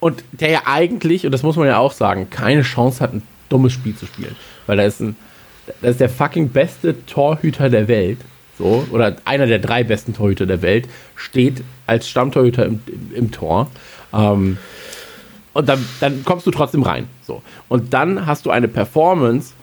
und 0.00 0.24
der 0.32 0.50
ja 0.50 0.62
eigentlich, 0.66 1.24
und 1.24 1.30
das 1.30 1.44
muss 1.44 1.54
man 1.54 1.68
ja 1.68 1.78
auch 1.78 1.92
sagen, 1.92 2.28
keine 2.30 2.62
Chance 2.62 3.00
hat, 3.00 3.14
ein 3.14 3.22
dummes 3.48 3.72
Spiel 3.72 3.94
zu 3.94 4.06
spielen. 4.06 4.34
Weil 4.66 4.76
da 4.78 4.82
ist 4.82 5.00
ein, 5.00 5.14
das 5.80 5.92
ist 5.92 6.00
der 6.00 6.10
fucking 6.10 6.48
beste 6.48 7.06
Torhüter 7.06 7.70
der 7.70 7.86
Welt. 7.86 8.18
So, 8.58 8.86
oder 8.90 9.16
einer 9.24 9.46
der 9.46 9.60
drei 9.60 9.84
besten 9.84 10.14
Torhüter 10.14 10.46
der 10.46 10.62
Welt, 10.62 10.88
steht 11.16 11.62
als 11.86 12.08
Stammtorhüter 12.08 12.66
im, 12.66 12.80
im, 12.86 13.14
im 13.14 13.30
Tor. 13.30 13.70
Ähm, 14.12 14.58
und 15.54 15.68
dann, 15.68 15.84
dann 16.00 16.24
kommst 16.24 16.46
du 16.46 16.50
trotzdem 16.50 16.82
rein. 16.82 17.08
So. 17.26 17.42
Und 17.68 17.94
dann 17.94 18.26
hast 18.26 18.44
du 18.44 18.50
eine 18.50 18.68
Performance, 18.68 19.54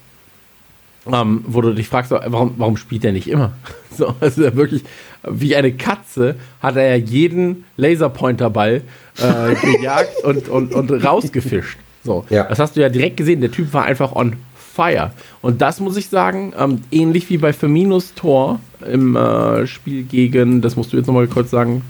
ähm, 1.11 1.43
wo 1.45 1.61
du 1.61 1.73
dich 1.73 1.87
fragst, 1.87 2.11
warum, 2.11 2.55
warum 2.57 2.77
spielt 2.77 3.05
er 3.05 3.11
nicht 3.11 3.27
immer? 3.27 3.53
So, 3.93 4.15
also 4.21 4.55
wirklich, 4.55 4.85
wie 5.29 5.53
eine 5.53 5.73
Katze 5.73 6.35
hat 6.61 6.77
er 6.77 6.95
ja 6.95 6.95
jeden 6.95 7.65
Laserpointerball 7.75 8.83
äh, 9.17 9.55
gejagt 9.55 10.15
und, 10.23 10.47
und, 10.47 10.73
und 10.73 10.91
rausgefischt. 11.03 11.77
So, 12.01 12.25
ja. 12.29 12.45
das 12.45 12.57
hast 12.59 12.77
du 12.77 12.81
ja 12.81 12.87
direkt 12.87 13.17
gesehen. 13.17 13.41
Der 13.41 13.51
Typ 13.51 13.73
war 13.73 13.83
einfach 13.83 14.15
on 14.15 14.37
fire. 14.55 15.11
Und 15.41 15.61
das 15.61 15.81
muss 15.81 15.97
ich 15.97 16.07
sagen, 16.07 16.53
ähm, 16.57 16.83
ähnlich 16.89 17.29
wie 17.29 17.37
bei 17.37 17.51
Firminos 17.51 18.13
Tor 18.13 18.61
im 18.89 19.17
äh, 19.17 19.67
Spiel 19.67 20.03
gegen, 20.03 20.61
das 20.61 20.77
musst 20.77 20.93
du 20.93 20.97
jetzt 20.97 21.07
nochmal 21.07 21.27
kurz 21.27 21.51
sagen, 21.51 21.81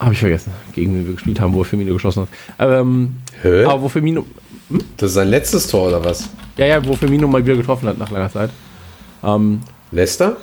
habe 0.00 0.14
ich 0.14 0.18
vergessen, 0.18 0.52
gegen 0.74 0.94
wen 0.94 1.06
wir 1.06 1.14
gespielt 1.14 1.40
haben, 1.40 1.54
wo 1.54 1.62
Firmino 1.62 1.92
geschossen 1.92 2.22
hat. 2.22 2.28
Ähm, 2.58 3.16
Hä? 3.42 3.64
Aber 3.64 3.82
wo 3.82 3.88
Firmino. 3.88 4.24
Hm? 4.70 4.80
Das 4.96 5.10
ist 5.10 5.14
sein 5.14 5.28
letztes 5.28 5.66
Tor 5.68 5.88
oder 5.88 6.02
was? 6.04 6.30
Ja, 6.56 6.66
ja, 6.66 6.84
wo 6.84 6.94
Firmino 6.96 7.28
mal 7.28 7.44
wieder 7.44 7.56
getroffen 7.56 7.86
hat 7.88 7.98
nach 7.98 8.10
langer 8.10 8.30
Zeit. 8.32 8.50
Ähm, 9.22 9.60
Leicester? 9.92 10.38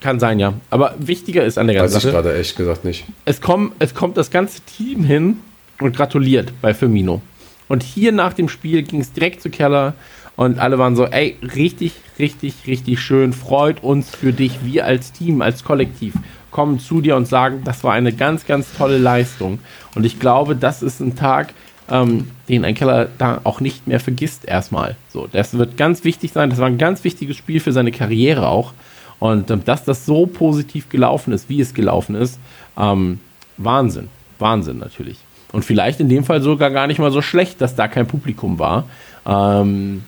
Kann 0.00 0.18
sein, 0.18 0.40
ja. 0.40 0.54
Aber 0.70 0.94
wichtiger 0.98 1.44
ist 1.44 1.58
an 1.58 1.66
der 1.66 1.76
ganzen 1.76 1.96
Weiß 1.96 2.04
ich 2.04 2.10
gerade 2.10 2.34
echt 2.38 2.56
gesagt 2.56 2.84
nicht. 2.84 3.04
Es, 3.26 3.42
komm, 3.42 3.72
es 3.78 3.94
kommt 3.94 4.16
das 4.16 4.30
ganze 4.30 4.62
Team 4.62 5.04
hin 5.04 5.38
und 5.78 5.94
gratuliert 5.94 6.52
bei 6.62 6.72
Firmino. 6.72 7.20
Und 7.68 7.82
hier 7.82 8.12
nach 8.12 8.32
dem 8.32 8.48
Spiel 8.48 8.82
ging 8.82 9.00
es 9.00 9.12
direkt 9.12 9.42
zu 9.42 9.50
Keller 9.50 9.94
und 10.36 10.58
alle 10.58 10.78
waren 10.78 10.96
so, 10.96 11.04
ey, 11.04 11.36
richtig, 11.54 11.92
richtig, 12.18 12.54
richtig 12.66 12.98
schön. 13.00 13.34
Freut 13.34 13.82
uns 13.82 14.08
für 14.08 14.32
dich, 14.32 14.64
wir 14.64 14.86
als 14.86 15.12
Team, 15.12 15.42
als 15.42 15.64
Kollektiv 15.64 16.14
kommen 16.50 16.78
zu 16.78 17.00
dir 17.00 17.16
und 17.16 17.26
sagen, 17.26 17.62
das 17.64 17.84
war 17.84 17.92
eine 17.92 18.12
ganz, 18.12 18.46
ganz 18.46 18.72
tolle 18.76 18.98
Leistung. 18.98 19.60
Und 19.94 20.04
ich 20.04 20.18
glaube, 20.18 20.56
das 20.56 20.82
ist 20.82 21.00
ein 21.00 21.16
Tag, 21.16 21.52
ähm, 21.90 22.30
den 22.48 22.64
ein 22.64 22.74
Keller 22.74 23.08
da 23.18 23.40
auch 23.44 23.60
nicht 23.60 23.86
mehr 23.86 24.00
vergisst 24.00 24.44
erstmal. 24.44 24.96
So, 25.12 25.26
das 25.26 25.56
wird 25.56 25.76
ganz 25.76 26.04
wichtig 26.04 26.32
sein. 26.32 26.50
Das 26.50 26.58
war 26.58 26.66
ein 26.66 26.78
ganz 26.78 27.04
wichtiges 27.04 27.36
Spiel 27.36 27.60
für 27.60 27.72
seine 27.72 27.92
Karriere 27.92 28.48
auch. 28.48 28.72
Und 29.18 29.50
ähm, 29.50 29.64
dass 29.64 29.84
das 29.84 30.06
so 30.06 30.26
positiv 30.26 30.88
gelaufen 30.88 31.32
ist, 31.32 31.48
wie 31.48 31.60
es 31.60 31.74
gelaufen 31.74 32.14
ist, 32.14 32.38
ähm, 32.78 33.20
Wahnsinn. 33.56 34.08
Wahnsinn 34.38 34.78
natürlich. 34.78 35.18
Und 35.52 35.64
vielleicht 35.64 36.00
in 36.00 36.08
dem 36.08 36.24
Fall 36.24 36.40
sogar 36.40 36.70
gar 36.70 36.86
nicht 36.86 36.98
mal 36.98 37.10
so 37.10 37.22
schlecht, 37.22 37.60
dass 37.60 37.74
da 37.74 37.88
kein 37.88 38.06
Publikum 38.06 38.58
war. 38.58 38.84
Ähm, 39.26 40.04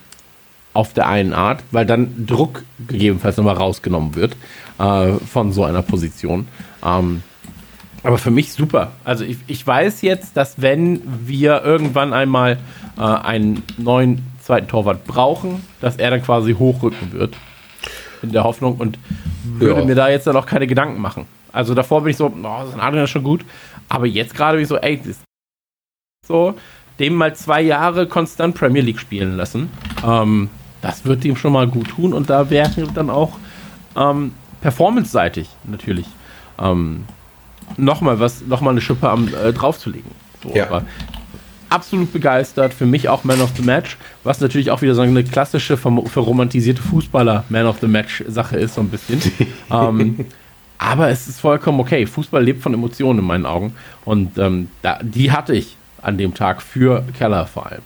auf 0.74 0.92
der 0.92 1.08
einen 1.08 1.32
Art, 1.32 1.62
weil 1.70 1.86
dann 1.86 2.26
Druck 2.26 2.64
gegebenenfalls 2.86 3.36
nochmal 3.36 3.56
rausgenommen 3.56 4.14
wird 4.14 4.36
äh, 4.78 5.12
von 5.12 5.52
so 5.52 5.64
einer 5.64 5.82
Position. 5.82 6.48
Ähm, 6.84 7.22
aber 8.02 8.18
für 8.18 8.30
mich 8.30 8.52
super. 8.52 8.92
Also 9.04 9.24
ich, 9.24 9.38
ich 9.46 9.66
weiß 9.66 10.02
jetzt, 10.02 10.36
dass 10.36 10.60
wenn 10.60 11.02
wir 11.04 11.62
irgendwann 11.62 12.12
einmal 12.12 12.58
äh, 12.98 13.02
einen 13.02 13.62
neuen 13.76 14.26
zweiten 14.40 14.66
Torwart 14.66 15.04
brauchen, 15.04 15.62
dass 15.80 15.96
er 15.96 16.10
dann 16.10 16.22
quasi 16.22 16.54
hochrücken 16.54 17.12
wird. 17.12 17.36
In 18.22 18.32
der 18.32 18.44
Hoffnung 18.44 18.76
und 18.76 18.98
würde 19.42 19.80
ja. 19.80 19.86
mir 19.86 19.94
da 19.96 20.08
jetzt 20.08 20.28
dann 20.28 20.36
auch 20.36 20.46
keine 20.46 20.68
Gedanken 20.68 21.00
machen. 21.00 21.26
Also 21.52 21.74
davor 21.74 22.02
bin 22.02 22.10
ich 22.10 22.16
so, 22.16 22.26
oh, 22.26 22.58
das 22.60 22.68
ist 22.68 22.78
Adrian 22.78 23.08
schon 23.08 23.24
gut. 23.24 23.44
Aber 23.88 24.06
jetzt 24.06 24.34
gerade 24.34 24.56
bin 24.56 24.62
ich 24.62 24.68
so, 24.68 24.76
ey, 24.76 25.00
das 25.04 25.18
so, 26.26 26.54
dem 27.00 27.14
mal 27.14 27.34
zwei 27.34 27.60
Jahre 27.62 28.06
konstant 28.06 28.54
Premier 28.54 28.82
League 28.82 29.00
spielen 29.00 29.36
lassen. 29.36 29.70
Ähm, 30.06 30.50
das 30.82 31.04
wird 31.06 31.24
ihm 31.24 31.36
schon 31.36 31.52
mal 31.52 31.66
gut 31.66 31.88
tun 31.88 32.12
und 32.12 32.28
da 32.28 32.50
wäre 32.50 32.86
dann 32.94 33.08
auch 33.08 33.38
ähm, 33.96 34.32
performance-seitig 34.60 35.48
natürlich 35.64 36.06
ähm, 36.58 37.04
nochmal 37.76 38.20
was, 38.20 38.42
nochmal 38.42 38.72
eine 38.72 38.80
Schippe 38.80 39.08
am, 39.08 39.28
äh, 39.28 39.52
draufzulegen. 39.52 40.10
So, 40.42 40.54
ja. 40.54 40.82
absolut 41.68 42.12
begeistert, 42.12 42.74
für 42.74 42.86
mich 42.86 43.08
auch 43.08 43.24
Man 43.24 43.40
of 43.40 43.52
the 43.56 43.62
Match, 43.62 43.96
was 44.24 44.40
natürlich 44.40 44.70
auch 44.70 44.82
wieder 44.82 44.94
so 44.94 45.02
eine 45.02 45.24
klassische, 45.24 45.76
verromantisierte 45.76 46.82
Fußballer 46.82 47.44
Man 47.48 47.66
of 47.66 47.78
the 47.80 47.86
Match 47.86 48.24
Sache 48.26 48.56
ist, 48.56 48.74
so 48.74 48.80
ein 48.80 48.88
bisschen. 48.88 49.22
ähm, 49.70 50.26
aber 50.78 51.10
es 51.10 51.28
ist 51.28 51.40
vollkommen 51.40 51.78
okay. 51.78 52.06
Fußball 52.06 52.42
lebt 52.42 52.60
von 52.60 52.74
Emotionen 52.74 53.20
in 53.20 53.24
meinen 53.24 53.46
Augen 53.46 53.74
und 54.04 54.36
ähm, 54.38 54.68
da, 54.82 54.98
die 55.00 55.30
hatte 55.30 55.54
ich 55.54 55.76
an 56.02 56.18
dem 56.18 56.34
Tag 56.34 56.60
für 56.60 57.04
Keller 57.16 57.46
vor 57.46 57.66
allem. 57.66 57.82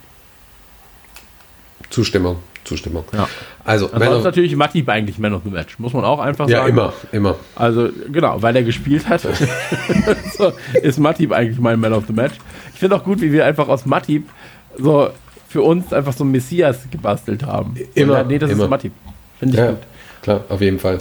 Zustimmung. 1.91 2.39
Zustimmung. 2.67 3.05
Ja. 3.13 3.29
Also, 3.65 3.91
Ansonsten 3.93 4.25
natürlich 4.25 4.55
Matip 4.57 4.89
eigentlich 4.89 5.19
Man 5.19 5.33
of 5.33 5.43
the 5.45 5.51
Match, 5.51 5.79
muss 5.79 5.93
man 5.93 6.05
auch 6.05 6.19
einfach 6.19 6.49
ja, 6.49 6.59
sagen. 6.59 6.77
Ja, 6.77 6.85
immer, 6.85 6.93
immer. 7.13 7.37
Also, 7.55 7.89
genau, 8.11 8.43
weil 8.43 8.55
er 8.57 8.63
gespielt 8.63 9.09
hat, 9.09 9.23
so, 10.39 10.53
ist 10.83 10.99
Matip 10.99 11.33
eigentlich 11.33 11.59
mein 11.59 11.81
Man 11.81 11.93
of 11.93 12.05
the 12.07 12.13
Match. 12.13 12.35
Ich 12.75 12.81
finde 12.81 12.97
auch 12.97 13.05
gut, 13.05 13.21
wie 13.21 13.33
wir 13.33 13.47
einfach 13.47 13.69
aus 13.69 13.87
Matip 13.87 14.29
so 14.77 15.11
für 15.49 15.63
uns 15.63 15.93
einfach 15.93 16.13
so 16.13 16.25
ein 16.25 16.31
Messias 16.31 16.87
gebastelt 16.91 17.45
haben. 17.45 17.77
Immer. 17.95 18.13
Oder, 18.13 18.25
nee, 18.25 18.39
das 18.39 18.51
immer. 18.51 18.65
ist 18.65 18.71
Matip. 18.71 18.93
Finde 19.39 19.55
ich 19.55 19.61
ja, 19.61 19.71
gut. 19.71 19.81
Klar, 20.23 20.45
auf 20.49 20.61
jeden 20.61 20.79
Fall. 20.79 20.99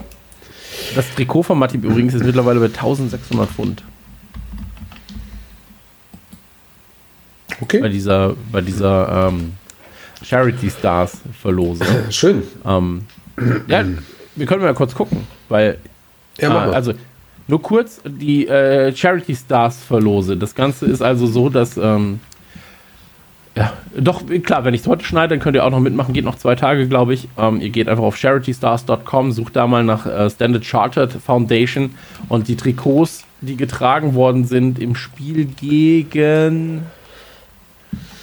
Das 0.96 1.14
Trikot 1.16 1.44
von 1.44 1.60
Matip 1.60 1.84
übrigens 1.84 2.14
ist 2.14 2.24
mittlerweile 2.24 2.60
bei 2.60 2.68
1600 2.68 3.50
Pfund. 3.50 3.84
Okay. 7.62 7.80
Bei 7.80 7.90
dieser, 7.90 8.36
bei 8.52 8.62
dieser 8.62 9.30
ähm, 9.30 9.54
Charity 10.28 10.70
Stars 10.70 11.22
verlose. 11.40 11.84
Schön. 12.10 12.44
Ähm, 12.66 13.06
ja, 13.68 13.84
wir 14.36 14.46
können 14.46 14.64
mal 14.64 14.74
kurz 14.74 14.96
gucken, 14.96 15.28
weil 15.50 15.78
ja, 16.40 16.70
äh, 16.70 16.74
also 16.74 16.94
nur 17.48 17.62
kurz 17.62 18.02
die 18.06 18.48
äh, 18.48 18.96
Charity 18.96 19.36
Stars 19.36 19.84
verlose. 19.84 20.36
Das 20.36 20.56
Ganze 20.56 20.88
ist 20.88 21.02
also 21.02 21.28
so, 21.28 21.50
dass 21.50 21.78
ähm, 21.78 22.20
ja, 23.56 23.72
doch, 23.98 24.24
klar, 24.44 24.66
wenn 24.66 24.74
ich 24.74 24.82
es 24.82 24.88
heute 24.88 25.06
schneide, 25.06 25.30
dann 25.30 25.40
könnt 25.40 25.56
ihr 25.56 25.64
auch 25.64 25.70
noch 25.70 25.80
mitmachen. 25.80 26.14
Geht 26.14 26.26
noch 26.26 26.36
zwei 26.36 26.56
Tage, 26.56 26.88
glaube 26.90 27.14
ich. 27.14 27.30
Ähm, 27.38 27.62
ihr 27.62 27.70
geht 27.70 27.88
einfach 27.88 28.04
auf 28.04 28.18
charitystars.com, 28.18 29.32
sucht 29.32 29.56
da 29.56 29.66
mal 29.66 29.84
nach 29.84 30.06
äh, 30.06 30.30
Standard 30.30 30.66
Chartered 30.66 31.14
Foundation 31.14 31.96
und 32.28 32.50
die 32.50 32.58
Trikots, 32.58 33.24
die 33.40 33.56
getragen 33.56 34.14
worden 34.14 34.44
sind 34.46 34.80
im 34.80 34.96
Spiel 34.96 35.46
gegen. 35.46 36.82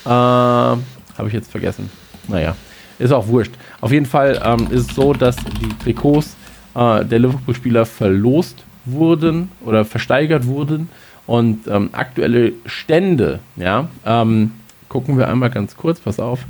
Äh, 0.05 0.77
habe 1.23 1.29
ich 1.29 1.35
jetzt 1.35 1.51
vergessen. 1.51 1.91
Naja, 2.29 2.57
ist 2.99 3.13
auch 3.13 3.29
wurscht. 3.29 3.53
Auf 3.81 3.93
jeden 3.93 4.07
Fall 4.07 4.41
ähm, 4.45 4.69
ist 4.71 4.91
es 4.91 4.97
so, 4.97 5.13
dass 5.13 5.37
die 5.37 5.69
Trikots 5.83 6.37
äh, 6.75 7.05
der 7.05 7.21
Liverpool-Spieler 7.21 7.87
verlost 7.87 8.65
wurden 8.85 9.51
oder 9.65 9.85
versteigert 9.85 10.47
wurden. 10.47 10.89
Und 11.27 11.69
ähm, 11.69 11.91
aktuelle 11.93 12.53
Stände, 12.67 13.39
ja, 13.55 13.89
ähm, 14.05 14.53
gucken 14.89 15.17
wir 15.17 15.29
einmal 15.29 15.51
ganz 15.51 15.77
kurz, 15.77 16.01
pass 16.01 16.19
auf. 16.19 16.41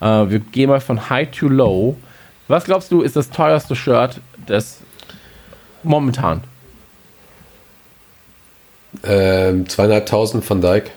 Äh, 0.00 0.04
wir 0.04 0.38
gehen 0.40 0.68
mal 0.68 0.80
von 0.80 1.08
High 1.08 1.30
to 1.30 1.48
Low. 1.48 1.96
Was 2.46 2.64
glaubst 2.64 2.92
du, 2.92 3.00
ist 3.00 3.16
das 3.16 3.30
teuerste 3.30 3.74
Shirt 3.74 4.20
des 4.46 4.80
momentan? 5.82 6.42
Ähm, 9.02 9.64
200.000 9.64 10.42
von 10.42 10.60
Dyke. 10.60 10.90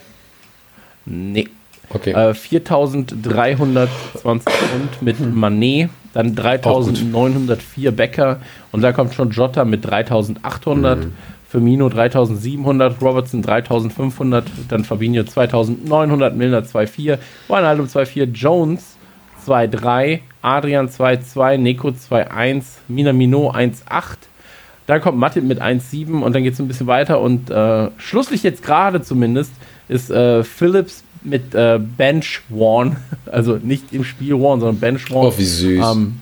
Nee. 1.06 1.48
Okay. 1.94 2.10
Äh, 2.12 2.32
4.320 2.32 3.88
Pfund 4.22 5.02
mit 5.02 5.20
Manet, 5.20 5.90
dann 6.14 6.34
3.904 6.34 7.90
Becker 7.90 8.40
und 8.70 8.82
da 8.82 8.92
kommt 8.92 9.14
schon 9.14 9.30
Jota 9.30 9.64
mit 9.64 9.86
3.800 9.86 10.96
mhm. 10.96 11.12
Firmino 11.52 11.90
3700, 11.90 13.02
Robertson 13.02 13.42
3500, 13.42 14.46
dann 14.70 14.84
Fabinho 14.84 15.22
2900, 15.22 16.34
Milner 16.34 16.60
2,4, 16.60 17.18
Wijnaldum 17.46 17.86
2,4, 17.86 18.32
Jones 18.32 18.96
2,3, 19.46 20.20
Adrian 20.40 20.88
2,2, 20.88 21.58
Neko 21.58 21.88
2,1, 21.88 22.64
Minamino 22.88 23.50
1,8. 23.50 24.16
Dann 24.86 25.02
kommt 25.02 25.18
Matip 25.18 25.44
mit 25.44 25.60
1,7 25.60 26.22
und 26.22 26.34
dann 26.34 26.42
geht 26.42 26.54
es 26.54 26.58
ein 26.58 26.68
bisschen 26.68 26.86
weiter 26.86 27.20
und 27.20 27.50
äh, 27.50 27.90
schlusslich 27.98 28.42
jetzt 28.42 28.62
gerade 28.62 29.02
zumindest 29.02 29.52
ist 29.88 30.10
äh, 30.10 30.44
Phillips 30.44 31.04
mit 31.24 31.54
äh, 31.54 31.78
Bench 31.78 32.42
Worn, 32.48 32.96
also 33.26 33.56
nicht 33.56 33.92
im 33.92 34.04
Spiel 34.04 34.38
Worn, 34.38 34.60
sondern 34.60 34.80
Bench 34.80 35.10
Worn. 35.10 35.26
Oh, 35.26 35.38
wie 35.38 35.44
süß. 35.44 35.84
Ähm, 35.84 36.20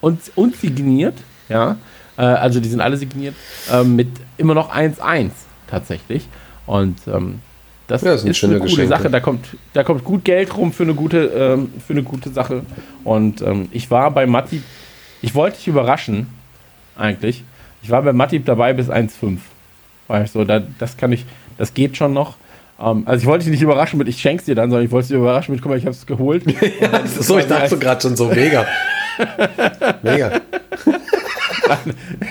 und, 0.00 0.20
und 0.34 0.56
signiert, 0.56 1.14
ja. 1.48 1.76
Äh, 2.16 2.22
also 2.22 2.60
die 2.60 2.68
sind 2.68 2.80
alle 2.80 2.96
signiert 2.96 3.34
ähm, 3.72 3.96
mit 3.96 4.08
immer 4.36 4.54
noch 4.54 4.74
1-1 4.74 5.30
tatsächlich. 5.68 6.26
Und 6.66 6.98
ähm, 7.06 7.40
das, 7.86 8.02
Ja, 8.02 8.12
das 8.12 8.24
ist 8.24 8.38
schöne 8.38 8.54
eine 8.54 8.60
coole 8.60 8.70
Geschenke. 8.70 8.88
Sache. 8.88 9.10
Da 9.10 9.20
kommt, 9.20 9.46
da 9.72 9.84
kommt 9.84 10.04
gut 10.04 10.24
Geld 10.24 10.56
rum 10.56 10.72
für 10.72 10.84
eine 10.84 10.94
gute, 10.94 11.24
ähm, 11.26 11.72
für 11.86 11.92
eine 11.92 12.02
gute 12.02 12.30
Sache. 12.30 12.62
Und 13.02 13.42
ähm, 13.42 13.68
ich 13.72 13.90
war 13.90 14.10
bei 14.10 14.26
Matti, 14.26 14.62
ich 15.20 15.34
wollte 15.34 15.56
dich 15.58 15.68
überraschen, 15.68 16.28
eigentlich. 16.96 17.44
Ich 17.82 17.90
war 17.90 18.02
bei 18.02 18.12
Matip 18.12 18.46
dabei 18.46 18.72
bis 18.72 18.88
1,5. 18.88 19.38
War 20.06 20.22
ich 20.24 20.30
so, 20.30 20.44
da, 20.44 20.62
das 20.78 20.96
kann 20.96 21.12
ich, 21.12 21.24
das 21.58 21.74
geht 21.74 21.96
schon 21.96 22.12
noch. 22.12 22.36
Ähm, 22.80 23.02
also 23.06 23.22
ich 23.22 23.26
wollte 23.26 23.44
dich 23.44 23.52
nicht 23.52 23.62
überraschen 23.62 23.98
mit, 23.98 24.08
ich 24.08 24.20
schenk's 24.20 24.44
dir 24.44 24.54
dann, 24.54 24.70
sondern 24.70 24.84
ich 24.86 24.90
wollte 24.92 25.08
dich 25.08 25.16
überraschen 25.16 25.54
mit, 25.54 25.62
guck 25.62 25.70
mal, 25.70 25.78
ich 25.78 25.86
hab's 25.86 26.06
geholt. 26.06 26.44
Ja, 26.80 27.06
so, 27.06 27.38
ich 27.38 27.46
dachte 27.46 27.78
gerade 27.78 28.00
schon 28.00 28.16
so 28.16 28.28
mega. 28.28 28.66
mega. 30.02 30.32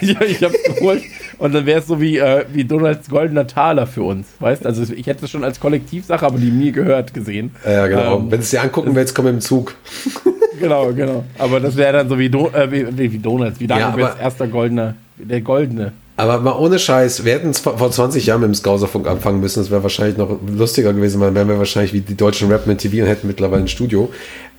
ich, 0.02 0.20
ich 0.20 0.44
hab's 0.44 0.64
geholt 0.64 1.02
und 1.40 1.54
dann 1.54 1.66
wäre 1.66 1.80
es 1.80 1.88
so 1.88 2.00
wie, 2.00 2.18
äh, 2.18 2.46
wie 2.54 2.64
Donalds 2.66 3.10
goldener 3.10 3.48
Taler 3.48 3.88
für 3.88 4.04
uns, 4.04 4.28
weißt? 4.40 4.66
Also 4.66 4.94
ich 4.94 5.08
hätte 5.08 5.26
es 5.26 5.32
schon 5.32 5.44
als 5.44 5.60
Kollektivsache, 5.60 6.26
aber 6.26 6.38
die 6.38 6.52
mir 6.52 6.72
gehört 6.72 7.14
gesehen. 7.14 7.52
Ja, 7.66 7.88
genau. 7.88 8.18
Ähm, 8.18 8.24
Wenn 8.32 8.40
du 8.40 8.44
es 8.44 8.50
dir 8.52 8.62
angucken 8.62 8.96
willst, 8.96 9.16
komm 9.16 9.28
im 9.28 9.42
Zug. 9.42 9.76
Genau, 10.60 10.94
genau. 10.94 11.26
Aber 11.40 11.60
das 11.60 11.76
wäre 11.76 11.92
dann 11.94 12.08
so 12.08 12.18
wie, 12.18 12.30
Do 12.30 12.48
äh, 12.54 12.72
wie, 12.72 13.12
wie, 13.12 13.18
Donalds, 13.18 13.60
wie 13.60 13.66
Ja, 13.66 13.80
Dagobers 13.80 14.12
aber- 14.12 14.20
erster 14.22 14.48
goldener, 14.48 14.96
der 15.18 15.42
goldene. 15.42 15.92
Aber 16.16 16.40
mal 16.40 16.54
ohne 16.54 16.78
Scheiß, 16.78 17.26
wir 17.26 17.34
hätten 17.34 17.50
es 17.50 17.60
vor 17.60 17.78
vor 17.78 17.90
20 17.90 18.26
Jahren 18.28 18.42
mit 18.42 18.50
dem 18.50 18.56
Skauserfunk 18.56 19.08
anfangen 19.08 19.40
müssen. 19.40 19.60
Das 19.60 19.72
wäre 19.72 19.82
wahrscheinlich 19.82 20.18
noch 20.18 20.38
lustiger 20.48 20.94
gewesen, 20.94 21.20
weil 21.20 21.28
dann 21.28 21.36
wären 21.36 21.50
wir 21.50 21.58
wahrscheinlich 21.58 21.94
wie 21.94 22.02
die 22.02 22.16
deutschen 22.16 22.52
Rap 22.52 22.68
mit 22.68 22.80
TV 22.80 23.04
und 23.04 23.10
hätten 23.10 23.28
mittlerweile 23.28 23.64
ein 23.64 23.68
Studio. 23.68 24.12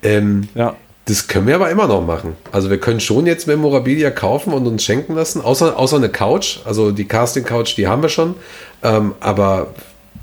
Ähm, 0.03 0.47
Ja. 0.53 0.75
Das 1.07 1.27
können 1.27 1.45
wir 1.45 1.53
aber 1.53 1.69
immer 1.69 1.87
noch 1.87 2.03
machen. 2.03 2.33
Also 2.51 2.71
wir 2.71 2.79
können 2.79 2.99
schon 2.99 3.27
jetzt 3.27 3.47
Memorabilia 3.47 4.09
kaufen 4.09 4.51
und 4.53 4.65
uns 4.65 4.83
schenken 4.83 5.13
lassen, 5.13 5.39
außer, 5.39 5.77
außer 5.77 5.97
eine 5.97 6.09
Couch. 6.09 6.57
Also 6.65 6.91
die 6.91 7.05
Casting-Couch, 7.05 7.77
die 7.77 7.87
haben 7.87 8.01
wir 8.01 8.09
schon. 8.09 8.33
Ähm, 8.81 9.13
aber 9.19 9.67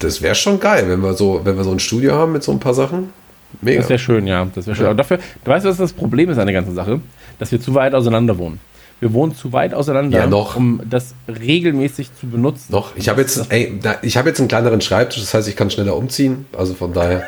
das 0.01 0.23
wäre 0.23 0.35
schon 0.35 0.59
geil, 0.59 0.87
wenn 0.89 1.01
wir, 1.01 1.15
so, 1.15 1.41
wenn 1.45 1.57
wir 1.57 1.63
so 1.63 1.71
ein 1.71 1.79
Studio 1.79 2.15
haben 2.15 2.33
mit 2.33 2.43
so 2.43 2.51
ein 2.51 2.59
paar 2.59 2.75
Sachen. 2.75 3.13
Mega. 3.61 3.81
Das 3.81 3.91
wäre 3.91 3.99
schön, 4.01 4.27
ja. 4.27 4.45
Das 4.57 4.67
wäre 4.67 4.75
schön. 4.75 4.87
Aber 4.87 4.97
dafür, 4.97 5.19
du 5.45 5.51
weißt, 5.53 5.65
was 5.65 5.77
das 5.77 5.93
Problem 5.93 6.31
ist 6.31 6.39
an 6.39 6.47
der 6.47 6.55
ganzen 6.55 6.75
Sache? 6.75 7.01
Dass 7.39 7.53
wir 7.53 7.61
zu 7.61 7.75
weit 7.75 7.95
auseinander 7.95 8.37
wohnen. 8.39 8.59
Wir 9.03 9.13
wohnen 9.15 9.35
zu 9.35 9.53
weit 9.53 9.75
auseinander, 9.75 10.17
Ja, 10.17 10.27
noch. 10.29 10.55
um 10.55 10.81
das 10.89 11.17
regelmäßig 11.27 12.11
zu 12.21 12.29
benutzen. 12.29 12.67
Noch, 12.71 12.95
ich 12.95 13.09
habe 13.09 13.21
jetzt, 13.21 13.51
ey, 13.51 13.81
ich 14.03 14.17
habe 14.17 14.29
jetzt 14.29 14.39
einen 14.39 14.47
kleineren 14.47 14.81
Schreibtisch, 14.81 15.21
das 15.23 15.35
heißt, 15.35 15.49
ich 15.49 15.57
kann 15.57 15.71
schneller 15.73 15.97
umziehen. 15.97 16.47
Also 16.57 16.75
von 16.75 16.93
daher 16.93 17.25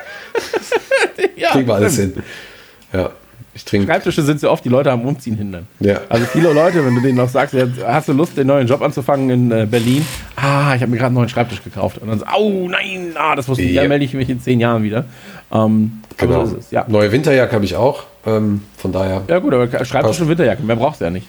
ja, 1.37 1.51
kriegen 1.51 1.66
wir 1.66 1.75
alles 1.75 1.97
hin. 1.97 2.14
Ja, 2.93 3.11
ich 3.55 3.64
trinke. 3.64 3.89
Schreibtische 3.89 4.22
sind 4.22 4.39
so 4.39 4.51
oft, 4.53 4.64
die 4.64 4.68
Leute 4.68 4.93
am 4.93 5.05
Umziehen 5.05 5.37
hindern. 5.37 5.66
Ja. 5.81 6.01
Also 6.09 6.27
viele 6.27 6.53
Leute, 6.53 6.87
wenn 6.87 6.95
du 6.95 7.01
denen 7.01 7.16
noch 7.18 7.29
sagst, 7.29 7.57
hast 7.85 8.07
du 8.07 8.12
Lust, 8.12 8.37
den 8.37 8.47
neuen 8.47 8.68
Job 8.68 8.81
anzufangen 8.81 9.31
in 9.31 9.51
äh, 9.51 9.66
Berlin? 9.68 10.07
Ah, 10.37 10.75
ich 10.77 10.81
habe 10.83 10.87
mir 10.93 10.97
gerade 10.99 11.07
einen 11.07 11.16
neuen 11.16 11.29
Schreibtisch 11.29 11.64
gekauft. 11.64 11.99
Und 11.99 12.07
dann 12.09 12.20
so, 12.20 12.27
au, 12.27 12.68
nein, 12.68 13.14
ah, 13.16 13.35
das 13.35 13.49
wusste 13.49 13.64
ich, 13.64 13.72
Ja. 13.72 13.83
ja, 13.83 13.89
melde 13.89 14.05
ich 14.05 14.14
mich 14.14 14.31
in 14.31 14.41
zehn 14.41 14.61
Jahren 14.61 14.85
wieder. 14.85 15.07
Ähm, 15.53 16.03
Genau. 16.18 16.47
so 16.47 16.57
es, 16.57 16.70
ja. 16.70 16.85
Neue 16.87 17.11
Winterjacke 17.11 17.53
habe 17.53 17.64
ich 17.64 17.75
auch. 17.75 18.05
Ähm, 18.25 18.62
von 18.77 18.93
daher. 18.93 19.22
Ja 19.27 19.41
gut, 19.41 19.53
aber 19.53 19.85
Schreibtisch 19.85 20.20
und 20.20 20.29
Winterjacke, 20.29 20.62
mehr 20.62 20.77
brauchst 20.77 21.01
du 21.01 21.07
ja 21.07 21.11
nicht. 21.11 21.27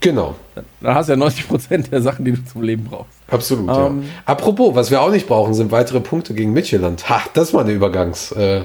Genau. 0.00 0.36
Da 0.80 0.94
hast 0.94 1.08
du 1.08 1.12
ja 1.12 1.18
90% 1.18 1.90
der 1.90 2.00
Sachen, 2.00 2.24
die 2.24 2.32
du 2.32 2.42
zum 2.44 2.62
Leben 2.62 2.84
brauchst. 2.84 3.10
Absolut. 3.28 3.68
Ähm, 3.68 4.02
ja. 4.02 4.08
Apropos, 4.24 4.74
was 4.74 4.90
wir 4.90 5.02
auch 5.02 5.10
nicht 5.10 5.26
brauchen, 5.26 5.52
sind 5.52 5.70
weitere 5.70 6.00
Punkte 6.00 6.32
gegen 6.32 6.52
Midtjylland. 6.52 7.08
Ha, 7.10 7.22
das 7.34 7.52
war 7.52 7.60
eine 7.60 7.72
Übergangsansage. 7.72 8.60
Äh, 8.60 8.64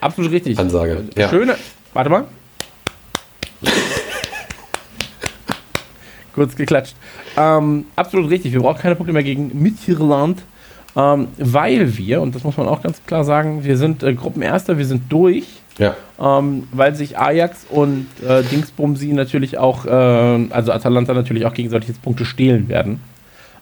Absolut 0.00 0.30
richtig. 0.30 0.58
Ansage, 0.58 1.04
ja. 1.16 1.28
Schöne. 1.28 1.56
Warte 1.94 2.10
mal. 2.10 2.24
Kurz 6.34 6.54
geklatscht. 6.54 6.94
Ähm, 7.36 7.86
absolut 7.96 8.30
richtig. 8.30 8.52
Wir 8.52 8.60
brauchen 8.60 8.78
keine 8.78 8.94
Punkte 8.94 9.12
mehr 9.14 9.22
gegen 9.22 9.50
Midtjylland, 9.60 10.42
ähm, 10.94 11.28
weil 11.38 11.96
wir, 11.96 12.20
und 12.20 12.34
das 12.34 12.44
muss 12.44 12.56
man 12.56 12.68
auch 12.68 12.82
ganz 12.82 13.00
klar 13.06 13.24
sagen, 13.24 13.64
wir 13.64 13.78
sind 13.78 14.02
äh, 14.02 14.14
Gruppenerster, 14.14 14.76
wir 14.78 14.84
sind 14.84 15.10
durch, 15.10 15.46
ja. 15.78 15.94
ähm, 16.20 16.68
weil 16.72 16.94
sich 16.94 17.18
Ajax 17.18 17.66
und 17.68 18.06
äh, 18.26 18.42
Dingsbumsi 18.42 19.08
natürlich 19.08 19.58
auch, 19.58 19.86
äh, 19.86 19.90
also 19.90 20.72
Atalanta 20.72 21.14
natürlich 21.14 21.46
auch 21.46 21.54
gegenseitig 21.54 21.88
jetzt 21.88 22.02
Punkte 22.02 22.24
stehlen 22.24 22.68
werden. 22.68 23.00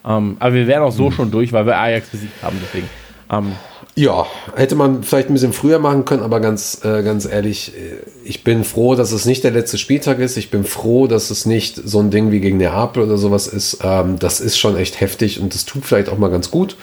Ähm, 0.06 0.36
aber 0.38 0.54
wir 0.54 0.66
wären 0.66 0.82
auch 0.82 0.92
so 0.92 1.10
schon 1.10 1.30
durch, 1.30 1.52
weil 1.52 1.66
wir 1.66 1.78
Ajax 1.78 2.08
besiegt 2.08 2.42
haben, 2.42 2.58
deswegen. 2.62 2.88
Ähm, 3.30 3.52
Ja, 3.96 4.26
hätte 4.56 4.74
man 4.74 5.02
vielleicht 5.02 5.30
ein 5.30 5.34
bisschen 5.34 5.52
früher 5.52 5.78
machen 5.78 6.04
können, 6.04 6.22
aber 6.22 6.40
ganz, 6.40 6.80
äh, 6.84 7.02
ganz 7.02 7.26
ehrlich, 7.26 7.72
äh, 7.74 8.02
ich 8.24 8.44
bin 8.44 8.64
froh, 8.64 8.96
dass 8.96 9.12
es 9.12 9.24
nicht 9.24 9.44
der 9.44 9.52
letzte 9.52 9.78
Spieltag 9.78 10.18
ist. 10.18 10.36
Ich 10.36 10.50
bin 10.50 10.64
froh, 10.64 11.06
dass 11.06 11.30
es 11.30 11.46
nicht 11.46 11.76
so 11.76 12.00
ein 12.00 12.10
Ding 12.10 12.32
wie 12.32 12.40
gegen 12.40 12.58
Neapel 12.58 13.04
oder 13.04 13.16
sowas 13.16 13.46
ist. 13.46 13.78
Ähm, 13.82 14.18
das 14.18 14.40
ist 14.40 14.58
schon 14.58 14.76
echt 14.76 15.00
heftig 15.00 15.40
und 15.40 15.54
das 15.54 15.64
tut 15.64 15.86
vielleicht 15.86 16.08
auch 16.08 16.18
mal 16.18 16.30
ganz 16.30 16.50
gut. 16.50 16.76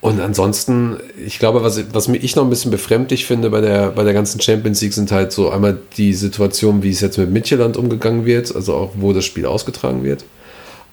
Und 0.00 0.18
ansonsten, 0.18 0.96
ich 1.24 1.38
glaube, 1.38 1.62
was, 1.62 1.82
was 1.92 2.08
ich 2.08 2.34
noch 2.34 2.44
ein 2.44 2.50
bisschen 2.50 2.70
befremdlich 2.70 3.26
finde 3.26 3.50
bei 3.50 3.60
der, 3.60 3.90
bei 3.90 4.02
der 4.02 4.14
ganzen 4.14 4.40
Champions 4.40 4.80
League 4.80 4.94
sind 4.94 5.12
halt 5.12 5.30
so 5.30 5.50
einmal 5.50 5.78
die 5.98 6.14
Situation, 6.14 6.82
wie 6.82 6.90
es 6.90 7.00
jetzt 7.00 7.18
mit 7.18 7.30
Midtjylland 7.30 7.76
umgegangen 7.76 8.24
wird, 8.24 8.54
also 8.54 8.74
auch 8.74 8.92
wo 8.96 9.12
das 9.12 9.26
Spiel 9.26 9.44
ausgetragen 9.44 10.02
wird. 10.02 10.24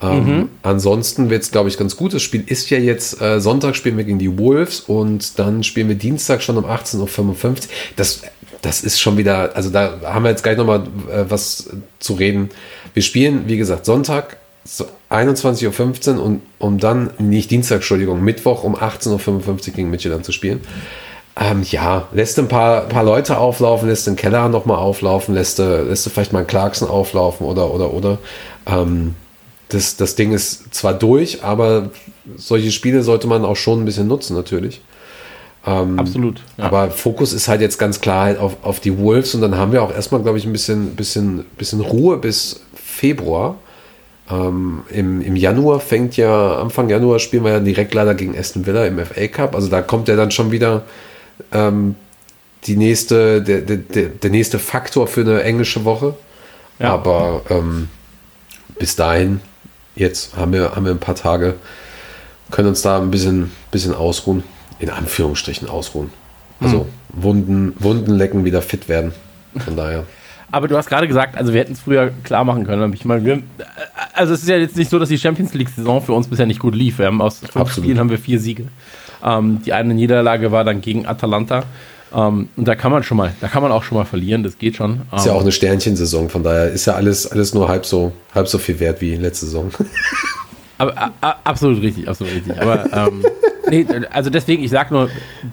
Ähm, 0.01 0.49
Ansonsten 0.61 1.29
wird 1.29 1.43
es, 1.43 1.51
glaube 1.51 1.69
ich, 1.69 1.77
ganz 1.77 1.95
gut. 1.95 2.13
Das 2.13 2.21
Spiel 2.21 2.43
ist 2.45 2.69
ja 2.69 2.77
jetzt, 2.77 3.21
äh, 3.21 3.39
Sonntag 3.39 3.75
spielen 3.75 3.97
wir 3.97 4.03
gegen 4.03 4.19
die 4.19 4.37
Wolves 4.37 4.81
und 4.81 5.39
dann 5.39 5.63
spielen 5.63 5.87
wir 5.87 5.95
Dienstag 5.95 6.43
schon 6.43 6.57
um 6.57 6.65
18.55 6.65 7.45
Uhr. 7.45 7.55
Das, 7.95 8.21
das 8.61 8.83
ist 8.83 8.99
schon 8.99 9.17
wieder, 9.17 9.55
also 9.55 9.69
da 9.69 10.01
haben 10.03 10.23
wir 10.23 10.29
jetzt 10.29 10.43
gleich 10.43 10.57
nochmal 10.57 10.83
äh, 11.11 11.25
was 11.29 11.69
zu 11.99 12.13
reden. 12.13 12.49
Wir 12.93 13.03
spielen, 13.03 13.47
wie 13.47 13.57
gesagt, 13.57 13.85
Sonntag 13.85 14.37
so 14.65 14.85
21.15 15.09 16.17
Uhr 16.17 16.23
und 16.23 16.41
um 16.59 16.77
dann, 16.79 17.11
nicht 17.17 17.49
Dienstag, 17.51 17.77
Entschuldigung, 17.77 18.23
Mittwoch 18.23 18.63
um 18.63 18.75
18.55 18.75 19.47
Uhr 19.47 19.73
gegen 19.73 19.89
Midtjylland 19.89 20.25
zu 20.25 20.31
spielen. 20.31 20.61
Ähm, 21.39 21.63
ja, 21.69 22.07
lässt 22.13 22.39
ein 22.39 22.47
paar, 22.47 22.81
paar 22.81 23.03
Leute 23.03 23.37
auflaufen, 23.37 23.87
lässt 23.87 24.07
den 24.07 24.15
Keller 24.15 24.49
nochmal 24.49 24.77
auflaufen, 24.77 25.35
lässt, 25.35 25.59
äh, 25.59 25.83
lässt 25.83 26.09
vielleicht 26.09 26.33
mal 26.33 26.39
einen 26.39 26.47
Clarkson 26.47 26.89
auflaufen 26.89 27.45
oder, 27.45 27.73
oder, 27.73 27.93
oder. 27.93 28.17
Ähm, 28.65 29.13
das, 29.69 29.97
das 29.97 30.15
Ding 30.15 30.31
ist 30.31 30.73
zwar 30.73 30.93
durch, 30.93 31.43
aber 31.43 31.91
solche 32.37 32.71
Spiele 32.71 33.03
sollte 33.03 33.27
man 33.27 33.45
auch 33.45 33.55
schon 33.55 33.81
ein 33.81 33.85
bisschen 33.85 34.07
nutzen, 34.07 34.35
natürlich. 34.35 34.81
absolut. 35.99 36.41
Ja. 36.57 36.65
Aber 36.65 36.89
Fokus 36.89 37.33
ist 37.33 37.47
halt 37.47 37.61
jetzt 37.61 37.77
ganz 37.77 38.01
klar 38.01 38.25
halt 38.25 38.39
auf, 38.39 38.57
auf 38.63 38.79
die 38.79 38.97
Wolves 38.97 39.35
und 39.35 39.41
dann 39.41 39.57
haben 39.57 39.73
wir 39.73 39.83
auch 39.83 39.93
erstmal, 39.93 40.21
glaube 40.21 40.37
ich, 40.37 40.45
ein 40.45 40.53
bisschen, 40.53 40.95
bisschen, 40.95 41.45
bisschen 41.57 41.81
Ruhe 41.81 42.17
bis 42.17 42.61
Februar. 42.73 43.57
Ähm, 44.29 44.83
im, 44.89 45.21
Im 45.21 45.35
Januar 45.35 45.79
fängt 45.79 46.17
ja, 46.17 46.59
Anfang 46.59 46.89
Januar 46.89 47.19
spielen 47.19 47.43
wir 47.43 47.51
ja 47.51 47.59
direkt 47.59 47.93
leider 47.93 48.13
gegen 48.13 48.37
Aston 48.37 48.65
Villa 48.65 48.85
im 48.85 48.99
FA 48.99 49.27
Cup. 49.27 49.55
Also 49.55 49.69
da 49.69 49.81
kommt 49.81 50.07
ja 50.07 50.15
dann 50.15 50.31
schon 50.31 50.51
wieder 50.51 50.83
ähm, 51.51 51.95
die 52.65 52.75
nächste, 52.75 53.41
der, 53.41 53.61
der, 53.61 53.77
der, 53.77 54.29
nächste 54.29 54.59
Faktor 54.59 55.07
für 55.07 55.21
eine 55.21 55.43
englische 55.43 55.85
Woche. 55.85 56.15
Ja. 56.79 56.93
Aber 56.93 57.41
ähm, 57.49 57.87
bis 58.77 58.95
dahin, 58.95 59.39
jetzt 59.95 60.35
haben 60.35 60.51
wir, 60.53 60.75
haben 60.75 60.85
wir 60.85 60.91
ein 60.91 60.99
paar 60.99 61.15
Tage, 61.15 61.55
können 62.51 62.67
uns 62.69 62.81
da 62.81 62.99
ein 62.99 63.11
bisschen, 63.11 63.51
bisschen 63.71 63.93
ausruhen. 63.93 64.43
In 64.79 64.91
Anführungsstrichen 64.91 65.67
ausruhen. 65.67 66.11
Also 66.59 66.87
Wunden, 67.09 67.73
Wunden 67.79 68.11
lecken, 68.11 68.45
wieder 68.45 68.61
fit 68.61 68.87
werden. 68.87 69.11
Von 69.65 69.75
daher. 69.75 70.05
Aber 70.51 70.67
du 70.67 70.77
hast 70.77 70.87
gerade 70.87 71.07
gesagt, 71.07 71.37
also 71.37 71.53
wir 71.53 71.59
hätten 71.59 71.73
es 71.73 71.81
früher 71.81 72.11
klar 72.23 72.43
machen 72.45 72.65
können. 72.65 72.93
Ich 72.93 73.03
meine, 73.03 73.25
wir, 73.25 73.43
also 74.13 74.33
es 74.33 74.43
ist 74.43 74.49
ja 74.49 74.57
jetzt 74.57 74.77
nicht 74.77 74.89
so, 74.89 74.97
dass 74.97 75.09
die 75.09 75.17
Champions 75.17 75.53
League-Saison 75.53 76.01
für 76.01 76.13
uns 76.13 76.27
bisher 76.27 76.45
nicht 76.45 76.59
gut 76.59 76.73
lief. 76.73 76.99
Wir 76.99 77.07
haben 77.07 77.21
aus 77.21 77.39
fünf 77.39 77.55
Absolut. 77.55 77.85
Spielen 77.85 77.99
haben 77.99 78.09
wir 78.09 78.17
vier 78.17 78.39
Siege. 78.39 78.63
Ähm, 79.23 79.61
die 79.65 79.73
eine 79.73 79.93
Niederlage 79.93 80.51
war 80.51 80.63
dann 80.63 80.79
gegen 80.81 81.05
Atalanta. 81.05 81.63
Ähm, 82.15 82.47
und 82.55 82.65
da 82.65 82.75
kann 82.75 82.91
man 82.91 83.03
schon 83.03 83.17
mal, 83.17 83.33
da 83.41 83.49
kann 83.49 83.61
man 83.61 83.71
auch 83.73 83.83
schon 83.83 83.97
mal 83.97 84.05
verlieren, 84.05 84.43
das 84.43 84.57
geht 84.57 84.77
schon. 84.77 85.01
Ist 85.13 85.25
ja 85.25 85.31
Ähm, 85.31 85.37
auch 85.37 85.41
eine 85.41 85.51
Sternchensaison, 85.51 86.29
von 86.29 86.43
daher 86.43 86.69
ist 86.69 86.85
ja 86.85 86.93
alles, 86.93 87.29
alles 87.29 87.53
nur 87.53 87.67
halb 87.67 87.85
so, 87.85 88.13
halb 88.33 88.47
so 88.47 88.57
viel 88.57 88.79
wert 88.79 89.01
wie 89.01 89.15
letzte 89.15 89.45
Saison. 89.47 89.69
aber, 90.77 91.11
a, 91.19 91.35
absolut 91.43 91.81
richtig, 91.81 92.07
absolut 92.07 92.33
richtig. 92.33 92.61
Aber 92.61 92.85
ähm, 92.93 93.25
nee, 93.69 93.85
also 94.13 94.29
deswegen, 94.29 94.63
ich 94.63 94.71
sage 94.71 94.93
nur, 94.93 95.09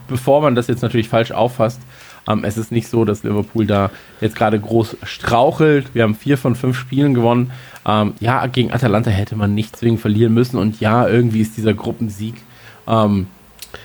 bevor 0.07 0.41
man 0.43 0.55
das 0.55 0.69
jetzt 0.69 0.83
natürlich 0.83 1.09
falsch 1.09 1.33
auffasst, 1.33 1.81
ähm, 2.29 2.45
es 2.45 2.57
ist 2.57 2.73
nicht 2.73 2.89
so, 2.89 3.05
dass 3.05 3.23
Liverpool 3.23 3.67
da 3.67 3.91
jetzt 4.21 4.37
gerade 4.37 4.59
groß 4.59 4.97
strauchelt. 5.03 5.95
Wir 5.95 6.03
haben 6.03 6.15
vier 6.15 6.39
von 6.39 6.55
fünf 6.55 6.79
Spielen 6.79 7.15
gewonnen. 7.15 7.51
Ähm, 7.87 8.15
ja, 8.21 8.47
gegen 8.47 8.73
Atalanta 8.73 9.11
hätte 9.11 9.37
man 9.37 9.55
nicht 9.55 9.77
zwingend 9.77 10.01
verlieren 10.01 10.33
müssen. 10.33 10.57
Und 10.57 10.81
ja, 10.81 11.07
irgendwie 11.07 11.41
ist 11.41 11.57
dieser 11.57 11.75
Gruppensieg 11.75 12.35
ähm, 12.87 13.27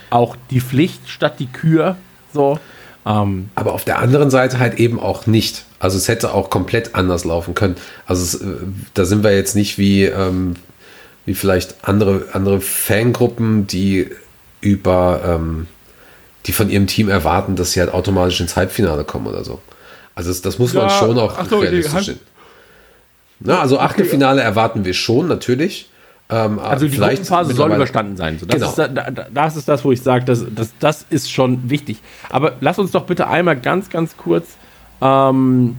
auch 0.10 0.36
die 0.50 0.62
Pflicht 0.62 1.10
statt 1.10 1.36
die 1.40 1.48
Kür. 1.48 1.98
So. 2.34 2.60
Ähm, 3.06 3.50
Aber 3.56 3.74
auf 3.74 3.86
der 3.86 4.00
anderen 4.00 4.30
Seite 4.30 4.60
halt 4.60 4.80
eben 4.80 5.00
auch 5.00 5.26
nicht. 5.28 5.66
Also 5.80 5.98
es 5.98 6.08
hätte 6.08 6.34
auch 6.34 6.50
komplett 6.50 6.96
anders 6.96 7.26
laufen 7.26 7.56
können. 7.56 7.76
Also 8.06 8.24
es, 8.24 8.36
äh, 8.36 8.58
da 8.94 9.06
sind 9.06 9.24
wir 9.24 9.36
jetzt 9.36 9.56
nicht 9.56 9.78
wie, 9.78 10.06
ähm, 10.06 10.56
wie 11.26 11.34
vielleicht 11.34 11.88
andere, 11.88 12.28
andere 12.34 12.62
Fangruppen, 12.62 13.68
die 13.68 14.10
über 14.62 15.22
ähm, 15.26 15.68
die 16.46 16.54
von 16.54 16.70
ihrem 16.70 16.88
Team 16.88 17.10
erwarten, 17.10 17.56
dass 17.56 17.74
sie 17.74 17.80
halt 17.80 17.94
automatisch 17.94 18.40
ins 18.40 18.56
Halbfinale 18.56 19.04
kommen 19.04 19.28
oder 19.28 19.44
so. 19.44 19.60
Also 20.16 20.30
das, 20.30 20.42
das 20.42 20.60
muss 20.60 20.74
ja, 20.74 20.82
man 20.82 20.90
schon 20.90 21.18
auch 21.18 21.38
ach 21.38 21.48
so, 21.50 21.60
realistisch 21.60 22.06
sehen. 22.06 22.20
Na, 23.40 23.62
also 23.62 23.80
Achtelfinale 23.80 24.42
erwarten 24.42 24.84
wir 24.84 24.94
schon, 24.94 25.28
natürlich. 25.28 25.90
Ähm, 26.30 26.60
also 26.60 26.88
die 26.88 26.98
Gruppenphase 26.98 27.54
soll 27.54 27.74
überstanden 27.74 28.18
sein. 28.18 28.38
So, 28.38 28.46
das, 28.46 28.56
genau. 28.56 28.70
ist, 28.70 28.78
da, 28.78 29.28
das 29.34 29.56
ist 29.56 29.68
das, 29.68 29.84
wo 29.86 29.92
ich 29.92 30.02
sage, 30.02 30.26
das, 30.26 30.46
das, 30.54 30.74
das 30.80 31.06
ist 31.10 31.32
schon 31.32 31.70
wichtig. 31.70 32.00
Aber 32.30 32.54
lass 32.60 32.80
uns 32.80 32.92
doch 32.92 33.06
bitte 33.06 33.28
einmal 33.28 33.58
ganz, 33.58 33.90
ganz 33.90 34.18
kurz, 34.18 34.58
ähm, 35.02 35.78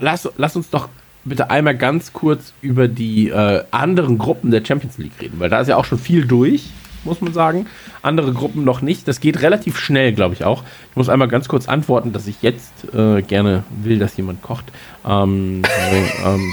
lass, 0.00 0.28
lass 0.36 0.56
uns 0.56 0.70
doch 0.70 0.88
bitte 1.24 1.50
einmal 1.50 1.76
ganz 1.76 2.12
kurz 2.12 2.52
über 2.62 2.86
die 2.88 3.28
äh, 3.28 3.64
anderen 3.72 4.16
Gruppen 4.16 4.50
der 4.50 4.64
Champions 4.64 4.96
League 4.98 5.20
reden, 5.20 5.40
weil 5.40 5.50
da 5.50 5.60
ist 5.60 5.68
ja 5.68 5.76
auch 5.76 5.84
schon 5.84 5.98
viel 5.98 6.26
durch 6.26 6.70
muss 7.06 7.22
man 7.22 7.32
sagen. 7.32 7.66
Andere 8.02 8.32
Gruppen 8.32 8.64
noch 8.64 8.82
nicht. 8.82 9.08
Das 9.08 9.20
geht 9.20 9.40
relativ 9.40 9.78
schnell, 9.78 10.12
glaube 10.12 10.34
ich 10.34 10.44
auch. 10.44 10.62
Ich 10.90 10.96
muss 10.96 11.08
einmal 11.08 11.28
ganz 11.28 11.48
kurz 11.48 11.68
antworten, 11.68 12.12
dass 12.12 12.26
ich 12.26 12.42
jetzt 12.42 12.72
äh, 12.94 13.22
gerne 13.22 13.64
will, 13.70 13.98
dass 13.98 14.16
jemand 14.16 14.42
kocht. 14.42 14.66
Ähm, 15.08 15.62
äh, 15.64 16.26
ähm, 16.34 16.52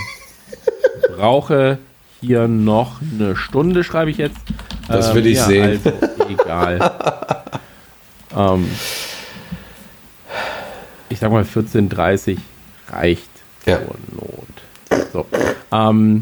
brauche 1.18 1.80
hier 2.22 2.47
noch 2.47 3.01
eine 3.01 3.36
Stunde, 3.36 3.84
schreibe 3.84 4.12
ich 4.12 4.18
jetzt. 4.18 4.38
Das 4.88 5.10
ähm, 5.10 5.16
will 5.16 5.28
ich 5.28 5.38
ja, 5.38 5.45
sehen. 5.45 5.80
Also, 5.84 5.91
egal. 6.30 6.91
ähm, 8.38 8.70
ich 11.10 11.20
sag 11.20 11.32
mal 11.32 11.43
14.30 11.43 12.38
reicht 12.89 13.30
ja. 13.66 13.78
zur 13.78 13.95
Not. 14.16 15.12
So. 15.12 15.26
Ähm, 15.72 16.22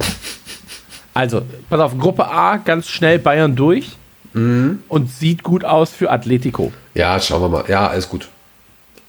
also, 1.13 1.41
pass 1.69 1.79
auf, 1.79 1.97
Gruppe 1.97 2.25
A, 2.25 2.57
ganz 2.57 2.87
schnell 2.87 3.19
Bayern 3.19 3.55
durch. 3.55 3.97
Mhm. 4.33 4.79
Und 4.87 5.09
sieht 5.09 5.43
gut 5.43 5.65
aus 5.65 5.91
für 5.91 6.11
Atletico. 6.11 6.71
Ja, 6.93 7.19
schauen 7.19 7.41
wir 7.41 7.49
mal. 7.49 7.65
Ja, 7.67 7.87
alles 7.87 8.09
gut. 8.09 8.27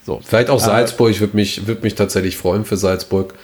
So. 0.04 0.20
Vielleicht 0.22 0.50
auch 0.50 0.60
äh, 0.60 0.64
Salzburg. 0.64 1.10
Ich 1.10 1.20
würde 1.20 1.36
mich, 1.36 1.66
würd 1.66 1.82
mich 1.82 1.94
tatsächlich 1.94 2.36
freuen 2.36 2.64
für 2.64 2.76
Salzburg, 2.76 3.34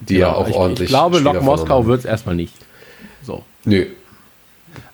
die 0.00 0.14
genau, 0.14 0.26
ja 0.26 0.34
auch 0.34 0.48
ich, 0.48 0.54
ordentlich. 0.54 0.86
Ich 0.86 0.90
glaube, 0.90 1.20
Lok 1.20 1.42
Moskau 1.42 1.86
wird 1.86 2.00
es 2.00 2.04
erstmal 2.04 2.34
nicht. 2.34 2.54
So. 3.22 3.44
Nö. 3.64 3.86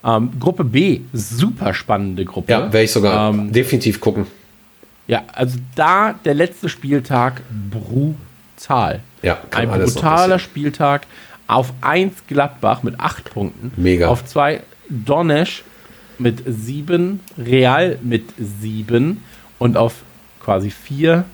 Ähm, 0.04 0.32
Gruppe 0.38 0.64
B, 0.64 1.00
super 1.12 1.74
spannende 1.74 2.24
Gruppe. 2.24 2.50
Ja, 2.50 2.72
werde 2.72 2.82
ich 2.82 2.92
sogar 2.92 3.30
ähm, 3.30 3.52
definitiv 3.52 4.00
gucken. 4.00 4.26
Ja, 5.06 5.24
also 5.32 5.58
da 5.74 6.14
der 6.24 6.34
letzte 6.34 6.68
Spieltag 6.68 7.42
brutal. 7.70 9.00
Ja, 9.22 9.38
ein 9.52 9.68
brutaler 9.68 10.38
Spieltag. 10.38 11.06
Auf 11.48 11.72
1 11.80 12.26
Gladbach 12.26 12.82
mit 12.82 12.98
8 12.98 13.30
Punkten. 13.32 13.70
Mega. 13.76 14.08
Auf 14.08 14.24
2 14.24 14.62
Donetsk 14.88 15.62
mit 16.18 16.42
sieben, 16.46 17.20
Real 17.38 17.98
mit 18.02 18.24
sieben 18.38 19.22
und 19.58 19.76
auf 19.76 20.02
quasi 20.40 20.70
vier 20.70 21.24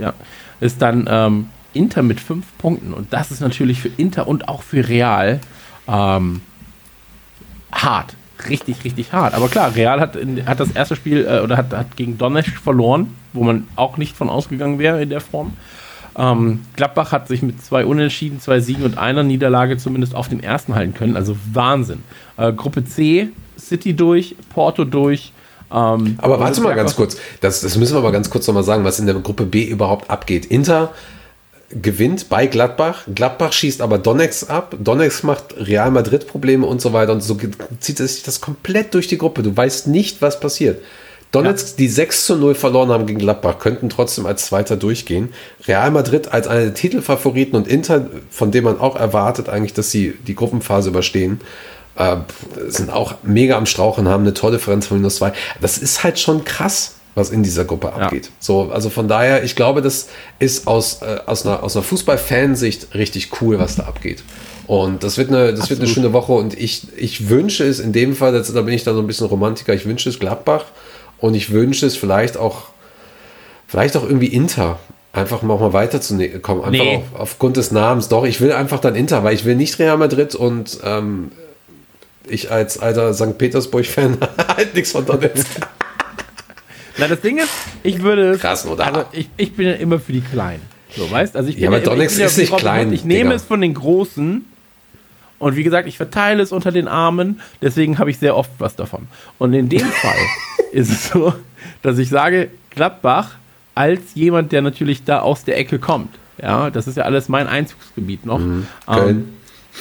ja, 0.00 0.14
ist 0.60 0.80
dann 0.80 1.08
ähm, 1.10 1.46
Inter 1.74 2.02
mit 2.02 2.20
fünf 2.20 2.46
Punkten. 2.58 2.94
Und 2.94 3.12
das 3.12 3.30
ist 3.30 3.40
natürlich 3.40 3.80
für 3.80 3.90
Inter 3.96 4.26
und 4.26 4.48
auch 4.48 4.62
für 4.62 4.88
Real 4.88 5.40
ähm, 5.86 6.40
hart. 7.72 8.14
Richtig, 8.48 8.84
richtig 8.84 9.12
hart. 9.12 9.34
Aber 9.34 9.48
klar, 9.48 9.74
Real 9.74 10.00
hat, 10.00 10.14
in, 10.14 10.46
hat 10.46 10.60
das 10.60 10.70
erste 10.70 10.94
Spiel 10.96 11.26
äh, 11.26 11.40
oder 11.40 11.56
hat, 11.56 11.72
hat 11.72 11.96
gegen 11.96 12.18
Donetsk 12.18 12.58
verloren, 12.58 13.14
wo 13.32 13.42
man 13.42 13.66
auch 13.74 13.96
nicht 13.96 14.16
von 14.16 14.28
ausgegangen 14.28 14.78
wäre 14.78 15.02
in 15.02 15.10
der 15.10 15.20
Form. 15.20 15.56
Ähm, 16.18 16.60
Gladbach 16.74 17.12
hat 17.12 17.28
sich 17.28 17.42
mit 17.42 17.64
zwei 17.64 17.84
Unentschieden, 17.86 18.40
zwei 18.40 18.58
Siegen 18.60 18.84
und 18.84 18.98
einer 18.98 19.22
Niederlage 19.22 19.78
zumindest 19.78 20.14
auf 20.14 20.28
dem 20.28 20.40
ersten 20.40 20.74
halten 20.74 20.94
können. 20.94 21.16
Also 21.16 21.36
Wahnsinn. 21.52 22.02
Äh, 22.36 22.52
Gruppe 22.52 22.84
C 22.84 23.28
City 23.58 23.94
durch, 23.94 24.34
Porto 24.52 24.84
durch. 24.84 25.32
Ähm, 25.70 26.18
aber 26.18 26.40
warte 26.40 26.60
mal 26.60 26.74
ganz 26.74 26.96
kurz, 26.96 27.18
das, 27.40 27.60
das 27.60 27.76
müssen 27.76 27.94
wir 27.94 28.00
mal 28.00 28.12
ganz 28.12 28.30
kurz 28.30 28.46
nochmal 28.46 28.64
sagen, 28.64 28.84
was 28.84 28.98
in 28.98 29.06
der 29.06 29.14
Gruppe 29.16 29.44
B 29.44 29.64
überhaupt 29.64 30.10
abgeht. 30.10 30.46
Inter 30.46 30.92
gewinnt 31.70 32.30
bei 32.30 32.46
Gladbach, 32.46 33.02
Gladbach 33.14 33.52
schießt 33.52 33.82
aber 33.82 33.98
Donetsk 33.98 34.48
ab, 34.48 34.74
Donetsk 34.80 35.24
macht 35.24 35.54
Real 35.58 35.90
Madrid 35.90 36.26
Probleme 36.26 36.66
und 36.66 36.80
so 36.80 36.94
weiter 36.94 37.12
und 37.12 37.22
so 37.22 37.36
zieht 37.80 37.98
sich 37.98 38.22
das 38.22 38.40
komplett 38.40 38.94
durch 38.94 39.06
die 39.06 39.18
Gruppe. 39.18 39.42
Du 39.42 39.54
weißt 39.54 39.86
nicht, 39.86 40.22
was 40.22 40.40
passiert. 40.40 40.80
Donetsk, 41.32 41.68
ja. 41.68 41.74
die 41.78 41.88
6 41.88 42.26
zu 42.26 42.36
0 42.36 42.54
verloren 42.54 42.90
haben 42.90 43.06
gegen 43.06 43.18
Gladbach, 43.18 43.58
könnten 43.58 43.88
trotzdem 43.88 44.26
als 44.26 44.46
Zweiter 44.46 44.76
durchgehen. 44.76 45.34
Real 45.66 45.90
Madrid 45.90 46.32
als 46.32 46.46
einer 46.46 46.62
der 46.62 46.74
Titelfavoriten 46.74 47.56
und 47.56 47.68
Inter, 47.68 48.08
von 48.30 48.50
dem 48.50 48.64
man 48.64 48.80
auch 48.80 48.96
erwartet 48.96 49.48
eigentlich, 49.48 49.74
dass 49.74 49.90
sie 49.90 50.14
die 50.26 50.34
Gruppenphase 50.34 50.88
überstehen, 50.88 51.40
äh, 51.96 52.16
sind 52.68 52.90
auch 52.90 53.16
mega 53.22 53.56
am 53.56 53.66
Strauchen, 53.66 54.08
haben 54.08 54.22
eine 54.22 54.34
Tordifferenz 54.34 54.86
von 54.86 54.98
minus 54.98 55.16
zwei. 55.16 55.32
Das 55.60 55.78
ist 55.78 56.02
halt 56.02 56.18
schon 56.18 56.44
krass, 56.44 56.94
was 57.14 57.30
in 57.30 57.42
dieser 57.42 57.64
Gruppe 57.64 57.92
abgeht. 57.92 58.26
Ja. 58.26 58.32
So, 58.38 58.70
also 58.72 58.88
von 58.88 59.08
daher, 59.08 59.44
ich 59.44 59.56
glaube, 59.56 59.82
das 59.82 60.08
ist 60.38 60.66
aus, 60.66 61.02
äh, 61.02 61.18
aus 61.26 61.44
einer, 61.44 61.62
aus 61.62 61.76
einer 61.76 61.82
Fußball-Fansicht 61.82 62.94
richtig 62.94 63.42
cool, 63.42 63.58
was 63.58 63.76
da 63.76 63.82
abgeht. 63.84 64.22
Und 64.66 65.02
das 65.02 65.18
wird 65.18 65.28
eine, 65.30 65.52
das 65.52 65.68
wird 65.70 65.80
eine 65.80 65.88
schöne 65.88 66.12
Woche 66.12 66.32
und 66.32 66.58
ich, 66.58 66.86
ich 66.96 67.28
wünsche 67.28 67.64
es 67.64 67.80
in 67.80 67.92
dem 67.92 68.14
Fall, 68.14 68.32
da 68.32 68.60
bin 68.62 68.74
ich 68.74 68.84
dann 68.84 68.94
so 68.94 69.00
ein 69.00 69.06
bisschen 69.06 69.26
Romantiker, 69.26 69.72
ich 69.74 69.86
wünsche 69.86 70.08
es 70.08 70.18
Gladbach 70.18 70.66
und 71.20 71.34
ich 71.34 71.50
wünsche 71.50 71.86
es 71.86 71.96
vielleicht 71.96 72.36
auch, 72.36 72.68
vielleicht 73.66 73.96
auch 73.96 74.04
irgendwie 74.04 74.28
Inter 74.28 74.78
einfach 75.12 75.42
mal, 75.42 75.58
mal 75.58 75.72
weiterzukommen. 75.72 76.64
Einfach 76.64 76.84
nee. 76.84 76.96
auf, 76.96 77.20
aufgrund 77.20 77.56
des 77.56 77.70
Namens. 77.70 78.08
Doch, 78.08 78.24
ich 78.24 78.40
will 78.40 78.52
einfach 78.52 78.80
dann 78.80 78.94
Inter, 78.94 79.24
weil 79.24 79.34
ich 79.34 79.44
will 79.44 79.56
nicht 79.56 79.78
Real 79.78 79.96
Madrid 79.96 80.34
und 80.34 80.78
ähm, 80.84 81.32
ich 82.28 82.50
als 82.50 82.78
alter 82.78 83.14
St. 83.14 83.38
Petersburg-Fan 83.38 84.18
halt 84.56 84.74
nichts 84.74 84.92
von 84.92 85.06
Donetsk. 85.06 85.46
Na, 86.98 87.08
das 87.08 87.20
Ding 87.20 87.38
ist, 87.38 87.50
ich 87.82 88.02
würde. 88.02 88.38
Krass, 88.38 88.66
oder? 88.66 88.86
Also, 88.86 89.04
ich, 89.12 89.30
ich 89.36 89.54
bin 89.54 89.68
ja 89.68 89.74
immer 89.74 89.98
für 89.98 90.12
die 90.12 90.20
Kleinen. 90.20 90.62
So, 90.96 91.10
weißt 91.10 91.36
also 91.36 91.48
ich 91.48 91.56
bin 91.56 91.64
ja, 91.64 91.70
aber 91.70 91.78
ja, 91.78 91.84
Donetsk 91.84 92.18
ist 92.18 92.38
nicht 92.38 92.56
klein. 92.56 92.92
Ich 92.92 93.04
nehme 93.04 93.30
Digga. 93.30 93.36
es 93.36 93.44
von 93.44 93.60
den 93.60 93.74
Großen. 93.74 94.44
Und 95.38 95.56
wie 95.56 95.62
gesagt, 95.62 95.86
ich 95.86 95.96
verteile 95.96 96.42
es 96.42 96.52
unter 96.52 96.72
den 96.72 96.88
Armen. 96.88 97.40
Deswegen 97.62 97.98
habe 97.98 98.10
ich 98.10 98.18
sehr 98.18 98.36
oft 98.36 98.50
was 98.58 98.76
davon. 98.76 99.06
Und 99.38 99.52
in 99.52 99.68
dem 99.68 99.86
Fall 99.86 100.18
ist 100.72 100.90
es 100.90 101.08
so, 101.10 101.34
dass 101.82 101.98
ich 101.98 102.08
sage, 102.08 102.50
Gladbach 102.70 103.36
als 103.74 104.14
jemand, 104.14 104.50
der 104.52 104.62
natürlich 104.62 105.04
da 105.04 105.20
aus 105.20 105.44
der 105.44 105.56
Ecke 105.56 105.78
kommt. 105.78 106.14
Ja, 106.40 106.70
das 106.70 106.86
ist 106.86 106.96
ja 106.96 107.04
alles 107.04 107.28
mein 107.28 107.46
Einzugsgebiet 107.46 108.26
noch. 108.26 108.38
Mhm. 108.38 108.66
Ähm, 108.88 109.28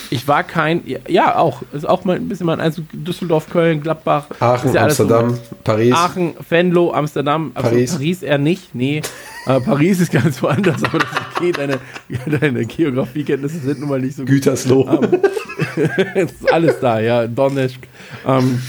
ich 0.10 0.28
war 0.28 0.44
kein, 0.44 0.84
ja, 1.08 1.38
auch, 1.38 1.62
ist 1.74 1.88
auch 1.88 2.06
mal 2.06 2.16
ein 2.16 2.28
bisschen 2.30 2.46
mein 2.46 2.60
Einzug, 2.60 2.86
Düsseldorf, 2.92 3.50
Köln, 3.50 3.82
Gladbach. 3.82 4.28
Aachen, 4.40 4.74
ja 4.74 4.84
Amsterdam, 4.84 5.32
so, 5.32 5.40
Paris. 5.64 5.94
Aachen, 5.94 6.34
Venlo, 6.50 6.94
Amsterdam, 6.94 7.52
also 7.54 7.70
Paris. 7.70 7.94
Paris 7.94 8.24
eher 8.24 8.38
nicht, 8.38 8.74
nee. 8.74 9.02
Äh, 9.46 9.60
Paris 9.62 10.00
ist 10.00 10.12
ganz 10.12 10.42
woanders, 10.42 10.84
aber 10.84 11.00
das 11.00 11.12
ist 11.12 11.22
okay, 11.36 11.52
deine, 11.52 11.80
deine 12.40 12.66
Geografiekenntnisse 12.66 13.60
sind 13.60 13.80
nun 13.80 13.90
mal 13.90 14.00
nicht 14.00 14.16
so 14.16 14.24
gut. 14.24 14.32
Gütersloh. 14.32 14.90
Ähm, 14.90 15.22
ist 16.28 16.52
alles 16.52 16.80
da, 16.80 17.00
ja, 17.00 17.28
Donetsk. 17.28 17.80
Ähm, 18.26 18.62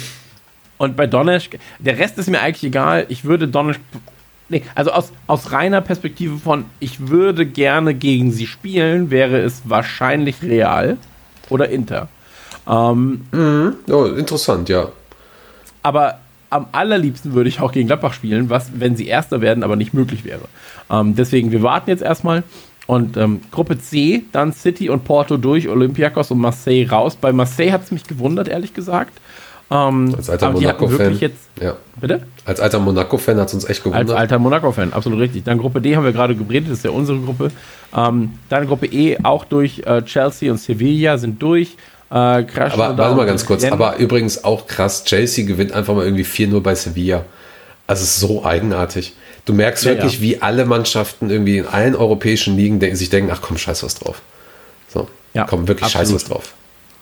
und 0.78 0.96
bei 0.96 1.06
Donetsk, 1.06 1.58
der 1.78 1.98
Rest 1.98 2.18
ist 2.18 2.28
mir 2.28 2.40
eigentlich 2.40 2.64
egal. 2.64 3.06
Ich 3.08 3.24
würde 3.24 3.48
Donetsk 3.48 3.80
Nee, 4.50 4.62
also 4.74 4.92
aus, 4.92 5.12
aus 5.26 5.52
reiner 5.52 5.82
Perspektive 5.82 6.38
von, 6.38 6.64
ich 6.80 7.08
würde 7.08 7.44
gerne 7.44 7.92
gegen 7.94 8.32
sie 8.32 8.46
spielen, 8.46 9.10
wäre 9.10 9.40
es 9.40 9.62
wahrscheinlich 9.66 10.42
real 10.42 10.96
oder 11.50 11.68
Inter. 11.68 12.08
Ähm, 12.68 13.26
mhm. 13.32 13.74
oh, 13.90 14.04
interessant, 14.04 14.68
ja. 14.68 14.88
Aber 15.82 16.18
am 16.50 16.66
allerliebsten 16.72 17.34
würde 17.34 17.48
ich 17.48 17.60
auch 17.60 17.72
gegen 17.72 17.86
Gladbach 17.86 18.12
spielen, 18.12 18.50
was, 18.50 18.70
wenn 18.74 18.96
sie 18.96 19.06
Erster 19.06 19.40
werden, 19.40 19.62
aber 19.62 19.76
nicht 19.76 19.94
möglich 19.94 20.24
wäre. 20.24 20.42
Ähm, 20.90 21.14
deswegen, 21.14 21.50
wir 21.50 21.62
warten 21.62 21.90
jetzt 21.90 22.02
erstmal. 22.02 22.42
Und 22.86 23.18
ähm, 23.18 23.42
Gruppe 23.50 23.78
C, 23.78 24.24
dann 24.32 24.54
City 24.54 24.88
und 24.88 25.04
Porto 25.04 25.36
durch, 25.36 25.68
Olympiakos 25.68 26.30
und 26.30 26.38
Marseille 26.38 26.88
raus. 26.88 27.16
Bei 27.16 27.32
Marseille 27.32 27.70
hat 27.70 27.84
es 27.84 27.90
mich 27.90 28.04
gewundert, 28.04 28.48
ehrlich 28.48 28.72
gesagt. 28.72 29.20
Ähm, 29.70 30.14
Als 30.16 30.30
alter 30.30 30.50
Monaco-Fan. 30.50 31.18
Ja. 31.60 31.76
Bitte? 32.00 32.22
Als 32.46 32.60
alter 32.60 32.78
Monaco-Fan 32.78 33.38
hat 33.38 33.48
es 33.48 33.54
uns 33.54 33.64
echt 33.66 33.84
gewundert. 33.84 34.08
Als 34.08 34.18
alter 34.18 34.38
Monaco-Fan, 34.38 34.92
absolut 34.94 35.18
richtig. 35.18 35.44
Dann 35.44 35.58
Gruppe 35.58 35.80
D 35.80 35.94
haben 35.94 36.04
wir 36.04 36.12
gerade 36.12 36.34
geredet, 36.34 36.70
das 36.70 36.78
ist 36.78 36.84
ja 36.84 36.90
unsere 36.90 37.18
Gruppe. 37.18 37.50
Ähm, 37.94 38.34
dann 38.48 38.66
Gruppe 38.66 38.86
E 38.86 39.18
auch 39.22 39.44
durch 39.44 39.82
äh, 39.84 40.02
Chelsea 40.02 40.50
und 40.50 40.58
Sevilla 40.58 41.18
sind 41.18 41.42
durch. 41.42 41.76
Äh, 42.10 42.14
aber 42.14 42.96
warte 42.96 43.14
mal 43.14 43.26
ganz 43.26 43.44
kurz, 43.44 43.64
aber 43.64 43.96
übrigens 43.96 44.42
auch 44.42 44.66
krass, 44.66 45.04
Chelsea 45.04 45.44
gewinnt 45.44 45.72
einfach 45.72 45.94
mal 45.94 46.04
irgendwie 46.04 46.24
4-0 46.24 46.60
bei 46.60 46.74
Sevilla. 46.74 47.26
Also 47.86 48.04
es 48.04 48.16
ist 48.16 48.20
so 48.20 48.44
eigenartig. 48.44 49.14
Du 49.44 49.52
merkst 49.52 49.84
ja, 49.84 49.92
wirklich, 49.92 50.16
ja. 50.16 50.20
wie 50.22 50.42
alle 50.42 50.64
Mannschaften 50.64 51.28
irgendwie 51.28 51.58
in 51.58 51.66
allen 51.66 51.94
europäischen 51.94 52.56
Ligen 52.56 52.80
denken, 52.80 52.96
sich 52.96 53.10
denken, 53.10 53.30
ach 53.32 53.40
komm, 53.42 53.58
scheiß 53.58 53.82
was 53.82 53.94
drauf. 53.94 54.22
So, 54.88 55.08
ja, 55.34 55.44
komm, 55.44 55.68
wirklich 55.68 55.84
absolut. 55.84 56.06
scheiß 56.08 56.14
was 56.14 56.24
drauf. 56.24 56.54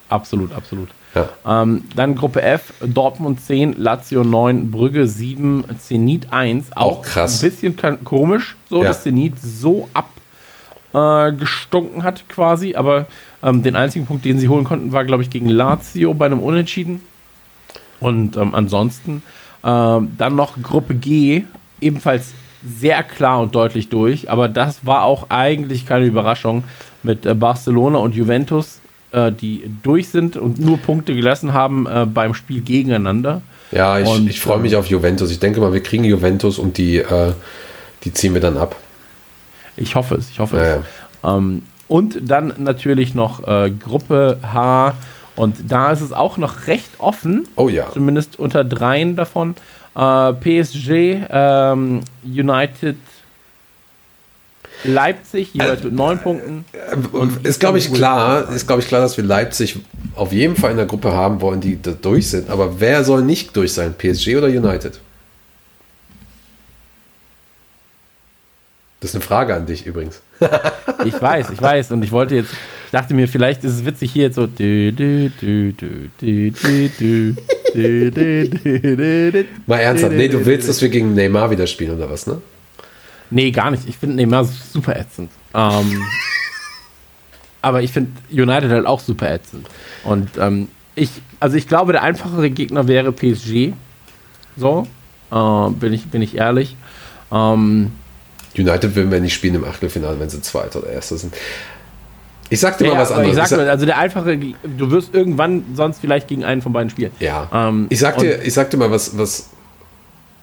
Absolut, 0.09 0.53
absolut. 0.53 0.89
Ja. 1.17 1.63
Ähm, 1.63 1.85
dann 1.97 2.15
Gruppe 2.15 2.43
F, 2.43 2.75
Dortmund 2.81 3.41
10, 3.41 3.75
Lazio 3.79 4.23
9, 4.23 4.71
Brügge 4.71 5.07
7, 5.07 5.65
Zenit 5.79 6.33
1. 6.33 6.77
Auch, 6.77 6.99
auch 6.99 7.03
krass. 7.03 7.43
Ein 7.43 7.51
bisschen 7.51 8.05
komisch, 8.05 8.57
so 8.69 8.83
dass 8.83 9.03
Zenit 9.03 9.35
so 9.41 9.89
abgestunken 10.93 12.01
äh, 12.01 12.05
hat 12.05 12.29
quasi, 12.29 12.75
aber 12.75 13.07
ähm, 13.43 13.63
den 13.63 13.77
einzigen 13.77 14.07
Punkt, 14.07 14.27
den 14.27 14.39
sie 14.39 14.49
holen 14.49 14.65
konnten, 14.65 14.93
war, 14.93 15.05
glaube 15.05 15.23
ich, 15.23 15.31
gegen 15.31 15.49
Lazio 15.49 16.13
bei 16.13 16.27
einem 16.27 16.41
Unentschieden. 16.41 17.01
Und 17.99 18.37
ähm, 18.37 18.55
ansonsten 18.55 19.23
ähm, 19.65 20.13
dann 20.19 20.37
noch 20.37 20.61
Gruppe 20.63 20.95
G, 20.95 21.45
ebenfalls 21.81 22.35
sehr 22.63 23.03
klar 23.03 23.41
und 23.41 23.55
deutlich 23.55 23.89
durch, 23.89 24.31
aber 24.31 24.49
das 24.49 24.85
war 24.85 25.05
auch 25.05 25.31
eigentlich 25.31 25.87
keine 25.87 26.05
Überraschung 26.05 26.65
mit 27.03 27.25
äh, 27.25 27.35
Barcelona 27.35 27.99
und 27.99 28.15
Juventus 28.15 28.81
äh, 29.13 29.33
die 29.33 29.71
durch 29.83 30.09
sind 30.09 30.37
und 30.37 30.59
nur 30.59 30.79
Punkte 30.79 31.15
gelassen 31.15 31.53
haben 31.53 31.87
äh, 31.87 32.07
beim 32.07 32.35
Spiel 32.35 32.61
gegeneinander. 32.61 33.43
Ja, 33.73 33.99
ich, 33.99 34.27
ich 34.29 34.41
freue 34.41 34.59
mich 34.59 34.73
ähm, 34.73 34.79
auf 34.79 34.87
Juventus. 34.87 35.31
Ich 35.31 35.41
denke 35.41 35.61
mal, 35.61 35.73
wir 35.73 35.83
kriegen 35.83 36.05
Juventus 36.05 36.59
und 36.59 36.79
die, 36.79 36.99
äh, 36.99 37.33
die 38.05 38.13
ziehen 38.13 38.35
wir 38.35 38.41
dann 38.41 38.57
ab. 38.57 38.77
Ich 39.77 39.95
hoffe 39.95 40.17
es, 40.17 40.31
ich 40.31 40.39
hoffe 40.39 40.57
ja, 40.57 40.77
es. 40.77 40.85
Ähm, 41.25 41.63
und 41.89 42.19
dann 42.23 42.55
natürlich 42.59 43.15
noch 43.15 43.47
äh, 43.47 43.71
Gruppe 43.71 44.39
H. 44.43 44.95
Und 45.35 45.57
da 45.69 45.93
ist 45.93 46.01
es 46.01 46.13
auch 46.13 46.39
noch 46.39 46.67
recht 46.67 46.89
offen. 46.99 47.47
Oh 47.57 47.69
ja. 47.69 47.91
Zumindest 47.93 48.39
unter 48.39 48.65
dreien 48.65 49.17
davon. 49.17 49.55
Äh, 49.95 50.33
PSG, 50.33 51.27
ähm, 51.31 52.01
United, 52.25 52.97
Leipzig 54.85 55.55
jeweils 55.55 55.83
mit 55.83 55.93
neun 55.93 56.19
Punkten. 56.19 56.65
Äh, 56.73 57.49
ist 57.49 57.61
glaube 57.61 57.79
ich 57.79 57.93
klar, 57.93 58.51
ist 58.53 58.67
glaube 58.67 58.83
ich 58.83 58.89
klar, 58.89 59.01
dass 59.01 59.17
wir 59.17 59.25
Leipzig 59.25 59.79
auf 60.15 60.33
jeden 60.33 60.57
Fall 60.57 60.71
in 60.73 60.77
der 60.77 60.87
Gruppe 60.87 61.13
haben 61.13 61.41
wollen, 61.41 61.61
die 61.61 61.81
da 61.81 61.93
durch 61.93 62.31
sind. 62.31 62.51
Aber 62.51 62.81
wer 62.81 63.05
soll 63.05 63.23
nicht 63.23 63.57
durch 63.57 63.73
sein? 63.73 63.95
PSG 63.97 64.37
oder 64.37 64.49
United? 64.49 65.01
Das 69.01 69.11
ist 69.11 69.17
eine 69.17 69.25
Frage 69.25 69.55
an 69.55 69.67
dich 69.67 69.87
übrigens. 69.87 70.23
ich 71.05 71.21
weiß, 71.21 71.51
ich 71.51 71.61
weiß. 71.61 71.93
Und 71.93 72.03
ich 72.03 72.13
wollte 72.13 72.35
jetzt, 72.35 72.51
ich 72.87 72.91
dachte 72.93 73.15
mir, 73.15 73.29
vielleicht 73.29 73.63
ist 73.63 73.75
es 73.75 73.85
witzig 73.85 74.11
hier 74.13 74.25
jetzt 74.25 74.37
so. 74.37 74.49
Mal 79.67 79.79
ernsthaft, 79.79 80.15
nee, 80.15 80.29
du 80.29 80.45
willst, 80.47 80.69
dass 80.69 80.81
wir 80.81 80.89
gegen 80.89 81.15
Neymar 81.15 81.51
wieder 81.51 81.67
spielen 81.67 81.97
oder 81.97 82.11
was, 82.11 82.27
ne? 82.27 82.41
Nee, 83.31 83.51
gar 83.51 83.71
nicht. 83.71 83.89
Ich 83.89 83.97
finde 83.97 84.17
Neymar 84.17 84.45
super 84.45 84.97
ätzend. 84.97 85.31
Ähm, 85.55 86.03
aber 87.63 87.83
ich 87.83 87.93
finde 87.93 88.13
United 88.31 88.71
halt 88.71 88.87
auch 88.87 89.01
super 89.01 89.31
ätzend. 89.31 89.69
Und 90.05 90.31
ähm, 90.39 90.69
ich, 90.95 91.11
also 91.41 91.57
ich 91.57 91.69
glaube, 91.69 91.93
der 91.93 92.03
einfachere 92.03 92.51
Gegner 92.51 92.89
wäre 92.89 93.13
PSG. 93.13 93.73
So, 94.57 94.87
äh, 95.31 95.71
bin, 95.71 95.93
ich, 95.93 96.07
bin 96.07 96.23
ich 96.23 96.37
ehrlich. 96.37 96.77
Ähm, 97.33 97.93
United 98.57 98.95
würden 98.95 99.11
wir 99.11 99.21
nicht 99.21 99.35
spielen 99.35 99.57
im 99.57 99.65
Achtelfinale, 99.65 100.19
wenn 100.19 100.31
sie 100.31 100.41
Zweiter 100.41 100.79
oder 100.81 100.91
Erster 100.91 101.19
sind. 101.19 101.35
Ich 102.49 102.61
sag 102.61 102.79
dir 102.79 102.87
ja, 102.87 102.95
mal 102.95 103.01
was 103.01 103.13
anderes. 103.13 103.37
Ich 103.37 103.49
sag 103.49 103.59
dir, 103.59 103.71
also 103.71 103.87
der 103.87 103.99
einfache, 103.99 104.39
du 104.39 104.91
wirst 104.91 105.15
irgendwann 105.15 105.65
sonst 105.75 106.01
vielleicht 106.01 106.29
gegen 106.29 106.45
einen 106.45 106.63
von 106.63 106.73
beiden 106.73 106.91
spielen. 106.91 107.11
Ja. 107.19 107.49
Ähm, 107.53 107.87
ich, 107.89 107.99
sag 107.99 108.19
dir, 108.19 108.41
ich 108.43 108.55
sag 108.55 108.71
dir 108.71 108.77
mal 108.77 108.91
was, 108.91 109.19
was 109.19 109.51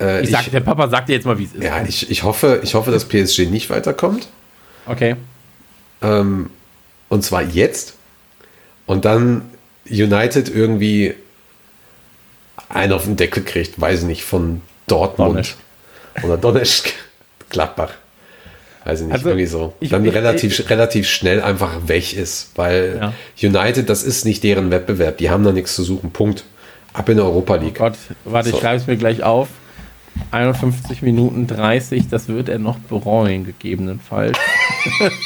äh, 0.04 0.22
ich 0.22 0.32
sag, 0.32 0.42
ich, 0.42 0.52
der 0.52 0.60
Papa 0.60 0.90
sagt 0.90 1.10
dir 1.10 1.14
jetzt 1.14 1.26
mal, 1.26 1.38
wie 1.40 1.46
es 1.46 1.54
ist. 1.54 1.64
Ja, 1.64 1.84
ich, 1.84 2.12
ich, 2.12 2.24
hoffe, 2.24 2.60
ich 2.64 2.76
hoffe, 2.76 2.92
dass 2.92 3.06
PSG 3.06 3.50
nicht 3.50 3.70
weiterkommt. 3.70 4.28
Okay. 4.86 5.16
Ähm, 6.02 6.50
und 7.10 7.24
zwar 7.24 7.42
jetzt. 7.42 7.96
Und 8.86 9.06
dann 9.06 9.50
United 9.90 10.54
irgendwie 10.54 11.16
einen 12.70 12.92
auf 12.92 13.06
den 13.06 13.16
Deckel 13.16 13.44
kriegt, 13.44 13.80
weiß 13.80 14.02
ich 14.02 14.06
nicht, 14.06 14.24
von 14.24 14.62
Dortmund. 14.88 15.30
Donetsk. 15.30 15.58
Oder 16.24 16.38
Donetsk. 16.38 16.94
Gladbach. 17.50 17.94
Weiß 18.84 19.00
ich 19.00 19.06
nicht, 19.06 19.14
also, 19.14 19.30
irgendwie 19.30 19.46
so. 19.46 19.74
Ich, 19.80 19.90
dann 19.92 20.06
ich, 20.06 20.14
relativ, 20.14 20.60
ich, 20.60 20.70
relativ 20.70 21.08
schnell 21.08 21.42
einfach 21.42 21.88
weg 21.88 22.14
ist, 22.14 22.52
weil 22.56 23.00
ja. 23.00 23.48
United, 23.48 23.90
das 23.90 24.04
ist 24.04 24.26
nicht 24.26 24.44
deren 24.44 24.72
Wettbewerb. 24.72 25.18
Die 25.20 25.30
haben 25.30 25.46
da 25.46 25.54
nichts 25.54 25.76
zu 25.76 25.84
suchen. 25.84 26.12
Punkt. 26.12 26.44
Ab 26.92 27.08
in 27.08 27.18
der 27.18 27.26
Europa 27.26 27.56
League. 27.56 27.78
Oh 27.80 27.86
Gott, 27.86 27.94
warte, 28.26 28.50
so. 28.50 28.56
ich 28.56 28.62
schreibe 28.62 28.78
es 28.78 28.88
mir 28.88 28.98
gleich 28.98 29.24
auf. 29.24 29.48
51 30.32 31.02
Minuten 31.02 31.48
30, 31.48 32.08
das 32.10 32.28
wird 32.28 32.50
er 32.50 32.60
noch 32.60 32.80
bereuen, 32.80 33.46
gegebenenfalls. 33.46 34.38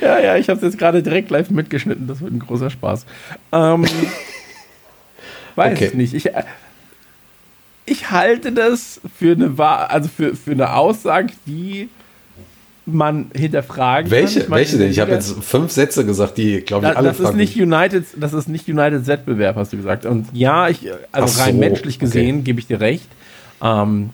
ja, 0.00 0.18
ja, 0.18 0.36
ich 0.36 0.48
habe 0.48 0.58
es 0.58 0.62
jetzt 0.62 0.78
gerade 0.78 1.02
direkt 1.02 1.30
live 1.30 1.50
mitgeschnitten, 1.50 2.06
das 2.06 2.20
wird 2.20 2.32
ein 2.32 2.40
großer 2.40 2.70
Spaß. 2.70 3.06
Ähm, 3.52 3.84
weiß 5.54 5.72
okay. 5.72 5.86
ich 5.86 5.94
nicht. 5.94 6.14
Ich, 6.14 6.30
ich 7.86 8.10
halte 8.10 8.52
das 8.52 9.00
für 9.18 9.32
eine, 9.32 9.52
also 9.58 10.08
für, 10.08 10.36
für 10.36 10.52
eine 10.52 10.74
Aussage, 10.74 11.32
die 11.46 11.88
man 12.86 13.30
hinterfragen 13.34 14.10
welche, 14.10 14.40
kann. 14.40 14.50
Welche 14.50 14.78
denn? 14.78 14.90
Ich 14.90 15.00
habe 15.00 15.12
jetzt 15.12 15.42
fünf 15.42 15.72
Sätze 15.72 16.04
gesagt, 16.04 16.36
die, 16.36 16.60
glaube 16.60 16.86
ich, 16.86 16.92
da, 16.92 16.98
alle 16.98 17.08
das 17.08 17.20
ist 17.20 17.34
nicht 17.34 17.56
United, 17.56 18.04
Das 18.16 18.32
ist 18.32 18.48
nicht 18.48 18.68
United 18.68 19.06
Wettbewerb, 19.06 19.56
hast 19.56 19.72
du 19.72 19.76
gesagt. 19.76 20.06
Und 20.06 20.26
ja, 20.32 20.68
ich, 20.68 20.90
also 21.12 21.28
so, 21.28 21.42
rein 21.42 21.58
menschlich 21.58 21.98
gesehen, 21.98 22.36
okay. 22.36 22.44
gebe 22.44 22.60
ich 22.60 22.66
dir 22.66 22.80
recht. 22.80 23.08
Ähm, 23.62 24.10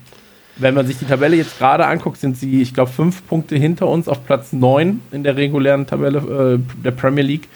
wenn 0.57 0.73
man 0.73 0.85
sich 0.85 0.97
die 0.97 1.05
Tabelle 1.05 1.35
jetzt 1.35 1.57
gerade 1.57 1.85
anguckt, 1.85 2.17
sind 2.17 2.37
sie, 2.37 2.61
ich 2.61 2.73
glaube, 2.73 2.91
fünf 2.91 3.25
Punkte 3.27 3.55
hinter 3.55 3.87
uns 3.87 4.07
auf 4.07 4.25
Platz 4.25 4.53
neun 4.53 5.01
in 5.11 5.23
der 5.23 5.35
regulären 5.35 5.87
Tabelle 5.87 6.59
äh, 6.59 6.83
der 6.83 6.91
Premier 6.91 7.23
League. 7.23 7.47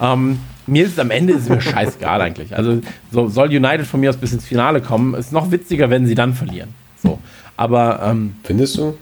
Ähm, 0.00 0.38
mir 0.66 0.84
ist 0.84 0.92
es 0.92 0.98
am 0.98 1.10
Ende 1.10 1.34
ist 1.34 1.48
mir 1.48 1.60
scheißegal 1.60 2.20
eigentlich. 2.22 2.56
Also 2.56 2.80
so, 3.12 3.28
soll 3.28 3.48
United 3.48 3.86
von 3.86 4.00
mir 4.00 4.10
aus 4.10 4.16
bis 4.16 4.32
ins 4.32 4.46
Finale 4.46 4.80
kommen. 4.80 5.14
Ist 5.14 5.32
noch 5.32 5.50
witziger, 5.50 5.90
wenn 5.90 6.06
sie 6.06 6.14
dann 6.14 6.34
verlieren. 6.34 6.70
So. 7.02 7.18
Aber 7.56 8.00
ähm, 8.02 8.36
findest 8.42 8.78
du? 8.78 8.96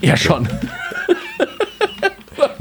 Ja, 0.00 0.16
schon. 0.16 0.48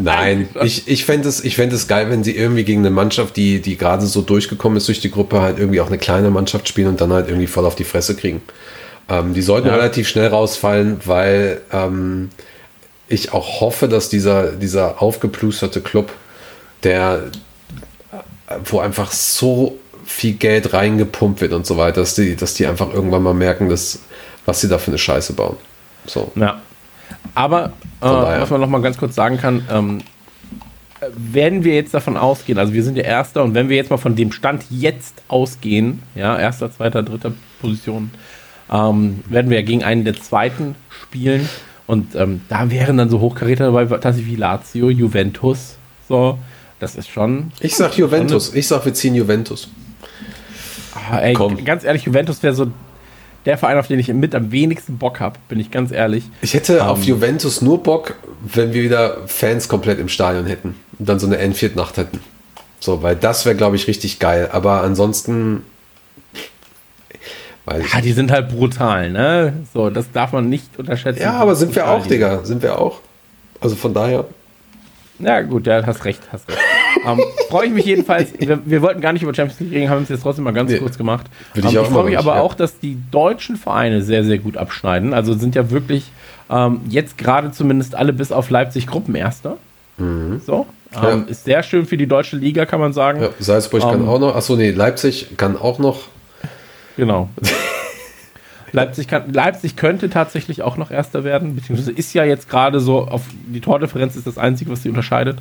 Nein, 0.02 0.48
ich, 0.64 0.88
ich 0.88 1.04
fände 1.04 1.28
es, 1.28 1.42
fänd 1.42 1.74
es 1.74 1.90
geil, 1.90 2.10
wenn 2.10 2.24
sie 2.24 2.36
irgendwie 2.36 2.64
gegen 2.64 2.80
eine 2.80 2.90
Mannschaft, 2.90 3.36
die, 3.36 3.60
die 3.62 3.76
gerade 3.76 4.06
so 4.06 4.22
durchgekommen 4.22 4.78
ist 4.78 4.88
durch 4.88 5.02
die 5.02 5.12
Gruppe, 5.12 5.42
halt 5.42 5.60
irgendwie 5.60 5.82
auch 5.82 5.88
eine 5.88 5.98
kleine 5.98 6.30
Mannschaft 6.30 6.70
spielen 6.70 6.88
und 6.88 7.02
dann 7.02 7.12
halt 7.12 7.28
irgendwie 7.28 7.48
voll 7.48 7.66
auf 7.66 7.76
die 7.76 7.84
Fresse 7.84 8.16
kriegen. 8.16 8.42
Ähm, 9.10 9.34
die 9.34 9.42
sollten 9.42 9.68
ja. 9.68 9.76
relativ 9.76 10.08
schnell 10.08 10.28
rausfallen, 10.28 11.02
weil 11.04 11.62
ähm, 11.74 12.30
ich 13.10 13.34
auch 13.34 13.60
hoffe, 13.60 13.90
dass 13.90 14.08
dieser, 14.08 14.54
dieser 14.54 15.02
aufgeplusterte 15.02 15.82
Club, 15.82 16.14
der, 16.84 17.24
wo 18.64 18.80
einfach 18.80 19.12
so 19.12 19.78
viel 20.06 20.34
Geld 20.34 20.72
reingepumpt 20.72 21.42
wird 21.42 21.52
und 21.52 21.66
so 21.66 21.76
weiter, 21.76 22.00
dass 22.02 22.16
die, 22.16 22.38
dass 22.38 22.54
die 22.54 22.66
einfach 22.68 22.94
irgendwann 22.94 23.24
mal 23.24 23.34
merken, 23.34 23.68
dass, 23.68 24.00
was 24.46 24.62
sie 24.62 24.70
da 24.70 24.78
für 24.78 24.92
eine 24.92 24.98
Scheiße 24.98 25.34
bauen. 25.34 25.58
So. 26.06 26.32
Ja. 26.36 26.62
Aber 27.36 27.74
äh, 28.02 28.06
was 28.06 28.50
man 28.50 28.62
noch 28.62 28.70
mal 28.70 28.82
ganz 28.82 28.98
kurz 28.98 29.16
sagen 29.16 29.38
kann, 29.38 29.66
ähm, 29.72 30.00
wenn 31.16 31.64
wir 31.64 31.76
jetzt 31.76 31.94
davon 31.94 32.18
ausgehen, 32.18 32.58
also 32.58 32.74
wir 32.74 32.84
sind 32.84 32.96
der 32.96 33.06
Erste 33.06 33.42
und 33.42 33.54
wenn 33.54 33.70
wir 33.70 33.78
jetzt 33.78 33.90
mal 33.90 33.98
von 33.98 34.16
dem 34.16 34.32
Stand 34.32 34.66
jetzt 34.70 35.22
ausgehen, 35.28 36.04
ja, 36.16 36.38
erster, 36.38 36.72
zweiter, 36.72 37.04
dritter 37.04 37.32
Position, 37.62 38.12
ähm, 38.72 39.24
werden 39.28 39.50
wir 39.50 39.60
ja 39.60 39.66
gegen 39.66 39.84
einen 39.84 40.04
der 40.04 40.16
Zweiten 40.16 40.76
spielen 40.90 41.48
und 41.88 42.16
ähm, 42.16 42.42
da 42.50 42.70
wären 42.70 42.98
dann 42.98 43.10
so 43.10 43.20
Hochkaräter 43.20 43.66
dabei, 43.66 43.86
tatsächlich 43.86 44.28
wie 44.28 44.36
Lazio, 44.36 44.90
Juventus, 44.90 45.78
so, 46.08 46.38
das 46.80 46.96
ist 46.96 47.10
schon. 47.10 47.52
Ich 47.60 47.76
sag 47.76 47.98
Juventus, 47.98 48.54
ich 48.54 48.68
sag 48.68 48.86
wir 48.86 48.94
ziehen 48.94 49.16
Juventus. 49.16 49.70
Ah, 50.94 51.20
ey, 51.20 51.34
Komm. 51.34 51.64
ganz 51.64 51.84
ehrlich, 51.84 52.04
Juventus 52.04 52.42
wäre 52.44 52.54
so 52.54 52.72
der 53.50 53.58
Verein, 53.58 53.78
auf 53.80 53.88
den 53.88 53.98
ich 53.98 54.08
mit 54.10 54.36
am 54.36 54.52
wenigsten 54.52 55.00
Bock 55.00 55.20
habe, 55.20 55.40
bin 55.48 55.60
ich 55.60 55.72
ganz 55.72 55.92
ehrlich. 55.92 56.24
Ich 56.42 56.54
hätte 56.54 56.82
um, 56.82 56.88
auf 56.88 57.00
ähm, 57.00 57.06
Juventus 57.06 57.64
nur 57.64 57.82
Bock, 57.82 58.14
wenn 58.42 58.74
wir 58.74 58.84
wieder 58.84 59.28
Fans 59.28 59.68
komplett 59.68 60.00
im 60.00 60.08
Stadion 60.08 60.46
hätten 60.46 60.76
und 61.00 61.10
dann 61.10 61.20
so 61.20 61.26
eine 61.26 61.40
Enfield-Nacht 61.40 61.98
hätten. 61.98 62.20
So, 62.80 63.02
weil 63.02 63.16
das 63.16 63.46
wäre, 63.46 63.56
glaube 63.56 63.76
ich, 63.76 63.88
richtig 63.88 64.20
geil. 64.20 64.50
Aber 64.52 64.84
ansonsten. 64.84 65.64
ja, 67.68 68.02
die 68.02 68.14
sind 68.14 68.32
halt 68.32 68.50
brutal, 68.50 69.10
ne? 69.10 69.54
So, 69.74 69.90
das 69.90 70.12
darf 70.12 70.32
man 70.32 70.48
nicht 70.48 70.78
unterschätzen. 70.78 71.24
Ja, 71.24 71.34
aber 71.34 71.56
sind 71.56 71.76
wir 71.76 71.90
auch, 71.90 72.06
Digga. 72.06 72.46
Sind 72.46 72.62
wir 72.62 72.78
auch. 72.78 73.00
Also 73.60 73.76
von 73.76 73.96
daher. 73.96 74.26
Ja, 75.18 75.42
gut, 75.42 75.66
ja, 75.66 75.84
hast 75.84 76.06
recht, 76.06 76.22
hast 76.32 76.48
recht. 76.48 76.60
Ähm, 77.06 77.20
freue 77.50 77.68
ich 77.68 77.74
mich 77.74 77.86
jedenfalls. 77.86 78.34
Wir, 78.38 78.60
wir, 78.66 78.82
wollten 78.82 79.02
gar 79.02 79.14
nicht 79.14 79.24
über 79.24 79.34
Champions 79.34 79.60
League 79.60 79.72
reden, 79.74 79.90
haben 79.90 80.04
es 80.04 80.10
jetzt 80.10 80.24
trotzdem 80.24 80.44
mal 80.44 80.52
ganz 80.52 80.72
nee, 80.72 80.80
kurz 80.80 80.98
gemacht. 80.98 81.28
Ähm, 81.56 81.64
ich, 81.66 81.76
ich 81.76 81.88
freue 81.88 82.06
mich 82.06 82.18
aber 82.18 82.36
ja. 82.36 82.42
auch, 82.42 82.54
dass 82.54 82.80
die 82.80 82.98
deutschen 83.12 83.56
Vereine 83.56 84.02
sehr, 84.02 84.24
sehr 84.24 84.38
gut 84.38 84.58
abschneiden. 84.58 85.14
Also 85.14 85.34
sind 85.34 85.56
ja 85.56 85.72
wirklich 85.72 86.12
ähm, 86.50 86.82
jetzt 86.90 87.18
gerade 87.18 87.52
zumindest 87.52 87.96
alle 87.96 88.14
bis 88.14 88.32
auf 88.32 88.50
Leipzig 88.50 88.88
Gruppenerster. 88.88 89.58
Mhm. 89.98 90.42
So. 90.46 90.66
Ja. 90.94 91.12
Ähm, 91.12 91.26
ist 91.28 91.44
sehr 91.44 91.62
schön 91.62 91.86
für 91.86 91.98
die 91.98 92.08
deutsche 92.08 92.36
Liga, 92.36 92.66
kann 92.66 92.80
man 92.80 92.94
sagen. 92.94 93.22
Ja, 93.22 93.30
Salzburg 93.40 93.84
ähm, 93.84 93.90
kann 93.90 94.08
auch 94.08 94.20
noch. 94.20 94.36
Achso, 94.36 94.56
nee, 94.56 94.72
Leipzig 94.72 95.38
kann 95.38 95.56
auch 95.56 95.78
noch. 95.80 96.02
Genau. 96.98 97.30
Leipzig, 98.72 99.08
kann, 99.08 99.32
Leipzig 99.34 99.76
könnte 99.76 100.10
tatsächlich 100.10 100.62
auch 100.62 100.78
noch 100.78 100.92
Erster 100.92 101.24
werden, 101.24 101.56
beziehungsweise 101.56 101.92
ist 101.92 102.14
ja 102.14 102.24
jetzt 102.24 102.50
gerade 102.50 102.80
so, 102.80 103.08
auf 103.08 103.24
die 103.48 103.62
Tordifferenz 103.62 104.16
ist 104.16 104.28
das 104.28 104.38
Einzige, 104.38 104.72
was 104.72 104.84
sie 104.84 104.90
unterscheidet. 104.90 105.40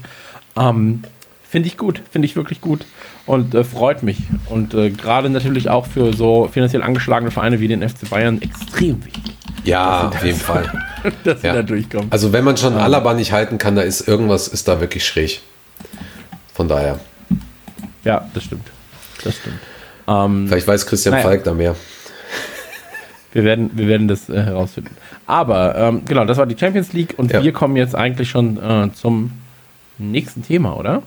Ähm, 0.57 1.03
finde 1.49 1.69
ich 1.69 1.77
gut, 1.77 2.03
finde 2.11 2.27
ich 2.27 2.37
wirklich 2.37 2.61
gut 2.61 2.85
und 3.27 3.55
äh, 3.55 3.65
freut 3.65 4.03
mich. 4.03 4.19
Und 4.49 4.75
äh, 4.75 4.91
gerade 4.91 5.31
natürlich 5.31 5.71
auch 5.71 5.87
für 5.87 6.13
so 6.13 6.49
finanziell 6.53 6.83
angeschlagene 6.83 7.31
Vereine 7.31 7.61
wie 7.61 7.69
den 7.69 7.87
FC 7.89 8.09
Bayern 8.11 8.41
extrem 8.43 9.05
wichtig. 9.05 9.35
Ja, 9.65 10.09
auf 10.09 10.25
jeden 10.25 10.39
Fall. 10.39 10.71
dass 11.25 11.43
ja. 11.43 11.55
da 11.55 11.63
durchkommen. 11.63 12.09
Also 12.11 12.33
wenn 12.33 12.45
man 12.45 12.57
schon 12.57 12.75
ähm. 12.75 12.81
Alaba 12.81 13.15
nicht 13.15 13.33
halten 13.33 13.59
kann, 13.59 13.77
da 13.77 13.83
ist 13.83 14.07
irgendwas 14.07 14.49
ist 14.49 14.69
da 14.69 14.81
wirklich 14.81 15.07
schräg. 15.07 15.41
Von 16.55 16.69
daher. 16.69 16.99
Ja, 18.05 18.29
das 18.35 18.45
stimmt. 18.45 18.67
Das 19.25 19.37
stimmt. 19.37 19.59
Ähm, 20.07 20.47
Vielleicht 20.49 20.67
weiß 20.67 20.87
Christian 20.87 21.13
naja. 21.13 21.25
Falk 21.25 21.45
da 21.45 21.55
mehr. 21.55 21.77
Wir 23.33 23.45
werden, 23.45 23.71
wir 23.75 23.87
werden 23.87 24.09
das 24.09 24.29
äh, 24.29 24.43
herausfinden. 24.43 24.97
Aber 25.27 25.77
ähm, 25.77 26.03
genau, 26.07 26.25
das 26.25 26.39
war 26.39 26.47
die 26.47 26.57
Champions 26.59 26.93
League 26.93 27.15
und 27.19 27.31
ja. 27.31 27.43
wir 27.43 27.53
kommen 27.53 27.77
jetzt 27.77 27.95
eigentlich 27.95 28.31
schon 28.31 28.57
äh, 28.57 28.91
zum 28.93 29.33
nächsten 29.99 30.43
Thema, 30.43 30.77
oder? 30.77 31.03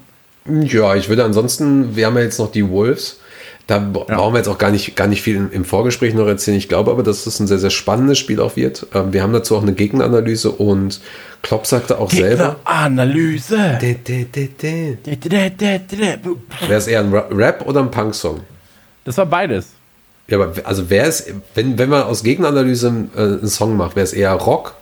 Ja, 0.45 0.95
ich 0.95 1.09
würde 1.09 1.23
ansonsten, 1.23 1.95
wir 1.95 2.07
haben 2.07 2.15
ja 2.15 2.23
jetzt 2.23 2.39
noch 2.39 2.51
die 2.51 2.67
Wolves. 2.67 3.19
Da 3.67 3.77
ja. 3.77 3.87
brauchen 3.89 4.33
wir 4.33 4.39
jetzt 4.39 4.47
auch 4.47 4.57
gar 4.57 4.71
nicht, 4.71 4.95
gar 4.95 5.07
nicht 5.07 5.21
viel 5.21 5.49
im 5.51 5.65
Vorgespräch 5.65 6.13
noch 6.13 6.27
erzählen. 6.27 6.57
Ich 6.57 6.67
glaube 6.67 6.91
aber, 6.91 7.03
dass 7.03 7.23
das 7.25 7.39
ein 7.39 7.47
sehr, 7.47 7.59
sehr 7.59 7.69
spannendes 7.69 8.17
Spiel 8.17 8.41
auch 8.41 8.55
wird. 8.55 8.87
Ähm, 8.93 9.13
wir 9.13 9.23
haben 9.23 9.33
dazu 9.33 9.55
auch 9.55 9.61
eine 9.61 9.73
Gegneranalyse 9.73 10.51
und 10.51 10.99
Klopp 11.41 11.65
sagte 11.65 11.99
auch 11.99 12.11
selber. 12.11 12.57
Analyse. 12.65 13.77
Wäre 16.67 16.77
es 16.77 16.87
eher 16.87 16.99
ein 16.99 17.13
Rap 17.13 17.65
oder 17.65 17.81
ein 17.81 17.91
Punk-Song? 17.91 18.41
Das 19.05 19.17
war 19.17 19.25
beides. 19.25 19.67
Ja, 20.27 20.39
aber 20.39 20.53
also 20.63 20.89
wer 20.89 21.07
ist, 21.07 21.31
wenn, 21.55 21.77
wenn 21.77 21.89
man 21.89 22.03
aus 22.03 22.23
Gegneranalyse 22.23 22.87
äh, 23.15 23.19
einen 23.19 23.47
Song 23.47 23.77
macht, 23.77 23.95
wäre 23.95 24.03
es 24.03 24.13
eher 24.13 24.33
Rock, 24.33 24.75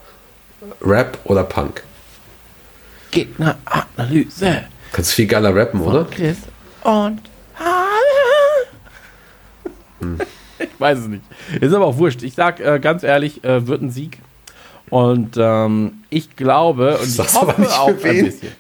Rap 0.82 1.18
oder 1.26 1.44
Punk? 1.44 1.84
Gegneranalyse. 3.12 4.64
Kannst 4.92 5.14
viel 5.14 5.28
geiler 5.28 5.56
rappen, 5.56 5.82
oder? 5.82 6.06
Chris 6.06 6.38
und 6.84 7.22
hm. 10.00 10.18
Ich 10.60 10.80
weiß 10.80 11.00
es 11.00 11.08
nicht. 11.08 11.24
Ist 11.62 11.74
aber 11.74 11.86
auch 11.86 11.98
wurscht. 11.98 12.22
Ich 12.22 12.34
sag 12.34 12.60
äh, 12.60 12.80
ganz 12.80 13.04
ehrlich, 13.04 13.44
äh, 13.46 13.66
wird 13.66 13.82
ein 13.82 13.92
Sieg. 13.92 14.18
Und 14.90 15.38
ähm, 15.38 16.04
ich 16.10 16.36
glaube, 16.36 16.98
und 16.98 17.06
Sag's 17.06 17.34
ich 17.34 17.40
hoffe 17.40 17.70
auch 17.80 17.88
ein 17.88 17.96
bisschen. 17.98 18.52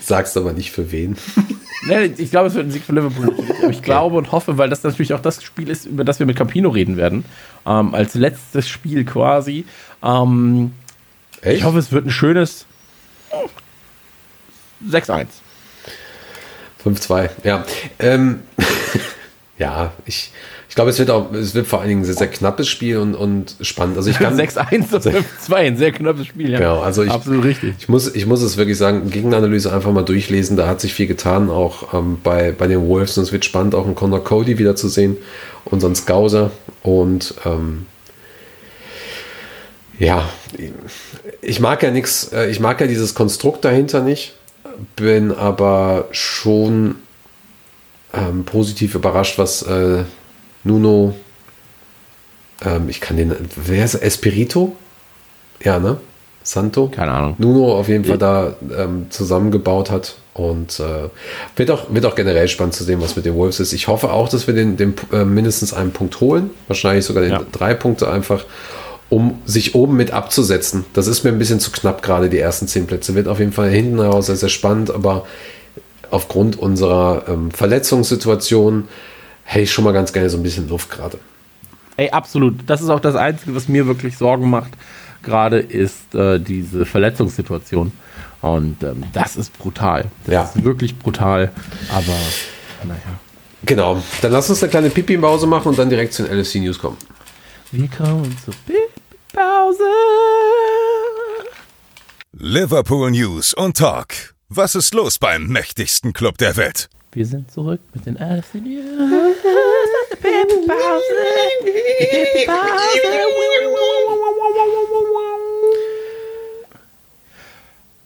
Sagst 0.00 0.36
aber 0.38 0.52
nicht 0.54 0.70
für 0.70 0.90
wen. 0.92 1.18
nee, 1.86 2.04
ich 2.16 2.30
glaube, 2.30 2.48
es 2.48 2.54
wird 2.54 2.66
ein 2.66 2.70
Sieg 2.70 2.84
für 2.84 2.94
Liverpool. 2.94 3.34
Aber 3.34 3.70
ich 3.70 3.78
okay. 3.78 3.80
glaube 3.82 4.16
und 4.16 4.32
hoffe, 4.32 4.56
weil 4.56 4.70
das 4.70 4.82
natürlich 4.82 5.12
auch 5.12 5.20
das 5.20 5.42
Spiel 5.42 5.68
ist, 5.68 5.84
über 5.84 6.04
das 6.04 6.18
wir 6.18 6.26
mit 6.26 6.36
Campino 6.36 6.70
reden 6.70 6.96
werden. 6.96 7.26
Ähm, 7.66 7.94
als 7.94 8.14
letztes 8.14 8.66
Spiel 8.66 9.04
quasi. 9.04 9.66
Ähm, 10.02 10.72
ich 11.42 11.64
hoffe, 11.64 11.78
es 11.78 11.92
wird 11.92 12.06
ein 12.06 12.10
schönes 12.10 12.64
6-1. 14.88 15.26
5-2, 16.84 17.30
ja. 17.42 17.64
Ähm, 17.98 18.40
ja, 19.58 19.92
ich, 20.04 20.30
ich 20.68 20.74
glaube, 20.74 20.90
es 20.90 20.98
wird 20.98 21.10
auch, 21.10 21.32
es 21.32 21.54
wird 21.54 21.66
vor 21.66 21.80
allen 21.80 21.88
Dingen 21.88 22.02
ein 22.02 22.04
sehr, 22.04 22.14
sehr 22.14 22.28
knappes 22.28 22.68
Spiel 22.68 22.98
und, 22.98 23.14
und 23.14 23.56
spannend. 23.60 23.96
Also 23.96 24.10
ich 24.10 24.18
kann 24.18 24.38
6-1 24.40 24.94
und 24.94 25.04
5-2, 25.04 25.54
ein 25.54 25.76
sehr 25.76 25.92
knappes 25.92 26.26
Spiel, 26.26 26.50
ja. 26.50 26.58
Genau, 26.58 26.80
also 26.80 27.02
ich, 27.02 27.10
absolut 27.10 27.44
richtig. 27.44 27.74
Ich 27.78 27.88
muss, 27.88 28.14
ich 28.14 28.26
muss 28.26 28.42
es 28.42 28.56
wirklich 28.56 28.78
sagen, 28.78 29.10
Gegenanalyse 29.10 29.72
einfach 29.72 29.92
mal 29.92 30.04
durchlesen. 30.04 30.56
Da 30.56 30.68
hat 30.68 30.80
sich 30.80 30.94
viel 30.94 31.06
getan, 31.06 31.50
auch 31.50 31.94
ähm, 31.94 32.18
bei, 32.22 32.52
bei 32.52 32.66
den 32.66 32.86
Wolves. 32.86 33.16
Und 33.18 33.24
es 33.24 33.32
wird 33.32 33.44
spannend, 33.44 33.74
auch 33.74 33.86
einen 33.86 33.94
Connor 33.94 34.22
Cody 34.22 34.58
wieder 34.58 34.76
zu 34.76 34.88
sehen, 34.88 35.16
unseren 35.64 35.94
Scouser. 35.94 36.50
Und 36.82 37.34
ähm, 37.44 37.86
ja, 39.98 40.28
ich 41.40 41.60
mag 41.60 41.82
ja 41.82 41.90
nichts, 41.90 42.32
äh, 42.32 42.50
ich 42.50 42.60
mag 42.60 42.80
ja 42.80 42.86
dieses 42.86 43.14
Konstrukt 43.14 43.64
dahinter 43.64 44.02
nicht, 44.02 44.34
bin 44.96 45.32
aber 45.32 46.08
schon 46.10 46.96
ähm, 48.12 48.44
positiv 48.44 48.94
überrascht, 48.94 49.38
was 49.38 49.62
äh, 49.62 50.04
Nuno, 50.64 51.14
ähm, 52.64 52.88
ich 52.88 53.00
kann 53.00 53.16
den, 53.16 53.34
wer 53.56 53.84
ist 53.84 53.94
Espirito? 53.94 54.76
Ja, 55.62 55.78
ne? 55.78 55.98
Santo? 56.42 56.88
Keine 56.88 57.12
Ahnung. 57.12 57.34
Nuno 57.38 57.76
auf 57.76 57.88
jeden 57.88 58.04
Fall 58.04 58.18
da 58.18 58.54
ähm, 58.76 59.06
zusammengebaut 59.10 59.90
hat. 59.90 60.16
Und 60.32 60.78
äh, 60.80 61.08
wird, 61.56 61.70
auch, 61.70 61.86
wird 61.88 62.04
auch 62.04 62.14
generell 62.14 62.46
spannend 62.46 62.74
zu 62.74 62.84
sehen, 62.84 63.00
was 63.00 63.16
mit 63.16 63.24
den 63.24 63.34
Wolves 63.34 63.58
ist. 63.58 63.72
Ich 63.72 63.88
hoffe 63.88 64.12
auch, 64.12 64.28
dass 64.28 64.46
wir 64.46 64.54
den, 64.54 64.76
den 64.76 64.94
äh, 65.12 65.24
mindestens 65.24 65.72
einen 65.72 65.92
Punkt 65.92 66.20
holen. 66.20 66.50
Wahrscheinlich 66.68 67.04
sogar 67.04 67.22
den 67.22 67.32
ja. 67.32 67.42
drei 67.50 67.74
Punkte 67.74 68.10
einfach 68.10 68.44
um 69.08 69.38
sich 69.44 69.74
oben 69.74 69.96
mit 69.96 70.10
abzusetzen. 70.10 70.84
Das 70.92 71.06
ist 71.06 71.24
mir 71.24 71.30
ein 71.30 71.38
bisschen 71.38 71.60
zu 71.60 71.70
knapp 71.70 72.02
gerade, 72.02 72.28
die 72.28 72.38
ersten 72.38 72.66
zehn 72.66 72.86
Plätze. 72.86 73.14
Wird 73.14 73.28
auf 73.28 73.38
jeden 73.38 73.52
Fall 73.52 73.70
hinten 73.70 74.00
raus 74.00 74.26
sehr, 74.26 74.36
sehr 74.36 74.48
spannend, 74.48 74.90
aber 74.90 75.26
aufgrund 76.10 76.58
unserer 76.58 77.24
ähm, 77.28 77.50
Verletzungssituation 77.50 78.88
hätte 79.44 79.62
ich 79.62 79.72
schon 79.72 79.84
mal 79.84 79.92
ganz 79.92 80.12
gerne 80.12 80.28
so 80.28 80.36
ein 80.36 80.42
bisschen 80.42 80.68
Luft 80.68 80.90
gerade. 80.90 81.18
Ey, 81.96 82.10
absolut. 82.10 82.58
Das 82.66 82.82
ist 82.82 82.88
auch 82.88 83.00
das 83.00 83.16
Einzige, 83.16 83.54
was 83.54 83.68
mir 83.68 83.86
wirklich 83.86 84.18
Sorgen 84.18 84.50
macht, 84.50 84.72
gerade 85.22 85.58
ist 85.58 86.14
äh, 86.14 86.38
diese 86.38 86.84
Verletzungssituation. 86.84 87.92
Und 88.42 88.82
ähm, 88.82 89.04
das 89.12 89.36
ist 89.36 89.56
brutal. 89.58 90.06
Das 90.24 90.32
ja. 90.32 90.42
ist 90.42 90.64
wirklich 90.64 90.98
brutal, 90.98 91.50
aber 91.90 92.14
naja. 92.84 93.00
Genau. 93.64 94.02
Dann 94.20 94.32
lass 94.32 94.50
uns 94.50 94.62
eine 94.62 94.70
kleine 94.70 94.90
Pipi-Pause 94.90 95.46
machen 95.46 95.68
und 95.68 95.78
dann 95.78 95.90
direkt 95.90 96.12
zu 96.12 96.22
den 96.22 96.38
LFC 96.38 96.56
News 96.56 96.78
kommen. 96.78 96.96
Wir 97.72 97.88
kommen 97.88 98.36
zur 98.44 98.54
Pause. 99.36 99.84
Liverpool 102.32 103.10
News 103.10 103.52
und 103.52 103.76
Talk. 103.76 104.34
Was 104.48 104.74
ist 104.74 104.94
los 104.94 105.18
beim 105.18 105.48
mächtigsten 105.48 106.14
Club 106.14 106.38
der 106.38 106.56
Welt? 106.56 106.88
Wir 107.12 107.26
sind 107.26 107.50
zurück 107.50 107.82
mit 107.92 108.06
den 108.06 108.16
LFC 108.16 108.54
News. 108.54 108.86
Pause. 109.42 110.66
Pause. 110.66 111.16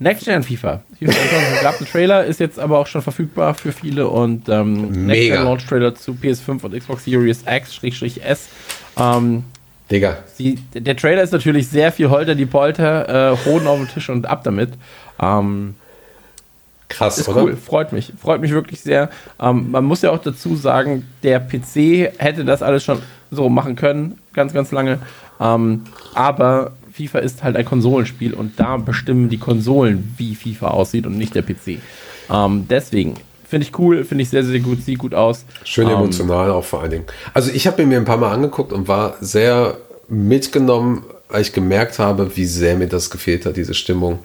Next 0.00 0.24
Gen 0.24 0.42
FIFA. 0.42 0.82
FIFA 0.98 1.62
gab 1.62 1.76
einen 1.76 1.86
Trailer, 1.86 2.24
ist 2.24 2.40
jetzt 2.40 2.58
aber 2.58 2.78
auch 2.78 2.88
schon 2.88 3.02
verfügbar 3.02 3.54
für 3.54 3.70
viele 3.70 4.08
und 4.08 4.48
ähm, 4.48 5.06
Next 5.06 5.28
Gen 5.28 5.44
Launch 5.44 5.66
Trailer 5.66 5.94
zu 5.94 6.10
PS5 6.12 6.64
und 6.64 6.76
Xbox 6.76 7.04
Series 7.04 7.44
X-S 7.46 8.48
ähm, 8.98 9.44
Digga. 9.90 10.18
Sie, 10.34 10.58
der 10.74 10.96
Trailer 10.96 11.22
ist 11.22 11.32
natürlich 11.32 11.68
sehr 11.68 11.90
viel 11.92 12.10
Holter 12.10 12.34
die 12.34 12.46
Polter, 12.46 13.32
äh, 13.32 13.36
Hoden 13.44 13.66
auf 13.66 13.78
dem 13.78 13.88
Tisch 13.88 14.08
und 14.08 14.26
ab 14.26 14.44
damit. 14.44 14.70
Ähm, 15.20 15.74
Krass, 16.88 17.18
ist 17.18 17.28
oder? 17.28 17.42
cool, 17.42 17.56
freut 17.56 17.92
mich. 17.92 18.12
Freut 18.20 18.40
mich 18.40 18.50
wirklich 18.52 18.80
sehr. 18.80 19.10
Ähm, 19.40 19.70
man 19.70 19.84
muss 19.84 20.02
ja 20.02 20.10
auch 20.10 20.18
dazu 20.18 20.56
sagen, 20.56 21.06
der 21.22 21.40
PC 21.40 22.12
hätte 22.18 22.44
das 22.44 22.62
alles 22.62 22.84
schon 22.84 23.00
so 23.30 23.48
machen 23.48 23.76
können, 23.76 24.18
ganz, 24.32 24.52
ganz 24.52 24.72
lange. 24.72 24.98
Ähm, 25.40 25.84
aber 26.14 26.72
FIFA 26.92 27.20
ist 27.20 27.42
halt 27.42 27.56
ein 27.56 27.64
Konsolenspiel 27.64 28.34
und 28.34 28.58
da 28.58 28.76
bestimmen 28.76 29.28
die 29.28 29.38
Konsolen, 29.38 30.14
wie 30.18 30.34
FIFA 30.34 30.68
aussieht 30.68 31.06
und 31.06 31.16
nicht 31.16 31.34
der 31.34 31.42
PC. 31.42 31.78
Ähm, 32.30 32.66
deswegen, 32.68 33.14
Finde 33.50 33.66
ich 33.66 33.76
cool, 33.80 34.04
finde 34.04 34.22
ich 34.22 34.30
sehr, 34.30 34.44
sehr 34.44 34.60
gut, 34.60 34.80
sieht 34.84 35.00
gut 35.00 35.12
aus. 35.12 35.44
Schön 35.64 35.88
ähm, 35.88 35.94
emotional 35.94 36.52
auch 36.52 36.62
vor 36.62 36.82
allen 36.82 36.92
Dingen. 36.92 37.04
Also 37.34 37.50
ich 37.52 37.66
habe 37.66 37.84
mir 37.84 37.98
ein 37.98 38.04
paar 38.04 38.16
Mal 38.16 38.32
angeguckt 38.32 38.72
und 38.72 38.86
war 38.86 39.16
sehr 39.20 39.76
mitgenommen, 40.08 41.04
weil 41.28 41.42
ich 41.42 41.52
gemerkt 41.52 41.98
habe, 41.98 42.36
wie 42.36 42.44
sehr 42.44 42.76
mir 42.76 42.86
das 42.86 43.10
gefehlt 43.10 43.46
hat, 43.46 43.56
diese 43.56 43.74
Stimmung, 43.74 44.20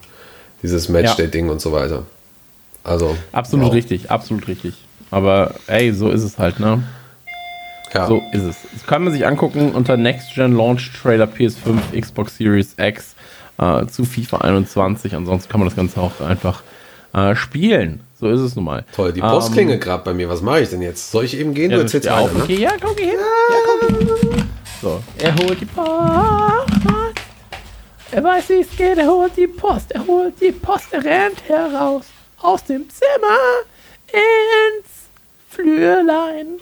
dieses 0.62 0.90
Matchday-Ding 0.90 1.48
ja. 1.48 1.52
und 1.54 1.60
so 1.60 1.72
weiter. 1.72 2.04
Also. 2.84 3.18
Absolut 3.32 3.66
wow. 3.66 3.74
richtig, 3.74 4.12
absolut 4.12 4.48
richtig. 4.48 4.76
Aber 5.10 5.56
ey, 5.66 5.92
so 5.92 6.12
ist 6.12 6.22
es 6.22 6.38
halt, 6.38 6.60
ne? 6.60 6.84
Ja. 7.96 8.06
So 8.06 8.22
ist 8.32 8.44
es. 8.44 8.58
Das 8.74 8.86
kann 8.86 9.04
man 9.04 9.12
sich 9.12 9.26
angucken 9.26 9.72
unter 9.72 9.98
Next 9.98 10.36
Gen 10.36 10.56
Launch 10.56 10.92
Trailer 11.02 11.26
PS5, 11.26 12.00
Xbox 12.00 12.38
Series 12.38 12.76
X 12.78 13.16
äh, 13.58 13.88
zu 13.88 14.06
FIFA 14.06 14.38
21. 14.42 15.16
Ansonsten 15.16 15.50
kann 15.50 15.62
man 15.62 15.68
das 15.68 15.76
Ganze 15.76 16.00
auch 16.00 16.22
einfach 16.22 16.62
äh, 17.16 17.36
spielen. 17.36 18.02
So 18.20 18.30
ist 18.30 18.40
es 18.40 18.56
nun 18.56 18.66
mal. 18.66 18.86
Toll, 18.96 19.12
die 19.12 19.20
Post 19.20 19.50
ähm, 19.50 19.54
klingelt 19.54 19.82
gerade 19.82 20.04
bei 20.04 20.14
mir. 20.14 20.30
Was 20.30 20.42
mache 20.42 20.62
ich 20.62 20.70
denn 20.70 20.82
jetzt? 20.82 21.12
Soll 21.12 21.26
ich 21.26 21.38
eben 21.38 21.54
gehen? 21.54 21.72
Ja, 21.72 21.78
du 21.78 21.84
erzählst 21.84 22.10
auch. 22.10 22.32
Ne? 22.32 22.44
Okay, 22.44 22.60
ja, 22.60 22.72
komm, 22.82 22.96
geh 22.96 23.08
hin. 23.08 23.20
Ja, 23.20 23.58
komm. 23.88 24.50
So, 24.82 25.04
er 25.18 25.36
holt 25.36 25.60
die 25.60 25.66
Post. 25.66 25.86
Er 28.12 28.24
weiß, 28.24 28.50
wie 28.50 28.62
es 28.62 28.70
geht. 28.78 28.98
Er 28.98 29.08
holt 29.08 29.36
die 29.36 29.48
Post. 29.48 29.92
Er 29.92 30.08
holt 30.08 30.40
die 30.40 30.54
Post. 30.54 30.94
Er 30.94 31.04
rennt 31.04 31.44
heraus 31.50 32.06
aus 32.42 32.64
dem 32.64 32.86
Zimmer 32.90 33.38
ins 34.08 35.10
Flürlein. 35.50 36.60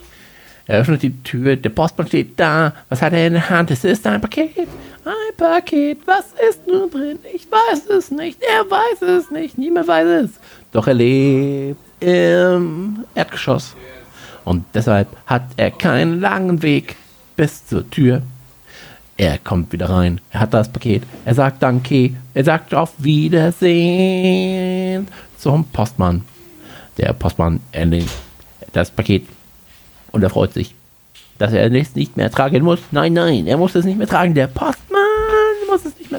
Er 0.66 0.80
öffnet 0.80 1.04
die 1.04 1.22
Tür. 1.22 1.56
Der 1.56 1.70
Postmann 1.70 2.08
steht 2.08 2.40
da. 2.40 2.74
Was 2.90 3.02
hat 3.02 3.14
er 3.14 3.28
in 3.28 3.34
der 3.34 3.50
Hand? 3.50 3.70
Es 3.70 3.84
ist 3.84 4.08
ein 4.08 4.22
Paket. 4.22 4.68
Ein 5.06 5.36
Paket, 5.36 6.00
was 6.06 6.28
ist 6.50 6.66
nur 6.66 6.90
drin? 6.90 7.20
Ich 7.34 7.46
weiß 7.52 7.88
es 7.88 8.10
nicht, 8.10 8.42
er 8.42 8.70
weiß 8.72 9.02
es 9.02 9.32
nicht, 9.32 9.58
niemand 9.58 9.90
weiß 9.90 10.08
es. 10.08 10.30
Doch 10.74 10.88
er 10.88 10.96
lebt 10.96 11.80
im 12.02 13.06
Erdgeschoss. 13.16 13.76
Und 14.44 14.66
deshalb 14.74 15.08
hat 15.26 15.44
er 15.56 15.72
keinen 15.72 16.20
langen 16.20 16.62
Weg 16.62 16.98
bis 17.36 17.66
zur 17.66 17.90
Tür. 17.90 18.22
Er 19.16 19.38
kommt 19.38 19.72
wieder 19.72 19.90
rein, 19.90 20.20
er 20.32 20.42
hat 20.42 20.54
das 20.56 20.68
Paket, 20.70 21.04
er 21.24 21.36
sagt 21.36 21.62
Danke, 21.62 22.16
er 22.34 22.44
sagt 22.44 22.74
auf 22.74 22.94
Wiedersehen 22.98 23.48
zum 25.38 25.66
Postmann. 25.66 26.24
Der 26.98 27.14
Postmann 27.14 27.60
erlegt 27.72 28.10
das 28.74 28.90
Paket 28.90 29.28
und 30.12 30.24
er 30.24 30.32
freut 30.32 30.54
sich, 30.54 30.74
dass 31.38 31.54
er 31.54 31.72
es 31.72 31.96
nicht 31.96 32.18
mehr 32.18 32.32
tragen 32.32 32.64
muss. 32.64 32.80
Nein, 32.90 33.14
nein, 33.14 33.46
er 33.46 33.58
muss 33.58 33.76
es 33.76 33.86
nicht 33.86 34.00
mehr 34.00 34.08
tragen. 34.08 34.34
Der 34.34 34.48
Postmann 34.48 34.93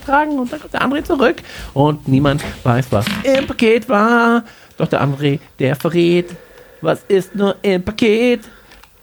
muss 0.07 0.17
es 0.17 0.17
nicht 0.17 0.17
mehr 0.17 0.17
tragen 0.17 0.39
und 0.39 0.53
dann 0.53 0.61
kommt 0.61 0.75
der 0.75 0.83
André 0.83 1.05
zurück 1.05 1.37
und 1.73 2.09
niemand 2.09 2.43
weiß, 2.63 2.87
was 2.91 3.07
im 3.23 3.47
Paket 3.47 3.89
war. 3.89 4.45
Doch 4.77 4.89
der 4.89 5.03
André, 5.03 5.41
der 5.59 5.77
verrät, 5.77 6.35
was 6.81 7.01
ist 7.09 7.35
nur 7.35 7.57
im 7.63 7.83
Paket. 7.83 8.41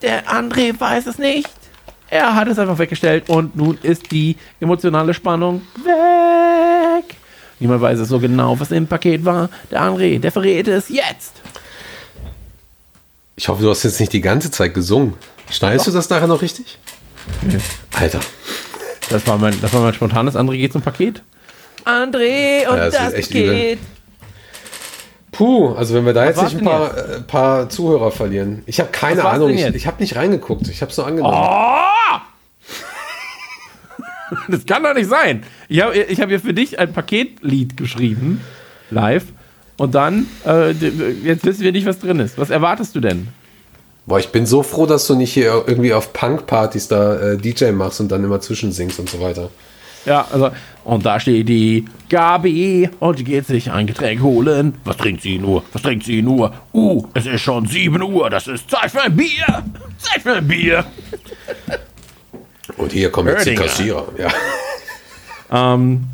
Der 0.01 0.27
André 0.27 0.77
weiß 0.77 1.07
es 1.07 1.17
nicht. 1.17 1.49
Er 2.09 2.35
hat 2.35 2.47
es 2.47 2.59
einfach 2.59 2.77
weggestellt 2.77 3.29
und 3.29 3.55
nun 3.55 3.77
ist 3.83 4.11
die 4.11 4.35
emotionale 4.59 5.13
Spannung 5.13 5.61
weg. 5.83 7.15
Niemand 7.59 7.81
weiß 7.81 7.99
es 7.99 8.09
so 8.09 8.19
genau, 8.19 8.59
was 8.59 8.71
im 8.71 8.87
Paket 8.87 9.23
war. 9.23 9.49
Der 9.69 9.81
André, 9.81 10.19
der 10.19 10.31
verrät 10.31 10.67
es 10.67 10.89
jetzt. 10.89 11.33
Ich 13.35 13.47
hoffe, 13.47 13.63
du 13.63 13.69
hast 13.69 13.83
jetzt 13.83 13.99
nicht 13.99 14.13
die 14.13 14.21
ganze 14.21 14.51
Zeit 14.51 14.73
gesungen. 14.73 15.13
Schneidest 15.49 15.87
du 15.87 15.91
das 15.91 16.09
nachher 16.09 16.27
noch 16.27 16.41
richtig? 16.41 16.77
Nee. 17.41 17.59
Alter. 17.93 18.19
Das 19.11 19.27
war 19.27 19.37
mein, 19.37 19.59
das 19.61 19.73
war 19.73 19.81
mein 19.81 19.93
spontanes 19.93 20.35
André 20.35 20.57
geht 20.57 20.71
zum 20.71 20.81
Paket. 20.81 21.21
André 21.83 22.67
und 22.67 22.77
Ja, 22.77 22.85
das 22.85 22.95
das, 22.95 23.13
echt 23.13 23.31
Paket. 23.31 23.79
Puh, 25.31 25.73
also 25.73 25.95
wenn 25.95 26.05
wir 26.05 26.13
da 26.13 26.25
Was 26.27 26.35
jetzt 26.35 26.43
nicht 26.43 26.57
ein 26.59 26.65
paar, 26.65 26.97
äh, 26.97 27.21
paar 27.21 27.69
Zuhörer 27.69 28.11
verlieren. 28.11 28.63
Ich 28.65 28.79
habe 28.79 28.89
keine 28.91 29.25
Ahnung. 29.25 29.49
Ich, 29.49 29.65
ich 29.65 29.87
habe 29.87 30.01
nicht 30.01 30.15
reingeguckt. 30.15 30.67
Ich 30.67 30.81
habe 30.81 30.91
es 30.91 30.97
nur 30.97 31.07
angenommen. 31.07 31.35
Oh! 31.37 32.17
das 34.47 34.65
kann 34.65 34.83
doch 34.83 34.93
nicht 34.93 35.09
sein. 35.09 35.43
Ich 35.67 35.81
habe 35.81 35.97
ich 35.97 36.21
hab 36.21 36.29
hier 36.29 36.39
für 36.39 36.53
dich 36.53 36.79
ein 36.79 36.93
Paketlied 36.93 37.75
geschrieben, 37.75 38.41
live. 38.89 39.25
Und 39.77 39.95
dann, 39.95 40.27
äh, 40.45 40.71
jetzt 40.71 41.45
wissen 41.45 41.63
wir 41.63 41.71
nicht, 41.71 41.85
was 41.85 41.99
drin 41.99 42.19
ist. 42.19 42.37
Was 42.37 42.49
erwartest 42.49 42.95
du 42.95 42.99
denn? 42.99 43.29
Boah, 44.05 44.19
ich 44.19 44.29
bin 44.29 44.45
so 44.45 44.63
froh, 44.63 44.85
dass 44.85 45.05
du 45.07 45.15
nicht 45.15 45.33
hier 45.33 45.63
irgendwie 45.67 45.93
auf 45.93 46.11
Punk-Partys 46.13 46.87
da 46.87 47.15
äh, 47.15 47.37
DJ 47.37 47.71
machst 47.71 47.99
und 47.99 48.11
dann 48.11 48.23
immer 48.23 48.41
zwischensingst 48.41 48.99
und 48.99 49.09
so 49.09 49.21
weiter. 49.21 49.49
Ja, 50.05 50.27
also, 50.31 50.49
und 50.83 51.05
da 51.05 51.19
steht 51.19 51.47
die 51.47 51.85
Gabi 52.09 52.89
und 52.99 53.19
die 53.19 53.23
geht 53.23 53.45
sich 53.45 53.71
ein 53.71 53.85
Getränk 53.85 54.21
holen. 54.21 54.73
Was 54.83 54.97
trinkt 54.97 55.21
sie 55.21 55.37
nur? 55.37 55.63
Was 55.73 55.83
trinkt 55.83 56.05
sie 56.05 56.23
nur? 56.23 56.53
Uh, 56.73 57.05
es 57.13 57.27
ist 57.27 57.41
schon 57.41 57.67
7 57.67 58.01
Uhr, 58.01 58.29
das 58.31 58.47
ist 58.47 58.69
Zeit 58.69 58.89
für 58.89 59.01
ein 59.01 59.15
Bier. 59.15 59.63
Zeit 59.99 60.23
für 60.23 60.33
ein 60.33 60.47
Bier. 60.47 60.83
Und 62.77 62.91
hier 62.91 63.11
kommen 63.11 63.29
jetzt 63.29 63.45
die. 63.45 63.53
Kassierer. 63.53 64.07
Ja. 64.17 65.73
Ähm, 65.73 66.05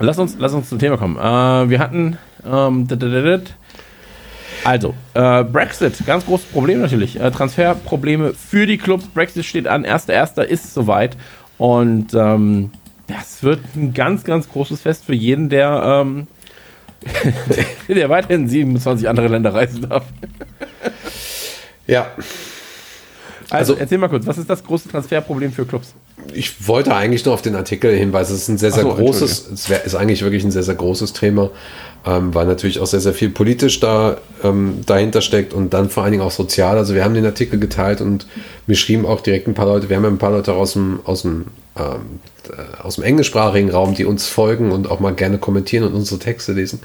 lass, 0.00 0.18
uns, 0.18 0.34
lass 0.38 0.52
uns 0.52 0.68
zum 0.68 0.80
Thema 0.80 0.96
kommen. 0.96 1.16
Äh, 1.16 1.70
wir 1.70 1.78
hatten. 1.78 2.18
Ähm, 2.44 2.88
also, 4.64 4.94
äh, 5.14 5.44
Brexit, 5.44 5.94
ganz 6.06 6.24
großes 6.26 6.46
Problem 6.46 6.80
natürlich. 6.80 7.20
Äh, 7.20 7.30
Transferprobleme 7.30 8.34
für 8.34 8.66
die 8.66 8.78
Clubs. 8.78 9.06
Brexit 9.06 9.44
steht 9.44 9.66
an, 9.66 9.84
1.1. 9.84 10.42
ist 10.42 10.72
soweit. 10.74 11.16
Und 11.58 12.14
ähm, 12.14 12.70
das 13.06 13.42
wird 13.42 13.60
ein 13.76 13.92
ganz, 13.94 14.24
ganz 14.24 14.48
großes 14.48 14.80
Fest 14.80 15.04
für 15.04 15.14
jeden, 15.14 15.48
der, 15.48 16.02
ähm, 16.02 16.26
der 17.88 18.08
weiterhin 18.08 18.48
27 18.48 19.08
andere 19.08 19.28
Länder 19.28 19.52
reisen 19.54 19.88
darf. 19.88 20.04
ja. 21.86 22.06
Also, 23.50 23.74
Also- 23.74 23.76
erzähl 23.76 23.98
mal 23.98 24.08
kurz, 24.08 24.26
was 24.26 24.38
ist 24.38 24.48
das 24.48 24.64
große 24.64 24.88
Transferproblem 24.88 25.52
für 25.52 25.66
Clubs? 25.66 25.94
Ich 26.32 26.68
wollte 26.68 26.94
eigentlich 26.94 27.24
nur 27.24 27.34
auf 27.34 27.42
den 27.42 27.56
Artikel 27.56 27.94
hinweisen. 27.96 28.34
Es 28.34 28.42
ist 28.42 28.48
ein 28.48 28.58
sehr, 28.58 28.70
sehr 28.70 28.84
so, 28.84 28.94
großes, 28.94 29.50
es 29.52 29.68
ist 29.68 29.94
eigentlich 29.94 30.22
wirklich 30.22 30.44
ein 30.44 30.52
sehr, 30.52 30.62
sehr 30.62 30.76
großes 30.76 31.12
Thema, 31.12 31.50
ähm, 32.06 32.32
weil 32.34 32.46
natürlich 32.46 32.78
auch 32.78 32.86
sehr, 32.86 33.00
sehr 33.00 33.14
viel 33.14 33.30
politisch 33.30 33.80
da 33.80 34.18
ähm, 34.42 34.80
dahinter 34.86 35.20
steckt 35.20 35.52
und 35.52 35.74
dann 35.74 35.90
vor 35.90 36.04
allen 36.04 36.12
Dingen 36.12 36.22
auch 36.22 36.30
sozial. 36.30 36.78
Also 36.78 36.94
wir 36.94 37.04
haben 37.04 37.14
den 37.14 37.26
Artikel 37.26 37.58
geteilt 37.58 38.00
und 38.00 38.26
mir 38.66 38.76
schrieben 38.76 39.06
auch 39.06 39.22
direkt 39.22 39.48
ein 39.48 39.54
paar 39.54 39.66
Leute, 39.66 39.88
wir 39.88 39.96
haben 39.96 40.04
ja 40.04 40.10
ein 40.10 40.18
paar 40.18 40.30
Leute 40.30 40.54
aus 40.54 40.74
dem, 40.74 41.00
aus 41.04 41.22
dem, 41.22 41.46
ähm, 41.76 42.20
äh, 42.48 42.82
aus 42.82 42.94
dem 42.94 43.04
englischsprachigen 43.04 43.70
Raum, 43.70 43.94
die 43.94 44.04
uns 44.04 44.28
folgen 44.28 44.70
und 44.70 44.88
auch 44.88 45.00
mal 45.00 45.14
gerne 45.14 45.38
kommentieren 45.38 45.84
und 45.84 45.94
unsere 45.94 46.20
Texte 46.20 46.52
lesen. 46.52 46.78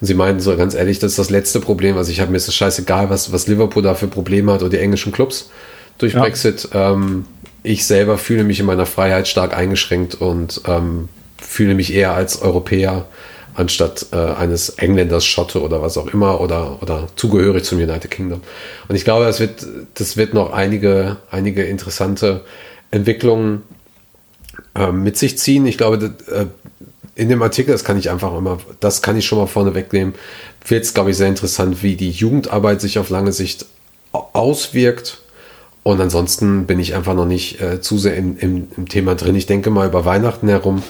Und 0.00 0.06
sie 0.06 0.14
meinten 0.14 0.40
so 0.40 0.56
ganz 0.56 0.74
ehrlich, 0.74 0.98
das 0.98 1.12
ist 1.12 1.18
das 1.18 1.30
letzte 1.30 1.60
Problem. 1.60 1.98
Also 1.98 2.10
ich 2.10 2.20
habe 2.20 2.30
mir 2.30 2.38
ist 2.38 2.48
es 2.48 2.54
scheißegal, 2.54 3.10
was, 3.10 3.30
was 3.30 3.46
Liverpool 3.46 3.82
da 3.82 3.94
für 3.94 4.08
Probleme 4.08 4.52
hat 4.52 4.62
oder 4.62 4.70
die 4.70 4.78
englischen 4.78 5.12
Clubs 5.12 5.50
durch 5.98 6.14
Ja. 6.14 6.20
Brexit. 6.20 6.68
Ähm, 6.72 7.26
ich 7.62 7.86
selber 7.86 8.18
fühle 8.18 8.44
mich 8.44 8.60
in 8.60 8.66
meiner 8.66 8.86
Freiheit 8.86 9.26
stark 9.28 9.56
eingeschränkt 9.56 10.16
und 10.16 10.60
ähm, 10.66 11.08
fühle 11.38 11.74
mich 11.74 11.94
eher 11.94 12.12
als 12.14 12.42
Europäer 12.42 13.06
anstatt 13.54 14.06
äh, 14.12 14.16
eines 14.16 14.70
Engländers, 14.70 15.24
Schotte 15.24 15.62
oder 15.62 15.80
was 15.80 15.96
auch 15.96 16.08
immer 16.08 16.40
oder, 16.40 16.82
oder 16.82 17.08
zugehörig 17.14 17.64
zum 17.64 17.78
United 17.78 18.10
Kingdom. 18.10 18.42
Und 18.88 18.96
ich 18.96 19.04
glaube, 19.04 19.24
das 19.24 19.38
wird, 19.40 19.64
das 19.94 20.16
wird 20.16 20.34
noch 20.34 20.52
einige, 20.52 21.18
einige 21.30 21.62
interessante 21.62 22.42
Entwicklungen 22.90 23.62
ähm, 24.74 25.04
mit 25.04 25.16
sich 25.16 25.38
ziehen. 25.38 25.66
Ich 25.66 25.78
glaube, 25.78 25.98
das, 25.98 26.28
äh, 26.28 26.46
in 27.14 27.28
dem 27.28 27.42
Artikel, 27.42 27.70
das 27.70 27.84
kann 27.84 27.96
ich 27.96 28.10
einfach 28.10 28.36
immer, 28.36 28.58
das 28.80 29.00
kann 29.00 29.16
ich 29.16 29.24
schon 29.24 29.38
mal 29.38 29.46
vorne 29.46 29.74
wegnehmen, 29.74 30.14
wird 30.66 30.82
es, 30.84 30.92
glaube 30.92 31.10
ich, 31.12 31.16
sehr 31.16 31.28
interessant, 31.28 31.82
wie 31.82 31.94
die 31.94 32.10
Jugendarbeit 32.10 32.80
sich 32.80 32.98
auf 32.98 33.08
lange 33.08 33.30
Sicht 33.32 33.66
au- 34.12 34.28
auswirkt. 34.32 35.20
Und 35.84 36.00
ansonsten 36.00 36.64
bin 36.64 36.80
ich 36.80 36.94
einfach 36.94 37.14
noch 37.14 37.26
nicht 37.26 37.60
äh, 37.60 37.80
zu 37.80 37.98
sehr 37.98 38.16
im, 38.16 38.36
im, 38.38 38.68
im 38.76 38.88
Thema 38.88 39.14
drin. 39.14 39.36
Ich 39.36 39.46
denke 39.46 39.70
mal, 39.70 39.86
über 39.86 40.04
Weihnachten 40.04 40.48
herum 40.48 40.82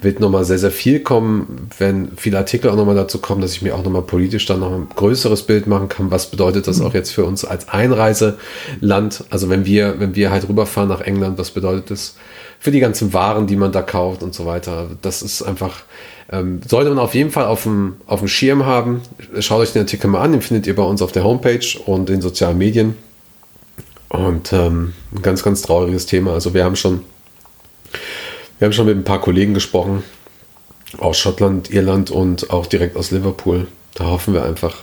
wird 0.00 0.20
nochmal 0.20 0.44
sehr, 0.44 0.58
sehr 0.58 0.70
viel 0.70 1.00
kommen, 1.00 1.68
wenn 1.76 2.12
viele 2.16 2.38
Artikel 2.38 2.70
auch 2.70 2.76
nochmal 2.76 2.94
dazu 2.94 3.18
kommen, 3.18 3.42
dass 3.42 3.52
ich 3.52 3.62
mir 3.62 3.74
auch 3.74 3.84
nochmal 3.84 4.02
politisch 4.02 4.46
dann 4.46 4.60
noch 4.60 4.72
ein 4.72 4.88
größeres 4.94 5.42
Bild 5.42 5.66
machen 5.66 5.88
kann. 5.88 6.10
Was 6.10 6.30
bedeutet 6.30 6.66
das 6.66 6.80
auch 6.80 6.94
jetzt 6.94 7.10
für 7.10 7.24
uns 7.24 7.44
als 7.44 7.68
Einreiseland? 7.68 9.24
Also 9.28 9.50
wenn 9.50 9.66
wir, 9.66 10.00
wenn 10.00 10.14
wir 10.14 10.30
halt 10.30 10.48
rüberfahren 10.48 10.88
nach 10.88 11.00
England, 11.00 11.36
was 11.38 11.50
bedeutet 11.50 11.90
das 11.90 12.14
für 12.58 12.70
die 12.70 12.80
ganzen 12.80 13.12
Waren, 13.12 13.46
die 13.46 13.56
man 13.56 13.72
da 13.72 13.82
kauft 13.82 14.22
und 14.22 14.34
so 14.34 14.46
weiter? 14.46 14.88
Das 15.02 15.20
ist 15.20 15.42
einfach, 15.42 15.82
ähm, 16.30 16.60
sollte 16.66 16.90
man 16.90 17.00
auf 17.00 17.14
jeden 17.14 17.30
Fall 17.30 17.46
auf 17.46 17.64
dem, 17.64 17.96
auf 18.06 18.20
dem 18.20 18.28
Schirm 18.28 18.64
haben. 18.64 19.02
Schaut 19.40 19.60
euch 19.60 19.72
den 19.72 19.82
Artikel 19.82 20.08
mal 20.08 20.22
an, 20.22 20.32
den 20.32 20.42
findet 20.42 20.66
ihr 20.66 20.76
bei 20.76 20.84
uns 20.84 21.02
auf 21.02 21.12
der 21.12 21.24
Homepage 21.24 21.66
und 21.84 22.08
in 22.08 22.22
sozialen 22.22 22.56
Medien. 22.56 22.94
Und 24.08 24.52
ähm, 24.52 24.94
ein 25.14 25.22
ganz, 25.22 25.42
ganz 25.42 25.62
trauriges 25.62 26.06
Thema. 26.06 26.32
Also 26.32 26.54
wir 26.54 26.64
haben 26.64 26.76
schon, 26.76 27.02
wir 28.58 28.66
haben 28.66 28.72
schon 28.72 28.86
mit 28.86 28.96
ein 28.96 29.04
paar 29.04 29.20
Kollegen 29.20 29.54
gesprochen 29.54 30.02
aus 30.96 31.18
Schottland, 31.18 31.70
Irland 31.70 32.10
und 32.10 32.50
auch 32.50 32.66
direkt 32.66 32.96
aus 32.96 33.10
Liverpool. 33.10 33.66
Da 33.94 34.06
hoffen 34.06 34.32
wir 34.32 34.44
einfach, 34.44 34.76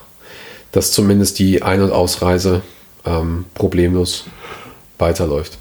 dass 0.71 0.91
zumindest 0.91 1.39
die 1.39 1.63
Ein- 1.63 1.81
und 1.81 1.91
Ausreise 1.91 2.61
ähm, 3.05 3.45
problemlos 3.55 4.25
weiterläuft. 4.99 5.57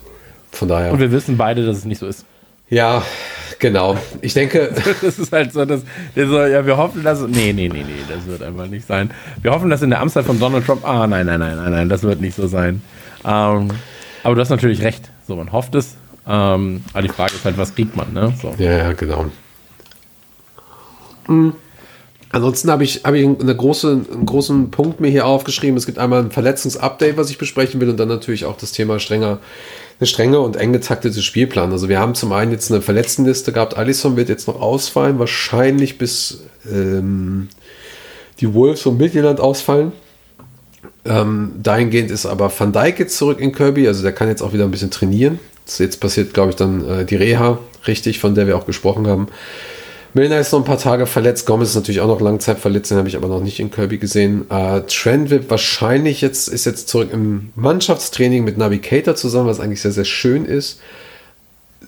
Von 0.52 0.68
daher. 0.68 0.92
Und 0.92 1.00
wir 1.00 1.10
wissen 1.10 1.36
beide, 1.36 1.64
dass 1.64 1.78
es 1.78 1.84
nicht 1.84 1.98
so 1.98 2.06
ist. 2.06 2.24
ja, 2.68 3.02
genau. 3.58 3.96
Ich 4.20 4.34
denke, 4.34 4.72
Das 5.02 5.18
ist 5.18 5.32
halt 5.32 5.52
so, 5.52 5.64
dass 5.64 5.82
der 6.14 6.28
so, 6.28 6.40
ja, 6.44 6.64
wir 6.66 6.76
hoffen, 6.76 7.02
dass. 7.02 7.20
Nee, 7.22 7.52
nee, 7.52 7.68
nee, 7.68 7.82
nee, 7.82 8.04
das 8.08 8.26
wird 8.26 8.42
einfach 8.42 8.66
nicht 8.66 8.86
sein. 8.86 9.10
Wir 9.42 9.50
hoffen, 9.52 9.70
dass 9.70 9.82
in 9.82 9.90
der 9.90 10.00
Amtszeit 10.00 10.26
von 10.26 10.38
Donald 10.38 10.66
Trump. 10.66 10.86
Ah, 10.86 11.06
nein, 11.06 11.26
nein, 11.26 11.40
nein, 11.40 11.56
nein, 11.56 11.70
nein, 11.72 11.88
das 11.88 12.02
wird 12.02 12.20
nicht 12.20 12.36
so 12.36 12.46
sein. 12.46 12.82
Ähm, 13.24 13.68
aber 14.22 14.34
du 14.34 14.40
hast 14.40 14.50
natürlich 14.50 14.82
recht. 14.82 15.10
So, 15.26 15.36
man 15.36 15.52
hofft 15.52 15.74
es. 15.74 15.96
Ähm, 16.26 16.82
aber 16.92 17.02
die 17.02 17.08
Frage 17.08 17.34
ist 17.34 17.44
halt, 17.44 17.58
was 17.58 17.74
kriegt 17.74 17.96
man, 17.96 18.12
ne? 18.12 18.32
So. 18.40 18.54
Ja, 18.58 18.72
ja, 18.72 18.92
genau. 18.92 19.26
Ansonsten 22.30 22.70
habe 22.70 22.82
ich, 22.84 23.04
habe 23.04 23.18
ich 23.18 23.24
eine 23.24 23.54
große, 23.54 24.06
einen 24.12 24.26
großen 24.26 24.70
Punkt 24.70 25.00
mir 25.00 25.08
hier 25.08 25.26
aufgeschrieben. 25.26 25.76
Es 25.76 25.86
gibt 25.86 25.98
einmal 25.98 26.20
ein 26.20 26.30
Verletzungsupdate, 26.30 27.16
was 27.16 27.30
ich 27.30 27.38
besprechen 27.38 27.80
will, 27.80 27.90
und 27.90 27.98
dann 27.98 28.08
natürlich 28.08 28.44
auch 28.44 28.56
das 28.56 28.72
Thema 28.72 28.98
strenger, 28.98 29.38
eine 30.00 30.06
strenge 30.06 30.40
und 30.40 30.56
eng 30.56 30.72
getaktete 30.72 31.22
Spielplan. 31.22 31.70
Also 31.70 31.88
wir 31.88 32.00
haben 32.00 32.14
zum 32.14 32.32
einen 32.32 32.50
jetzt 32.50 32.72
eine 32.72 32.82
Verletztenliste 32.82 33.52
gehabt. 33.52 33.76
Alisson 33.76 34.16
wird 34.16 34.28
jetzt 34.28 34.48
noch 34.48 34.60
ausfallen, 34.60 35.18
wahrscheinlich 35.18 35.96
bis 35.96 36.42
ähm, 36.68 37.48
die 38.40 38.52
Wolves 38.52 38.84
und 38.86 38.98
Midtjylland 38.98 39.38
ausfallen. 39.38 39.92
Ähm, 41.06 41.52
dahingehend 41.62 42.10
ist 42.10 42.24
aber 42.26 42.52
Van 42.56 42.72
Dijk 42.72 42.98
jetzt 42.98 43.16
zurück 43.16 43.40
in 43.40 43.52
Kirby, 43.52 43.86
also 43.86 44.02
der 44.02 44.12
kann 44.12 44.28
jetzt 44.28 44.42
auch 44.42 44.52
wieder 44.52 44.64
ein 44.64 44.70
bisschen 44.70 44.90
trainieren. 44.90 45.38
Jetzt 45.78 46.00
passiert, 46.00 46.34
glaube 46.34 46.50
ich, 46.50 46.56
dann 46.56 46.88
äh, 46.88 47.04
die 47.04 47.16
Reha, 47.16 47.58
richtig, 47.86 48.18
von 48.18 48.34
der 48.34 48.46
wir 48.46 48.56
auch 48.56 48.66
gesprochen 48.66 49.06
haben. 49.06 49.28
Milner 50.14 50.38
ist 50.38 50.52
noch 50.52 50.60
ein 50.60 50.64
paar 50.64 50.78
Tage 50.78 51.06
verletzt. 51.06 51.44
Gomez 51.44 51.70
ist 51.70 51.74
natürlich 51.74 52.00
auch 52.00 52.06
noch 52.06 52.20
Langzeit 52.20 52.60
verletzt, 52.60 52.90
den 52.90 52.98
habe 52.98 53.08
ich 53.08 53.16
aber 53.16 53.26
noch 53.26 53.40
nicht 53.40 53.58
in 53.58 53.70
Kirby 53.70 53.98
gesehen. 53.98 54.48
Äh, 54.48 54.82
Trent 54.82 55.28
wird 55.30 55.50
wahrscheinlich 55.50 56.20
jetzt, 56.20 56.48
ist 56.48 56.66
jetzt 56.66 56.88
zurück 56.88 57.10
im 57.12 57.50
Mannschaftstraining 57.56 58.44
mit 58.44 58.56
Navigator 58.56 59.16
zusammen, 59.16 59.48
was 59.48 59.58
eigentlich 59.58 59.82
sehr, 59.82 59.92
sehr 59.92 60.04
schön 60.04 60.44
ist. 60.44 60.80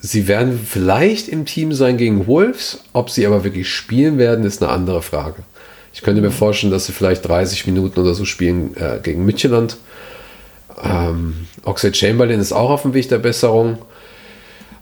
sie 0.01 0.27
werden 0.27 0.59
vielleicht 0.63 1.27
im 1.27 1.45
Team 1.45 1.73
sein 1.73 1.97
gegen 1.97 2.27
Wolves. 2.27 2.83
Ob 2.93 3.09
sie 3.09 3.25
aber 3.25 3.43
wirklich 3.43 3.69
spielen 3.69 4.17
werden, 4.17 4.45
ist 4.45 4.61
eine 4.61 4.71
andere 4.71 5.01
Frage. 5.01 5.43
Ich 5.97 6.03
könnte 6.03 6.21
mir 6.21 6.29
vorstellen, 6.29 6.71
dass 6.71 6.85
sie 6.85 6.91
vielleicht 6.91 7.27
30 7.27 7.65
Minuten 7.65 7.99
oder 7.99 8.13
so 8.13 8.23
spielen 8.23 8.77
äh, 8.77 8.99
gegen 9.01 9.25
Midtjylland. 9.25 9.77
Ähm, 10.83 11.47
Oxlade 11.63 11.95
Chamberlain 11.95 12.39
ist 12.39 12.53
auch 12.53 12.69
auf 12.69 12.83
dem 12.83 12.93
Weg 12.93 13.09
der 13.09 13.17
Besserung. 13.17 13.79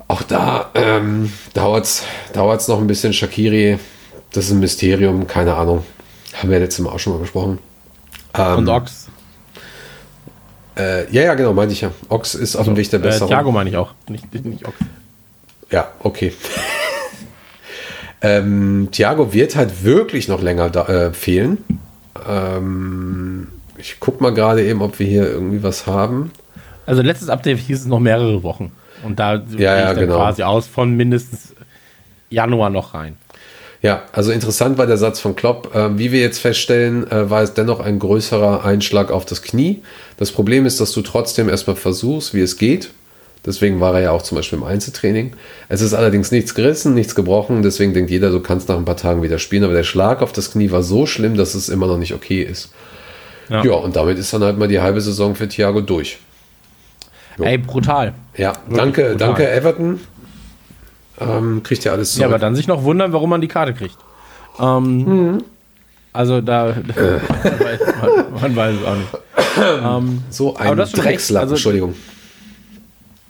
Auch 0.09 0.24
da 0.24 0.72
ähm, 0.74 1.32
dauert 1.53 1.86
es 1.86 2.68
noch 2.68 2.82
ein 2.82 2.88
bisschen. 2.88 3.13
Shakiri, 3.13 3.80
das 4.34 4.47
ist 4.47 4.51
ein 4.51 4.59
Mysterium, 4.59 5.26
keine 5.26 5.55
Ahnung. 5.55 5.86
Haben 6.34 6.49
wir 6.49 6.59
letztes 6.59 6.84
Mal 6.84 6.91
auch 6.91 6.99
schon 6.99 7.13
mal 7.13 7.20
besprochen. 7.20 7.59
Ähm, 8.34 8.57
Und 8.57 8.68
Ox. 8.68 9.07
Äh, 10.78 11.09
ja, 11.13 11.22
ja, 11.22 11.36
genau, 11.36 11.53
meinte 11.53 11.72
ich 11.72 11.80
ja. 11.80 11.91
Ox 12.09 12.36
ist 12.36 12.57
auf 12.57 12.66
dem 12.66 12.76
Weg 12.76 12.89
der 12.89 12.99
äh, 12.99 13.03
Besserung. 13.03 13.30
Äh, 13.30 13.36
Thiago 13.36 13.53
meine 13.53 13.70
ich 13.70 13.78
auch, 13.78 13.93
nicht, 14.09 14.34
nicht 14.43 14.68
Ox. 14.68 14.76
Ja, 15.72 15.93
okay. 15.99 16.34
Ähm, 18.26 18.89
Thiago 18.91 19.34
wird 19.34 19.55
halt 19.55 19.84
wirklich 19.84 20.28
noch 20.28 20.41
länger 20.41 20.69
da, 20.69 20.88
äh, 20.88 21.13
fehlen. 21.13 21.59
Ähm, 22.28 23.49
ich 23.78 23.97
guck 23.99 24.19
mal 24.19 24.34
gerade 24.34 24.65
eben, 24.65 24.82
ob 24.82 24.97
wir 24.97 25.05
hier 25.05 25.30
irgendwie 25.30 25.61
was 25.61 25.86
haben. 25.86 26.32
Also 26.88 27.01
letztes 27.01 27.30
Update 27.30 27.59
hieß 27.59 27.82
es 27.82 27.86
noch 27.86 27.99
mehrere 27.99 28.41
Wochen. 28.41 28.71
Und 29.03 29.19
da 29.19 29.43
ja, 29.57 29.78
ja, 29.78 29.93
genau. 29.93 30.15
quasi 30.17 30.41
aus 30.41 30.65
von 30.65 30.95
mindestens 30.95 31.53
Januar 32.30 32.71
noch 32.71 32.95
rein. 32.95 33.15
Ja, 33.82 34.03
also 34.13 34.32
interessant 34.32 34.80
war 34.80 34.88
der 34.88 34.97
Satz 34.97 35.19
von 35.19 35.36
Klopp. 35.36 35.76
Äh, 35.76 35.99
wie 35.99 36.11
wir 36.11 36.21
jetzt 36.21 36.39
feststellen, 36.39 37.09
äh, 37.11 37.30
war 37.30 37.43
es 37.43 37.53
dennoch 37.53 37.80
ein 37.80 37.99
größerer 37.99 38.65
Einschlag 38.65 39.11
auf 39.11 39.26
das 39.26 39.43
Knie. 39.43 39.84
Das 40.17 40.32
Problem 40.32 40.65
ist, 40.65 40.82
dass 40.82 40.91
du 40.93 41.01
trotzdem 41.01 41.49
erstmal 41.49 41.76
versuchst, 41.76 42.34
wie 42.34 42.41
es 42.41 42.57
geht. 42.57 42.89
Deswegen 43.45 43.79
war 43.79 43.93
er 43.93 44.01
ja 44.01 44.11
auch 44.11 44.23
zum 44.23 44.37
Beispiel 44.37 44.57
im 44.57 44.63
Einzeltraining. 44.63 45.33
Es 45.69 45.81
ist 45.81 45.93
allerdings 45.93 46.31
nichts 46.31 46.55
gerissen, 46.55 46.93
nichts 46.93 47.13
gebrochen. 47.13 47.61
Deswegen 47.61 47.93
denkt 47.93 48.09
jeder, 48.09 48.31
du 48.31 48.39
kannst 48.39 48.69
nach 48.69 48.77
ein 48.77 48.85
paar 48.85 48.97
Tagen 48.97 49.21
wieder 49.21 49.37
spielen. 49.37 49.63
Aber 49.63 49.73
der 49.73 49.83
Schlag 49.83 50.21
auf 50.21 50.33
das 50.33 50.51
Knie 50.51 50.71
war 50.71 50.81
so 50.81 51.05
schlimm, 51.05 51.37
dass 51.37 51.53
es 51.53 51.69
immer 51.69 51.87
noch 51.87 51.97
nicht 51.97 52.13
okay 52.13 52.41
ist. 52.41 52.73
Ja, 53.49 53.63
ja 53.63 53.73
und 53.73 53.95
damit 53.95 54.17
ist 54.17 54.33
dann 54.33 54.43
halt 54.43 54.57
mal 54.57 54.67
die 54.67 54.81
halbe 54.81 54.99
Saison 54.99 55.35
für 55.35 55.47
Thiago 55.47 55.81
durch. 55.81 56.17
Jo. 57.37 57.43
Ey, 57.43 57.57
brutal. 57.57 58.13
Ja, 58.35 58.53
Wirklich 58.53 58.77
danke, 58.77 59.01
brutal. 59.01 59.17
danke 59.17 59.51
Everton. 59.51 59.99
Ähm, 61.19 61.63
kriegt 61.63 61.83
ja 61.83 61.91
alles 61.91 62.11
zurück. 62.11 62.21
Ja, 62.21 62.27
aber 62.27 62.39
dann 62.39 62.55
sich 62.55 62.67
noch 62.67 62.83
wundern, 62.83 63.13
warum 63.13 63.29
man 63.29 63.41
die 63.41 63.47
Karte 63.47 63.73
kriegt. 63.73 63.97
Ähm, 64.59 65.03
mhm. 65.03 65.43
Also 66.11 66.41
da, 66.41 66.69
äh. 66.69 66.73
man, 66.73 67.59
weiß, 67.59 67.79
man, 68.01 68.41
man, 68.41 68.55
weiß, 68.55 68.75
es 68.75 68.85
auch 68.85 68.95
nicht. 68.95 69.09
ähm, 69.83 70.23
so 70.29 70.55
ein 70.55 70.77
Dreckslack, 70.77 71.43
also, 71.43 71.55
Entschuldigung. 71.55 71.95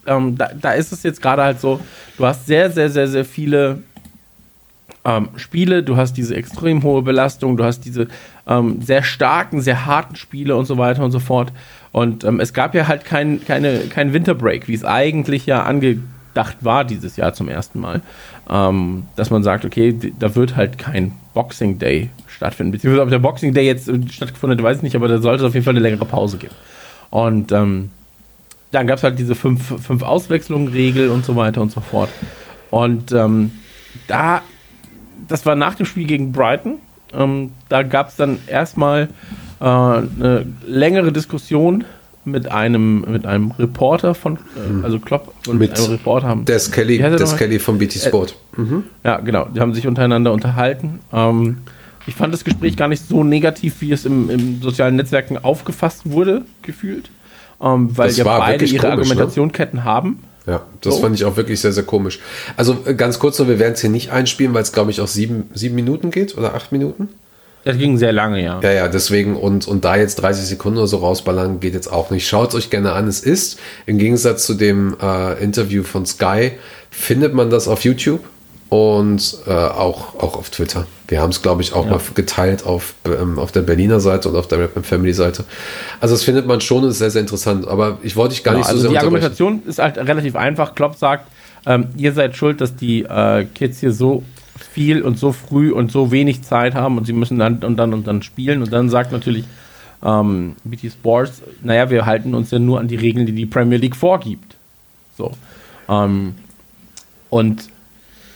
Ähm, 0.06 0.38
da, 0.38 0.50
da, 0.60 0.72
ist 0.72 0.92
es 0.92 1.04
jetzt 1.04 1.22
gerade 1.22 1.44
halt 1.44 1.60
so, 1.60 1.80
du 2.18 2.26
hast 2.26 2.46
sehr, 2.46 2.70
sehr, 2.72 2.90
sehr, 2.90 3.08
sehr 3.08 3.26
viele 3.26 3.80
ähm, 5.04 5.30
Spiele, 5.36 5.84
du 5.84 5.98
hast 5.98 6.14
diese 6.14 6.36
extrem 6.36 6.84
hohe 6.84 7.02
Belastung, 7.02 7.58
du 7.58 7.64
hast 7.64 7.82
diese 7.82 8.08
ähm, 8.48 8.82
sehr 8.82 9.04
starken, 9.04 9.62
sehr 9.62 9.86
harten 9.86 10.16
Spiele 10.16 10.56
und 10.56 10.66
so 10.66 10.78
weiter 10.78 11.04
und 11.04 11.12
so 11.12 11.20
fort. 11.20 11.52
Und 11.92 12.24
ähm, 12.24 12.40
es 12.40 12.54
gab 12.54 12.76
ja 12.76 12.88
halt 12.88 13.06
kein, 13.06 13.44
keine, 13.46 13.80
kein 13.82 14.14
Winterbreak, 14.14 14.68
wie 14.68 14.74
es 14.74 14.84
eigentlich 14.84 15.46
ja 15.46 15.64
angedacht 15.64 16.58
war 16.62 16.84
dieses 16.84 17.16
Jahr 17.16 17.34
zum 17.34 17.48
ersten 17.48 17.80
Mal. 17.80 18.02
Ähm, 18.50 19.04
dass 19.16 19.30
man 19.30 19.44
sagt, 19.44 19.64
okay, 19.66 19.96
da 20.20 20.36
wird 20.36 20.56
halt 20.56 20.78
kein 20.78 21.14
Boxing 21.34 21.80
Day 21.80 22.10
stattfinden. 22.28 22.72
Beziehungsweise 22.72 23.04
ob 23.04 23.10
der 23.10 23.20
Boxing 23.20 23.54
Day 23.54 23.66
jetzt 23.66 23.90
stattgefunden 24.12 24.58
hat, 24.58 24.64
weiß 24.64 24.78
ich 24.78 24.84
nicht, 24.84 24.96
aber 24.96 25.08
da 25.08 25.20
sollte 25.20 25.44
es 25.44 25.48
auf 25.48 25.54
jeden 25.54 25.64
Fall 25.64 25.74
eine 25.74 25.82
längere 25.82 26.06
Pause 26.06 26.38
geben. 26.38 26.56
Und 27.10 27.52
ähm, 27.52 27.92
dann 28.76 28.88
gab 28.88 28.98
es 28.98 29.04
halt 29.04 29.18
diese 29.18 29.36
fünf, 29.36 29.82
fünf 29.82 30.04
Auswechslungen-Regel 30.04 31.10
und 31.10 31.26
so 31.26 31.36
weiter 31.36 31.62
und 31.62 31.72
so 31.72 31.80
fort. 31.80 32.10
Und 32.72 33.12
ähm, 33.14 33.52
da, 34.08 34.42
das 35.28 35.46
war 35.46 35.56
nach 35.56 35.76
dem 35.76 35.86
Spiel 35.86 36.06
gegen 36.06 36.32
Brighton. 36.34 36.80
Ähm, 37.14 37.52
da 37.70 37.84
gab 37.84 38.10
es 38.10 38.18
dann 38.18 38.40
erstmal 38.48 39.10
äh, 39.62 39.64
eine 39.66 40.46
längere 40.68 41.14
Diskussion 41.14 41.86
mit 42.26 42.52
einem, 42.52 43.06
mit 43.08 43.26
einem 43.26 43.52
Reporter 43.52 44.14
von, 44.14 44.36
äh, 44.36 44.84
also 44.84 45.00
Klopp 45.00 45.34
und 45.48 45.58
mit 45.58 45.78
einem 45.78 45.92
Reporter 45.92 46.28
haben. 46.28 46.44
Des 46.44 46.70
Kelly, 46.70 46.98
Des 46.98 47.38
Kelly 47.38 47.60
von 47.60 47.78
BT 47.78 47.96
äh, 47.96 48.00
Sport. 48.00 48.36
Äh, 48.58 48.62
mhm. 48.62 48.84
Ja, 49.06 49.20
genau. 49.20 49.46
Die 49.46 49.62
haben 49.62 49.74
sich 49.74 49.88
untereinander 49.88 50.34
unterhalten. 50.34 51.00
Ähm, 51.14 51.60
ich 52.08 52.16
fand 52.16 52.34
das 52.34 52.44
Gespräch 52.44 52.76
gar 52.76 52.90
nicht 52.90 53.08
so 53.08 53.24
negativ, 53.24 53.80
wie 53.80 53.92
es 53.94 54.06
im, 54.06 54.30
im 54.30 54.62
sozialen 54.62 54.98
Netzwerken 54.98 55.38
aufgefasst 55.38 56.10
wurde, 56.12 56.44
gefühlt. 56.62 57.10
Ähm, 57.62 57.98
weil 57.98 58.10
das 58.10 58.18
ja 58.18 58.24
beide 58.24 58.66
ihre 58.66 58.78
komisch, 58.78 58.84
ne? 58.84 58.92
Argumentationsketten 58.92 59.80
ne? 59.80 59.86
haben. 59.86 60.24
Ja, 60.48 60.62
das 60.82 60.96
so. 60.96 61.02
fand 61.02 61.16
ich 61.16 61.26
auch 61.26 61.38
wirklich 61.38 61.60
sehr, 61.60 61.74
sehr 61.74 61.84
komisch. 61.84 62.20
Also 62.56 62.78
äh, 62.86 62.94
ganz 62.94 63.18
kurz 63.20 63.40
nur, 63.40 63.48
wir 63.48 63.60
werden 63.60 63.74
es 63.74 63.82
hier 63.82 63.90
nicht 63.90 64.12
einspielen, 64.12 64.54
weil 64.54 64.62
es, 64.62 64.72
glaube 64.72 64.92
ich, 64.92 65.02
auch 65.02 65.08
sieben, 65.08 65.50
sieben 65.54 65.76
Minuten 65.76 66.12
geht 66.12 66.38
oder 66.38 66.54
acht 66.54 66.72
Minuten. 66.72 67.10
Das 67.64 67.80
ging 67.80 67.98
sehr 67.98 68.14
lange, 68.14 68.44
ja. 68.44 68.60
Ja, 68.62 68.72
ja, 68.72 68.88
deswegen 68.88 69.36
und, 69.36 69.68
und 69.68 69.86
da 69.86 69.96
jetzt 69.96 70.22
30 70.22 70.46
Sekunden 70.46 70.78
oder 70.78 70.88
so 70.88 70.98
rausballern, 70.98 71.60
geht 71.60 71.74
jetzt 71.74 71.92
auch 71.92 72.12
nicht. 72.12 72.28
Schaut 72.28 72.50
es 72.50 72.56
euch 72.56 72.70
gerne 72.70 72.92
an. 72.92 73.08
Es 73.08 73.22
ist, 73.22 73.60
im 73.88 73.98
Gegensatz 73.98 74.46
zu 74.46 74.54
dem 74.54 74.96
äh, 75.02 75.44
Interview 75.44 75.82
von 75.82 76.06
Sky, 76.06 76.52
findet 76.92 77.34
man 77.34 77.50
das 77.50 77.68
auf 77.68 77.84
YouTube 77.84 78.22
und 78.70 79.38
äh, 79.48 79.52
auch, 79.52 80.16
auch 80.16 80.36
auf 80.38 80.50
Twitter. 80.50 80.88
Wir 81.08 81.22
haben 81.22 81.30
es, 81.30 81.42
glaube 81.42 81.62
ich, 81.62 81.74
auch 81.74 81.86
ja. 81.86 81.92
mal 81.92 82.02
geteilt 82.16 82.66
auf, 82.66 82.96
ähm, 83.06 83.38
auf 83.38 83.52
der 83.52 83.62
Berliner 83.62 84.00
Seite 84.00 84.30
und 84.30 84.36
auf 84.36 84.48
der 84.48 84.60
Rap 84.60 84.86
Family 84.86 85.14
Seite. 85.14 85.46
Also 86.00 86.16
das 86.16 86.24
findet 86.24 86.48
man 86.48 86.62
schon 86.62 86.84
ist 86.86 86.98
sehr, 86.98 87.12
sehr 87.12 87.22
interessant. 87.22 87.68
Aber 87.68 88.00
ich 88.02 88.16
wollte 88.16 88.34
dich 88.34 88.44
gar 88.44 88.56
genau, 88.56 88.62
nicht 88.62 88.70
so 88.70 88.76
also 88.76 88.82
sehr 88.82 88.92
Die 88.92 88.98
Argumentation 88.98 89.62
ist 89.68 89.80
halt 89.80 89.98
relativ 89.98 90.36
einfach. 90.36 90.74
Klopp 90.74 90.96
sagt, 90.96 91.30
ähm, 91.68 91.90
ihr 91.96 92.14
seid 92.14 92.36
schuld, 92.36 92.60
dass 92.60 92.76
die 92.76 93.04
äh, 93.04 93.46
Kids 93.46 93.80
hier 93.80 93.92
so 93.92 94.24
viel 94.72 95.04
und 95.04 95.20
so 95.20 95.32
früh 95.32 95.72
und 95.72 95.92
so 95.92 96.12
wenig 96.12 96.42
Zeit 96.42 96.74
haben 96.74 96.98
und 96.98 97.06
sie 97.06 97.14
müssen 97.14 97.38
dann 97.38 97.64
und 97.64 97.78
dann 97.78 97.94
und 97.94 98.08
dann 98.08 98.24
spielen. 98.24 98.64
Und 98.64 98.74
dann 98.74 98.90
sagt 98.90 99.12
natürlich 99.12 99.46
ähm, 100.04 100.56
BT 100.64 100.92
Sports, 100.92 101.44
naja, 101.62 101.90
wir 101.92 102.06
halten 102.06 102.34
uns 102.34 102.50
ja 102.50 102.58
nur 102.58 102.80
an 102.80 102.88
die 102.88 102.96
Regeln, 102.96 103.28
die 103.28 103.32
die 103.32 103.46
Premier 103.46 103.78
League 103.78 103.96
vorgibt. 103.96 104.56
So. 105.18 105.32
Ähm, 105.88 106.36
und 107.30 107.70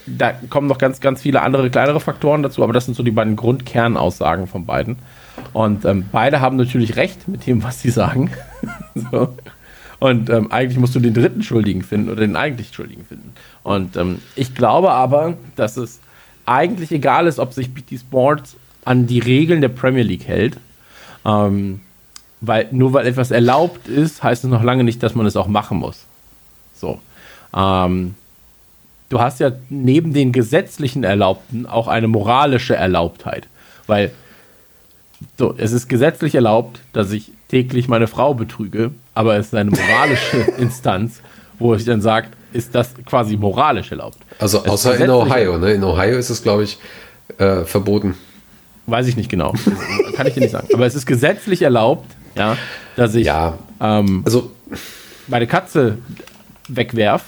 da 0.06 0.32
kommen 0.48 0.66
noch 0.66 0.78
ganz, 0.78 1.00
ganz 1.00 1.22
viele 1.22 1.42
andere 1.42 1.70
kleinere 1.70 2.00
Faktoren 2.00 2.42
dazu, 2.42 2.62
aber 2.62 2.72
das 2.72 2.86
sind 2.86 2.94
so 2.94 3.02
die 3.02 3.10
beiden 3.10 3.36
Grundkernaussagen 3.36 4.46
von 4.46 4.66
beiden. 4.66 4.98
Und 5.52 5.84
ähm, 5.84 6.04
beide 6.10 6.40
haben 6.40 6.56
natürlich 6.56 6.96
recht 6.96 7.28
mit 7.28 7.46
dem, 7.46 7.62
was 7.62 7.80
sie 7.80 7.90
sagen. 7.90 8.30
so. 9.10 9.34
Und 9.98 10.30
ähm, 10.30 10.50
eigentlich 10.50 10.78
musst 10.78 10.94
du 10.94 11.00
den 11.00 11.14
dritten 11.14 11.42
Schuldigen 11.42 11.82
finden 11.82 12.10
oder 12.10 12.20
den 12.20 12.36
eigentlich 12.36 12.72
Schuldigen 12.72 13.04
finden. 13.04 13.32
Und 13.62 13.96
ähm, 13.96 14.20
ich 14.34 14.54
glaube 14.54 14.90
aber, 14.90 15.34
dass 15.56 15.76
es 15.76 16.00
eigentlich 16.46 16.90
egal 16.90 17.26
ist, 17.26 17.38
ob 17.38 17.52
sich 17.52 17.72
BT 17.72 18.00
Sports 18.00 18.56
an 18.84 19.06
die 19.06 19.18
Regeln 19.18 19.60
der 19.60 19.68
Premier 19.68 20.02
League 20.02 20.26
hält. 20.26 20.56
Ähm, 21.24 21.80
weil 22.40 22.68
nur 22.70 22.94
weil 22.94 23.06
etwas 23.06 23.30
erlaubt 23.30 23.88
ist, 23.88 24.22
heißt 24.22 24.44
es 24.44 24.50
noch 24.50 24.62
lange 24.62 24.84
nicht, 24.84 25.02
dass 25.02 25.14
man 25.14 25.26
es 25.26 25.36
auch 25.36 25.46
machen 25.46 25.78
muss. 25.78 26.06
So. 26.74 26.98
Ähm, 27.54 28.14
du 29.10 29.20
hast 29.20 29.40
ja 29.40 29.52
neben 29.68 30.14
den 30.14 30.32
gesetzlichen 30.32 31.04
Erlaubten 31.04 31.66
auch 31.66 31.88
eine 31.88 32.08
moralische 32.08 32.74
Erlaubtheit. 32.74 33.48
Weil 33.86 34.12
so, 35.38 35.54
es 35.58 35.72
ist 35.72 35.88
gesetzlich 35.88 36.34
erlaubt, 36.34 36.80
dass 36.94 37.12
ich 37.12 37.30
täglich 37.48 37.88
meine 37.88 38.06
Frau 38.06 38.32
betrüge, 38.32 38.92
aber 39.14 39.36
es 39.36 39.48
ist 39.48 39.54
eine 39.54 39.70
moralische 39.70 40.38
Instanz, 40.58 41.20
wo 41.58 41.74
ich 41.74 41.84
dann 41.84 42.00
sage, 42.00 42.28
ist 42.52 42.74
das 42.74 42.94
quasi 43.04 43.36
moralisch 43.36 43.90
erlaubt. 43.90 44.18
Also 44.38 44.64
außer 44.64 44.96
in 44.96 45.10
Ohio, 45.10 45.58
ne? 45.58 45.72
In 45.72 45.84
Ohio 45.84 46.16
ist 46.16 46.30
es, 46.30 46.42
glaube 46.42 46.64
ich, 46.64 46.78
äh, 47.38 47.64
verboten. 47.64 48.14
Weiß 48.86 49.06
ich 49.06 49.16
nicht 49.16 49.28
genau. 49.28 49.54
Kann 50.14 50.26
ich 50.26 50.34
dir 50.34 50.40
nicht 50.40 50.52
sagen. 50.52 50.68
Aber 50.72 50.86
es 50.86 50.94
ist 50.94 51.06
gesetzlich 51.06 51.62
erlaubt, 51.62 52.10
ja, 52.34 52.56
dass 52.96 53.14
ich 53.14 53.26
ja, 53.26 53.58
ähm, 53.80 54.22
also 54.24 54.50
meine 55.26 55.46
Katze 55.46 55.98
wegwerf 56.68 57.24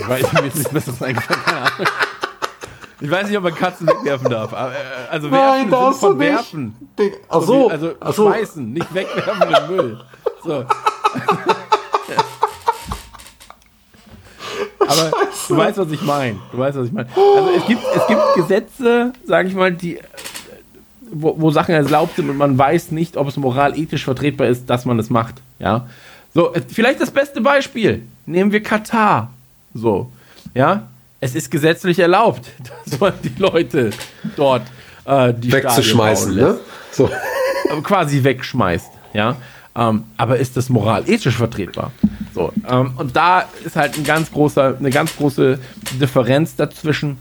ich 0.00 0.08
weiß 0.08 0.32
nicht, 0.32 0.72
wie 0.72 0.78
ist 0.78 0.88
das 0.88 1.02
eingefallen? 1.02 1.42
Keine 1.44 1.58
Ahnung. 1.58 1.86
Ich 3.00 3.10
weiß 3.10 3.28
nicht, 3.28 3.36
ob 3.36 3.44
man 3.44 3.54
Katzen 3.54 3.86
wegwerfen 3.86 4.28
darf. 4.28 4.52
Äh, 4.52 4.56
also 5.10 5.30
werfen 5.30 5.70
Nein, 5.70 5.90
ist 5.90 6.00
von 6.00 6.18
werfen. 6.18 6.74
Ach 7.28 7.42
so. 7.42 7.68
Also 7.68 7.94
Ach 8.00 8.12
so. 8.12 8.26
schmeißen, 8.26 8.72
nicht 8.72 8.92
wegwerfen 8.92 9.42
in 9.42 9.76
Müll. 9.76 10.00
So. 10.44 10.64
Aber 14.80 15.10
Scheiße. 15.10 15.48
du 15.48 15.56
weißt, 15.56 15.78
was 15.78 15.90
ich 15.92 16.02
meine. 16.02 16.38
Du 16.50 16.58
weißt, 16.58 16.78
was 16.78 16.86
ich 16.86 16.92
meine. 16.92 17.08
Also 17.14 17.50
es 17.56 17.66
gibt, 17.66 17.82
es 17.94 18.06
gibt 18.06 18.20
Gesetze, 18.36 19.12
sage 19.24 19.48
ich 19.48 19.54
mal, 19.54 19.72
die, 19.72 19.98
wo, 21.10 21.34
wo, 21.38 21.50
Sachen 21.50 21.74
erlaubt 21.74 22.16
sind 22.16 22.30
und 22.30 22.36
man 22.36 22.56
weiß 22.56 22.90
nicht, 22.90 23.16
ob 23.16 23.28
es 23.28 23.36
moralethisch 23.36 24.04
vertretbar 24.04 24.48
ist, 24.48 24.68
dass 24.68 24.86
man 24.86 24.98
es 24.98 25.10
macht. 25.10 25.36
Ja. 25.58 25.86
So, 26.34 26.54
äh, 26.54 26.62
vielleicht 26.66 27.00
das 27.00 27.10
beste 27.10 27.40
Beispiel. 27.40 28.02
Nehmen 28.26 28.50
wir 28.50 28.62
Katar. 28.62 29.30
So, 29.74 30.10
ja, 30.54 30.88
es 31.20 31.34
ist 31.34 31.50
gesetzlich 31.50 31.98
erlaubt, 31.98 32.48
dass 32.84 33.00
man 33.00 33.12
die 33.22 33.34
Leute 33.38 33.90
dort 34.36 34.62
äh, 35.04 35.34
die 35.34 35.52
wegzuschmeißen, 35.52 36.34
ne? 36.34 36.58
So. 36.90 37.10
Quasi 37.82 38.24
wegschmeißt, 38.24 38.90
ja. 39.12 39.36
ähm, 39.76 40.04
aber 40.16 40.38
ist 40.38 40.56
das 40.56 40.70
moral-ethisch 40.70 41.36
vertretbar? 41.36 41.92
So, 42.34 42.52
ähm, 42.68 42.92
und 42.96 43.14
da 43.14 43.44
ist 43.64 43.76
halt 43.76 43.98
ein 43.98 44.04
ganz 44.04 44.30
großer, 44.32 44.76
eine 44.78 44.90
ganz 44.90 45.16
große 45.16 45.58
Differenz 46.00 46.56
dazwischen. 46.56 47.18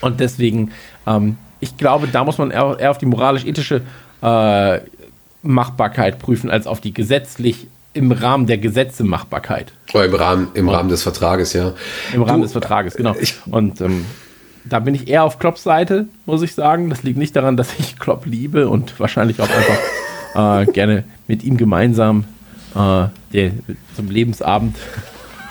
Und 0.00 0.20
deswegen, 0.20 0.70
ähm, 1.06 1.38
ich 1.60 1.76
glaube, 1.76 2.08
da 2.08 2.24
muss 2.24 2.38
man 2.38 2.50
eher, 2.50 2.90
auf 2.90 2.98
die 2.98 3.06
moralisch-ethische 3.06 3.82
äh, 4.22 4.80
Machbarkeit 5.42 6.18
prüfen, 6.18 6.50
als 6.50 6.66
auf 6.66 6.80
die 6.80 6.92
gesetzlich 6.92 7.66
im 7.94 8.12
Rahmen 8.12 8.46
der 8.46 8.58
Gesetze 8.58 9.04
Machbarkeit. 9.04 9.72
Oder 9.94 10.04
im 10.04 10.14
Rahmen, 10.14 10.48
im 10.54 10.68
Rahmen 10.68 10.88
des 10.88 11.02
Vertrages, 11.02 11.52
ja. 11.52 11.72
Im 12.12 12.22
Rahmen 12.22 12.40
du, 12.40 12.44
des 12.44 12.52
Vertrages, 12.52 12.94
genau. 12.94 13.14
Ich, 13.18 13.36
und 13.46 13.80
ähm, 13.80 14.04
da 14.64 14.80
bin 14.80 14.94
ich 14.94 15.08
eher 15.08 15.24
auf 15.24 15.38
Klopps 15.38 15.62
Seite, 15.62 16.06
muss 16.26 16.42
ich 16.42 16.54
sagen. 16.54 16.90
Das 16.90 17.02
liegt 17.02 17.18
nicht 17.18 17.36
daran, 17.36 17.56
dass 17.56 17.68
ich 17.78 17.98
Klopp 17.98 18.26
liebe 18.26 18.68
und 18.68 18.98
wahrscheinlich 18.98 19.40
auch 19.40 19.48
einfach 19.48 20.62
äh, 20.62 20.72
gerne 20.72 21.04
mit 21.28 21.44
ihm 21.44 21.56
gemeinsam 21.56 22.24
äh, 22.74 23.06
der, 23.32 23.52
zum 23.94 24.10
Lebensabend 24.10 24.76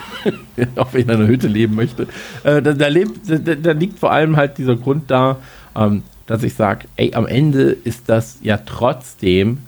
auch 0.76 0.94
in 0.94 1.10
einer 1.10 1.28
Hütte 1.28 1.48
leben 1.48 1.76
möchte. 1.76 2.08
Äh, 2.44 2.62
da, 2.62 2.74
da, 2.74 2.88
lebt, 2.88 3.30
da, 3.30 3.56
da, 3.56 3.72
liegt 3.72 4.00
vor 4.00 4.12
allem 4.12 4.36
halt 4.36 4.58
dieser 4.58 4.76
Grund 4.76 5.10
da, 5.10 5.38
ähm, 5.76 6.04
dass 6.26 6.44
ich 6.44 6.56
sage, 6.56 6.88
ey, 6.96 7.14
am 7.14 7.28
Ende 7.28 7.76
ist 7.84 8.04
das 8.08 8.40
ja 8.42 8.58
trotzdem 8.58 9.60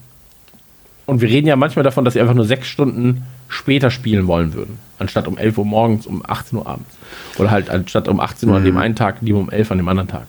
und 1.05 1.21
wir 1.21 1.29
reden 1.29 1.47
ja 1.47 1.55
manchmal 1.55 1.83
davon, 1.83 2.03
dass 2.03 2.13
sie 2.15 2.21
einfach 2.21 2.33
nur 2.33 2.45
sechs 2.45 2.67
Stunden 2.67 3.23
später 3.47 3.91
spielen 3.91 4.27
wollen 4.27 4.53
würden. 4.53 4.79
Anstatt 4.97 5.27
um 5.27 5.37
11 5.37 5.57
Uhr 5.59 5.65
morgens, 5.65 6.07
um 6.07 6.23
18 6.25 6.57
Uhr 6.57 6.67
abends. 6.67 6.89
Oder 7.37 7.51
halt 7.51 7.69
anstatt 7.69 8.07
um 8.07 8.19
18 8.19 8.49
Uhr 8.49 8.57
an 8.57 8.63
dem 8.63 8.75
mhm. 8.75 8.81
einen 8.81 8.95
Tag, 8.95 9.17
lieber 9.21 9.39
um 9.39 9.49
11 9.49 9.71
an 9.71 9.77
dem 9.77 9.87
anderen 9.87 10.09
Tag. 10.09 10.27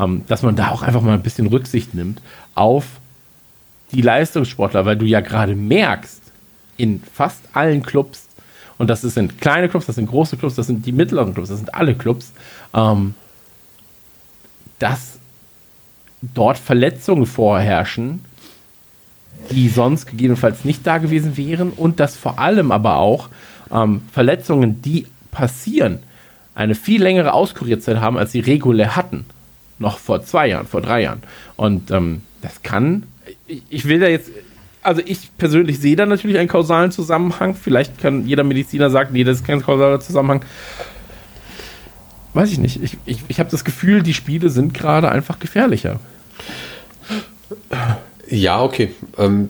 Ähm, 0.00 0.24
dass 0.26 0.42
man 0.42 0.56
da 0.56 0.70
auch 0.70 0.82
einfach 0.82 1.00
mal 1.02 1.14
ein 1.14 1.22
bisschen 1.22 1.46
Rücksicht 1.46 1.94
nimmt 1.94 2.20
auf 2.54 2.84
die 3.92 4.02
Leistungssportler, 4.02 4.84
weil 4.84 4.96
du 4.96 5.06
ja 5.06 5.20
gerade 5.20 5.54
merkst, 5.54 6.22
in 6.76 7.02
fast 7.12 7.40
allen 7.52 7.82
Clubs, 7.82 8.26
und 8.78 8.90
das 8.90 9.00
sind 9.02 9.40
kleine 9.40 9.68
Clubs, 9.68 9.86
das 9.86 9.94
sind 9.94 10.06
große 10.06 10.36
Clubs, 10.36 10.56
das 10.56 10.66
sind 10.66 10.84
die 10.84 10.92
mittleren 10.92 11.32
Clubs, 11.32 11.48
das 11.48 11.58
sind 11.58 11.74
alle 11.74 11.94
Clubs, 11.94 12.32
ähm, 12.74 13.14
dass 14.78 15.18
dort 16.20 16.58
Verletzungen 16.58 17.26
vorherrschen, 17.26 18.24
die 19.50 19.68
sonst 19.68 20.06
gegebenenfalls 20.06 20.64
nicht 20.64 20.86
da 20.86 20.98
gewesen 20.98 21.36
wären 21.36 21.70
und 21.70 22.00
dass 22.00 22.16
vor 22.16 22.38
allem 22.38 22.72
aber 22.72 22.96
auch 22.96 23.28
ähm, 23.72 24.02
Verletzungen, 24.12 24.82
die 24.82 25.06
passieren, 25.30 26.00
eine 26.54 26.74
viel 26.74 27.02
längere 27.02 27.34
Auskurierzeit 27.34 27.98
haben, 27.98 28.16
als 28.16 28.32
sie 28.32 28.40
regulär 28.40 28.96
hatten. 28.96 29.26
Noch 29.78 29.98
vor 29.98 30.22
zwei 30.22 30.48
Jahren, 30.48 30.66
vor 30.66 30.80
drei 30.80 31.02
Jahren. 31.02 31.22
Und 31.56 31.90
ähm, 31.90 32.22
das 32.40 32.62
kann, 32.62 33.04
ich, 33.46 33.62
ich 33.68 33.84
will 33.86 34.00
da 34.00 34.06
jetzt, 34.06 34.30
also 34.82 35.02
ich 35.04 35.36
persönlich 35.36 35.78
sehe 35.78 35.96
da 35.96 36.06
natürlich 36.06 36.38
einen 36.38 36.48
kausalen 36.48 36.92
Zusammenhang. 36.92 37.54
Vielleicht 37.54 38.00
kann 38.00 38.26
jeder 38.26 38.44
Mediziner 38.44 38.88
sagen, 38.88 39.10
nee, 39.12 39.24
das 39.24 39.38
ist 39.38 39.46
kein 39.46 39.60
kausaler 39.60 40.00
Zusammenhang. 40.00 40.42
Weiß 42.32 42.50
ich 42.52 42.58
nicht. 42.58 42.82
Ich, 42.82 42.96
ich, 43.04 43.22
ich 43.28 43.40
habe 43.40 43.50
das 43.50 43.64
Gefühl, 43.64 44.02
die 44.02 44.14
Spiele 44.14 44.48
sind 44.48 44.72
gerade 44.74 45.10
einfach 45.10 45.38
gefährlicher. 45.38 46.00
Ja, 48.28 48.62
okay. 48.62 48.94
Ähm, 49.18 49.48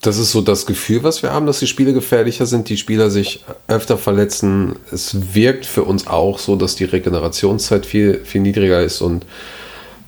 das 0.00 0.18
ist 0.18 0.30
so 0.30 0.40
das 0.40 0.66
Gefühl, 0.66 1.02
was 1.02 1.22
wir 1.22 1.32
haben, 1.32 1.46
dass 1.46 1.58
die 1.58 1.66
Spiele 1.66 1.92
gefährlicher 1.92 2.46
sind, 2.46 2.68
die 2.68 2.76
Spieler 2.76 3.10
sich 3.10 3.44
öfter 3.66 3.98
verletzen. 3.98 4.76
Es 4.92 5.34
wirkt 5.34 5.66
für 5.66 5.82
uns 5.82 6.06
auch 6.06 6.38
so, 6.38 6.54
dass 6.54 6.76
die 6.76 6.84
Regenerationszeit 6.84 7.84
viel, 7.84 8.24
viel 8.24 8.42
niedriger 8.42 8.80
ist 8.80 9.00
und 9.00 9.26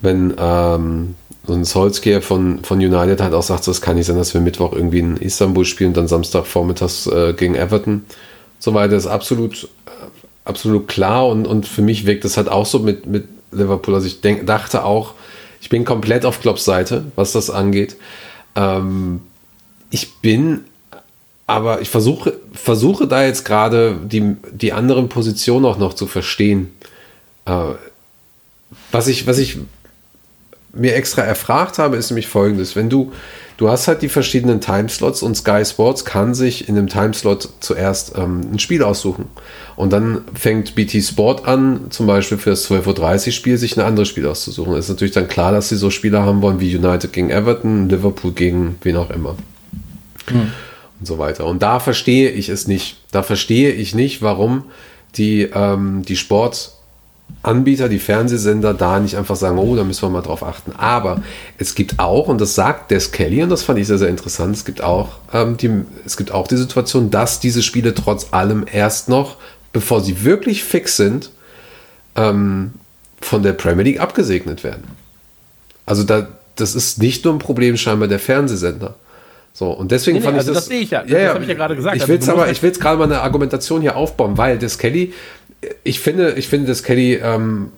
wenn 0.01 0.33
ähm, 0.39 1.15
so 1.45 1.53
ein 1.53 1.65
Solskjaer 1.65 2.21
von, 2.21 2.63
von 2.63 2.79
United 2.79 3.21
halt 3.21 3.33
auch 3.33 3.43
sagt, 3.43 3.67
es 3.67 3.81
kann 3.81 3.97
nicht 3.97 4.05
sein, 4.05 4.15
dass 4.15 4.33
wir 4.33 4.41
Mittwoch 4.41 4.73
irgendwie 4.73 4.99
in 4.99 5.17
Istanbul 5.17 5.65
spielen 5.65 5.89
und 5.89 5.97
dann 5.97 6.07
Samstag 6.07 6.45
vormittags 6.45 7.07
äh, 7.07 7.33
gegen 7.33 7.55
Everton. 7.55 8.05
So 8.59 8.73
weiter 8.73 8.95
ist 8.95 9.07
absolut, 9.07 9.67
absolut 10.45 10.87
klar 10.87 11.27
und, 11.27 11.47
und 11.47 11.67
für 11.67 11.81
mich 11.81 12.05
wirkt 12.05 12.25
es 12.25 12.37
halt 12.37 12.47
auch 12.47 12.65
so 12.65 12.79
mit, 12.79 13.07
mit 13.07 13.25
Liverpool. 13.51 13.95
Also 13.95 14.07
ich 14.07 14.21
denk, 14.21 14.47
dachte 14.47 14.85
auch, 14.85 15.15
ich 15.61 15.69
bin 15.69 15.85
komplett 15.85 16.25
auf 16.25 16.41
Klopps 16.41 16.65
Seite, 16.65 17.05
was 17.15 17.31
das 17.31 17.49
angeht. 17.49 17.95
Ähm, 18.55 19.21
ich 19.91 20.15
bin, 20.15 20.65
aber 21.45 21.81
ich 21.81 21.89
versuche, 21.89 22.39
versuche 22.51 23.07
da 23.07 23.23
jetzt 23.23 23.45
gerade 23.45 23.97
die, 24.03 24.35
die 24.51 24.73
anderen 24.73 25.07
Positionen 25.07 25.65
auch 25.65 25.77
noch 25.77 25.93
zu 25.93 26.07
verstehen. 26.07 26.73
Äh, 27.45 27.73
was 28.91 29.07
ich, 29.07 29.27
was 29.27 29.37
ich 29.37 29.59
mir 30.73 30.95
extra 30.95 31.21
erfragt 31.21 31.77
habe, 31.77 31.97
ist 31.97 32.09
nämlich 32.09 32.27
folgendes. 32.27 32.75
Wenn 32.75 32.89
du, 32.89 33.13
du 33.61 33.69
hast 33.69 33.87
halt 33.87 34.01
die 34.01 34.09
verschiedenen 34.09 34.59
Timeslots 34.59 35.21
und 35.21 35.37
Sky 35.37 35.63
Sports 35.63 36.03
kann 36.03 36.33
sich 36.33 36.67
in 36.67 36.75
einem 36.75 36.87
Timeslot 36.87 37.47
zuerst 37.59 38.17
ähm, 38.17 38.41
ein 38.51 38.57
Spiel 38.57 38.81
aussuchen. 38.81 39.25
Und 39.75 39.93
dann 39.93 40.21
fängt 40.33 40.73
BT 40.73 41.03
Sport 41.03 41.45
an, 41.45 41.91
zum 41.91 42.07
Beispiel 42.07 42.39
für 42.39 42.49
das 42.49 42.67
12.30 42.67 43.27
Uhr 43.27 43.31
Spiel, 43.33 43.57
sich 43.59 43.77
ein 43.77 43.85
anderes 43.85 44.09
Spiel 44.09 44.25
auszusuchen. 44.25 44.73
Es 44.73 44.85
ist 44.85 44.89
natürlich 44.89 45.13
dann 45.13 45.27
klar, 45.27 45.51
dass 45.51 45.69
sie 45.69 45.75
so 45.75 45.91
Spieler 45.91 46.23
haben 46.23 46.41
wollen 46.41 46.59
wie 46.59 46.75
United 46.75 47.13
gegen 47.13 47.29
Everton, 47.29 47.87
Liverpool 47.87 48.31
gegen 48.31 48.77
wen 48.81 48.95
auch 48.95 49.11
immer. 49.11 49.35
Hm. 50.29 50.51
Und 50.99 51.05
so 51.05 51.19
weiter. 51.19 51.45
Und 51.45 51.61
da 51.61 51.79
verstehe 51.79 52.31
ich 52.31 52.49
es 52.49 52.67
nicht. 52.67 52.97
Da 53.11 53.21
verstehe 53.21 53.73
ich 53.73 53.93
nicht, 53.93 54.23
warum 54.23 54.63
die, 55.17 55.43
ähm, 55.53 56.01
die 56.01 56.17
Sport 56.17 56.71
Anbieter, 57.43 57.89
die 57.89 57.99
Fernsehsender 57.99 58.73
da 58.73 58.99
nicht 58.99 59.17
einfach 59.17 59.35
sagen, 59.35 59.57
oh, 59.57 59.75
da 59.75 59.83
müssen 59.83 60.03
wir 60.03 60.09
mal 60.09 60.21
drauf 60.21 60.43
achten. 60.43 60.73
Aber 60.77 61.21
es 61.57 61.75
gibt 61.75 61.99
auch, 61.99 62.27
und 62.27 62.39
das 62.39 62.55
sagt 62.55 62.91
Des 62.91 63.11
Kelly, 63.11 63.43
und 63.43 63.49
das 63.49 63.63
fand 63.63 63.79
ich 63.79 63.87
sehr, 63.87 63.97
sehr 63.97 64.09
interessant, 64.09 64.55
es 64.55 64.65
gibt 64.65 64.81
auch, 64.81 65.09
ähm, 65.33 65.57
die, 65.57 65.69
es 66.05 66.17
gibt 66.17 66.31
auch 66.31 66.47
die 66.47 66.57
Situation, 66.57 67.09
dass 67.09 67.39
diese 67.39 67.63
Spiele 67.63 67.93
trotz 67.93 68.27
allem 68.31 68.65
erst 68.71 69.09
noch, 69.09 69.37
bevor 69.73 70.01
sie 70.01 70.23
wirklich 70.23 70.63
fix 70.63 70.97
sind, 70.97 71.31
ähm, 72.15 72.73
von 73.21 73.43
der 73.43 73.53
Premier 73.53 73.83
League 73.83 73.99
abgesegnet 73.99 74.63
werden. 74.63 74.83
Also 75.85 76.03
da, 76.03 76.27
das 76.55 76.75
ist 76.75 77.01
nicht 77.01 77.25
nur 77.25 77.33
ein 77.33 77.39
Problem 77.39 77.77
scheinbar 77.77 78.07
der 78.07 78.19
Fernsehsender. 78.19 78.95
So, 79.53 79.69
und 79.71 79.91
deswegen 79.91 80.17
nee, 80.17 80.23
fand 80.23 80.37
nee, 80.37 80.41
ich 80.41 80.47
also 80.47 80.53
das. 80.53 80.63
Das 80.63 80.69
sehe 80.69 80.81
ich 80.81 80.91
ja. 80.91 81.03
ja 81.05 81.25
das 81.25 81.33
habe 81.33 81.43
ich 81.43 81.49
ja 81.49 81.55
gerade 81.55 81.75
gesagt. 81.75 81.97
Ich 81.97 82.07
will 82.07 82.17
es 82.19 82.29
aber, 82.29 82.49
ich 82.49 82.63
will 82.63 82.71
gerade 82.71 82.97
mal 82.97 83.03
eine 83.03 83.21
Argumentation 83.21 83.81
hier 83.81 83.97
aufbauen, 83.97 84.37
weil 84.37 84.57
Des 84.57 84.77
Kelly 84.77 85.13
ich 85.83 85.99
finde, 85.99 86.33
ich 86.33 86.47
finde, 86.47 86.67
dass 86.67 86.83
Kelly 86.83 87.15
ähm, 87.15 87.71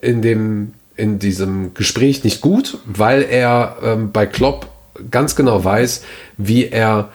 in 0.00 0.22
dem 0.22 0.74
in 0.96 1.18
diesem 1.18 1.74
Gespräch 1.74 2.24
nicht 2.24 2.40
gut, 2.40 2.78
weil 2.86 3.22
er 3.22 3.76
ähm, 3.82 4.12
bei 4.12 4.24
Klopp 4.24 4.68
ganz 5.10 5.36
genau 5.36 5.62
weiß, 5.62 6.02
wie 6.38 6.68
er 6.68 7.10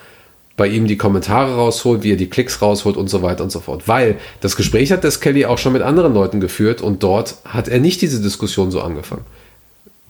bei 0.56 0.68
ihm 0.68 0.86
die 0.86 0.98
Kommentare 0.98 1.56
rausholt, 1.56 2.04
wie 2.04 2.12
er 2.12 2.18
die 2.18 2.30
Klicks 2.30 2.62
rausholt 2.62 2.96
und 2.96 3.10
so 3.10 3.24
weiter 3.24 3.44
und 3.44 3.52
so 3.52 3.60
fort. 3.60 3.88
Weil 3.88 4.20
das 4.42 4.56
Gespräch 4.56 4.92
hat 4.92 5.04
das 5.04 5.20
Kelly 5.20 5.46
auch 5.46 5.58
schon 5.58 5.74
mit 5.74 5.82
anderen 5.82 6.14
Leuten 6.14 6.40
geführt 6.40 6.82
und 6.82 7.02
dort 7.02 7.38
hat 7.46 7.68
er 7.68 7.80
nicht 7.80 8.02
diese 8.02 8.22
Diskussion 8.22 8.70
so 8.70 8.82
angefangen. 8.82 9.26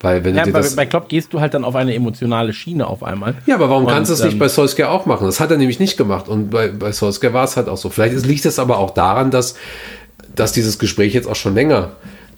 Weil 0.02 0.23
wenn 0.23 0.36
ja, 0.36 0.45
du 0.45 0.52
bei, 0.52 0.61
bei 0.76 0.86
Klopp 0.86 1.10
gehst 1.10 1.32
du 1.34 1.40
halt 1.40 1.53
dann 1.53 1.64
auf 1.64 1.76
eine 1.76 1.94
emotionale 1.94 2.53
Schiene 2.53 2.88
auf 2.88 3.03
einmal. 3.03 3.36
Ja, 3.45 3.56
aber 3.56 3.69
warum 3.69 3.86
und, 3.86 3.91
kannst 3.91 4.10
du 4.10 4.15
es 4.15 4.23
nicht 4.23 4.34
ähm, 4.34 4.40
bei 4.40 4.48
Solskjaer 4.48 4.91
auch 4.91 5.06
machen? 5.06 5.26
Das 5.26 5.40
hat 5.40 5.52
er 5.52 5.57
nämlich 5.57 5.80
nicht 5.80 5.98
gemacht. 5.98 6.28
Und 6.28 6.49
bei, 6.49 6.69
bei 6.69 6.91
Solskjaer 6.91 7.34
war 7.34 7.44
es 7.44 7.56
halt 7.56 7.69
auch 7.69 7.78
so. 7.78 7.90
Vielleicht 7.90 8.26
liegt 8.26 8.45
es 8.45 8.57
aber 8.57 8.80
auch 8.80 8.91
daran, 8.91 9.30
dass, 9.32 9.56
dass 10.36 10.53
dieses 10.53 10.80
Gespräch 10.80 11.14
jetzt 11.14 11.28
auch 11.28 11.36
schon 11.36 11.53
länger 11.53 11.91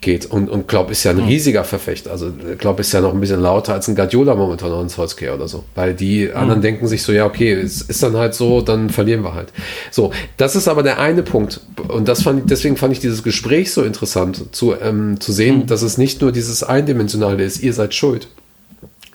geht. 0.03 0.25
Und, 0.27 0.49
und 0.49 0.67
Klopp 0.67 0.91
ist 0.91 1.03
ja 1.03 1.11
ein 1.11 1.19
riesiger 1.19 1.63
Verfechter. 1.63 2.11
Also 2.11 2.31
Klopp 2.59 2.80
ist 2.80 2.91
ja 2.91 3.01
noch 3.01 3.13
ein 3.13 3.19
bisschen 3.19 3.41
lauter 3.41 3.73
als 3.73 3.88
ein 3.88 3.95
Guardiola 3.95 4.35
momentan 4.35 4.71
oder 4.71 4.81
ein 4.81 4.89
Solskjaer 4.89 5.35
oder 5.35 5.47
so. 5.47 5.63
Weil 5.73 5.95
die 5.95 6.27
mhm. 6.27 6.35
anderen 6.35 6.61
denken 6.61 6.88
sich 6.88 7.01
so, 7.01 7.11
ja, 7.11 7.25
okay, 7.25 7.53
es 7.53 7.81
ist 7.81 8.03
dann 8.03 8.15
halt 8.15 8.35
so, 8.35 8.61
dann 8.61 8.89
verlieren 8.89 9.23
wir 9.23 9.34
halt. 9.34 9.51
So, 9.89 10.11
das 10.38 10.55
ist 10.55 10.67
aber 10.67 10.84
der 10.84 10.99
eine 10.99 11.23
Punkt. 11.23 11.61
Und 11.88 12.07
das 12.07 12.21
fand 12.21 12.41
ich, 12.41 12.45
deswegen 12.45 12.77
fand 12.77 12.93
ich 12.93 12.99
dieses 12.99 13.23
Gespräch 13.23 13.71
so 13.71 13.81
interessant, 13.81 14.55
zu, 14.55 14.75
ähm, 14.80 15.19
zu 15.19 15.31
sehen, 15.31 15.59
mhm. 15.59 15.67
dass 15.67 15.81
es 15.81 15.97
nicht 15.97 16.21
nur 16.21 16.31
dieses 16.31 16.61
Eindimensionale 16.63 17.43
ist, 17.43 17.63
ihr 17.63 17.73
seid 17.73 17.95
schuld, 17.95 18.27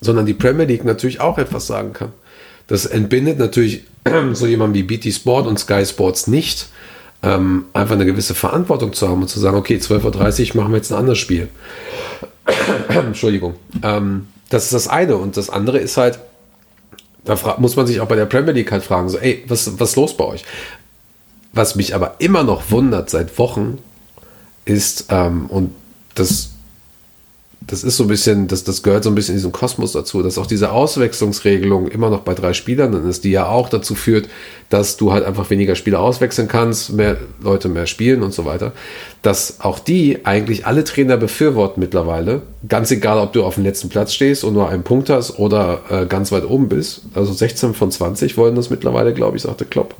sondern 0.00 0.26
die 0.26 0.34
Premier 0.34 0.66
League 0.66 0.84
natürlich 0.84 1.20
auch 1.20 1.38
etwas 1.38 1.66
sagen 1.66 1.92
kann. 1.92 2.12
Das 2.66 2.86
entbindet 2.86 3.38
natürlich 3.38 3.84
so 4.32 4.46
jemand 4.46 4.74
wie 4.74 4.82
BT 4.82 5.12
Sport 5.12 5.46
und 5.46 5.58
Sky 5.58 5.84
Sports 5.86 6.26
nicht 6.26 6.68
ähm, 7.22 7.64
einfach 7.72 7.94
eine 7.94 8.06
gewisse 8.06 8.34
Verantwortung 8.34 8.92
zu 8.92 9.08
haben 9.08 9.22
und 9.22 9.28
zu 9.28 9.40
sagen, 9.40 9.56
okay, 9.56 9.76
12.30 9.76 10.50
Uhr 10.50 10.62
machen 10.62 10.72
wir 10.72 10.76
jetzt 10.76 10.92
ein 10.92 10.98
anderes 10.98 11.18
Spiel. 11.18 11.48
Entschuldigung. 12.88 13.56
Ähm, 13.82 14.28
das 14.50 14.64
ist 14.64 14.74
das 14.74 14.88
eine. 14.88 15.16
Und 15.16 15.36
das 15.36 15.50
andere 15.50 15.78
ist 15.78 15.96
halt, 15.96 16.18
da 17.24 17.56
muss 17.58 17.76
man 17.76 17.86
sich 17.86 18.00
auch 18.00 18.08
bei 18.08 18.16
der 18.16 18.26
Premier 18.26 18.52
League 18.52 18.70
halt 18.70 18.84
fragen, 18.84 19.08
so, 19.08 19.18
ey, 19.18 19.44
was, 19.48 19.78
was 19.78 19.90
ist 19.90 19.96
los 19.96 20.16
bei 20.16 20.24
euch? 20.24 20.44
Was 21.52 21.74
mich 21.74 21.94
aber 21.94 22.16
immer 22.18 22.44
noch 22.44 22.70
wundert 22.70 23.10
seit 23.10 23.38
Wochen 23.38 23.78
ist, 24.64 25.06
ähm, 25.10 25.46
und 25.46 25.74
das 26.14 26.50
das 27.60 27.82
ist 27.82 27.96
so 27.96 28.04
ein 28.04 28.08
bisschen, 28.08 28.46
das, 28.46 28.62
das 28.62 28.82
gehört 28.82 29.02
so 29.02 29.10
ein 29.10 29.16
bisschen 29.16 29.34
in 29.34 29.38
diesen 29.38 29.52
Kosmos 29.52 29.92
dazu, 29.92 30.22
dass 30.22 30.38
auch 30.38 30.46
diese 30.46 30.70
Auswechslungsregelung 30.70 31.88
immer 31.88 32.08
noch 32.08 32.20
bei 32.20 32.34
drei 32.34 32.52
Spielern 32.52 32.92
dann 32.92 33.08
ist, 33.08 33.24
die 33.24 33.30
ja 33.30 33.48
auch 33.48 33.68
dazu 33.68 33.96
führt, 33.96 34.28
dass 34.70 34.96
du 34.96 35.12
halt 35.12 35.24
einfach 35.24 35.50
weniger 35.50 35.74
Spieler 35.74 36.00
auswechseln 36.00 36.46
kannst, 36.46 36.92
mehr 36.92 37.16
Leute 37.42 37.68
mehr 37.68 37.86
spielen 37.86 38.22
und 38.22 38.32
so 38.32 38.44
weiter. 38.44 38.72
Dass 39.22 39.60
auch 39.60 39.80
die 39.80 40.24
eigentlich 40.24 40.66
alle 40.66 40.84
Trainer 40.84 41.16
befürworten 41.16 41.80
mittlerweile, 41.80 42.42
ganz 42.68 42.92
egal, 42.92 43.18
ob 43.18 43.32
du 43.32 43.44
auf 43.44 43.56
dem 43.56 43.64
letzten 43.64 43.88
Platz 43.88 44.14
stehst 44.14 44.44
und 44.44 44.54
nur 44.54 44.68
einen 44.68 44.84
Punkt 44.84 45.10
hast 45.10 45.38
oder 45.38 45.80
äh, 45.90 46.06
ganz 46.06 46.30
weit 46.30 46.48
oben 46.48 46.68
bist. 46.68 47.02
Also 47.14 47.32
16 47.32 47.74
von 47.74 47.90
20 47.90 48.36
wollen 48.36 48.54
das 48.54 48.70
mittlerweile, 48.70 49.12
glaube 49.12 49.36
ich, 49.36 49.42
sagte 49.42 49.64
Klopp. 49.64 49.96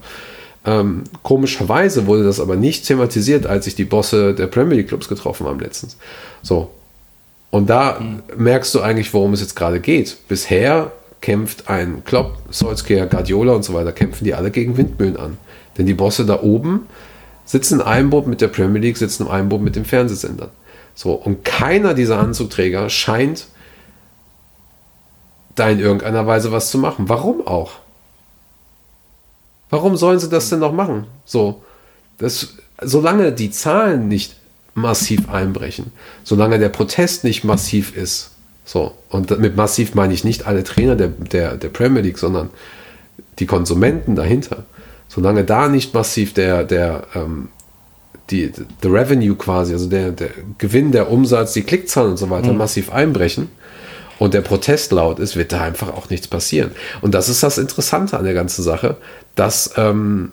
Ähm, 0.65 1.05
komischerweise 1.23 2.07
wurde 2.07 2.25
das 2.25 2.41
aber 2.41 2.55
nicht 2.55 2.87
thematisiert, 2.87 3.47
als 3.47 3.65
sich 3.65 3.75
die 3.75 3.85
Bosse 3.85 4.35
der 4.35 4.47
Premier 4.47 4.77
League 4.77 4.89
Clubs 4.89 5.09
getroffen 5.09 5.47
haben 5.47 5.61
letztens. 5.61 5.97
So, 6.43 6.71
und 7.51 7.71
da 7.71 7.99
mhm. 8.01 8.23
merkst 8.37 8.75
du 8.75 8.81
eigentlich, 8.81 9.13
worum 9.15 9.33
es 9.33 9.41
jetzt 9.41 9.57
gerade 9.57 9.81
geht. 9.81 10.17
Bisher 10.29 10.93
kämpft 11.21 11.69
ein 11.69 12.05
Klopp, 12.05 12.39
Solskjaer, 12.51 13.07
Guardiola 13.07 13.53
und 13.53 13.65
so 13.65 13.75
weiter, 13.75 13.93
kämpfen 13.93 14.25
die 14.25 14.35
alle 14.35 14.51
gegen 14.51 14.77
Windmühlen 14.77 15.17
an. 15.17 15.39
Denn 15.77 15.87
die 15.87 15.95
Bosse 15.95 16.27
da 16.27 16.43
oben 16.43 16.87
sitzen 17.45 17.81
in 17.81 17.87
einem 17.87 18.11
Boot 18.11 18.27
mit 18.27 18.41
der 18.41 18.49
Premier 18.49 18.81
League, 18.81 18.99
sitzen 18.99 19.27
in 19.27 19.33
einem 19.33 19.49
Boot 19.49 19.63
mit 19.63 19.75
den 19.75 19.85
Fernsehsendern. 19.85 20.51
So, 20.95 21.13
und 21.13 21.45
keiner 21.45 21.95
dieser 21.95 22.19
Anzugträger 22.19 22.91
scheint 22.91 23.47
da 25.55 25.69
in 25.69 25.81
irgendeiner 25.81 26.27
Weise 26.27 26.53
was 26.53 26.71
zu 26.71 26.79
machen. 26.79 27.09
Warum 27.09 27.47
auch? 27.47 27.73
Warum 29.71 29.97
sollen 29.97 30.19
sie 30.19 30.29
das 30.29 30.51
denn 30.51 30.61
noch 30.61 30.73
machen? 30.73 31.07
So, 31.25 31.63
das, 32.19 32.55
solange 32.81 33.33
die 33.33 33.51
Zahlen 33.51 34.09
nicht 34.09 34.37
massiv 34.81 35.29
einbrechen. 35.29 35.93
Solange 36.25 36.59
der 36.59 36.69
Protest 36.69 37.25
nicht 37.25 37.45
massiv 37.45 37.97
ist, 37.97 38.31
so, 38.65 38.93
und 39.09 39.39
mit 39.39 39.57
massiv 39.57 39.95
meine 39.95 40.13
ich 40.13 40.25
nicht 40.25 40.47
alle 40.47 40.63
Trainer 40.63 40.95
der, 40.95 41.09
der, 41.09 41.57
der 41.57 41.69
Premier 41.69 42.03
League, 42.03 42.19
sondern 42.19 42.51
die 43.39 43.47
Konsumenten 43.47 44.15
dahinter. 44.15 44.65
Solange 45.09 45.45
da 45.45 45.69
nicht 45.69 45.95
massiv 45.95 46.35
der, 46.35 46.65
der, 46.65 47.05
ähm, 47.15 47.49
die, 48.31 48.53
the 48.83 48.89
Revenue 48.89 49.37
quasi, 49.37 49.73
also 49.73 49.89
der, 49.89 50.11
der 50.11 50.31
Gewinn, 50.59 50.93
der 50.93 51.11
Umsatz, 51.11 51.55
die 51.55 51.63
Klickzahlen 51.63 52.11
und 52.11 52.17
so 52.19 52.29
weiter 52.29 52.53
mhm. 52.53 52.59
massiv 52.59 52.93
einbrechen 52.93 53.49
und 54.19 54.35
der 54.35 54.43
Protest 54.43 54.93
laut 54.93 55.19
ist, 55.19 55.37
wird 55.37 55.53
da 55.53 55.63
einfach 55.63 55.89
auch 55.89 56.11
nichts 56.11 56.29
passieren. 56.29 56.73
Und 57.01 57.15
das 57.15 57.29
ist 57.29 57.43
das 57.43 57.57
Interessante 57.57 58.19
an 58.19 58.25
der 58.25 58.35
ganzen 58.35 58.63
Sache, 58.63 58.99
dass, 59.35 59.73
ähm, 59.77 60.33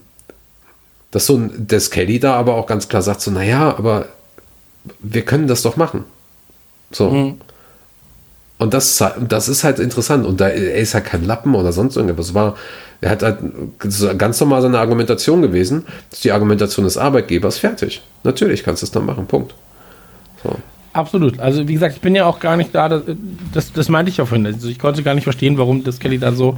dass 1.12 1.28
so 1.28 1.38
ein, 1.38 1.68
das 1.68 1.92
Kelly 1.92 2.20
da 2.20 2.34
aber 2.34 2.56
auch 2.56 2.68
ganz 2.68 2.90
klar 2.90 3.02
sagt, 3.02 3.22
so, 3.22 3.32
naja, 3.32 3.76
aber 3.78 4.08
wir 5.00 5.24
können 5.24 5.48
das 5.48 5.62
doch 5.62 5.78
machen. 5.78 6.04
So. 6.92 7.10
Mhm. 7.10 7.42
Und 8.58 8.74
das, 8.74 9.04
das 9.28 9.50
ist 9.50 9.64
halt 9.64 9.80
interessant. 9.80 10.26
Und 10.26 10.40
da 10.40 10.48
er 10.48 10.76
ist 10.76 10.94
ja 10.94 11.02
kein 11.02 11.26
Lappen 11.26 11.56
oder 11.56 11.74
sonst 11.74 11.98
irgendwas. 11.98 12.34
War, 12.34 12.56
er 13.02 13.10
hat 13.10 13.24
halt 13.24 13.40
ganz 14.18 14.40
normal 14.40 14.62
seine 14.62 14.80
Argumentation 14.80 15.42
gewesen. 15.42 15.86
Das 16.10 16.20
ist 16.20 16.26
die 16.26 16.32
Argumentation 16.32 16.86
des 16.86 16.98
Arbeitgebers 16.98 17.58
fertig. 17.58 18.02
Natürlich 18.24 18.64
kannst 18.64 18.82
du 18.82 18.86
es 18.86 18.92
dann 18.92 19.06
machen. 19.06 19.28
Punkt. 19.28 19.54
So. 20.42 20.56
Absolut. 20.94 21.40
Also 21.42 21.68
wie 21.68 21.74
gesagt, 21.74 21.96
ich 21.96 22.02
bin 22.02 22.16
ja 22.16 22.26
auch 22.26 22.40
gar 22.40 22.56
nicht 22.56 22.74
da. 22.74 22.88
Das, 22.88 23.02
das, 23.54 23.74
das 23.74 23.90
meinte 23.90 24.10
ich 24.10 24.22
auch 24.22 24.28
vorhin. 24.28 24.46
Also 24.46 24.70
ich 24.70 24.80
konnte 24.80 25.04
gar 25.04 25.14
nicht 25.14 25.26
verstehen, 25.26 25.58
warum 25.58 25.84
das 25.84 26.00
Kelly 26.00 26.18
da 26.18 26.32
so 26.32 26.58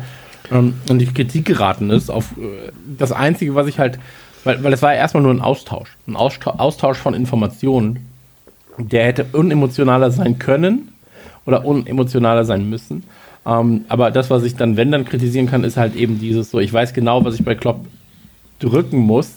ähm, 0.52 0.76
in 0.88 1.00
die 1.00 1.08
Kritik 1.08 1.46
geraten 1.46 1.90
ist. 1.90 2.12
Auf 2.12 2.38
äh, 2.38 2.72
das 2.86 3.12
Einzige, 3.12 3.56
was 3.56 3.66
ich 3.66 3.80
halt, 3.80 3.98
weil, 4.44 4.64
weil 4.64 4.74
es 4.74 4.84
war 4.84 4.94
ja 4.94 5.00
erstmal 5.00 5.24
nur 5.24 5.34
ein 5.34 5.42
Austausch. 5.42 5.98
Ein 6.08 6.16
Austausch 6.16 7.00
von 7.00 7.16
Informationen 7.16 8.08
der 8.78 9.06
hätte 9.06 9.26
unemotionaler 9.32 10.12
sein 10.12 10.40
können 10.40 10.90
oder 11.46 11.66
unemotionaler 11.66 12.46
sein 12.46 12.70
müssen. 12.70 13.04
Ähm, 13.46 13.86
aber 13.88 14.12
das, 14.12 14.30
was 14.30 14.44
ich 14.44 14.56
dann, 14.56 14.78
wenn 14.78 14.92
dann 14.92 15.06
kritisieren 15.06 15.48
kann, 15.48 15.64
ist 15.64 15.78
halt 15.78 15.96
eben 15.96 16.20
dieses 16.20 16.52
so, 16.52 16.60
ich 16.60 16.72
weiß 16.72 16.94
genau, 16.94 17.24
was 17.24 17.36
ich 17.36 17.46
bei 17.46 17.56
Klopp 17.56 17.86
drücken 18.60 18.98
muss, 18.98 19.36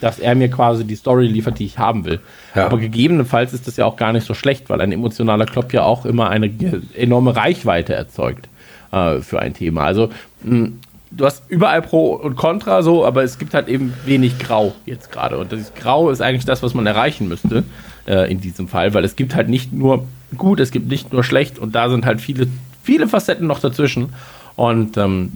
dass 0.00 0.18
er 0.18 0.34
mir 0.34 0.50
quasi 0.50 0.84
die 0.84 0.96
Story 0.96 1.26
liefert, 1.26 1.58
die 1.58 1.64
ich 1.64 1.78
haben 1.78 2.04
will. 2.04 2.20
Ja. 2.54 2.66
Aber 2.66 2.78
gegebenenfalls 2.78 3.54
ist 3.54 3.66
das 3.66 3.76
ja 3.76 3.86
auch 3.86 3.96
gar 3.96 4.12
nicht 4.12 4.26
so 4.26 4.34
schlecht, 4.34 4.68
weil 4.68 4.80
ein 4.80 4.92
emotionaler 4.92 5.46
Klopp 5.46 5.72
ja 5.72 5.84
auch 5.84 6.04
immer 6.04 6.28
eine 6.28 6.50
enorme 6.94 7.36
Reichweite 7.36 7.94
erzeugt 7.94 8.48
äh, 8.92 9.20
für 9.20 9.40
ein 9.40 9.54
Thema. 9.54 9.84
Also 9.84 10.10
mh, 10.42 10.70
du 11.10 11.24
hast 11.24 11.42
überall 11.48 11.82
Pro 11.82 12.14
und 12.14 12.36
Contra 12.36 12.82
so, 12.82 13.04
aber 13.04 13.22
es 13.22 13.38
gibt 13.38 13.54
halt 13.54 13.68
eben 13.68 13.94
wenig 14.04 14.38
Grau 14.38 14.74
jetzt 14.86 15.10
gerade. 15.10 15.38
Und 15.38 15.52
das 15.52 15.74
Grau 15.74 16.10
ist 16.10 16.20
eigentlich 16.20 16.44
das, 16.44 16.62
was 16.62 16.74
man 16.74 16.86
erreichen 16.86 17.28
müsste 17.28 17.64
äh, 18.06 18.30
in 18.30 18.40
diesem 18.40 18.68
Fall, 18.68 18.94
weil 18.94 19.04
es 19.04 19.16
gibt 19.16 19.34
halt 19.34 19.48
nicht 19.48 19.72
nur 19.72 20.06
gut, 20.36 20.60
es 20.60 20.70
gibt 20.70 20.88
nicht 20.88 21.12
nur 21.12 21.24
schlecht 21.24 21.58
und 21.58 21.74
da 21.74 21.88
sind 21.88 22.04
halt 22.04 22.20
viele, 22.20 22.46
viele 22.82 23.08
Facetten 23.08 23.46
noch 23.46 23.60
dazwischen. 23.60 24.12
Und 24.56 24.96
ähm, 24.96 25.32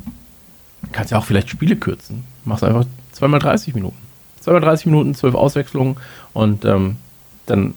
kannst 0.90 1.12
ja 1.12 1.18
auch 1.18 1.24
vielleicht 1.24 1.48
Spiele 1.48 1.76
kürzen. 1.76 2.24
Machst 2.44 2.64
einfach 2.64 2.84
zweimal 3.12 3.38
30 3.38 3.74
Minuten. 3.74 3.96
Zweimal 4.40 4.60
30 4.60 4.86
Minuten, 4.86 5.14
zwölf 5.14 5.36
Auswechslungen 5.36 5.96
und 6.32 6.64
ähm, 6.64 6.96
dann 7.46 7.74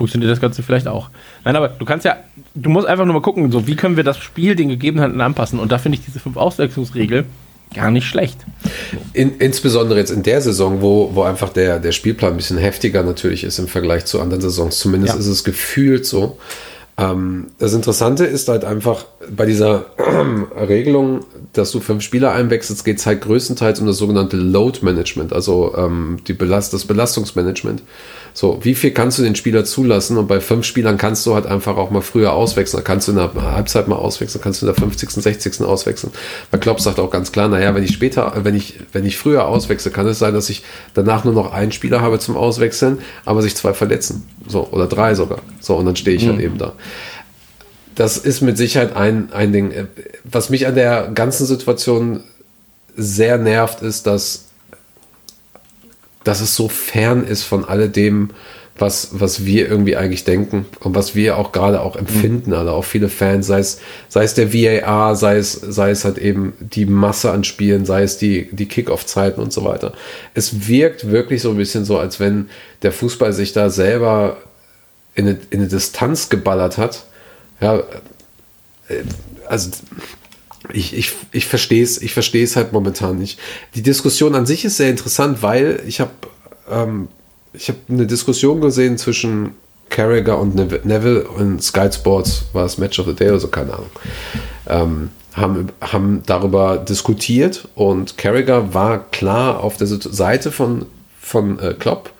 funktioniert 0.00 0.32
das 0.32 0.40
Ganze 0.40 0.62
vielleicht 0.62 0.88
auch. 0.88 1.10
Nein, 1.44 1.56
aber 1.56 1.68
du 1.68 1.84
kannst 1.84 2.06
ja, 2.06 2.16
du 2.54 2.70
musst 2.70 2.86
einfach 2.86 3.04
nur 3.04 3.12
mal 3.12 3.20
gucken, 3.20 3.52
so 3.52 3.66
wie 3.66 3.76
können 3.76 3.98
wir 3.98 4.02
das 4.02 4.16
Spiel 4.16 4.56
den 4.56 4.70
Gegebenheiten 4.70 5.20
anpassen. 5.20 5.58
Und 5.58 5.70
da 5.70 5.76
finde 5.76 5.98
ich 5.98 6.04
diese 6.06 6.20
fünf 6.20 6.38
Auswechslungsregel 6.38 7.26
gar 7.74 7.90
nicht 7.90 8.06
schlecht. 8.06 8.38
In, 9.12 9.36
insbesondere 9.36 9.98
jetzt 9.98 10.10
in 10.10 10.22
der 10.22 10.40
Saison, 10.40 10.80
wo, 10.80 11.10
wo 11.12 11.22
einfach 11.22 11.50
der, 11.50 11.80
der 11.80 11.92
Spielplan 11.92 12.32
ein 12.32 12.38
bisschen 12.38 12.56
heftiger 12.56 13.02
natürlich 13.02 13.44
ist 13.44 13.58
im 13.58 13.68
Vergleich 13.68 14.06
zu 14.06 14.22
anderen 14.22 14.40
Saisons. 14.40 14.78
Zumindest 14.78 15.12
ja. 15.12 15.20
ist 15.20 15.26
es 15.26 15.44
gefühlt 15.44 16.06
so. 16.06 16.38
Ähm, 16.96 17.48
das 17.58 17.74
Interessante 17.74 18.24
ist 18.24 18.48
halt 18.48 18.64
einfach 18.64 19.04
bei 19.30 19.44
dieser 19.44 19.84
äh, 19.98 20.60
Regelung, 20.64 21.26
dass 21.52 21.72
du 21.72 21.80
fünf 21.80 22.02
Spieler 22.02 22.32
einwechselst, 22.32 22.86
geht 22.86 23.00
es 23.00 23.04
halt 23.04 23.20
größtenteils 23.20 23.80
um 23.80 23.86
das 23.86 23.98
sogenannte 23.98 24.38
Load 24.38 24.78
Management, 24.80 25.34
also 25.34 25.74
ähm, 25.76 26.20
die 26.26 26.32
Belast 26.32 26.72
das 26.72 26.86
Belastungsmanagement. 26.86 27.82
So, 28.32 28.60
wie 28.62 28.74
viel 28.74 28.92
kannst 28.92 29.18
du 29.18 29.22
den 29.22 29.34
Spieler 29.34 29.64
zulassen? 29.64 30.16
Und 30.16 30.26
bei 30.26 30.40
fünf 30.40 30.64
Spielern 30.64 30.98
kannst 30.98 31.26
du 31.26 31.34
halt 31.34 31.46
einfach 31.46 31.76
auch 31.76 31.90
mal 31.90 32.00
früher 32.00 32.32
auswechseln. 32.32 32.82
Da 32.82 32.86
kannst 32.86 33.08
du 33.08 33.12
in 33.12 33.18
der 33.18 33.32
Halbzeit 33.34 33.88
mal 33.88 33.96
auswechseln, 33.96 34.42
kannst 34.42 34.62
du 34.62 34.66
in 34.66 34.72
der 34.72 34.80
50., 34.80 35.10
60. 35.10 35.60
auswechseln. 35.62 36.12
Weil 36.50 36.60
Klopp 36.60 36.80
sagt 36.80 36.98
auch 36.98 37.10
ganz 37.10 37.32
klar, 37.32 37.48
naja, 37.48 37.74
wenn 37.74 37.84
ich 37.84 37.92
später, 37.92 38.32
wenn 38.42 38.54
ich, 38.54 38.80
wenn 38.92 39.04
ich 39.04 39.16
früher 39.16 39.46
auswechsel, 39.46 39.92
kann 39.92 40.06
es 40.06 40.18
sein, 40.18 40.34
dass 40.34 40.50
ich 40.50 40.62
danach 40.94 41.24
nur 41.24 41.34
noch 41.34 41.52
einen 41.52 41.72
Spieler 41.72 42.00
habe 42.00 42.18
zum 42.18 42.36
Auswechseln, 42.36 42.98
aber 43.24 43.42
sich 43.42 43.56
zwei 43.56 43.74
verletzen. 43.74 44.28
So, 44.46 44.68
oder 44.70 44.86
drei 44.86 45.14
sogar. 45.14 45.40
So, 45.60 45.76
und 45.76 45.86
dann 45.86 45.96
stehe 45.96 46.16
ich 46.16 46.26
halt 46.26 46.36
mhm. 46.36 46.38
halt 46.38 46.46
eben 46.46 46.58
da. 46.58 46.72
Das 47.94 48.16
ist 48.16 48.40
mit 48.40 48.56
Sicherheit 48.56 48.96
ein, 48.96 49.32
ein 49.32 49.52
Ding. 49.52 49.72
Was 50.24 50.48
mich 50.48 50.66
an 50.66 50.74
der 50.74 51.10
ganzen 51.14 51.46
Situation 51.46 52.20
sehr 52.96 53.38
nervt, 53.38 53.82
ist, 53.82 54.06
dass 54.06 54.49
dass 56.24 56.40
es 56.40 56.54
so 56.54 56.68
fern 56.68 57.24
ist 57.24 57.44
von 57.44 57.64
alledem, 57.64 58.30
was, 58.80 59.08
was 59.12 59.44
wir 59.44 59.68
irgendwie 59.68 59.96
eigentlich 59.96 60.24
denken 60.24 60.66
und 60.80 60.94
was 60.94 61.14
wir 61.14 61.36
auch 61.36 61.52
gerade 61.52 61.82
auch 61.82 61.96
empfinden, 61.96 62.54
also 62.54 62.70
auch 62.70 62.84
viele 62.84 63.08
Fans, 63.08 63.46
sei 63.46 63.58
es, 63.58 63.78
sei 64.08 64.24
es 64.24 64.34
der 64.34 64.54
VAR, 64.54 65.16
sei 65.16 65.36
es, 65.36 65.52
sei 65.52 65.90
es 65.90 66.04
halt 66.04 66.18
eben 66.18 66.54
die 66.60 66.86
Masse 66.86 67.30
an 67.30 67.44
Spielen, 67.44 67.84
sei 67.84 68.02
es 68.02 68.16
die, 68.16 68.48
die 68.52 68.66
Kick-Off-Zeiten 68.66 69.40
und 69.40 69.52
so 69.52 69.64
weiter. 69.64 69.92
Es 70.34 70.68
wirkt 70.68 71.10
wirklich 71.10 71.42
so 71.42 71.50
ein 71.50 71.56
bisschen 71.56 71.84
so, 71.84 71.98
als 71.98 72.20
wenn 72.20 72.48
der 72.82 72.92
Fußball 72.92 73.32
sich 73.32 73.52
da 73.52 73.68
selber 73.68 74.38
in 75.14 75.26
eine, 75.26 75.38
in 75.50 75.60
eine 75.60 75.68
Distanz 75.68 76.28
geballert 76.30 76.78
hat. 76.78 77.04
Ja, 77.60 77.80
äh, 78.88 79.02
also 79.46 79.70
ich, 80.72 80.96
ich, 80.96 81.12
ich 81.32 81.46
verstehe 81.46 81.82
es 81.82 82.00
ich 82.00 82.12
verstehe 82.12 82.44
es 82.44 82.56
halt 82.56 82.72
momentan 82.72 83.18
nicht. 83.18 83.38
Die 83.74 83.82
Diskussion 83.82 84.34
an 84.34 84.46
sich 84.46 84.64
ist 84.64 84.76
sehr 84.76 84.90
interessant, 84.90 85.42
weil 85.42 85.82
ich 85.86 86.00
habe 86.00 86.10
ähm, 86.70 87.08
ich 87.52 87.68
habe 87.68 87.78
eine 87.88 88.06
Diskussion 88.06 88.60
gesehen 88.60 88.98
zwischen 88.98 89.54
Carragher 89.88 90.38
und 90.38 90.54
Neville 90.54 91.26
und 91.28 91.62
Sky 91.62 91.88
Sports 91.92 92.44
war 92.52 92.64
es 92.64 92.78
Match 92.78 92.98
of 93.00 93.06
the 93.06 93.14
Day 93.14 93.28
oder 93.28 93.40
so, 93.40 93.48
keine 93.48 93.74
Ahnung. 93.74 93.90
Ähm, 94.68 95.10
haben, 95.34 95.68
haben 95.80 96.22
darüber 96.26 96.78
diskutiert 96.78 97.68
und 97.74 98.16
Carragher 98.16 98.72
war 98.72 99.10
klar 99.10 99.62
auf 99.62 99.76
der 99.76 99.86
Seite 99.86 100.52
von, 100.52 100.86
von 101.20 101.58
äh, 101.58 101.74
Klopp. 101.74 102.10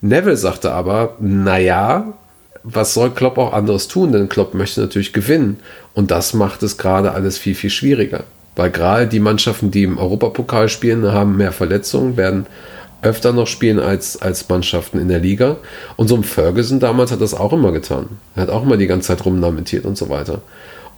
Neville 0.00 0.36
sagte 0.36 0.72
aber, 0.72 1.16
naja, 1.20 2.14
was 2.62 2.94
soll 2.94 3.10
Klopp 3.10 3.38
auch 3.38 3.52
anderes 3.52 3.88
tun? 3.88 4.12
Denn 4.12 4.28
Klopp 4.28 4.54
möchte 4.54 4.80
natürlich 4.80 5.12
gewinnen. 5.12 5.60
Und 5.94 6.10
das 6.10 6.34
macht 6.34 6.62
es 6.62 6.78
gerade 6.78 7.12
alles 7.12 7.38
viel, 7.38 7.54
viel 7.54 7.70
schwieriger. 7.70 8.24
Weil 8.56 8.70
gerade 8.70 9.06
die 9.06 9.20
Mannschaften, 9.20 9.70
die 9.70 9.84
im 9.84 9.98
Europapokal 9.98 10.68
spielen, 10.68 11.10
haben 11.12 11.36
mehr 11.36 11.52
Verletzungen, 11.52 12.16
werden 12.16 12.46
öfter 13.02 13.32
noch 13.32 13.46
spielen 13.46 13.78
als, 13.78 14.20
als 14.20 14.48
Mannschaften 14.48 14.98
in 14.98 15.08
der 15.08 15.20
Liga. 15.20 15.56
Und 15.96 16.08
so 16.08 16.16
ein 16.16 16.24
Ferguson 16.24 16.80
damals 16.80 17.10
hat 17.10 17.20
das 17.20 17.34
auch 17.34 17.52
immer 17.52 17.72
getan. 17.72 18.18
Er 18.34 18.42
hat 18.42 18.50
auch 18.50 18.62
immer 18.62 18.76
die 18.76 18.86
ganze 18.86 19.08
Zeit 19.08 19.24
rumlamentiert 19.24 19.86
und 19.86 19.96
so 19.96 20.08
weiter. 20.10 20.42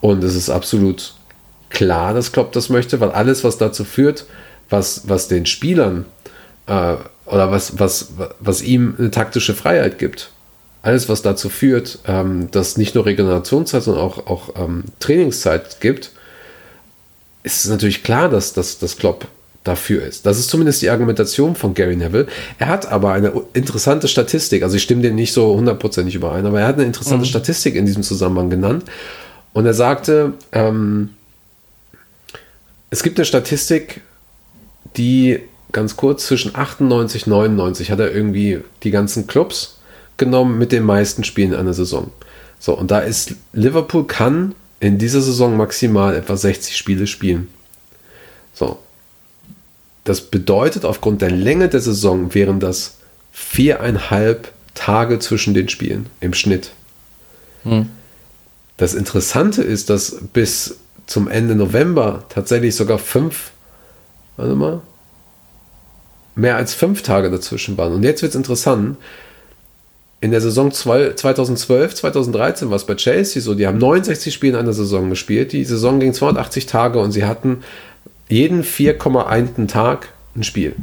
Und 0.00 0.24
es 0.24 0.34
ist 0.34 0.50
absolut 0.50 1.14
klar, 1.70 2.12
dass 2.12 2.32
Klopp 2.32 2.52
das 2.52 2.68
möchte, 2.68 3.00
weil 3.00 3.10
alles, 3.10 3.44
was 3.44 3.58
dazu 3.58 3.84
führt, 3.84 4.26
was, 4.68 5.08
was 5.08 5.28
den 5.28 5.46
Spielern 5.46 6.06
äh, 6.66 6.96
oder 7.26 7.50
was, 7.52 7.78
was, 7.78 8.12
was 8.40 8.62
ihm 8.62 8.96
eine 8.98 9.12
taktische 9.12 9.54
Freiheit 9.54 9.98
gibt, 9.98 10.31
alles, 10.82 11.08
was 11.08 11.22
dazu 11.22 11.48
führt, 11.48 12.00
ähm, 12.06 12.50
dass 12.50 12.76
nicht 12.76 12.94
nur 12.94 13.06
Regenerationszeit, 13.06 13.84
sondern 13.84 14.04
auch, 14.04 14.26
auch 14.26 14.50
ähm, 14.56 14.84
Trainingszeit 14.98 15.80
gibt, 15.80 16.10
ist 17.44 17.66
natürlich 17.68 18.02
klar, 18.02 18.28
dass, 18.28 18.52
dass, 18.52 18.78
dass 18.78 18.96
Klopp 18.96 19.28
dafür 19.64 20.04
ist. 20.04 20.26
Das 20.26 20.38
ist 20.38 20.48
zumindest 20.48 20.82
die 20.82 20.90
Argumentation 20.90 21.54
von 21.54 21.74
Gary 21.74 21.94
Neville. 21.94 22.26
Er 22.58 22.66
hat 22.66 22.90
aber 22.90 23.12
eine 23.12 23.32
interessante 23.54 24.08
Statistik, 24.08 24.64
also 24.64 24.76
ich 24.76 24.82
stimme 24.82 25.02
dem 25.02 25.14
nicht 25.14 25.32
so 25.32 25.54
hundertprozentig 25.54 26.16
überein, 26.16 26.46
aber 26.46 26.60
er 26.60 26.66
hat 26.66 26.76
eine 26.76 26.84
interessante 26.84 27.24
mhm. 27.24 27.30
Statistik 27.30 27.76
in 27.76 27.86
diesem 27.86 28.02
Zusammenhang 28.02 28.50
genannt. 28.50 28.84
Und 29.52 29.66
er 29.66 29.74
sagte, 29.74 30.32
ähm, 30.50 31.10
es 32.90 33.04
gibt 33.04 33.18
eine 33.18 33.24
Statistik, 33.24 34.00
die 34.96 35.40
ganz 35.70 35.96
kurz 35.96 36.26
zwischen 36.26 36.56
98 36.56 37.26
und 37.26 37.32
99 37.32 37.90
hat 37.90 38.00
er 38.00 38.12
irgendwie 38.12 38.60
die 38.82 38.90
ganzen 38.90 39.26
Clubs 39.26 39.78
genommen 40.16 40.58
mit 40.58 40.72
den 40.72 40.84
meisten 40.84 41.24
Spielen 41.24 41.54
einer 41.54 41.74
Saison. 41.74 42.10
So, 42.58 42.76
und 42.76 42.90
da 42.90 43.00
ist 43.00 43.34
Liverpool 43.52 44.06
kann 44.06 44.54
in 44.80 44.98
dieser 44.98 45.20
Saison 45.20 45.56
maximal 45.56 46.14
etwa 46.14 46.36
60 46.36 46.76
Spiele 46.76 47.06
spielen. 47.06 47.48
So. 48.54 48.78
Das 50.04 50.20
bedeutet, 50.20 50.84
aufgrund 50.84 51.22
der 51.22 51.30
Länge 51.30 51.68
der 51.68 51.80
Saison 51.80 52.34
wären 52.34 52.58
das 52.58 52.96
viereinhalb 53.32 54.52
Tage 54.74 55.18
zwischen 55.20 55.54
den 55.54 55.68
Spielen 55.68 56.06
im 56.20 56.34
Schnitt. 56.34 56.72
Hm. 57.62 57.88
Das 58.76 58.94
Interessante 58.94 59.62
ist, 59.62 59.90
dass 59.90 60.16
bis 60.32 60.76
zum 61.06 61.28
Ende 61.28 61.54
November 61.54 62.24
tatsächlich 62.28 62.74
sogar 62.74 62.98
fünf, 62.98 63.52
warte 64.36 64.54
mal, 64.54 64.80
mehr 66.34 66.56
als 66.56 66.74
fünf 66.74 67.02
Tage 67.02 67.30
dazwischen 67.30 67.76
waren. 67.76 67.92
Und 67.92 68.02
jetzt 68.02 68.22
wird 68.22 68.30
es 68.30 68.36
interessant. 68.36 68.96
In 70.22 70.30
der 70.30 70.40
Saison 70.40 70.70
2012, 70.70 71.96
2013 71.96 72.70
war 72.70 72.76
es 72.76 72.84
bei 72.84 72.94
Chelsea 72.94 73.42
so, 73.42 73.56
die 73.56 73.66
haben 73.66 73.78
69 73.78 74.32
Spiele 74.32 74.52
in 74.52 74.58
einer 74.60 74.72
Saison 74.72 75.10
gespielt. 75.10 75.52
Die 75.52 75.64
Saison 75.64 75.98
ging 75.98 76.14
280 76.14 76.66
Tage 76.66 77.00
und 77.00 77.10
sie 77.10 77.24
hatten 77.24 77.64
jeden 78.28 78.62
4,1. 78.62 79.66
Tag 79.66 80.10
ein 80.36 80.44
Spiel. 80.44 80.76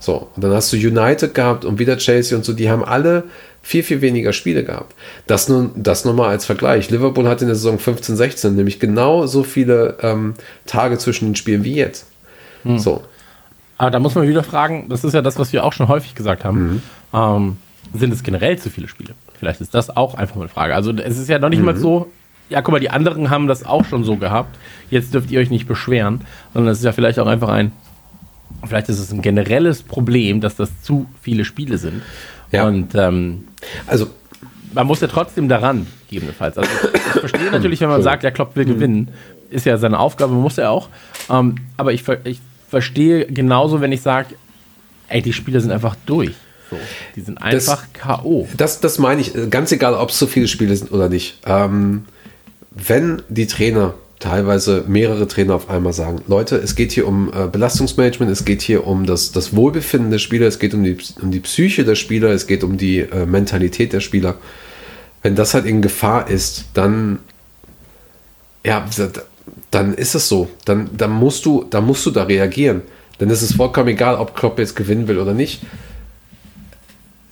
So, 0.00 0.30
und 0.34 0.42
dann 0.42 0.52
hast 0.52 0.72
du 0.72 0.78
United 0.78 1.34
gehabt 1.34 1.66
und 1.66 1.78
wieder 1.78 1.98
Chelsea 1.98 2.34
und 2.34 2.46
so, 2.46 2.54
die 2.54 2.70
haben 2.70 2.82
alle 2.82 3.24
viel, 3.60 3.82
viel 3.82 4.00
weniger 4.00 4.32
Spiele 4.32 4.64
gehabt. 4.64 4.94
Das 5.26 5.50
nun, 5.50 5.72
das 5.76 6.06
nochmal 6.06 6.30
als 6.30 6.46
Vergleich. 6.46 6.88
Liverpool 6.88 7.28
hat 7.28 7.42
in 7.42 7.48
der 7.48 7.56
Saison 7.56 7.78
15, 7.78 8.16
16 8.16 8.56
nämlich 8.56 8.80
genau 8.80 9.26
so 9.26 9.42
viele 9.42 9.98
ähm, 10.00 10.32
Tage 10.64 10.96
zwischen 10.96 11.26
den 11.26 11.36
Spielen 11.36 11.62
wie 11.62 11.74
jetzt. 11.74 12.06
Hm. 12.62 12.78
So. 12.78 13.02
Aber 13.76 13.90
da 13.90 13.98
muss 13.98 14.14
man 14.14 14.26
wieder 14.26 14.44
fragen, 14.44 14.88
das 14.88 15.04
ist 15.04 15.12
ja 15.12 15.20
das, 15.20 15.38
was 15.38 15.52
wir 15.52 15.62
auch 15.62 15.74
schon 15.74 15.88
häufig 15.88 16.14
gesagt 16.14 16.46
haben. 16.46 16.62
Mhm. 16.62 16.82
Ähm, 17.12 17.56
sind 17.94 18.12
es 18.12 18.22
generell 18.22 18.58
zu 18.58 18.70
viele 18.70 18.88
Spiele? 18.88 19.14
Vielleicht 19.38 19.60
ist 19.60 19.74
das 19.74 19.96
auch 19.96 20.14
einfach 20.14 20.36
mal 20.36 20.42
eine 20.42 20.50
Frage. 20.50 20.74
Also 20.74 20.92
es 20.92 21.18
ist 21.18 21.28
ja 21.28 21.38
noch 21.38 21.48
nicht 21.48 21.60
mhm. 21.60 21.66
mal 21.66 21.76
so, 21.76 22.10
ja, 22.48 22.62
guck 22.62 22.72
mal, 22.72 22.80
die 22.80 22.90
anderen 22.90 23.30
haben 23.30 23.46
das 23.46 23.64
auch 23.64 23.84
schon 23.84 24.04
so 24.04 24.16
gehabt. 24.16 24.58
Jetzt 24.90 25.14
dürft 25.14 25.30
ihr 25.30 25.40
euch 25.40 25.50
nicht 25.50 25.66
beschweren, 25.66 26.22
sondern 26.54 26.72
es 26.72 26.78
ist 26.78 26.84
ja 26.84 26.92
vielleicht 26.92 27.18
auch 27.18 27.26
einfach 27.26 27.48
ein, 27.48 27.72
vielleicht 28.66 28.88
ist 28.88 28.98
es 28.98 29.12
ein 29.12 29.22
generelles 29.22 29.82
Problem, 29.82 30.40
dass 30.40 30.56
das 30.56 30.82
zu 30.82 31.06
viele 31.20 31.44
Spiele 31.44 31.78
sind. 31.78 32.02
Ja. 32.50 32.66
Und 32.66 32.94
ähm, 32.94 33.44
also 33.86 34.08
man 34.72 34.86
muss 34.86 35.00
ja 35.00 35.08
trotzdem 35.08 35.48
daran, 35.48 35.86
gegebenenfalls. 36.08 36.58
Also 36.58 36.70
ich 36.92 37.00
verstehe 37.00 37.50
natürlich, 37.52 37.80
wenn 37.80 37.88
man 37.88 38.02
sagt, 38.02 38.22
ja, 38.22 38.30
Klopp 38.30 38.56
will 38.56 38.66
mhm. 38.66 38.70
gewinnen, 38.70 39.08
ist 39.50 39.66
ja 39.66 39.76
seine 39.78 39.98
Aufgabe, 39.98 40.34
muss 40.34 40.58
er 40.58 40.70
auch. 40.70 40.88
Ähm, 41.30 41.56
aber 41.76 41.92
ich, 41.92 42.04
ich 42.24 42.40
verstehe 42.68 43.26
genauso, 43.26 43.80
wenn 43.80 43.92
ich 43.92 44.02
sage, 44.02 44.34
ey, 45.08 45.22
die 45.22 45.32
Spiele 45.32 45.60
sind 45.60 45.70
einfach 45.70 45.96
durch. 46.06 46.34
So, 46.70 46.76
die 47.16 47.20
sind 47.22 47.38
einfach 47.42 47.84
K.O. 47.92 48.48
Das, 48.56 48.80
das 48.80 48.98
meine 48.98 49.20
ich, 49.20 49.32
ganz 49.50 49.72
egal, 49.72 49.94
ob 49.94 50.10
es 50.10 50.18
so 50.18 50.26
viele 50.26 50.48
Spiele 50.48 50.76
sind 50.76 50.92
oder 50.92 51.08
nicht. 51.08 51.38
Ähm, 51.46 52.04
wenn 52.70 53.22
die 53.28 53.46
Trainer 53.46 53.94
teilweise 54.18 54.84
mehrere 54.86 55.28
Trainer 55.28 55.54
auf 55.54 55.70
einmal 55.70 55.92
sagen, 55.92 56.20
Leute, 56.26 56.56
es 56.56 56.74
geht 56.74 56.92
hier 56.92 57.06
um 57.06 57.32
äh, 57.32 57.46
Belastungsmanagement, 57.46 58.30
es 58.30 58.44
geht 58.44 58.62
hier 58.62 58.86
um 58.86 59.06
das, 59.06 59.32
das 59.32 59.54
Wohlbefinden 59.54 60.10
der 60.10 60.18
Spieler, 60.18 60.46
es 60.46 60.58
geht 60.58 60.74
um 60.74 60.82
die, 60.82 60.96
um 61.22 61.30
die 61.30 61.40
Psyche 61.40 61.84
der 61.84 61.94
Spieler, 61.94 62.30
es 62.30 62.46
geht 62.46 62.64
um 62.64 62.76
die 62.76 62.98
äh, 62.98 63.26
Mentalität 63.26 63.92
der 63.92 64.00
Spieler. 64.00 64.36
Wenn 65.22 65.36
das 65.36 65.54
halt 65.54 65.66
in 65.66 65.82
Gefahr 65.82 66.28
ist, 66.28 66.66
dann 66.74 67.20
ja, 68.64 68.84
dann 69.70 69.94
ist 69.94 70.14
es 70.14 70.28
so. 70.28 70.48
Dann, 70.64 70.90
dann, 70.96 71.12
musst 71.12 71.46
du, 71.46 71.64
dann 71.68 71.86
musst 71.86 72.04
du 72.04 72.10
da 72.10 72.24
reagieren. 72.24 72.82
Denn 73.20 73.30
es 73.30 73.42
ist 73.42 73.54
vollkommen 73.54 73.88
egal, 73.88 74.16
ob 74.16 74.36
Klopp 74.36 74.58
jetzt 74.58 74.76
gewinnen 74.76 75.08
will 75.08 75.18
oder 75.18 75.34
nicht 75.34 75.62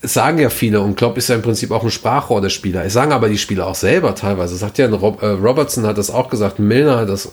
sagen 0.06 0.38
ja 0.38 0.50
viele 0.50 0.80
und 0.80 0.96
Klopp 0.96 1.16
ist 1.18 1.28
ja 1.28 1.34
im 1.34 1.42
Prinzip 1.42 1.70
auch 1.70 1.82
ein 1.82 1.90
Sprachrohr 1.90 2.40
der 2.40 2.50
Spieler. 2.50 2.84
Es 2.84 2.92
sagen 2.92 3.12
aber 3.12 3.28
die 3.28 3.38
Spieler 3.38 3.66
auch 3.66 3.74
selber 3.74 4.14
teilweise. 4.14 4.56
Sagt 4.56 4.78
ja 4.78 4.86
äh, 4.86 5.26
Robertson 5.26 5.86
hat 5.86 5.98
das 5.98 6.10
auch 6.10 6.30
gesagt, 6.30 6.58
Milner 6.58 6.98
hat 6.98 7.08
das, 7.08 7.32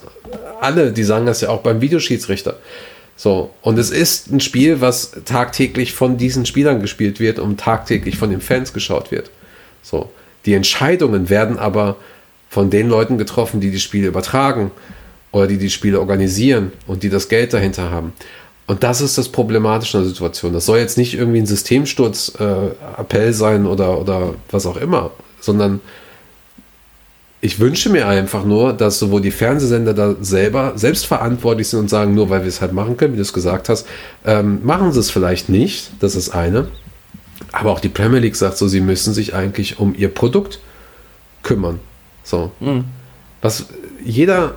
alle, 0.61 0.91
die 0.91 1.03
sagen 1.03 1.25
das 1.25 1.41
ja 1.41 1.49
auch 1.49 1.61
beim 1.61 1.81
Videoschiedsrichter. 1.81 2.57
So, 3.15 3.51
und 3.61 3.77
es 3.77 3.91
ist 3.91 4.31
ein 4.31 4.39
Spiel, 4.39 4.81
was 4.81 5.11
tagtäglich 5.25 5.93
von 5.93 6.17
diesen 6.17 6.45
Spielern 6.45 6.81
gespielt 6.81 7.19
wird 7.19 7.39
und 7.39 7.59
tagtäglich 7.59 8.17
von 8.17 8.29
den 8.29 8.41
Fans 8.41 8.73
geschaut 8.73 9.11
wird. 9.11 9.29
So, 9.81 10.09
die 10.45 10.53
Entscheidungen 10.53 11.29
werden 11.29 11.59
aber 11.59 11.97
von 12.49 12.69
den 12.69 12.89
Leuten 12.89 13.17
getroffen, 13.17 13.59
die 13.61 13.71
die 13.71 13.79
Spiele 13.79 14.07
übertragen 14.07 14.71
oder 15.31 15.47
die 15.47 15.57
die 15.57 15.69
Spiele 15.69 15.99
organisieren 15.99 16.71
und 16.87 17.03
die 17.03 17.09
das 17.09 17.29
Geld 17.29 17.53
dahinter 17.53 17.91
haben. 17.91 18.13
Und 18.65 18.83
das 18.83 19.01
ist 19.01 19.17
das 19.17 19.29
Problematische 19.29 19.97
in 19.97 20.03
der 20.03 20.09
Situation. 20.09 20.53
Das 20.53 20.65
soll 20.65 20.79
jetzt 20.79 20.97
nicht 20.97 21.15
irgendwie 21.15 21.39
ein 21.39 21.45
Systemsturz-Appell 21.45 23.29
äh, 23.29 23.33
sein 23.33 23.65
oder, 23.65 23.99
oder 23.99 24.35
was 24.51 24.65
auch 24.65 24.77
immer, 24.77 25.11
sondern 25.41 25.81
ich 27.41 27.59
wünsche 27.59 27.89
mir 27.89 28.07
einfach 28.07 28.45
nur, 28.45 28.71
dass 28.71 28.99
sowohl 28.99 29.19
die 29.19 29.31
Fernsehsender 29.31 29.93
da 29.93 30.15
selber 30.21 30.73
selbstverantwortlich 30.77 31.67
sind 31.67 31.79
und 31.79 31.89
sagen, 31.89 32.15
nur 32.15 32.29
weil 32.29 32.43
wir 32.43 32.47
es 32.47 32.61
halt 32.61 32.71
machen 32.71 32.95
können, 32.95 33.13
wie 33.13 33.17
du 33.17 33.21
es 33.21 33.33
gesagt 33.33 33.67
hast, 33.67 33.85
ähm, 34.23 34.61
machen 34.63 34.93
sie 34.93 35.01
es 35.01 35.11
vielleicht 35.11 35.49
nicht. 35.49 35.91
Das 35.99 36.15
ist 36.15 36.29
eine. 36.29 36.69
Aber 37.51 37.71
auch 37.71 37.81
die 37.81 37.89
Premier 37.89 38.19
League 38.19 38.37
sagt 38.37 38.57
so, 38.57 38.69
sie 38.69 38.79
müssen 38.79 39.13
sich 39.13 39.35
eigentlich 39.35 39.77
um 39.77 39.93
ihr 39.93 40.07
Produkt 40.07 40.59
kümmern. 41.41 41.81
So. 42.23 42.51
Mhm. 42.61 42.85
Was 43.41 43.65
jeder, 44.01 44.55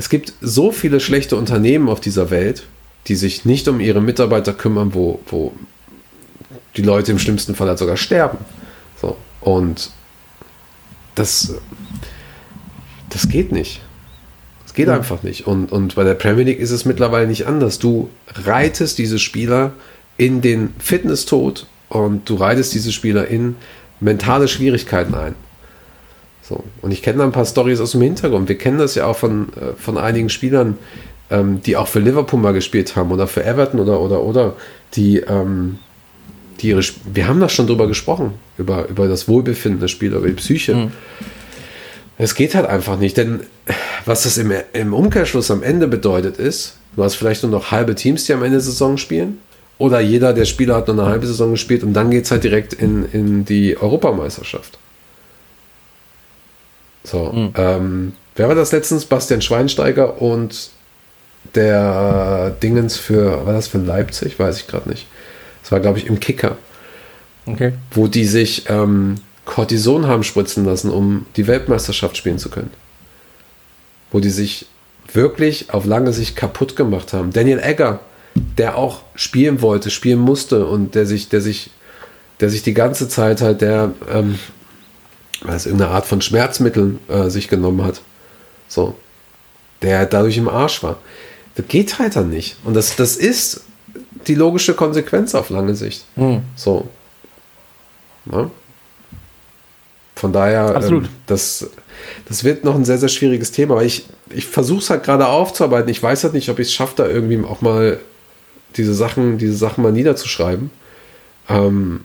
es 0.00 0.08
gibt 0.08 0.32
so 0.40 0.72
viele 0.72 0.98
schlechte 0.98 1.36
Unternehmen 1.36 1.90
auf 1.90 2.00
dieser 2.00 2.30
Welt, 2.30 2.62
die 3.06 3.14
sich 3.16 3.44
nicht 3.44 3.68
um 3.68 3.80
ihre 3.80 4.00
Mitarbeiter 4.00 4.54
kümmern, 4.54 4.94
wo, 4.94 5.20
wo 5.26 5.52
die 6.74 6.80
Leute 6.80 7.12
im 7.12 7.18
schlimmsten 7.18 7.54
Fall 7.54 7.68
halt 7.68 7.78
sogar 7.78 7.98
sterben. 7.98 8.38
So. 8.98 9.18
Und 9.42 9.90
das, 11.16 11.54
das 13.10 13.28
geht 13.28 13.52
nicht. 13.52 13.82
Das 14.62 14.72
geht 14.72 14.88
ja. 14.88 14.94
einfach 14.94 15.22
nicht. 15.22 15.46
Und, 15.46 15.70
und 15.70 15.96
bei 15.96 16.04
der 16.04 16.14
Premier 16.14 16.44
League 16.44 16.60
ist 16.60 16.70
es 16.70 16.86
mittlerweile 16.86 17.26
nicht 17.26 17.46
anders. 17.46 17.78
Du 17.78 18.08
reitest 18.26 18.96
diese 18.96 19.18
Spieler 19.18 19.74
in 20.16 20.40
den 20.40 20.72
Fitnesstod 20.78 21.66
und 21.90 22.26
du 22.26 22.36
reitest 22.36 22.72
diese 22.72 22.92
Spieler 22.92 23.28
in 23.28 23.54
mentale 24.00 24.48
Schwierigkeiten 24.48 25.14
ein. 25.14 25.34
So. 26.50 26.64
Und 26.82 26.90
ich 26.90 27.00
kenne 27.00 27.18
da 27.18 27.24
ein 27.24 27.32
paar 27.32 27.46
Stories 27.46 27.80
aus 27.80 27.92
dem 27.92 28.02
Hintergrund. 28.02 28.48
Wir 28.48 28.58
kennen 28.58 28.78
das 28.78 28.96
ja 28.96 29.06
auch 29.06 29.16
von, 29.16 29.50
äh, 29.54 29.76
von 29.78 29.96
einigen 29.96 30.28
Spielern, 30.28 30.76
ähm, 31.30 31.62
die 31.62 31.76
auch 31.76 31.86
für 31.86 32.00
Liverpool 32.00 32.40
mal 32.40 32.52
gespielt 32.52 32.96
haben 32.96 33.12
oder 33.12 33.28
für 33.28 33.44
Everton 33.44 33.78
oder 33.78 34.00
oder 34.00 34.20
oder, 34.22 34.56
die, 34.94 35.18
ähm, 35.18 35.78
die 36.60 36.70
ihre, 36.70 36.82
wir 37.12 37.28
haben 37.28 37.38
da 37.38 37.48
schon 37.48 37.68
drüber 37.68 37.86
gesprochen, 37.86 38.34
über, 38.58 38.88
über 38.88 39.06
das 39.06 39.28
Wohlbefinden 39.28 39.80
der 39.80 39.86
Spieler, 39.86 40.18
über 40.18 40.26
die 40.26 40.34
Psyche. 40.34 40.74
Mhm. 40.74 40.92
Es 42.18 42.34
geht 42.34 42.56
halt 42.56 42.66
einfach 42.66 42.98
nicht, 42.98 43.16
denn 43.16 43.40
was 44.04 44.24
das 44.24 44.36
im, 44.36 44.52
im 44.72 44.92
Umkehrschluss 44.92 45.52
am 45.52 45.62
Ende 45.62 45.86
bedeutet 45.86 46.36
ist, 46.36 46.78
du 46.96 47.04
hast 47.04 47.14
vielleicht 47.14 47.44
nur 47.44 47.52
noch 47.52 47.70
halbe 47.70 47.94
Teams, 47.94 48.24
die 48.24 48.32
am 48.32 48.42
Ende 48.42 48.56
der 48.56 48.60
Saison 48.60 48.96
spielen, 48.96 49.38
oder 49.78 50.00
jeder 50.00 50.34
der 50.34 50.46
Spieler 50.46 50.74
hat 50.74 50.88
nur 50.88 50.98
eine 50.98 51.06
halbe 51.06 51.26
Saison 51.26 51.52
gespielt 51.52 51.84
und 51.84 51.94
dann 51.94 52.10
geht 52.10 52.24
es 52.24 52.30
halt 52.32 52.42
direkt 52.42 52.74
in, 52.74 53.06
in 53.12 53.44
die 53.44 53.78
Europameisterschaft. 53.78 54.78
So, 57.04 57.32
mhm. 57.32 57.52
ähm, 57.56 58.12
wer 58.36 58.48
war 58.48 58.54
das 58.54 58.72
letztens? 58.72 59.04
Bastian 59.04 59.42
Schweinsteiger 59.42 60.20
und 60.20 60.70
der 61.54 62.54
äh, 62.56 62.60
Dingens 62.60 62.96
für, 62.96 63.46
war 63.46 63.52
das 63.52 63.68
für 63.68 63.78
Leipzig? 63.78 64.38
Weiß 64.38 64.58
ich 64.58 64.66
gerade 64.66 64.88
nicht. 64.88 65.06
Das 65.62 65.72
war, 65.72 65.80
glaube 65.80 65.98
ich, 65.98 66.06
im 66.06 66.20
Kicker. 66.20 66.56
Okay. 67.46 67.72
Wo 67.90 68.06
die 68.06 68.26
sich 68.26 68.68
ähm, 68.68 69.16
Cortison 69.44 70.06
haben 70.06 70.22
spritzen 70.22 70.64
lassen, 70.64 70.90
um 70.90 71.26
die 71.36 71.46
Weltmeisterschaft 71.46 72.16
spielen 72.16 72.38
zu 72.38 72.50
können. 72.50 72.70
Wo 74.10 74.20
die 74.20 74.30
sich 74.30 74.66
wirklich 75.12 75.72
auf 75.72 75.86
lange 75.86 76.12
Sicht 76.12 76.36
kaputt 76.36 76.76
gemacht 76.76 77.12
haben. 77.12 77.32
Daniel 77.32 77.58
Egger, 77.58 78.00
der 78.34 78.76
auch 78.76 79.00
spielen 79.14 79.60
wollte, 79.62 79.90
spielen 79.90 80.20
musste 80.20 80.66
und 80.66 80.94
der 80.94 81.06
sich, 81.06 81.28
der 81.28 81.40
sich, 81.40 81.70
der 82.38 82.50
sich 82.50 82.62
die 82.62 82.74
ganze 82.74 83.08
Zeit 83.08 83.40
halt 83.40 83.60
der 83.60 83.92
ähm, 84.12 84.38
weil 85.42 85.56
es 85.56 85.66
irgendeine 85.66 85.92
Art 85.92 86.06
von 86.06 86.20
Schmerzmitteln 86.20 86.98
äh, 87.08 87.28
sich 87.28 87.48
genommen 87.48 87.84
hat. 87.84 88.00
So. 88.68 88.96
Der 89.82 90.06
dadurch 90.06 90.36
im 90.36 90.48
Arsch 90.48 90.82
war. 90.82 90.98
Das 91.54 91.66
geht 91.68 91.98
halt 91.98 92.16
dann 92.16 92.30
nicht. 92.30 92.56
Und 92.64 92.74
das, 92.74 92.96
das 92.96 93.16
ist 93.16 93.62
die 94.26 94.34
logische 94.34 94.74
Konsequenz 94.74 95.34
auf 95.34 95.50
lange 95.50 95.74
Sicht. 95.74 96.04
Mhm. 96.16 96.42
So. 96.56 96.88
Ne? 98.26 98.50
Von 100.14 100.32
daher, 100.32 100.76
Absolut. 100.76 101.04
Ähm, 101.04 101.10
das, 101.26 101.70
das 102.28 102.44
wird 102.44 102.64
noch 102.64 102.74
ein 102.74 102.84
sehr, 102.84 102.98
sehr 102.98 103.08
schwieriges 103.08 103.52
Thema. 103.52 103.74
Aber 103.74 103.84
ich, 103.84 104.06
ich 104.28 104.46
versuche 104.46 104.80
es 104.80 104.90
halt 104.90 105.02
gerade 105.02 105.26
aufzuarbeiten. 105.26 105.88
Ich 105.88 106.02
weiß 106.02 106.24
halt 106.24 106.34
nicht, 106.34 106.50
ob 106.50 106.58
ich 106.58 106.68
es 106.68 106.74
schaffe, 106.74 106.94
da 106.96 107.06
irgendwie 107.06 107.42
auch 107.44 107.62
mal 107.62 107.98
diese 108.76 108.94
Sachen, 108.94 109.38
diese 109.38 109.56
Sachen 109.56 109.82
mal 109.82 109.92
niederzuschreiben. 109.92 110.70
Ähm, 111.48 112.04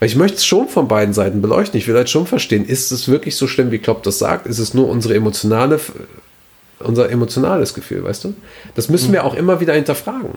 weil 0.00 0.08
ich 0.08 0.16
möchte 0.16 0.38
es 0.38 0.44
schon 0.44 0.68
von 0.68 0.88
beiden 0.88 1.14
Seiten 1.14 1.42
beleuchten. 1.42 1.78
Ich 1.78 1.88
will 1.88 1.94
halt 1.94 2.10
schon 2.10 2.26
verstehen, 2.26 2.64
ist 2.64 2.90
es 2.90 3.08
wirklich 3.08 3.36
so 3.36 3.46
schlimm, 3.46 3.70
wie 3.70 3.78
Klopp 3.78 4.02
das 4.02 4.18
sagt? 4.18 4.46
Ist 4.46 4.58
es 4.58 4.74
nur 4.74 4.88
unsere 4.88 5.14
emotionale, 5.14 5.80
unser 6.80 7.10
emotionales 7.10 7.74
Gefühl, 7.74 8.04
weißt 8.04 8.24
du? 8.24 8.34
Das 8.74 8.88
müssen 8.88 9.12
wir 9.12 9.24
auch 9.24 9.34
immer 9.34 9.60
wieder 9.60 9.74
hinterfragen. 9.74 10.30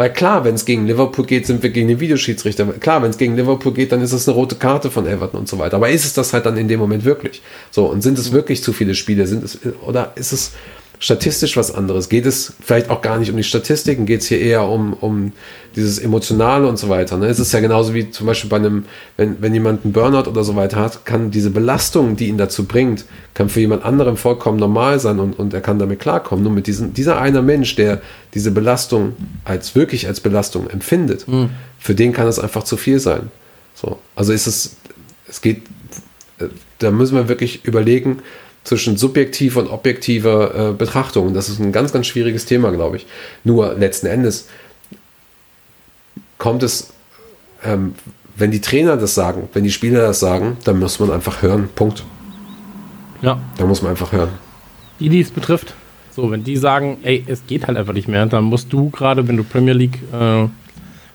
Weil 0.00 0.14
klar, 0.14 0.44
wenn 0.46 0.54
es 0.54 0.64
gegen 0.64 0.86
Liverpool 0.86 1.26
geht, 1.26 1.46
sind 1.46 1.62
wir 1.62 1.68
gegen 1.68 1.88
den 1.88 2.00
Videoschiedsrichter. 2.00 2.64
Klar, 2.80 3.02
wenn 3.02 3.10
es 3.10 3.18
gegen 3.18 3.36
Liverpool 3.36 3.74
geht, 3.74 3.92
dann 3.92 4.00
ist 4.00 4.12
es 4.12 4.26
eine 4.26 4.34
rote 4.34 4.54
Karte 4.54 4.90
von 4.90 5.06
Everton 5.06 5.40
und 5.40 5.46
so 5.46 5.58
weiter. 5.58 5.76
Aber 5.76 5.90
ist 5.90 6.06
es 6.06 6.14
das 6.14 6.32
halt 6.32 6.46
dann 6.46 6.56
in 6.56 6.68
dem 6.68 6.80
Moment 6.80 7.04
wirklich? 7.04 7.42
So, 7.70 7.84
und 7.84 8.00
sind 8.00 8.18
es 8.18 8.32
wirklich 8.32 8.62
zu 8.62 8.72
viele 8.72 8.94
Spiele? 8.94 9.26
Sind 9.26 9.44
es, 9.44 9.58
oder 9.86 10.12
ist 10.14 10.32
es 10.32 10.52
statistisch 11.00 11.56
was 11.56 11.74
anderes? 11.74 12.10
Geht 12.10 12.26
es 12.26 12.52
vielleicht 12.60 12.90
auch 12.90 13.00
gar 13.00 13.18
nicht 13.18 13.30
um 13.30 13.36
die 13.36 13.42
Statistiken? 13.42 14.04
Geht 14.04 14.20
es 14.20 14.26
hier 14.28 14.38
eher 14.38 14.68
um, 14.68 14.92
um 14.92 15.32
dieses 15.74 15.98
Emotionale 15.98 16.68
und 16.68 16.78
so 16.78 16.90
weiter? 16.90 17.16
Ne? 17.16 17.26
Es 17.26 17.40
ist 17.40 17.52
ja 17.52 17.60
genauso 17.60 17.94
wie 17.94 18.10
zum 18.10 18.26
Beispiel 18.26 18.50
bei 18.50 18.56
einem, 18.56 18.84
wenn, 19.16 19.40
wenn 19.40 19.54
jemand 19.54 19.82
einen 19.82 19.94
Burnout 19.94 20.28
oder 20.28 20.44
so 20.44 20.56
weiter 20.56 20.78
hat, 20.78 21.06
kann 21.06 21.30
diese 21.30 21.50
Belastung, 21.50 22.16
die 22.16 22.28
ihn 22.28 22.36
dazu 22.36 22.64
bringt, 22.66 23.06
kann 23.32 23.48
für 23.48 23.60
jemand 23.60 23.82
anderem 23.82 24.18
vollkommen 24.18 24.58
normal 24.58 25.00
sein 25.00 25.18
und, 25.20 25.38
und 25.38 25.54
er 25.54 25.62
kann 25.62 25.78
damit 25.78 26.00
klarkommen. 26.00 26.44
Nur 26.44 26.52
mit 26.52 26.66
diesem, 26.66 26.92
dieser 26.92 27.18
einer 27.18 27.40
Mensch, 27.40 27.74
der 27.76 28.02
diese 28.34 28.50
Belastung 28.50 29.14
als 29.44 29.74
wirklich 29.74 30.06
als 30.06 30.20
Belastung 30.20 30.68
empfindet, 30.68 31.26
mhm. 31.26 31.48
für 31.78 31.94
den 31.94 32.12
kann 32.12 32.28
es 32.28 32.38
einfach 32.38 32.62
zu 32.62 32.76
viel 32.76 33.00
sein. 33.00 33.30
So, 33.74 33.98
also 34.14 34.34
ist 34.34 34.46
es, 34.46 34.76
es 35.26 35.40
geht, 35.40 35.62
äh, 36.40 36.48
da 36.78 36.90
müssen 36.90 37.16
wir 37.16 37.28
wirklich 37.28 37.64
überlegen, 37.64 38.18
zwischen 38.70 38.96
subjektiver 38.96 39.62
und 39.62 39.66
objektiver 39.66 40.70
äh, 40.70 40.72
Betrachtung. 40.72 41.34
Das 41.34 41.48
ist 41.48 41.58
ein 41.58 41.72
ganz, 41.72 41.92
ganz 41.92 42.06
schwieriges 42.06 42.44
Thema, 42.44 42.70
glaube 42.70 42.98
ich. 42.98 43.06
Nur 43.42 43.74
letzten 43.74 44.06
Endes 44.06 44.48
kommt 46.38 46.62
es, 46.62 46.92
ähm, 47.64 47.96
wenn 48.36 48.52
die 48.52 48.60
Trainer 48.60 48.96
das 48.96 49.16
sagen, 49.16 49.48
wenn 49.54 49.64
die 49.64 49.72
Spieler 49.72 50.02
das 50.02 50.20
sagen, 50.20 50.56
dann 50.62 50.78
muss 50.78 51.00
man 51.00 51.10
einfach 51.10 51.42
hören. 51.42 51.68
Punkt. 51.74 52.04
Ja. 53.22 53.40
Da 53.58 53.66
muss 53.66 53.82
man 53.82 53.90
einfach 53.90 54.12
hören. 54.12 54.28
Die, 55.00 55.08
die 55.08 55.20
es 55.20 55.32
betrifft. 55.32 55.74
So, 56.12 56.30
wenn 56.30 56.44
die 56.44 56.56
sagen, 56.56 56.98
ey, 57.02 57.24
es 57.26 57.44
geht 57.48 57.66
halt 57.66 57.76
einfach 57.76 57.92
nicht 57.92 58.06
mehr, 58.06 58.24
dann 58.26 58.44
musst 58.44 58.72
du 58.72 58.90
gerade, 58.90 59.26
wenn 59.26 59.36
du 59.36 59.42
Premier 59.42 59.74
League 59.74 59.98
äh, 60.12 60.46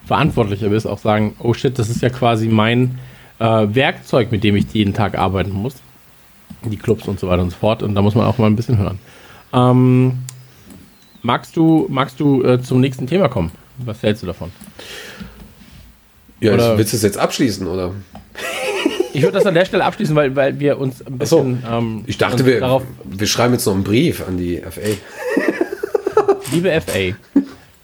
Verantwortlicher 0.06 0.68
bist, 0.68 0.88
auch 0.88 1.00
sagen, 1.00 1.38
oh 1.40 1.54
shit, 1.54 1.80
das 1.80 1.90
ist 1.90 2.02
ja 2.02 2.10
quasi 2.10 2.50
mein 2.50 3.00
äh, 3.40 3.46
Werkzeug, 3.46 4.34
mit 4.34 4.44
dem 4.44 4.58
ich 4.58 4.66
jeden 4.74 4.94
Tag 4.94 5.18
arbeiten 5.18 5.52
muss 5.52 5.76
die 6.70 6.78
Clubs 6.78 7.08
und 7.08 7.20
so 7.20 7.28
weiter 7.28 7.42
und 7.42 7.52
so 7.52 7.58
fort. 7.58 7.84
Und 7.84 7.96
da 7.96 8.02
muss 8.02 8.16
man 8.16 8.26
auch 8.26 8.38
mal 8.38 8.48
ein 8.48 8.56
bisschen 8.56 8.78
hören. 8.78 9.00
Ähm, 9.54 10.20
magst 11.22 11.56
du, 11.56 11.88
magst 11.90 12.20
du 12.20 12.44
äh, 12.44 12.62
zum 12.62 12.82
nächsten 12.82 13.08
Thema 13.08 13.30
kommen? 13.30 13.52
Was 13.78 14.02
hältst 14.04 14.24
du 14.24 14.28
davon? 14.28 14.52
Ja, 16.40 16.54
oder? 16.54 16.78
willst 16.78 16.94
du 16.94 16.98
es 16.98 17.04
jetzt 17.04 17.18
abschließen, 17.18 17.66
oder? 17.68 17.94
Ich 19.14 19.22
würde 19.22 19.38
das 19.38 19.46
an 19.46 19.54
der 19.54 19.66
Stelle 19.66 19.86
abschließen, 19.86 20.14
weil, 20.16 20.36
weil 20.36 20.60
wir 20.60 20.78
uns 20.78 21.02
ein 21.06 21.18
bisschen. 21.18 21.64
So. 21.64 21.70
Ähm, 21.70 22.04
ich 22.06 22.18
dachte, 22.18 22.46
wir, 22.46 22.82
wir 23.06 23.28
schreiben 23.28 23.54
jetzt 23.54 23.66
noch 23.66 23.74
einen 23.74 23.84
Brief 23.84 24.28
an 24.28 24.38
die 24.38 24.58
FA. 24.58 24.82
Liebe 26.52 26.82
FA, 26.82 27.16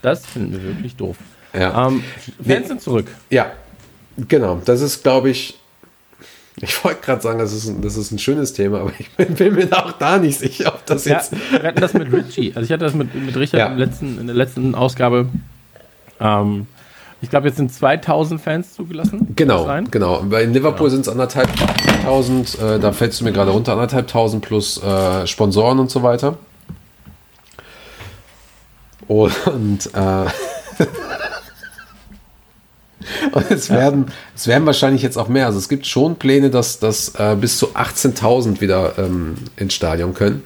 das 0.02 0.26
finden 0.26 0.52
wir 0.52 0.62
wirklich 0.62 0.94
doof. 0.96 1.16
Ja. 1.54 1.88
Ähm, 1.88 2.04
Fans 2.46 2.68
sind 2.68 2.80
zurück. 2.82 3.06
Ja, 3.30 3.52
genau. 4.28 4.60
Das 4.64 4.82
ist, 4.82 5.02
glaube 5.02 5.30
ich, 5.30 5.58
ich 6.62 6.84
wollte 6.84 7.00
gerade 7.00 7.20
sagen, 7.20 7.40
das 7.40 7.52
ist, 7.52 7.66
ein, 7.66 7.82
das 7.82 7.96
ist 7.96 8.12
ein 8.12 8.20
schönes 8.20 8.52
Thema, 8.52 8.82
aber 8.82 8.92
ich 8.96 9.10
bin, 9.10 9.34
bin, 9.34 9.54
mir 9.54 9.68
auch 9.72 9.92
da 9.92 10.18
nicht 10.18 10.38
sicher, 10.38 10.72
ob 10.72 10.86
das 10.86 11.04
jetzt. 11.04 11.32
Ja, 11.32 11.60
wir 11.60 11.68
hatten 11.68 11.80
das 11.80 11.92
mit 11.92 12.12
Richie. 12.12 12.52
Also 12.54 12.66
ich 12.66 12.70
hatte 12.70 12.84
das 12.84 12.94
mit, 12.94 13.12
mit 13.14 13.36
Richard 13.36 13.58
ja. 13.58 13.74
letzten, 13.74 14.20
in 14.20 14.28
der 14.28 14.36
letzten 14.36 14.76
Ausgabe. 14.76 15.28
Ähm, 16.20 16.68
ich 17.20 17.30
glaube, 17.30 17.48
jetzt 17.48 17.56
sind 17.56 17.72
2000 17.72 18.40
Fans 18.40 18.74
zugelassen. 18.74 19.32
Genau, 19.34 19.68
genau. 19.90 20.22
Bei 20.22 20.44
Liverpool 20.44 20.88
genau. 20.88 20.90
sind 20.90 21.00
es 21.02 21.08
anderthalb 21.08 21.48
tausend, 22.04 22.56
äh, 22.60 22.78
da 22.78 22.92
fällst 22.92 23.20
du 23.20 23.24
mir 23.24 23.32
gerade 23.32 23.50
runter, 23.50 23.72
anderthalb 23.72 24.06
tausend 24.06 24.44
plus 24.44 24.80
äh, 24.82 25.26
Sponsoren 25.26 25.80
und 25.80 25.90
so 25.90 26.04
weiter. 26.04 26.38
Und 29.08 29.90
äh, 29.94 30.26
Und 33.32 33.50
es 33.50 33.70
werden, 33.70 34.06
es 34.34 34.46
werden 34.46 34.66
wahrscheinlich 34.66 35.02
jetzt 35.02 35.16
auch 35.16 35.28
mehr. 35.28 35.46
Also 35.46 35.58
es 35.58 35.68
gibt 35.68 35.86
schon 35.86 36.16
Pläne, 36.16 36.50
dass, 36.50 36.78
dass 36.78 37.14
äh, 37.16 37.36
bis 37.40 37.58
zu 37.58 37.68
18.000 37.74 38.60
wieder 38.60 38.94
ähm, 38.98 39.36
ins 39.56 39.74
Stadion 39.74 40.14
können. 40.14 40.42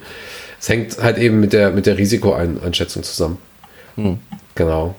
Es 0.59 0.69
hängt 0.69 0.97
halt 1.01 1.17
eben 1.17 1.39
mit 1.39 1.53
der, 1.53 1.71
mit 1.71 1.85
der 1.85 1.97
Risikoeinschätzung 1.97 3.03
zusammen. 3.03 3.37
Hm. 3.95 4.19
Genau. 4.55 4.95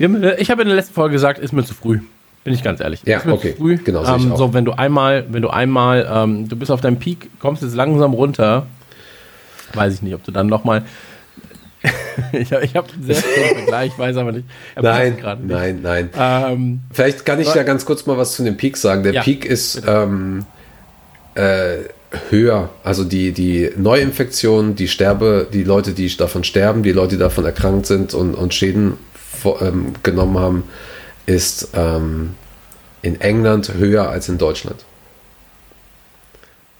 Haben, 0.00 0.22
äh, 0.22 0.36
ich 0.36 0.50
habe 0.50 0.62
in 0.62 0.68
der 0.68 0.76
letzten 0.76 0.94
Folge 0.94 1.12
gesagt, 1.12 1.38
ist 1.38 1.52
mir 1.52 1.64
zu 1.64 1.74
früh. 1.74 2.00
Bin 2.44 2.52
ich 2.52 2.62
ganz 2.62 2.80
ehrlich. 2.80 3.00
Ja, 3.06 3.22
okay. 3.26 3.54
Früh. 3.56 3.78
Genau, 3.78 4.04
ähm, 4.04 4.36
so, 4.36 4.52
wenn 4.52 4.66
du 4.66 4.72
einmal, 4.72 5.24
wenn 5.30 5.40
du 5.40 5.48
einmal, 5.48 6.06
ähm, 6.10 6.46
du 6.46 6.56
bist 6.56 6.70
auf 6.70 6.82
deinem 6.82 6.98
Peak, 6.98 7.30
kommst 7.40 7.62
jetzt 7.62 7.74
langsam 7.74 8.12
runter, 8.12 8.66
weiß 9.72 9.94
ich 9.94 10.02
nicht, 10.02 10.14
ob 10.14 10.22
du 10.24 10.30
dann 10.30 10.46
nochmal 10.46 10.82
ich 12.32 12.52
habe 12.52 12.66
hab 12.66 12.92
einen 12.92 13.04
sehr 13.04 13.16
schönen 13.16 13.56
Vergleich, 13.56 13.98
weiß 13.98 14.16
aber 14.16 14.32
nicht. 14.32 14.46
Nein, 14.80 15.14
nicht. 15.14 15.24
nein, 15.46 15.80
nein, 15.82 16.10
ähm, 16.18 16.80
Vielleicht 16.92 17.24
kann 17.24 17.40
ich 17.40 17.54
ja 17.54 17.62
ganz 17.62 17.84
kurz 17.84 18.06
mal 18.06 18.16
was 18.16 18.34
zu 18.34 18.44
dem 18.44 18.56
Peak 18.56 18.76
sagen. 18.76 19.02
Der 19.02 19.12
ja, 19.12 19.22
Peak 19.22 19.44
ist 19.44 19.82
ähm, 19.86 20.46
äh, 21.34 21.76
höher. 22.30 22.70
Also 22.82 23.04
die, 23.04 23.32
die 23.32 23.70
Neuinfektionen, 23.76 24.76
die 24.76 24.88
Sterbe, 24.88 25.46
die 25.52 25.64
Leute, 25.64 25.92
die 25.92 26.14
davon 26.16 26.44
sterben, 26.44 26.82
die 26.82 26.92
Leute, 26.92 27.16
die 27.16 27.20
davon 27.20 27.44
erkrankt 27.44 27.86
sind 27.86 28.14
und, 28.14 28.34
und 28.34 28.54
Schäden 28.54 28.94
vor, 29.12 29.60
ähm, 29.60 29.92
genommen 30.02 30.38
haben, 30.38 30.64
ist 31.26 31.70
ähm, 31.74 32.34
in 33.02 33.20
England 33.20 33.74
höher 33.74 34.08
als 34.08 34.28
in 34.28 34.38
Deutschland. 34.38 34.84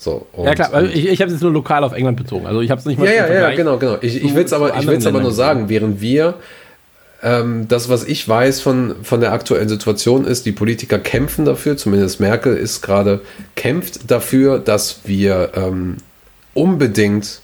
So, 0.04 0.26
ja 0.36 0.54
klar, 0.54 0.74
also 0.74 0.92
ich, 0.92 1.08
ich 1.08 1.20
habe 1.22 1.28
es 1.28 1.36
jetzt 1.36 1.42
nur 1.42 1.50
lokal 1.50 1.82
auf 1.82 1.94
England 1.94 2.18
bezogen. 2.18 2.46
Also 2.46 2.60
ich 2.60 2.70
habe 2.70 2.78
es 2.78 2.84
nicht 2.84 2.98
mal. 2.98 3.06
Ja, 3.06 3.26
ja, 3.26 3.48
ja, 3.48 3.56
genau, 3.56 3.78
genau. 3.78 3.96
Ich, 4.02 4.22
ich 4.22 4.34
will 4.34 4.44
es 4.44 4.52
aber, 4.52 4.76
ich 4.76 4.86
will's 4.86 5.06
aber 5.06 5.20
nur 5.20 5.32
sagen, 5.32 5.70
während 5.70 6.02
wir 6.02 6.34
ähm, 7.22 7.68
das, 7.68 7.88
was 7.88 8.04
ich 8.04 8.28
weiß 8.28 8.60
von, 8.60 8.96
von 9.02 9.20
der 9.22 9.32
aktuellen 9.32 9.70
Situation 9.70 10.26
ist, 10.26 10.44
die 10.44 10.52
Politiker 10.52 10.98
kämpfen 10.98 11.46
dafür, 11.46 11.78
zumindest 11.78 12.20
Merkel 12.20 12.54
ist 12.54 12.82
gerade, 12.82 13.22
kämpft 13.54 14.10
dafür, 14.10 14.58
dass 14.58 15.00
wir 15.04 15.52
ähm, 15.54 15.96
unbedingt 16.52 17.40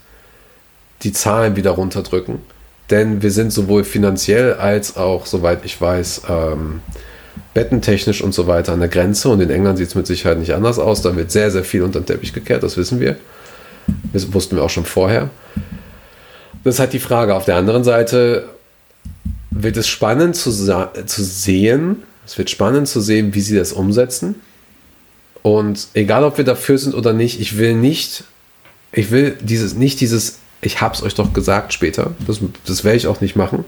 die 1.02 1.12
Zahlen 1.12 1.56
wieder 1.56 1.70
runterdrücken. 1.70 2.40
Denn 2.90 3.22
wir 3.22 3.30
sind 3.30 3.54
sowohl 3.54 3.84
finanziell 3.84 4.52
als 4.54 4.98
auch, 4.98 5.24
soweit 5.24 5.64
ich 5.64 5.80
weiß, 5.80 6.24
ähm, 6.28 6.82
bettentechnisch 7.54 8.22
und 8.22 8.32
so 8.32 8.46
weiter 8.46 8.72
an 8.72 8.80
der 8.80 8.88
Grenze. 8.88 9.28
Und 9.28 9.40
in 9.40 9.50
England 9.50 9.78
sieht 9.78 9.88
es 9.88 9.94
mit 9.94 10.06
Sicherheit 10.06 10.38
nicht 10.38 10.54
anders 10.54 10.78
aus. 10.78 11.02
Da 11.02 11.14
wird 11.16 11.30
sehr, 11.30 11.50
sehr 11.50 11.64
viel 11.64 11.82
unter 11.82 12.00
den 12.00 12.06
Teppich 12.06 12.32
gekehrt, 12.32 12.62
das 12.62 12.76
wissen 12.76 13.00
wir. 13.00 13.16
Das 14.12 14.32
wussten 14.32 14.56
wir 14.56 14.62
auch 14.62 14.70
schon 14.70 14.84
vorher. 14.84 15.30
Das 16.64 16.74
ist 16.74 16.80
halt 16.80 16.92
die 16.92 17.00
Frage. 17.00 17.34
Auf 17.34 17.44
der 17.44 17.56
anderen 17.56 17.84
Seite 17.84 18.48
wird 19.50 19.76
es 19.76 19.88
spannend 19.88 20.36
zu, 20.36 20.50
zu 20.50 21.24
sehen, 21.24 22.02
es 22.26 22.38
wird 22.38 22.50
spannend 22.50 22.86
zu 22.86 23.00
sehen, 23.00 23.34
wie 23.34 23.40
sie 23.40 23.56
das 23.56 23.72
umsetzen. 23.72 24.36
Und 25.42 25.88
egal, 25.94 26.22
ob 26.24 26.36
wir 26.36 26.44
dafür 26.44 26.78
sind 26.78 26.94
oder 26.94 27.12
nicht, 27.12 27.40
ich 27.40 27.58
will 27.58 27.74
nicht, 27.74 28.24
ich 28.92 29.10
will 29.10 29.36
dieses, 29.40 29.74
nicht 29.74 30.00
dieses, 30.00 30.38
ich 30.60 30.80
hab's 30.80 31.02
euch 31.02 31.14
doch 31.14 31.32
gesagt 31.32 31.72
später, 31.72 32.12
das, 32.26 32.40
das 32.66 32.84
werde 32.84 32.98
ich 32.98 33.06
auch 33.06 33.20
nicht 33.20 33.36
machen. 33.36 33.64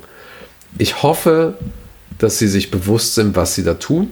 Ich 0.78 1.02
hoffe, 1.02 1.54
dass 2.18 2.38
sie 2.38 2.48
sich 2.48 2.70
bewusst 2.70 3.14
sind, 3.14 3.36
was 3.36 3.54
sie 3.54 3.64
da 3.64 3.74
tun. 3.74 4.10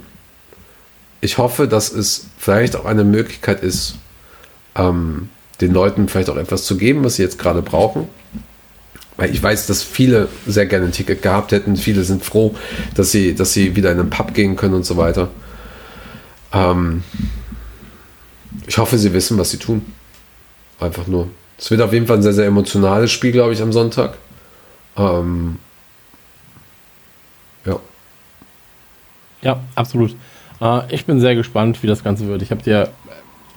Ich 1.20 1.38
hoffe, 1.38 1.68
dass 1.68 1.92
es 1.92 2.26
vielleicht 2.38 2.76
auch 2.76 2.84
eine 2.84 3.04
Möglichkeit 3.04 3.62
ist, 3.62 3.96
ähm, 4.74 5.28
den 5.60 5.72
Leuten 5.72 6.08
vielleicht 6.08 6.30
auch 6.30 6.36
etwas 6.36 6.64
zu 6.64 6.76
geben, 6.76 7.04
was 7.04 7.16
sie 7.16 7.22
jetzt 7.22 7.38
gerade 7.38 7.62
brauchen. 7.62 8.08
Weil 9.16 9.34
ich 9.34 9.42
weiß, 9.42 9.66
dass 9.66 9.82
viele 9.82 10.28
sehr 10.46 10.64
gerne 10.64 10.86
ein 10.86 10.92
Ticket 10.92 11.20
gehabt 11.20 11.52
hätten. 11.52 11.76
Viele 11.76 12.04
sind 12.04 12.24
froh, 12.24 12.54
dass 12.94 13.10
sie, 13.10 13.34
dass 13.34 13.52
sie 13.52 13.76
wieder 13.76 13.92
in 13.92 14.00
einen 14.00 14.10
Pub 14.10 14.32
gehen 14.32 14.56
können 14.56 14.74
und 14.74 14.86
so 14.86 14.96
weiter. 14.96 15.28
Ähm, 16.52 17.02
ich 18.66 18.78
hoffe, 18.78 18.96
sie 18.96 19.12
wissen, 19.12 19.36
was 19.36 19.50
sie 19.50 19.58
tun. 19.58 19.84
Einfach 20.78 21.06
nur. 21.06 21.28
Es 21.58 21.70
wird 21.70 21.82
auf 21.82 21.92
jeden 21.92 22.06
Fall 22.06 22.16
ein 22.16 22.22
sehr, 22.22 22.32
sehr 22.32 22.46
emotionales 22.46 23.12
Spiel, 23.12 23.32
glaube 23.32 23.52
ich, 23.52 23.60
am 23.60 23.72
Sonntag. 23.72 24.16
Ähm, 24.96 25.58
Ja, 29.42 29.60
absolut. 29.74 30.14
Äh, 30.60 30.94
ich 30.94 31.04
bin 31.06 31.20
sehr 31.20 31.34
gespannt, 31.34 31.82
wie 31.82 31.86
das 31.86 32.04
Ganze 32.04 32.26
wird. 32.26 32.42
Ich 32.42 32.50
habe 32.50 32.62
dir 32.62 32.88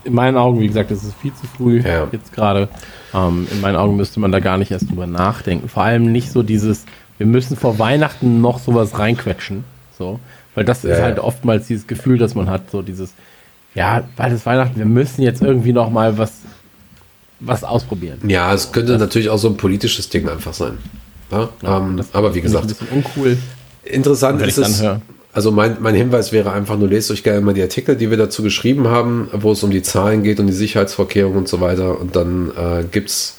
in 0.05 0.13
meinen 0.13 0.37
Augen, 0.37 0.59
wie 0.59 0.67
gesagt, 0.67 0.91
es 0.91 1.03
ist 1.03 1.15
viel 1.15 1.33
zu 1.33 1.47
früh 1.47 1.81
ja. 1.81 2.07
jetzt 2.11 2.33
gerade. 2.33 2.67
Ähm, 3.13 3.47
in 3.51 3.61
meinen 3.61 3.75
Augen 3.77 3.95
müsste 3.95 4.19
man 4.19 4.31
da 4.31 4.39
gar 4.39 4.57
nicht 4.57 4.71
erst 4.71 4.89
drüber 4.89 5.07
nachdenken. 5.07 5.69
Vor 5.69 5.83
allem 5.83 6.11
nicht 6.11 6.31
so 6.31 6.43
dieses, 6.43 6.85
wir 7.17 7.27
müssen 7.27 7.55
vor 7.55 7.79
Weihnachten 7.79 8.41
noch 8.41 8.59
sowas 8.59 8.97
reinquetschen. 8.99 9.63
So. 9.97 10.19
Weil 10.55 10.65
das 10.65 10.83
Ja, 10.83 10.91
ist 10.95 11.01
halt 11.01 11.19
oftmals 11.19 11.67
dieses 11.67 11.87
Gefühl, 11.87 12.17
dass 12.17 12.35
man 12.35 12.49
hat, 12.49 12.69
so 12.69 12.81
dieses, 12.81 13.13
ja, 13.75 14.03
bald 14.17 14.33
ist 14.33 14.45
Weihnachten, 14.45 14.77
wir 14.77 14.85
müssen 14.85 15.21
jetzt 15.21 15.41
irgendwie 15.41 15.73
noch 15.73 15.89
mal 15.89 16.17
was, 16.17 16.33
was 17.39 17.63
ausprobieren. 17.63 18.19
Ja, 18.27 18.53
es 18.53 18.71
könnte 18.71 18.97
natürlich 18.97 19.29
auch 19.29 19.37
so 19.37 19.47
ein 19.49 19.57
politisches 19.57 20.09
Ding 20.09 20.27
einfach 20.27 20.53
sein. 20.53 20.77
Ja, 21.31 21.49
ähm, 21.63 21.97
Das 21.97 22.13
aber 22.13 22.35
wie 22.35 22.41
gesagt, 22.41 22.65
ein 22.65 22.67
bisschen 22.67 22.87
uncool. 22.89 23.37
Interessant 23.83 24.41
ist 24.41 24.57
es. 24.57 24.77
dann 24.79 24.85
höre. 24.87 25.01
Also 25.33 25.51
mein, 25.51 25.77
mein 25.79 25.95
Hinweis 25.95 26.31
wäre 26.31 26.51
einfach, 26.51 26.77
nur 26.77 26.87
lest 26.87 27.09
euch 27.09 27.23
gerne 27.23 27.41
mal 27.41 27.55
die 27.55 27.61
Artikel, 27.63 27.95
die 27.95 28.11
wir 28.11 28.17
dazu 28.17 28.43
geschrieben 28.43 28.87
haben, 28.87 29.29
wo 29.33 29.51
es 29.51 29.63
um 29.63 29.71
die 29.71 29.81
Zahlen 29.81 30.21
geht 30.21 30.39
und 30.39 30.45
die 30.45 30.53
Sicherheitsvorkehrungen 30.53 31.39
und 31.39 31.47
so 31.47 31.59
weiter. 31.59 31.99
Und 31.99 32.15
dann 32.15 32.51
äh, 32.51 32.83
gibt's, 32.83 33.37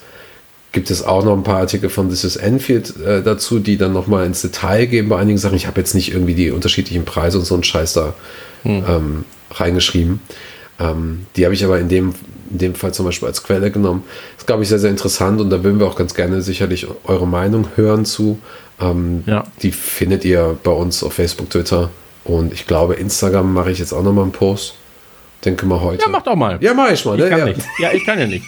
gibt 0.73 0.91
es 0.91 1.05
auch 1.05 1.25
noch 1.25 1.35
ein 1.35 1.45
paar 1.45 1.59
Artikel 1.59 1.89
von 1.89 2.09
This 2.09 2.25
is 2.25 2.35
Enfield 2.35 2.95
äh, 3.01 3.23
dazu, 3.23 3.61
die 3.61 3.77
dann 3.77 3.93
nochmal 3.93 4.27
ins 4.27 4.43
Detail 4.43 4.87
gehen 4.87 5.09
bei 5.09 5.19
einigen 5.19 5.39
Sachen. 5.39 5.55
Ich 5.55 5.69
habe 5.69 5.81
jetzt 5.81 5.95
nicht 5.95 6.13
irgendwie 6.13 6.35
die 6.35 6.51
unterschiedlichen 6.51 7.05
Preise 7.05 7.39
und 7.39 7.45
so 7.45 7.55
einen 7.55 7.63
Scheiß 7.63 7.93
da 7.93 8.15
ähm, 8.65 9.25
reingeschrieben. 9.53 10.21
Ähm, 10.81 11.27
die 11.37 11.45
habe 11.45 11.55
ich 11.55 11.65
aber 11.65 11.79
in 11.79 11.89
dem, 11.89 12.15
in 12.51 12.59
dem 12.59 12.75
Fall 12.75 12.93
zum 12.93 13.07
Beispiel 13.07 13.29
als 13.29 13.45
Quelle 13.45 13.71
genommen. 13.71 14.03
Das 14.33 14.43
ist, 14.43 14.47
glaube 14.47 14.65
ich, 14.65 14.69
sehr, 14.69 14.81
sehr 14.81 14.91
interessant 14.91 15.41
und 15.41 15.51
da 15.51 15.63
würden 15.63 15.79
wir 15.79 15.87
auch 15.87 15.97
ganz 15.97 16.15
gerne 16.15 16.43
sicherlich 16.43 16.89
eure 17.05 17.27
Meinung 17.27 17.69
hören 17.77 18.05
zu. 18.05 18.39
Ähm, 18.81 19.25
Ja. 19.27 19.45
Die 19.63 19.73
findet 19.73 20.25
ihr 20.25 20.59
bei 20.63 20.71
uns 20.73 21.03
auf 21.05 21.13
Facebook, 21.15 21.51
Twitter 21.51 21.91
und 22.25 22.53
ich 22.53 22.67
glaube, 22.67 22.95
Instagram 22.95 23.53
mache 23.53 23.71
ich 23.71 23.79
jetzt 23.79 23.93
auch 23.93 24.03
nochmal 24.03 24.25
einen 24.25 24.33
Post. 24.33 24.75
Denke 25.45 25.67
mal 25.67 25.81
heute. 25.81 26.03
Ja, 26.03 26.09
mach 26.09 26.23
doch 26.23 26.37
mal. 26.37 26.59
Ja, 26.63 26.73
mach 26.75 26.91
ich 26.91 27.05
mal. 27.05 27.15
ich 27.19 27.25
Ne? 27.25 27.29
kann 27.31 27.39
Ja. 27.41 27.45
nicht. 27.47 27.61
Ja, 27.79 27.93
ich 27.93 28.05
kann 28.05 28.19
ja 28.19 28.27
nicht. 28.27 28.45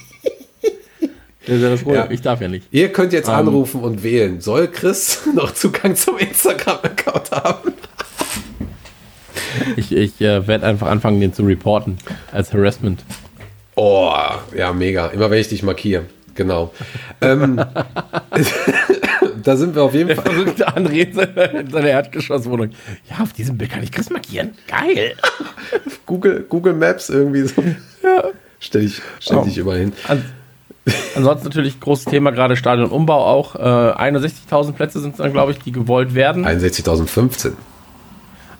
Das 1.46 1.54
ist 1.56 1.62
ja 1.62 1.68
das 1.70 1.82
Problem. 1.82 2.00
Ja. 2.06 2.10
Ich 2.10 2.22
darf 2.22 2.40
ja 2.40 2.48
nicht. 2.48 2.66
Ihr 2.72 2.90
könnt 2.92 3.12
jetzt 3.12 3.28
Ähm. 3.28 3.34
anrufen 3.34 3.80
und 3.82 4.02
wählen. 4.02 4.40
Soll 4.40 4.66
Chris 4.68 5.20
noch 5.34 5.52
Zugang 5.54 5.94
zum 5.94 6.18
Instagram-Account 6.18 7.30
haben? 7.30 7.72
Ich, 9.76 9.92
ich 9.92 10.20
äh, 10.20 10.46
werde 10.48 10.66
einfach 10.66 10.88
anfangen, 10.88 11.20
den 11.20 11.32
zu 11.32 11.42
reporten 11.44 11.98
als 12.32 12.52
Harassment. 12.52 13.04
Oh, 13.76 14.12
ja, 14.56 14.72
mega. 14.72 15.06
Immer 15.08 15.30
wenn 15.30 15.38
ich 15.38 15.48
dich 15.48 15.62
markiere. 15.62 16.06
Genau. 16.34 16.72
ähm, 17.20 17.60
da 19.42 19.56
sind 19.56 19.74
wir 19.74 19.82
auf 19.82 19.94
jeden 19.94 20.08
Der 20.08 20.16
Fall. 20.16 20.32
verrückte 20.32 20.68
André 20.68 21.06
in 21.08 21.12
seiner, 21.14 21.50
in 21.54 21.70
seiner 21.70 21.88
Erdgeschosswohnung. 21.88 22.70
Ja, 23.10 23.22
auf 23.22 23.32
diesem 23.32 23.56
Bild 23.58 23.70
kann 23.70 23.82
ich 23.82 23.92
Chris 23.92 24.10
markieren. 24.10 24.52
Geil. 24.68 25.14
Google, 26.06 26.44
Google 26.48 26.74
Maps 26.74 27.08
irgendwie 27.08 27.42
so. 27.42 27.62
Ja. 28.02 28.24
Stell 28.60 28.82
dich, 28.82 29.00
stell 29.20 29.38
Oh. 29.38 29.44
dich 29.44 29.58
immer 29.58 29.74
hin. 29.74 29.92
An, 30.08 30.24
ansonsten 31.14 31.46
natürlich 31.48 31.78
großes 31.80 32.06
Thema 32.06 32.30
gerade 32.30 32.56
Stadionumbau 32.56 33.24
auch. 33.24 33.54
Äh, 33.54 33.58
61.000 33.58 34.72
Plätze 34.72 35.00
sind 35.00 35.12
es 35.12 35.16
dann, 35.18 35.32
glaube 35.32 35.52
ich, 35.52 35.58
die 35.58 35.72
gewollt 35.72 36.14
werden. 36.14 36.46
61.015. 36.46 37.52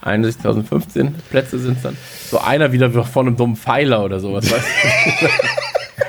61.015 0.05 1.11
Plätze 1.31 1.59
sind 1.59 1.79
es 1.79 1.83
dann. 1.83 1.97
So 2.31 2.39
einer 2.39 2.73
wieder 2.73 2.91
von 3.05 3.27
einem 3.27 3.37
dummen 3.37 3.57
Pfeiler 3.57 4.05
oder 4.05 4.21
sowas, 4.21 4.51
weißt 4.51 4.65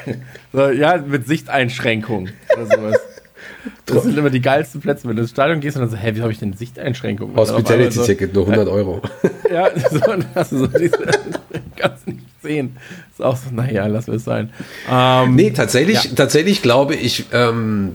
du? 0.06 0.14
so, 0.54 0.70
ja, 0.70 0.98
mit 0.98 1.28
Sichteinschränkung 1.28 2.30
oder 2.56 2.66
sowas. 2.66 2.96
Das 3.86 4.04
sind 4.04 4.18
immer 4.18 4.30
die 4.30 4.42
geilsten 4.42 4.82
Plätze, 4.82 5.08
wenn 5.08 5.16
du 5.16 5.22
ins 5.24 5.32
Stadion 5.32 5.60
gehst 5.60 5.78
und 5.78 5.82
dann 5.84 5.90
so, 5.90 5.98
hä, 5.98 6.10
wieso 6.14 6.24
habe 6.24 6.32
ich 6.32 6.40
denn 6.40 6.54
Sichteinschränkung? 6.54 7.30
Und 7.32 7.36
dann 7.38 7.44
auf 7.44 7.50
einmal 7.70 7.92
so, 7.92 8.02
Hospitality-Ticket, 8.02 8.34
nur 8.34 8.44
100 8.48 8.68
Euro. 8.70 9.02
Ja, 9.52 9.70
so, 9.90 10.02
hast 10.36 10.52
du 10.52 10.58
so 10.60 10.68
diese, 10.68 10.98
kannst 11.78 12.06
nicht 12.08 12.20
sehen. 12.44 12.76
Ist 13.12 13.22
auch 13.24 13.38
so, 13.38 13.50
naja, 13.52 13.88
lass 13.88 14.08
es 14.10 14.24
sein. 14.26 14.52
Ähm, 14.92 15.36
Nee, 15.36 15.52
tatsächlich, 15.52 16.04
Ja. 16.04 16.12
tatsächlich 16.16 16.62
glaube 16.62 16.96
ich, 16.96 17.26
ähm, 17.32 17.94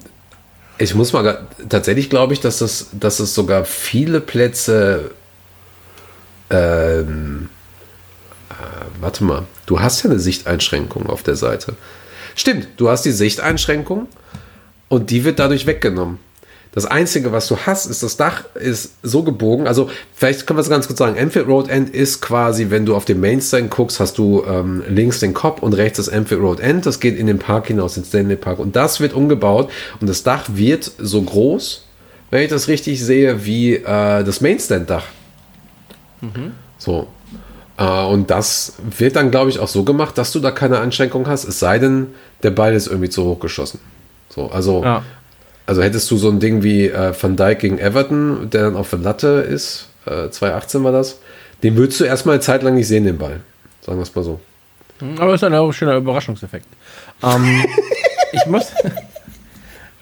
ich 0.78 0.94
muss 0.94 1.12
mal, 1.12 1.47
tatsächlich 1.69 2.09
glaube 2.11 2.32
ich, 2.32 2.40
dass 2.40 2.61
es, 2.62 2.89
dass 2.99 3.20
es 3.20 3.35
sogar 3.35 3.65
viele 3.66 4.20
Plätze, 4.20 5.11
ähm, 6.51 7.49
äh, 8.51 8.55
warte 9.01 9.24
mal, 9.24 9.44
du 9.66 9.81
hast 9.81 10.03
ja 10.03 10.11
eine 10.11 10.19
Sichteinschränkung 10.19 11.07
auf 11.07 11.23
der 11.23 11.36
Seite. 11.36 11.74
Stimmt, 12.35 12.69
du 12.78 12.89
hast 12.89 13.03
die 13.05 13.11
Sichteinschränkung 13.12 14.09
und 14.93 15.09
die 15.09 15.24
wird 15.24 15.39
dadurch 15.39 15.66
weggenommen. 15.66 16.19
Das 16.73 16.85
Einzige, 16.85 17.32
was 17.32 17.48
du 17.48 17.56
hast, 17.56 17.86
ist, 17.86 18.02
das 18.02 18.19
Dach 18.19 18.44
ist 18.55 18.93
so 19.02 19.23
gebogen. 19.23 19.66
Also, 19.66 19.89
vielleicht 20.14 20.47
können 20.47 20.59
wir 20.59 20.60
es 20.60 20.69
ganz 20.69 20.86
kurz 20.86 20.98
sagen. 20.98 21.16
Enfield 21.16 21.47
Road 21.47 21.70
End 21.70 21.89
ist 21.89 22.20
quasi, 22.20 22.69
wenn 22.69 22.85
du 22.85 22.94
auf 22.94 23.06
den 23.06 23.19
Mainstand 23.19 23.70
guckst, 23.70 24.01
hast 24.01 24.19
du 24.19 24.44
ähm, 24.47 24.82
links 24.86 25.19
den 25.19 25.32
Kopf 25.32 25.62
und 25.62 25.73
rechts 25.73 25.97
das 25.97 26.09
Enfield 26.09 26.43
Road 26.43 26.60
End. 26.60 26.85
Das 26.85 27.01
geht 27.01 27.16
in 27.16 27.27
den 27.27 27.39
Park 27.39 27.69
hinaus, 27.69 27.97
in 27.97 28.05
Stanley 28.05 28.36
Park. 28.36 28.59
Und 28.59 28.77
das 28.77 29.01
wird 29.01 29.14
umgebaut. 29.14 29.70
Und 29.98 30.10
das 30.10 30.24
Dach 30.24 30.44
wird 30.48 30.90
so 30.98 31.23
groß, 31.23 31.86
wenn 32.31 32.43
ich 32.43 32.51
das 32.51 32.69
richtig 32.69 33.02
sehe, 33.02 33.47
wie 33.47 33.77
äh, 33.77 34.24
das 34.24 34.43
Mainstand-Dach. 34.43 35.06
So. 36.77 37.06
Äh, 37.78 38.05
und 38.05 38.28
das 38.28 38.74
wird 38.98 39.16
dann, 39.16 39.31
glaube 39.31 39.48
ich, 39.48 39.59
auch 39.59 39.69
so 39.69 39.85
gemacht, 39.85 40.19
dass 40.19 40.32
du 40.32 40.40
da 40.40 40.51
keine 40.51 40.81
Einschränkung 40.81 41.28
hast. 41.28 41.44
Es 41.44 41.60
sei 41.60 41.78
denn, 41.78 42.09
der 42.43 42.51
Ball 42.51 42.74
ist 42.74 42.89
irgendwie 42.89 43.09
zu 43.09 43.24
hoch 43.24 43.40
geschossen. 43.40 43.81
So, 44.34 44.50
also. 44.50 44.82
Ja. 44.82 45.02
Also 45.64 45.80
hättest 45.80 46.10
du 46.10 46.16
so 46.16 46.28
ein 46.28 46.40
Ding 46.40 46.64
wie 46.64 46.88
äh, 46.88 47.14
Van 47.18 47.36
Dijk 47.36 47.60
gegen 47.60 47.78
Everton, 47.78 48.50
der 48.50 48.64
dann 48.64 48.76
auf 48.76 48.90
der 48.90 48.98
Latte 48.98 49.28
ist, 49.28 49.88
äh, 50.06 50.28
2018 50.28 50.82
war 50.82 50.90
das, 50.90 51.20
den 51.62 51.76
würdest 51.76 52.00
du 52.00 52.04
erstmal 52.04 52.34
eine 52.34 52.40
Zeit 52.40 52.64
lang 52.64 52.74
nicht 52.74 52.88
sehen, 52.88 53.04
den 53.04 53.16
Ball. 53.16 53.40
Sagen 53.80 53.98
wir 53.98 54.02
es 54.02 54.14
mal 54.14 54.24
so. 54.24 54.40
Aber 55.18 55.34
ist 55.34 55.44
ein 55.44 55.54
auch 55.54 55.72
schöner 55.72 55.96
Überraschungseffekt. 55.96 56.66
Ähm, 57.22 57.64
ich 58.32 58.46
muss. 58.46 58.72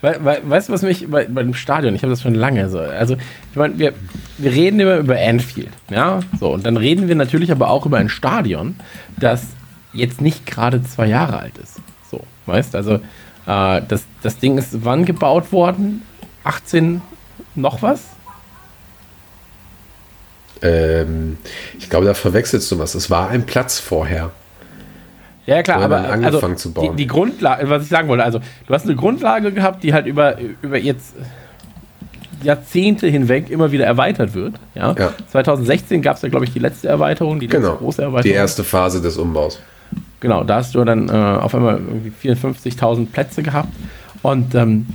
We, 0.02 0.19
we, 0.23 0.39
weißt 0.44 0.69
du, 0.69 0.73
was 0.73 0.82
mich 0.82 1.11
bei, 1.11 1.27
bei 1.27 1.43
dem 1.43 1.52
Stadion, 1.52 1.94
ich 1.94 2.02
habe 2.02 2.11
das 2.11 2.23
schon 2.23 2.35
lange 2.35 2.70
so. 2.70 2.78
Also, 2.78 3.16
ich 3.51 3.57
meine, 3.57 3.78
wir, 3.78 3.93
wir 4.39 4.51
reden 4.51 4.81
immer 4.81 4.97
über 4.97 5.16
Anfield, 5.19 5.73
ja, 5.90 6.20
so. 6.39 6.52
Und 6.55 6.65
dann 6.65 6.78
reden 6.78 7.09
wir 7.09 7.15
natürlich 7.15 7.52
aber 7.52 7.69
auch 7.69 7.85
über 7.85 7.98
ein 7.98 8.09
Stadion, 8.09 8.77
das 9.19 9.43
jetzt 9.93 10.23
nicht 10.23 10.47
gerade 10.47 10.82
zwei 10.82 11.07
Jahre 11.07 11.39
alt 11.39 11.59
ist. 11.59 11.81
So, 12.11 12.23
weißt 12.47 12.74
also, 12.77 13.01
äh, 13.51 13.83
das, 13.87 14.05
das 14.23 14.39
Ding 14.39 14.59
ist 14.59 14.85
wann 14.85 15.05
gebaut 15.05 15.53
worden? 15.53 16.03
18 16.45 17.03
noch 17.55 17.83
was? 17.83 18.01
Ähm, 20.63 21.39
ich 21.79 21.91
glaube, 21.91 22.07
da 22.07 22.15
verwechselst 22.15 22.71
du 22.71 22.79
was. 22.79 22.95
Es 22.95 23.11
war 23.11 23.29
ein 23.29 23.47
Platz 23.47 23.79
vorher. 23.79 24.31
Ja, 25.47 25.63
klar, 25.63 25.81
aber 25.81 25.97
angefangen 25.97 26.53
also, 26.53 26.69
zu 26.69 26.73
bauen? 26.73 26.91
Die, 26.91 27.05
die 27.05 27.07
Grundlage, 27.07 27.69
was 27.69 27.85
ich 27.85 27.89
sagen 27.89 28.09
wollte, 28.09 28.23
also 28.23 28.41
du 28.67 28.75
hast 28.75 28.85
eine 28.85 28.95
Grundlage 28.95 29.53
gehabt, 29.53 29.83
die 29.83 29.93
halt 29.93 30.07
über, 30.07 30.37
über 30.63 30.79
jetzt 30.79 31.15
Jahrzehnte 32.43 33.09
hinweg 33.09 33.51
immer 33.51 33.73
wieder 33.73 33.85
erweitert 33.87 34.35
wird. 34.35 34.55
Ja? 34.75 34.95
Ja. 34.97 35.13
2016 35.33 36.03
gab 36.03 36.17
es 36.17 36.23
ja, 36.23 36.29
glaube 36.29 36.45
ich, 36.45 36.53
die 36.53 36.59
letzte 36.59 36.89
Erweiterung, 36.89 37.41
die 37.41 37.47
letzte 37.47 37.63
Genau. 37.63 37.77
große 37.77 38.03
Erweiterung. 38.03 38.23
Die 38.23 38.37
erste 38.37 38.65
Phase 38.65 39.01
des 39.01 39.17
Umbaus. 39.17 39.59
Genau, 40.21 40.45
da 40.45 40.57
hast 40.57 40.75
du 40.75 40.85
dann 40.85 41.09
äh, 41.09 41.12
auf 41.12 41.55
einmal 41.55 41.77
irgendwie 41.79 42.12
54.000 42.29 43.07
Plätze 43.07 43.43
gehabt. 43.43 43.73
Und 44.23 44.55
ähm, 44.55 44.87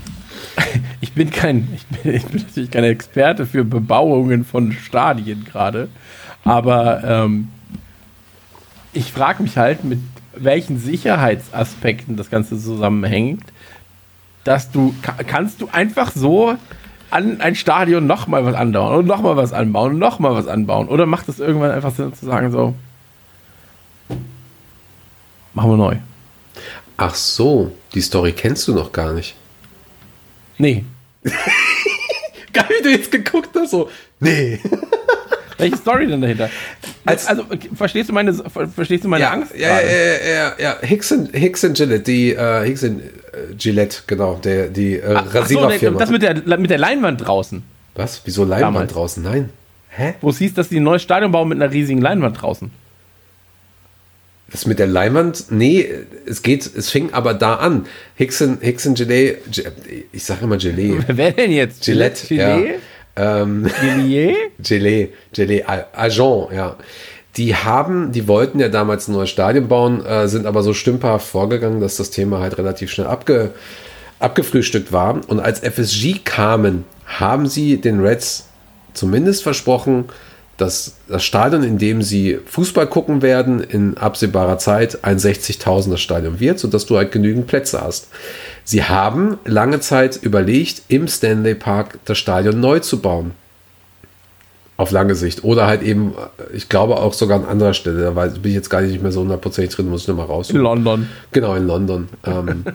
ich, 1.01 1.13
bin 1.13 1.31
kein, 1.31 1.67
ich, 1.75 1.85
bin, 1.87 2.13
ich 2.15 2.25
bin 2.25 2.41
natürlich 2.41 2.71
kein 2.71 2.83
Experte 2.83 3.45
für 3.45 3.63
Bebauungen 3.65 4.45
von 4.45 4.71
Stadien 4.71 5.45
gerade. 5.45 5.89
Aber 6.43 7.03
ähm, 7.03 7.47
ich 8.93 9.11
frage 9.11 9.41
mich 9.43 9.57
halt, 9.57 9.83
mit 9.83 9.99
welchen 10.35 10.79
Sicherheitsaspekten 10.79 12.17
das 12.17 12.29
Ganze 12.29 12.59
zusammenhängt, 12.59 13.43
dass 14.43 14.69
du, 14.71 14.93
ka- 15.01 15.23
kannst 15.25 15.61
du 15.61 15.69
einfach 15.71 16.11
so 16.13 16.55
an 17.09 17.41
ein 17.41 17.55
Stadion 17.55 18.05
nochmal 18.05 18.45
was 18.45 18.55
anbauen 18.55 18.95
und 18.99 19.07
nochmal 19.07 19.37
was 19.37 19.53
anbauen 19.53 19.93
und 19.93 19.99
nochmal 19.99 20.33
was 20.35 20.47
anbauen? 20.47 20.87
Oder 20.87 21.05
macht 21.05 21.29
es 21.29 21.39
irgendwann 21.39 21.71
einfach 21.71 21.91
Sinn 21.95 22.13
zu 22.13 22.25
sagen, 22.25 22.51
so, 22.51 22.75
machen 25.55 25.71
wir 25.71 25.77
neu? 25.77 25.95
Ach 26.97 27.15
so, 27.15 27.71
die 27.95 28.01
Story 28.01 28.31
kennst 28.31 28.67
du 28.67 28.73
noch 28.75 28.91
gar 28.91 29.11
nicht. 29.13 29.35
Nee. 30.59 30.85
Geil, 32.53 32.65
wie 32.79 32.83
du 32.83 32.89
jetzt 32.91 33.11
geguckt 33.11 33.49
hast, 33.55 33.71
so. 33.71 33.89
Nee. 34.19 34.59
Welche 35.57 35.77
Story 35.77 36.07
denn 36.07 36.21
dahinter? 36.21 36.49
Als- 37.05 37.27
also, 37.27 37.43
okay, 37.49 37.69
verstehst 37.73 38.09
du 38.09 38.13
meine, 38.13 38.33
ver- 38.33 38.67
verstehst 38.67 39.03
du 39.05 39.07
meine 39.07 39.23
ja, 39.23 39.31
Angst? 39.31 39.55
ja, 39.55 39.79
ja, 39.79 39.87
ja, 39.87 40.27
ja, 40.27 40.53
ja. 40.59 40.75
Hicks 40.81 41.11
and, 41.13 41.33
Hicks 41.35 41.63
and 41.63 41.77
Gillette, 41.77 42.03
die 42.03 42.33
äh, 42.33 42.65
Hicks 42.65 42.83
and 42.83 43.01
äh, 43.01 43.53
Gillette, 43.57 43.99
genau, 44.05 44.35
der, 44.35 44.67
die 44.67 44.95
äh, 44.97 45.13
Ach 45.15 45.25
so, 45.31 45.39
Rasiererfirma. 45.39 45.99
das 45.99 46.09
mit 46.09 46.21
der, 46.21 46.57
mit 46.57 46.69
der 46.69 46.77
Leinwand 46.77 47.25
draußen. 47.25 47.63
Was? 47.95 48.21
Wieso 48.25 48.43
Leinwand 48.43 48.75
Damals. 48.75 48.93
draußen? 48.93 49.23
Nein. 49.23 49.49
Hä? 49.89 50.15
Wo 50.19 50.29
es 50.29 50.37
hieß, 50.39 50.53
dass 50.55 50.67
die 50.67 50.77
ein 50.79 50.83
neues 50.83 51.01
Stadion 51.03 51.31
bauen 51.31 51.47
mit 51.47 51.61
einer 51.61 51.71
riesigen 51.71 52.01
Leinwand 52.01 52.41
draußen. 52.41 52.69
Das 54.55 54.65
mit 54.65 54.79
der 54.79 54.87
Leinwand? 54.87 55.47
Nee, 55.49 55.85
es 56.25 56.41
geht, 56.41 56.65
es 56.77 56.89
fing 56.89 57.11
aber 57.11 57.33
da 57.33 57.55
an. 57.55 57.87
Hicks 58.15 58.41
and, 58.41 58.63
Hicks 58.63 58.87
and 58.87 58.97
Gillette, 58.97 59.39
G- 59.51 59.63
ich 60.13 60.23
sage 60.23 60.45
immer 60.45 60.57
Gillette. 60.57 61.03
Wer 61.17 61.33
denn 61.33 61.51
jetzt? 61.51 61.83
Gillette, 61.83 62.25
Gillette? 62.25 62.79
ja. 63.17 63.41
Ähm? 63.41 63.69
Gelee, 64.59 65.09
Gelee, 65.33 65.63
Agent, 65.93 66.53
ja. 66.53 66.77
Die 67.35 67.53
haben, 67.53 68.13
die 68.13 68.29
wollten 68.29 68.61
ja 68.61 68.69
damals 68.69 69.09
ein 69.09 69.11
neues 69.11 69.29
Stadion 69.29 69.67
bauen, 69.67 70.05
äh, 70.05 70.29
sind 70.29 70.45
aber 70.45 70.63
so 70.63 70.73
stümperhaft 70.73 71.27
vorgegangen, 71.27 71.81
dass 71.81 71.97
das 71.97 72.09
Thema 72.09 72.39
halt 72.39 72.57
relativ 72.57 72.91
schnell 72.91 73.07
abge, 73.07 73.51
abgefrühstückt 74.19 74.93
war. 74.93 75.19
Und 75.27 75.41
als 75.41 75.59
FSG 75.59 76.19
kamen, 76.23 76.85
haben 77.05 77.47
sie 77.47 77.81
den 77.81 77.99
Reds 77.99 78.47
zumindest 78.93 79.43
versprochen, 79.43 80.05
dass 80.57 80.95
das 81.09 81.23
Stadion, 81.23 81.63
in 81.63 81.77
dem 81.77 82.01
sie 82.01 82.39
Fußball 82.45 82.87
gucken 82.87 83.21
werden, 83.21 83.59
in 83.59 83.97
absehbarer 83.97 84.57
Zeit 84.57 85.03
ein 85.03 85.17
60.000er 85.17 85.97
Stadion 85.97 86.39
wird, 86.39 86.59
sodass 86.59 86.85
du 86.85 86.95
halt 86.95 87.11
genügend 87.11 87.47
Plätze 87.47 87.81
hast. 87.81 88.07
Sie 88.63 88.83
haben 88.83 89.37
lange 89.43 89.81
Zeit 89.81 90.17
überlegt, 90.17 90.83
im 90.87 91.07
Stanley 91.07 91.55
Park 91.55 91.99
das 92.05 92.17
Stadion 92.17 92.59
neu 92.59 92.79
zu 92.79 93.01
bauen. 93.01 93.31
Auf 94.77 94.91
lange 94.91 95.15
Sicht. 95.15 95.43
Oder 95.43 95.67
halt 95.67 95.81
eben, 95.81 96.13
ich 96.53 96.67
glaube 96.67 96.97
auch 96.97 97.13
sogar 97.13 97.39
an 97.39 97.45
anderer 97.45 97.73
Stelle. 97.73 98.11
Da 98.13 98.25
bin 98.25 98.41
ich 98.43 98.55
jetzt 98.55 98.69
gar 98.69 98.81
nicht 98.81 99.01
mehr 99.01 99.11
so 99.11 99.21
hundertprozentig 99.21 99.73
drin, 99.73 99.89
muss 99.89 100.01
ich 100.01 100.07
nochmal 100.07 100.25
raus. 100.25 100.49
In 100.49 100.57
London. 100.57 101.07
Genau, 101.31 101.55
in 101.55 101.67
London. 101.67 102.09
Ähm, 102.25 102.65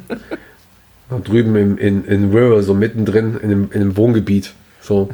drüben 1.25 1.57
im, 1.57 1.79
in, 1.79 2.05
in 2.05 2.33
Wirral, 2.33 2.63
so 2.63 2.73
mittendrin 2.73 3.37
in 3.43 3.51
dem, 3.51 3.73
in 3.73 3.81
dem 3.81 3.97
Wohngebiet. 3.97 4.53
So. 4.81 5.11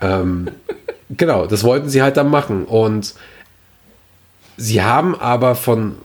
Ähm, 0.00 0.48
genau, 1.10 1.46
das 1.46 1.64
wollten 1.64 1.88
sie 1.88 2.02
halt 2.02 2.16
dann 2.16 2.30
machen. 2.30 2.64
Und 2.64 3.14
sie 4.56 4.82
haben 4.82 5.14
aber 5.14 5.54
von, 5.54 5.96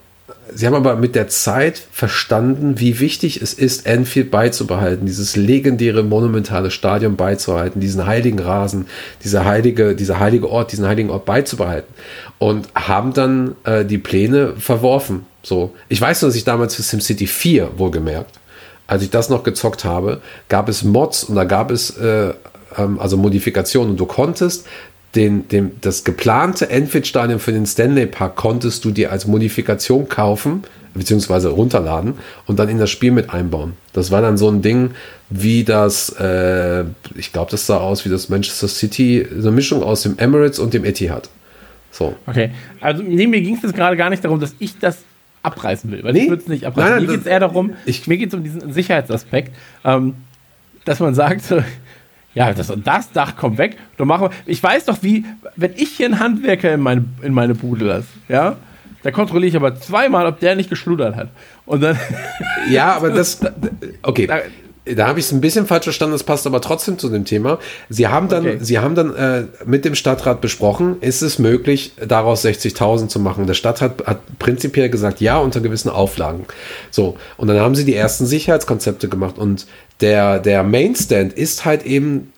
sie 0.53 0.65
haben 0.65 0.75
aber 0.75 0.95
mit 0.95 1.15
der 1.15 1.27
Zeit 1.27 1.81
verstanden, 1.91 2.80
wie 2.80 2.99
wichtig 2.99 3.41
es 3.41 3.53
ist, 3.53 3.88
Anfield 3.88 4.31
beizubehalten, 4.31 5.05
dieses 5.05 5.35
legendäre, 5.35 6.03
monumentale 6.03 6.71
Stadion 6.71 7.15
beizubehalten, 7.15 7.81
diesen 7.81 8.05
heiligen 8.05 8.39
Rasen, 8.39 8.85
dieser 9.23 9.45
heilige, 9.45 9.95
dieser 9.95 10.19
heilige 10.19 10.49
Ort, 10.49 10.71
diesen 10.71 10.88
heiligen 10.88 11.09
Ort 11.09 11.25
beizubehalten. 11.25 11.93
Und 12.39 12.67
haben 12.75 13.13
dann 13.13 13.55
äh, 13.63 13.85
die 13.85 13.97
Pläne 13.97 14.53
verworfen. 14.57 15.25
So. 15.43 15.73
Ich 15.89 15.99
weiß 15.99 16.21
nur, 16.21 16.30
dass 16.30 16.35
ich 16.35 16.45
damals 16.45 16.75
für 16.75 16.84
SimCity 16.84 17.27
4 17.27 17.71
wohlgemerkt, 17.77 18.39
als 18.88 19.03
ich 19.03 19.09
das 19.09 19.30
noch 19.30 19.43
gezockt 19.43 19.85
habe, 19.85 20.21
gab 20.49 20.69
es 20.69 20.84
Mods 20.84 21.23
und 21.23 21.35
da 21.35 21.45
gab 21.45 21.71
es 21.71 21.97
äh, 21.97 22.34
ähm, 22.77 22.99
also 22.99 23.17
Modifikationen 23.17 23.91
und 23.91 23.99
du 23.99 24.05
konntest 24.05 24.67
den, 25.15 25.48
dem, 25.48 25.72
das 25.81 26.03
geplante 26.03 26.69
Enfield-Stadion 26.69 27.40
für 27.40 27.52
den 27.52 27.65
Stanley 27.65 28.07
Park 28.07 28.35
konntest 28.35 28.84
du 28.85 28.91
dir 28.91 29.11
als 29.11 29.27
Modifikation 29.27 30.10
kaufen, 30.10 30.64
beziehungsweise 30.95 31.49
runterladen 31.49 32.15
und 32.45 32.57
dann 32.60 32.69
in 32.69 32.77
das 32.80 32.90
Spiel 32.90 33.11
mit 33.11 33.30
einbauen. 33.31 33.73
Das 33.94 34.11
war 34.11 34.22
dann 34.22 34.38
so 34.38 34.49
ein 34.49 34.61
Ding 34.61 34.91
wie 35.30 35.64
das, 35.64 36.10
äh, 36.19 36.84
ich 37.15 37.31
glaube, 37.31 37.52
das 37.52 37.65
sah 37.65 37.77
aus 37.77 38.06
wie 38.06 38.10
das 38.10 38.30
Manchester 38.30 38.68
City, 38.68 39.27
so 39.38 39.48
eine 39.48 39.56
Mischung 39.56 39.81
aus 39.84 40.03
dem 40.03 40.18
Emirates 40.18 40.60
und 40.60 40.73
dem 40.73 40.85
Etihad. 40.85 41.30
So. 41.91 42.15
Okay. 42.26 42.52
Also 42.81 43.03
nee, 43.03 43.27
mir 43.27 43.41
ging 43.41 43.56
es 43.56 43.61
jetzt 43.64 43.76
gerade 43.76 43.95
gar 43.98 44.10
nicht 44.10 44.23
darum, 44.23 44.40
dass 44.40 44.56
ich 44.60 44.77
das 44.80 44.98
abreißen 45.44 45.91
will, 45.91 46.03
weil 46.03 46.14
Nee. 46.14 46.23
ich 46.23 46.30
würde 46.30 46.41
es 46.44 46.48
nicht 46.48 46.65
abreißen. 46.65 46.90
Nein, 46.91 46.98
nein, 46.99 47.06
mir 47.07 47.11
geht 47.18 47.22
es 47.22 47.27
eher 47.27 47.40
darum, 47.40 47.73
ich- 47.85 48.07
mir 48.07 48.18
geht 48.18 48.30
es 48.30 48.34
um 48.34 48.44
diesen 48.44 48.72
Sicherheitsaspekt, 48.73 49.53
ähm, 49.84 50.15
dass 50.85 50.99
man 50.99 51.14
sagt, 51.15 51.41
ja, 52.35 52.51
das, 52.53 52.73
das 52.84 53.11
Dach 53.11 53.35
kommt 53.35 53.57
weg. 53.57 53.77
Dann 53.97 54.07
machen 54.07 54.30
wir, 54.30 54.31
ich 54.45 54.61
weiß 54.61 54.85
doch, 54.85 54.97
wie, 55.01 55.26
wenn 55.55 55.73
ich 55.76 55.89
hier 55.89 56.07
einen 56.07 56.19
Handwerker 56.19 56.73
in 56.73 56.81
meine, 56.81 57.05
in 57.22 57.34
meine 57.34 57.55
Bude 57.55 57.85
lasse, 57.85 58.07
ja, 58.27 58.55
da 59.03 59.11
kontrolliere 59.11 59.49
ich 59.49 59.55
aber 59.55 59.76
zweimal, 59.76 60.26
ob 60.26 60.39
der 60.39 60.55
nicht 60.55 60.69
geschludert 60.69 61.15
hat. 61.15 61.30
Und 61.65 61.81
dann, 61.84 61.99
Ja, 62.69 62.95
aber 62.95 63.10
das, 63.10 63.39
okay. 64.01 64.30
Da- 64.85 65.07
habe 65.07 65.19
ich 65.19 65.26
es 65.26 65.31
ein 65.31 65.39
bisschen 65.41 65.65
falsch 65.65 65.85
verstanden, 65.85 66.14
das 66.14 66.23
passt 66.23 66.45
aber 66.45 66.60
trotzdem 66.60 66.97
zu 66.97 67.10
dem 67.10 67.23
Thema. 67.26 67.60
Sie 67.89 68.07
haben 68.07 68.27
dann, 68.27 68.45
Okay. 68.45 68.57
Sie 68.61 68.80
haben 68.80 68.95
dann 68.95 69.15
äh, 69.15 69.43
mit 69.65 69.85
dem 69.85 69.95
Stadtrat 69.95 70.41
besprochen, 70.41 70.97
ist 71.01 71.22
es 71.22 71.39
möglich, 71.39 71.93
daraus 72.05 72.43
60.000 72.43 73.07
zu 73.07 73.19
machen. 73.19 73.47
Der 73.47 73.53
Stadtrat 73.53 74.05
hat 74.05 74.19
prinzipiell 74.39 74.89
gesagt, 74.89 75.22
ja, 75.22 75.38
unter 75.38 75.61
gewissen 75.61 75.89
Auflagen. 75.89 76.45
So, 76.91 77.15
und 77.38 77.47
dann 77.47 77.60
haben 77.60 77.76
sie 77.76 77.85
die 77.85 77.95
ersten 77.95 78.26
Sicherheitskonzepte 78.26 79.07
gemacht 79.07 79.38
und 79.38 79.65
der, 80.01 80.39
der 80.39 80.64
Mainstand 80.64 81.34
ist 81.34 81.64
halt 81.65 81.85
eben 81.85 82.34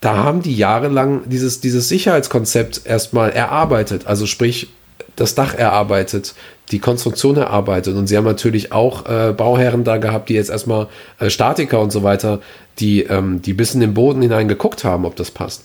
da 0.00 0.18
haben 0.18 0.42
die 0.42 0.54
jahrelang 0.54 1.22
dieses, 1.26 1.60
dieses 1.60 1.88
Sicherheitskonzept 1.88 2.82
erstmal 2.84 3.30
erarbeitet. 3.30 4.06
Also 4.06 4.26
sprich, 4.26 4.68
das 5.16 5.34
Dach 5.34 5.54
erarbeitet, 5.54 6.34
die 6.68 6.78
Konstruktion 6.78 7.36
erarbeitet. 7.36 7.96
Und 7.96 8.06
sie 8.06 8.16
haben 8.16 8.24
natürlich 8.24 8.72
auch 8.72 9.06
äh, 9.06 9.32
Bauherren 9.32 9.84
da 9.84 9.96
gehabt, 9.96 10.28
die 10.28 10.34
jetzt 10.34 10.50
erstmal 10.50 10.88
äh, 11.18 11.30
Statiker 11.30 11.80
und 11.80 11.90
so 11.90 12.02
weiter, 12.02 12.40
die, 12.78 13.02
ähm, 13.02 13.42
die 13.42 13.52
bis 13.52 13.74
in 13.74 13.80
den 13.80 13.94
Boden 13.94 14.22
hinein 14.22 14.48
geguckt 14.48 14.84
haben, 14.84 15.04
ob 15.04 15.16
das 15.16 15.30
passt. 15.30 15.64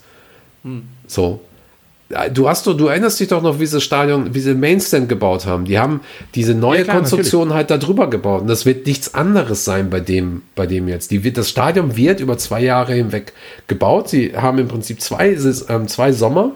So. 1.08 1.42
Ja, 2.10 2.30
Du 2.30 2.48
hast 2.48 2.66
du, 2.66 2.74
du 2.74 2.88
erinnerst 2.88 3.20
dich 3.20 3.28
doch 3.28 3.42
noch, 3.42 3.60
wie 3.60 3.66
sie 3.66 3.78
das 3.78 3.84
Stadion, 3.84 4.34
wie 4.34 4.40
sie 4.40 4.54
Mainstand 4.54 5.10
gebaut 5.10 5.46
haben. 5.46 5.66
Die 5.66 5.80
haben 5.80 6.02
diese 6.36 6.54
neue 6.54 6.80
Ja, 6.80 6.84
klar, 6.84 6.98
Konstruktion 6.98 7.54
halt 7.54 7.70
da 7.70 7.78
drüber 7.78 8.10
gebaut. 8.10 8.42
Und 8.42 8.48
das 8.48 8.66
wird 8.66 8.86
nichts 8.86 9.14
anderes 9.14 9.66
sein 9.66 9.90
bei 9.90 10.00
dem, 10.00 10.44
bei 10.56 10.68
dem 10.68 10.88
jetzt. 10.88 11.12
Die 11.12 11.24
wird, 11.24 11.38
das 11.38 11.50
Stadion 11.50 11.96
wird 11.98 12.20
über 12.20 12.38
zwei 12.38 12.62
Jahre 12.62 12.94
hinweg 12.94 13.34
gebaut. 13.68 14.10
Sie 14.10 14.36
haben 14.36 14.58
im 14.60 14.68
Prinzip 14.68 15.02
zwei, 15.02 15.36
ähm, 15.70 15.88
zwei 15.88 16.12
Sommer. 16.12 16.52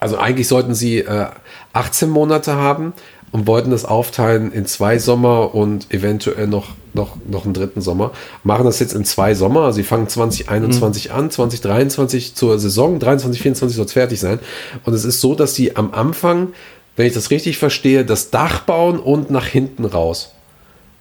Also 0.00 0.18
eigentlich 0.18 0.48
sollten 0.48 0.74
sie 0.74 0.98
äh, 0.98 1.26
18 1.74 2.10
Monate 2.10 2.54
haben 2.56 2.92
und 3.32 3.46
wollten 3.46 3.70
das 3.70 3.86
aufteilen 3.86 4.52
in 4.52 4.66
zwei 4.66 4.98
Sommer 4.98 5.54
und 5.54 5.92
eventuell 5.92 6.46
noch, 6.46 6.68
noch, 6.92 7.16
noch 7.26 7.44
einen 7.44 7.54
dritten 7.54 7.80
Sommer. 7.80 8.12
Machen 8.44 8.66
das 8.66 8.78
jetzt 8.78 8.94
in 8.94 9.06
zwei 9.06 9.34
Sommer. 9.34 9.72
Sie 9.72 9.82
fangen 9.82 10.06
2021 10.06 11.10
an, 11.10 11.30
2023 11.30 12.34
zur 12.34 12.58
Saison, 12.58 12.98
23, 12.98 13.40
24 13.40 13.76
soll 13.76 13.86
es 13.86 13.92
fertig 13.92 14.20
sein. 14.20 14.38
Und 14.84 14.92
es 14.92 15.04
ist 15.04 15.22
so, 15.22 15.34
dass 15.34 15.54
sie 15.54 15.76
am 15.76 15.94
Anfang, 15.94 16.48
wenn 16.94 17.06
ich 17.06 17.14
das 17.14 17.30
richtig 17.30 17.56
verstehe, 17.56 18.04
das 18.04 18.30
Dach 18.30 18.60
bauen 18.60 18.98
und 19.00 19.30
nach 19.30 19.46
hinten 19.46 19.86
raus. 19.86 20.34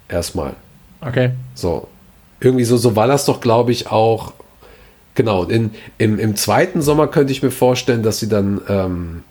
Erstmal. 0.07 0.53
okay. 1.01 1.31
So. 1.53 1.87
Irgendwie 2.39 2.65
so, 2.65 2.77
so 2.77 2.95
war 2.95 3.07
das 3.07 3.25
doch, 3.25 3.41
glaube 3.41 3.71
ich, 3.71 3.91
auch. 3.91 4.33
Genau, 5.15 5.43
in, 5.43 5.71
im, 5.97 6.17
im 6.17 6.37
zweiten 6.37 6.81
Sommer 6.81 7.07
könnte 7.07 7.33
ich 7.33 7.43
mir 7.43 7.51
vorstellen, 7.51 8.01
dass 8.01 8.19
sie 8.19 8.29
dann, 8.29 8.61
ähm, 8.69 9.23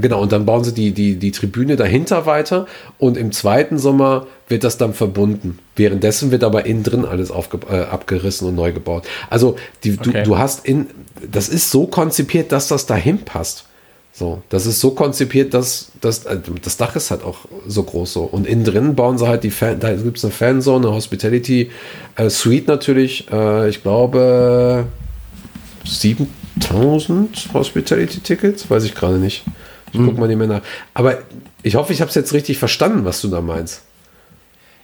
genau, 0.00 0.20
und 0.22 0.32
dann 0.32 0.46
bauen 0.46 0.64
sie 0.64 0.72
die, 0.72 0.92
die, 0.92 1.16
die 1.16 1.30
Tribüne 1.32 1.76
dahinter 1.76 2.26
weiter 2.26 2.66
und 2.98 3.16
im 3.16 3.32
zweiten 3.32 3.78
Sommer 3.78 4.26
wird 4.48 4.64
das 4.64 4.78
dann 4.78 4.94
verbunden. 4.94 5.58
Währenddessen 5.76 6.30
wird 6.30 6.44
aber 6.44 6.66
innen 6.66 6.82
drin 6.82 7.04
alles 7.04 7.30
aufge, 7.30 7.58
äh, 7.70 7.82
abgerissen 7.82 8.48
und 8.48 8.54
neu 8.54 8.72
gebaut. 8.72 9.04
Also 9.30 9.56
die, 9.84 9.92
Okay. 9.98 10.22
du, 10.22 10.22
du 10.22 10.38
hast 10.38 10.66
in, 10.66 10.86
das 11.30 11.48
ist 11.48 11.70
so 11.70 11.86
konzipiert, 11.86 12.52
dass 12.52 12.68
das 12.68 12.86
dahin 12.86 13.18
passt. 13.18 13.66
So, 14.14 14.42
das 14.50 14.66
ist 14.66 14.78
so 14.80 14.90
konzipiert, 14.90 15.54
dass, 15.54 15.90
dass 16.02 16.26
äh, 16.26 16.36
das 16.62 16.76
Dach 16.76 16.94
ist 16.96 17.10
halt 17.10 17.24
auch 17.24 17.38
so 17.66 17.82
groß 17.82 18.12
so. 18.12 18.24
Und 18.24 18.46
innen 18.46 18.64
drin 18.64 18.94
bauen 18.94 19.16
sie 19.16 19.26
halt 19.26 19.42
die 19.42 19.50
Fan, 19.50 19.80
da 19.80 19.92
gibt 19.94 20.18
es 20.18 20.24
eine 20.24 20.32
Fanzone, 20.32 20.86
eine 20.86 20.94
Hospitality 20.94 21.70
äh, 22.16 22.28
Suite 22.28 22.68
natürlich. 22.68 23.26
Äh, 23.32 23.70
ich 23.70 23.82
glaube 23.82 24.84
7000 25.86 27.48
Hospitality 27.54 28.20
Tickets, 28.20 28.68
weiß 28.70 28.84
ich 28.84 28.94
gerade 28.94 29.16
nicht. 29.16 29.44
Ich 29.92 30.00
guck 30.00 30.18
mal 30.18 30.28
die 30.28 30.36
Männer. 30.36 30.62
Aber 30.94 31.18
ich 31.62 31.74
hoffe, 31.74 31.92
ich 31.92 32.00
habe 32.00 32.08
es 32.08 32.14
jetzt 32.14 32.32
richtig 32.32 32.58
verstanden, 32.58 33.04
was 33.04 33.20
du 33.20 33.28
da 33.28 33.40
meinst. 33.40 33.82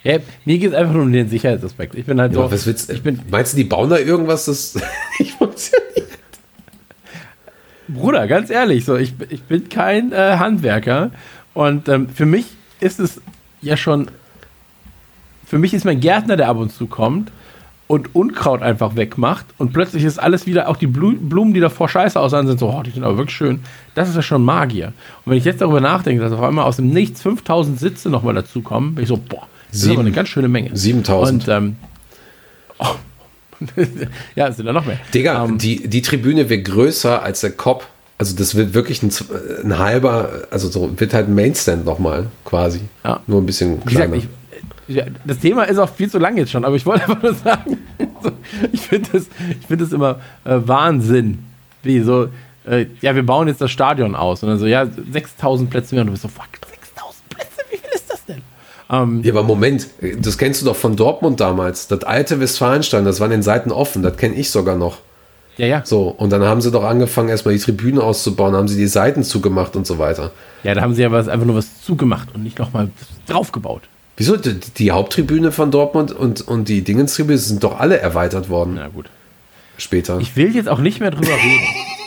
Ja, 0.04 0.18
mir 0.44 0.58
geht 0.58 0.70
es 0.70 0.76
einfach 0.76 0.92
nur 0.92 1.02
um 1.02 1.12
den 1.12 1.28
Sicherheitsaspekt. 1.28 1.94
Ich 1.94 2.06
bin 2.06 2.20
halt 2.20 2.34
so, 2.34 2.40
Aber 2.40 2.52
was 2.52 2.66
willst, 2.66 2.90
ich 2.90 3.02
bin, 3.02 3.20
meinst 3.30 3.52
du, 3.52 3.56
die 3.56 3.64
bauen 3.64 3.90
da 3.90 3.98
irgendwas? 3.98 4.44
Das 4.44 4.74
ja 5.18 5.24
nicht. 5.96 6.08
Bruder, 7.88 8.26
ganz 8.26 8.50
ehrlich, 8.50 8.84
so 8.84 8.96
ich, 8.96 9.14
ich 9.30 9.42
bin 9.42 9.68
kein 9.70 10.12
äh, 10.12 10.36
Handwerker 10.38 11.10
und 11.54 11.88
ähm, 11.88 12.08
für 12.10 12.26
mich 12.26 12.46
ist 12.80 13.00
es 13.00 13.20
ja 13.62 13.78
schon, 13.78 14.10
für 15.46 15.58
mich 15.58 15.72
ist 15.72 15.86
mein 15.86 15.98
Gärtner, 15.98 16.36
der 16.36 16.48
ab 16.48 16.58
und 16.58 16.70
zu 16.70 16.86
kommt 16.86 17.32
und 17.88 18.14
Unkraut 18.14 18.62
einfach 18.62 18.94
wegmacht 18.94 19.46
und 19.58 19.72
plötzlich 19.72 20.04
ist 20.04 20.18
alles 20.18 20.46
wieder, 20.46 20.68
auch 20.68 20.76
die 20.76 20.86
Blu 20.86 21.14
Blumen, 21.18 21.54
die 21.54 21.60
davor 21.60 21.88
scheiße 21.88 22.20
aussahen, 22.20 22.46
sind 22.46 22.60
so, 22.60 22.68
oh, 22.68 22.82
die 22.84 22.90
sind 22.90 23.02
aber 23.02 23.16
wirklich 23.18 23.36
schön. 23.36 23.60
Das 23.96 24.08
ist 24.08 24.14
ja 24.14 24.22
schon 24.22 24.44
Magier. 24.44 24.88
Und 25.24 25.30
wenn 25.32 25.38
ich 25.38 25.44
jetzt 25.44 25.60
darüber 25.60 25.80
nachdenke, 25.80 26.22
dass 26.22 26.30
auf 26.32 26.42
einmal 26.42 26.66
aus 26.66 26.76
dem 26.76 26.90
Nichts 26.90 27.22
5000 27.22 27.80
Sitze 27.80 28.10
nochmal 28.10 28.34
dazukommen, 28.34 28.94
bin 28.94 29.02
ich 29.02 29.08
so, 29.08 29.16
boah, 29.16 29.46
das 29.68 29.76
ist 29.78 29.82
Sieben- 29.82 29.94
aber 29.94 30.00
eine 30.02 30.12
ganz 30.12 30.28
schöne 30.28 30.48
Menge. 30.48 30.70
7000. 30.76 31.48
Und, 31.48 31.54
ähm, 31.54 31.76
oh, 32.78 32.86
ja, 34.36 34.48
es 34.48 34.56
sind 34.56 34.66
da 34.66 34.72
noch 34.72 34.84
mehr. 34.86 34.98
Digga, 35.12 35.44
Ähm, 35.44 35.58
die, 35.58 35.88
die 35.88 36.02
Tribüne 36.02 36.48
wird 36.48 36.64
größer 36.66 37.22
als 37.22 37.40
der 37.40 37.50
Kopf. 37.52 37.86
Also 38.18 38.36
das 38.36 38.54
wird 38.54 38.74
wirklich 38.74 39.02
ein, 39.02 39.10
ein 39.64 39.78
halber, 39.78 40.30
also 40.50 40.68
so 40.68 40.90
wird 41.00 41.14
halt 41.14 41.28
ein 41.28 41.34
Mainstand 41.34 41.84
nochmal 41.84 42.26
quasi. 42.44 42.80
Ja. 43.04 43.20
Nur 43.26 43.40
ein 43.40 43.46
bisschen 43.46 43.80
Wie 43.84 43.94
gesagt, 43.94 44.08
kleiner. 44.10 44.16
ich, 44.16 44.28
das 45.24 45.38
Thema 45.38 45.64
ist 45.64 45.78
auch 45.78 45.90
viel 45.90 46.10
zu 46.10 46.18
lang 46.18 46.36
jetzt 46.36 46.50
schon, 46.50 46.64
aber 46.64 46.76
ich 46.76 46.86
wollte 46.86 47.02
einfach 47.02 47.22
nur 47.22 47.34
sagen, 47.34 47.78
ich 48.72 48.80
finde 48.80 49.10
das, 49.12 49.26
ich 49.60 49.66
find 49.66 49.80
das 49.80 49.92
immer 49.92 50.20
äh, 50.44 50.56
Wahnsinn. 50.64 51.44
Wie 51.82 52.00
so, 52.00 52.28
äh, 52.68 52.86
ja, 53.00 53.14
wir 53.14 53.24
bauen 53.24 53.48
jetzt 53.48 53.60
das 53.60 53.70
Stadion 53.70 54.14
aus. 54.14 54.42
Und 54.42 54.48
dann 54.48 54.58
so, 54.58 54.66
ja, 54.66 54.86
6000 54.86 55.70
Plätze 55.70 55.94
mehr. 55.94 56.02
Und 56.02 56.08
du 56.08 56.12
bist 56.12 56.22
so, 56.22 56.28
fuck, 56.28 56.48
6000 56.68 57.28
Plätze, 57.28 57.62
wie 57.70 57.76
viel 57.76 57.90
ist 57.94 58.10
das 58.10 58.24
denn? 58.24 58.42
Ähm, 58.90 59.22
ja, 59.22 59.32
aber 59.32 59.42
Moment, 59.42 59.88
das 60.18 60.38
kennst 60.38 60.62
du 60.62 60.66
doch 60.66 60.76
von 60.76 60.96
Dortmund 60.96 61.40
damals. 61.40 61.88
Das 61.88 62.04
alte 62.04 62.40
Westfalenstein, 62.40 63.04
das 63.04 63.20
waren 63.20 63.30
den 63.30 63.42
Seiten 63.42 63.70
offen, 63.70 64.02
das 64.02 64.16
kenne 64.16 64.34
ich 64.34 64.50
sogar 64.50 64.76
noch. 64.76 64.98
ja, 65.56 65.66
ja. 65.66 65.82
So, 65.84 66.08
und 66.08 66.30
dann 66.30 66.42
haben 66.42 66.60
sie 66.60 66.70
doch 66.70 66.84
angefangen, 66.84 67.28
erstmal 67.28 67.54
die 67.54 67.60
Tribüne 67.60 68.02
auszubauen, 68.02 68.54
haben 68.54 68.68
sie 68.68 68.76
die 68.76 68.86
Seiten 68.86 69.22
zugemacht 69.22 69.76
und 69.76 69.86
so 69.86 69.98
weiter. 69.98 70.30
Ja, 70.62 70.74
da 70.74 70.80
haben 70.80 70.94
sie 70.94 71.02
ja 71.02 71.12
was, 71.12 71.28
einfach 71.28 71.46
nur 71.46 71.56
was 71.56 71.82
zugemacht 71.82 72.34
und 72.34 72.42
nicht 72.42 72.58
nochmal 72.58 72.90
draufgebaut. 73.26 73.82
Wieso? 74.18 74.36
Die, 74.36 74.58
die 74.76 74.90
Haupttribüne 74.90 75.52
von 75.52 75.70
Dortmund 75.70 76.12
und, 76.12 76.46
und 76.46 76.68
die 76.68 76.82
Dingenstribüne 76.82 77.38
sind 77.38 77.64
doch 77.64 77.78
alle 77.78 77.98
erweitert 77.98 78.50
worden 78.50 78.74
Na 78.74 78.88
gut. 78.88 79.08
später. 79.78 80.18
Ich 80.20 80.36
will 80.36 80.54
jetzt 80.54 80.68
auch 80.68 80.80
nicht 80.80 81.00
mehr 81.00 81.10
drüber 81.10 81.34
reden. 81.34 81.64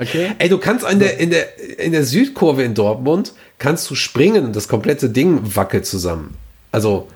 Okay? 0.00 0.30
Ey, 0.38 0.48
du 0.48 0.56
kannst 0.56 0.88
in 0.90 0.98
der, 0.98 1.18
in 1.18 1.28
der, 1.28 1.78
in 1.78 1.92
der 1.92 2.04
Südkurve 2.04 2.62
in 2.62 2.72
Dortmund, 2.72 3.34
kannst 3.58 3.90
du 3.90 3.94
springen 3.94 4.46
und 4.46 4.56
das 4.56 4.66
komplette 4.66 5.10
Ding 5.10 5.54
wackelt 5.54 5.84
zusammen. 5.84 6.38
Also, 6.72 7.06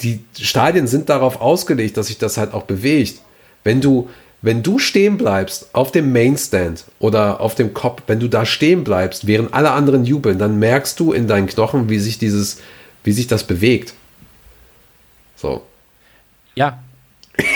die 0.00 0.20
Stadien 0.40 0.86
sind 0.86 1.10
darauf 1.10 1.42
ausgelegt, 1.42 1.98
dass 1.98 2.06
sich 2.06 2.16
das 2.16 2.38
halt 2.38 2.54
auch 2.54 2.62
bewegt. 2.62 3.20
Wenn 3.64 3.82
du, 3.82 4.08
wenn 4.40 4.62
du 4.62 4.78
stehen 4.78 5.18
bleibst 5.18 5.68
auf 5.74 5.92
dem 5.92 6.10
Mainstand 6.10 6.84
oder 7.00 7.40
auf 7.40 7.54
dem 7.54 7.74
Kopf, 7.74 8.04
wenn 8.06 8.20
du 8.20 8.28
da 8.28 8.46
stehen 8.46 8.82
bleibst, 8.82 9.26
während 9.26 9.52
alle 9.52 9.72
anderen 9.72 10.06
jubeln, 10.06 10.38
dann 10.38 10.58
merkst 10.58 10.98
du 10.98 11.12
in 11.12 11.26
deinen 11.26 11.46
Knochen, 11.46 11.90
wie 11.90 11.98
sich 11.98 12.16
dieses, 12.16 12.58
wie 13.06 13.12
sich 13.12 13.28
das 13.28 13.44
bewegt. 13.44 13.94
So. 15.36 15.62
Ja. 16.56 16.80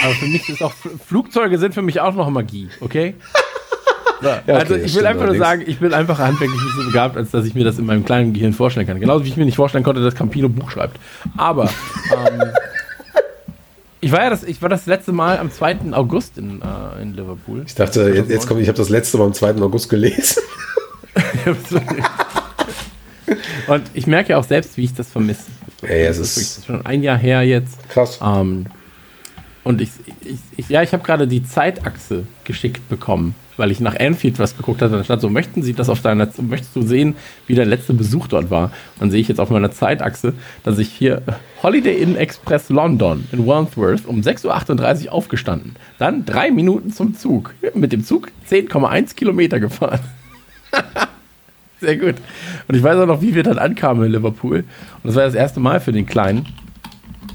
Aber 0.05 0.15
für 0.15 0.27
mich 0.27 0.49
ist 0.49 0.63
auch, 0.63 0.73
Flugzeuge 1.07 1.59
sind 1.59 1.75
für 1.75 1.83
mich 1.83 2.01
auch 2.01 2.15
noch 2.15 2.31
Magie, 2.31 2.69
okay? 2.81 3.15
So, 4.23 4.29
okay, 4.29 4.53
also 4.53 4.75
ich 4.77 4.95
will 4.95 5.07
einfach 5.07 5.27
nur 5.27 5.37
sagen, 5.37 5.65
ich 5.67 5.79
bin 5.79 5.95
einfach 5.95 6.19
handwerklich 6.19 6.61
nicht 6.63 6.77
so 6.77 6.85
begabt, 6.85 7.17
als 7.17 7.31
dass 7.31 7.47
ich 7.47 7.55
mir 7.55 7.65
das 7.65 7.79
in 7.79 7.87
meinem 7.87 8.05
kleinen 8.05 8.35
Gehirn 8.35 8.53
vorstellen 8.53 8.87
kann. 8.87 9.01
Genauso 9.01 9.25
wie 9.25 9.29
ich 9.29 9.37
mir 9.37 9.47
nicht 9.47 9.57
vorstellen 9.57 9.83
konnte, 9.83 10.03
dass 10.03 10.15
Campino 10.15 10.51
Buch 10.51 10.71
schreibt. 10.71 11.01
Aber 11.39 11.65
ähm, 11.65 12.43
ich 14.03 14.13
war 14.13 14.23
ja 14.23 14.31
das, 14.31 14.45
ich 14.45 14.61
war 14.61 14.69
das 14.69 14.85
letzte 14.85 15.13
Mal 15.13 15.39
am 15.39 15.51
2. 15.51 15.93
August 15.93 16.37
in, 16.37 16.61
äh, 16.61 17.03
in 17.03 17.15
Liverpool. 17.15 17.65
Ich 17.67 17.75
dachte, 17.75 18.11
jetzt, 18.11 18.31
jetzt 18.31 18.47
kommt, 18.47 18.61
ich 18.61 18.69
habe 18.69 18.77
das 18.77 18.91
letzte 18.91 19.17
Mal 19.17 19.25
am 19.25 19.35
2. 19.35 19.55
August 19.57 19.89
gelesen. 19.89 20.43
Und 23.69 23.83
ich 23.95 24.07
merke 24.07 24.31
ja 24.31 24.39
auch 24.39 24.45
selbst, 24.45 24.77
wie 24.77 24.85
ich 24.85 24.95
das 24.95 25.11
vermisse. 25.11 25.45
Ey, 25.83 26.05
es 26.05 26.19
Das 26.19 26.37
ist 26.37 26.59
ist 26.59 26.67
schon 26.67 26.85
ein 26.85 27.03
Jahr 27.03 27.19
her 27.19 27.43
jetzt. 27.43 27.89
krass. 27.89 28.19
Ähm, 28.23 28.67
und 29.63 29.81
ich, 29.83 29.91
ich, 30.25 30.39
ich 30.57 30.69
ja, 30.71 30.83
ich 30.83 30.93
habe 30.93 31.03
gerade 31.03 31.29
die 31.29 31.45
Zeitachse 31.45 32.25
geschickt 32.45 32.89
bekommen, 32.89 33.35
weil 33.59 33.71
ich 33.71 33.79
nach 33.79 33.95
Anfield 34.01 34.39
was 34.39 34.57
geguckt 34.57 34.81
hatte. 34.81 34.97
Da 34.97 35.05
stand 35.05 35.21
so, 35.21 35.29
möchten 35.29 35.63
Sie 35.63 35.75
das 35.75 35.91
auf 35.91 36.01
deiner, 36.01 36.29
möchtest 36.41 36.75
du 36.75 36.83
sehen, 36.83 37.15
wie 37.47 37.55
der 37.55 37.67
letzte 37.67 37.93
Besuch 37.93 38.27
dort 38.27 38.51
war? 38.51 38.73
Dann 38.99 39.11
sehe 39.11 39.21
ich 39.21 39.29
jetzt 39.29 39.39
auf 39.39 39.51
meiner 39.51 39.71
Zeitachse, 39.71 40.33
dass 40.65 40.79
ich 40.79 40.89
hier 40.89 41.21
Holiday 41.63 41.95
Inn 42.03 42.17
Express 42.17 42.71
London 42.71 43.29
in 43.33 43.47
Wandsworth 43.47 44.07
um 44.07 44.23
6.38 44.23 45.07
Uhr 45.07 45.13
aufgestanden. 45.13 45.77
Dann 45.99 46.25
drei 46.25 46.51
Minuten 46.51 46.91
zum 46.91 47.15
Zug. 47.15 47.55
Mit 47.75 47.93
dem 47.93 48.03
Zug 48.03 48.29
10,1 48.51 49.15
Kilometer 49.15 49.61
gefahren. 49.61 50.01
Sehr 51.81 51.97
gut. 51.97 52.17
Und 52.69 52.75
ich 52.75 52.83
weiß 52.83 52.97
auch 52.99 53.07
noch, 53.07 53.23
wie 53.23 53.35
wir 53.35 53.43
dann 53.43 53.59
ankamen 53.59 54.05
in 54.05 54.13
Liverpool. 54.13 54.59
Und 54.59 54.65
das 55.05 55.15
war 55.15 55.25
das 55.25 55.35
erste 55.35 55.61
Mal 55.61 55.81
für 55.81 55.93
den 55.93 56.07
Kleinen. 56.07 56.47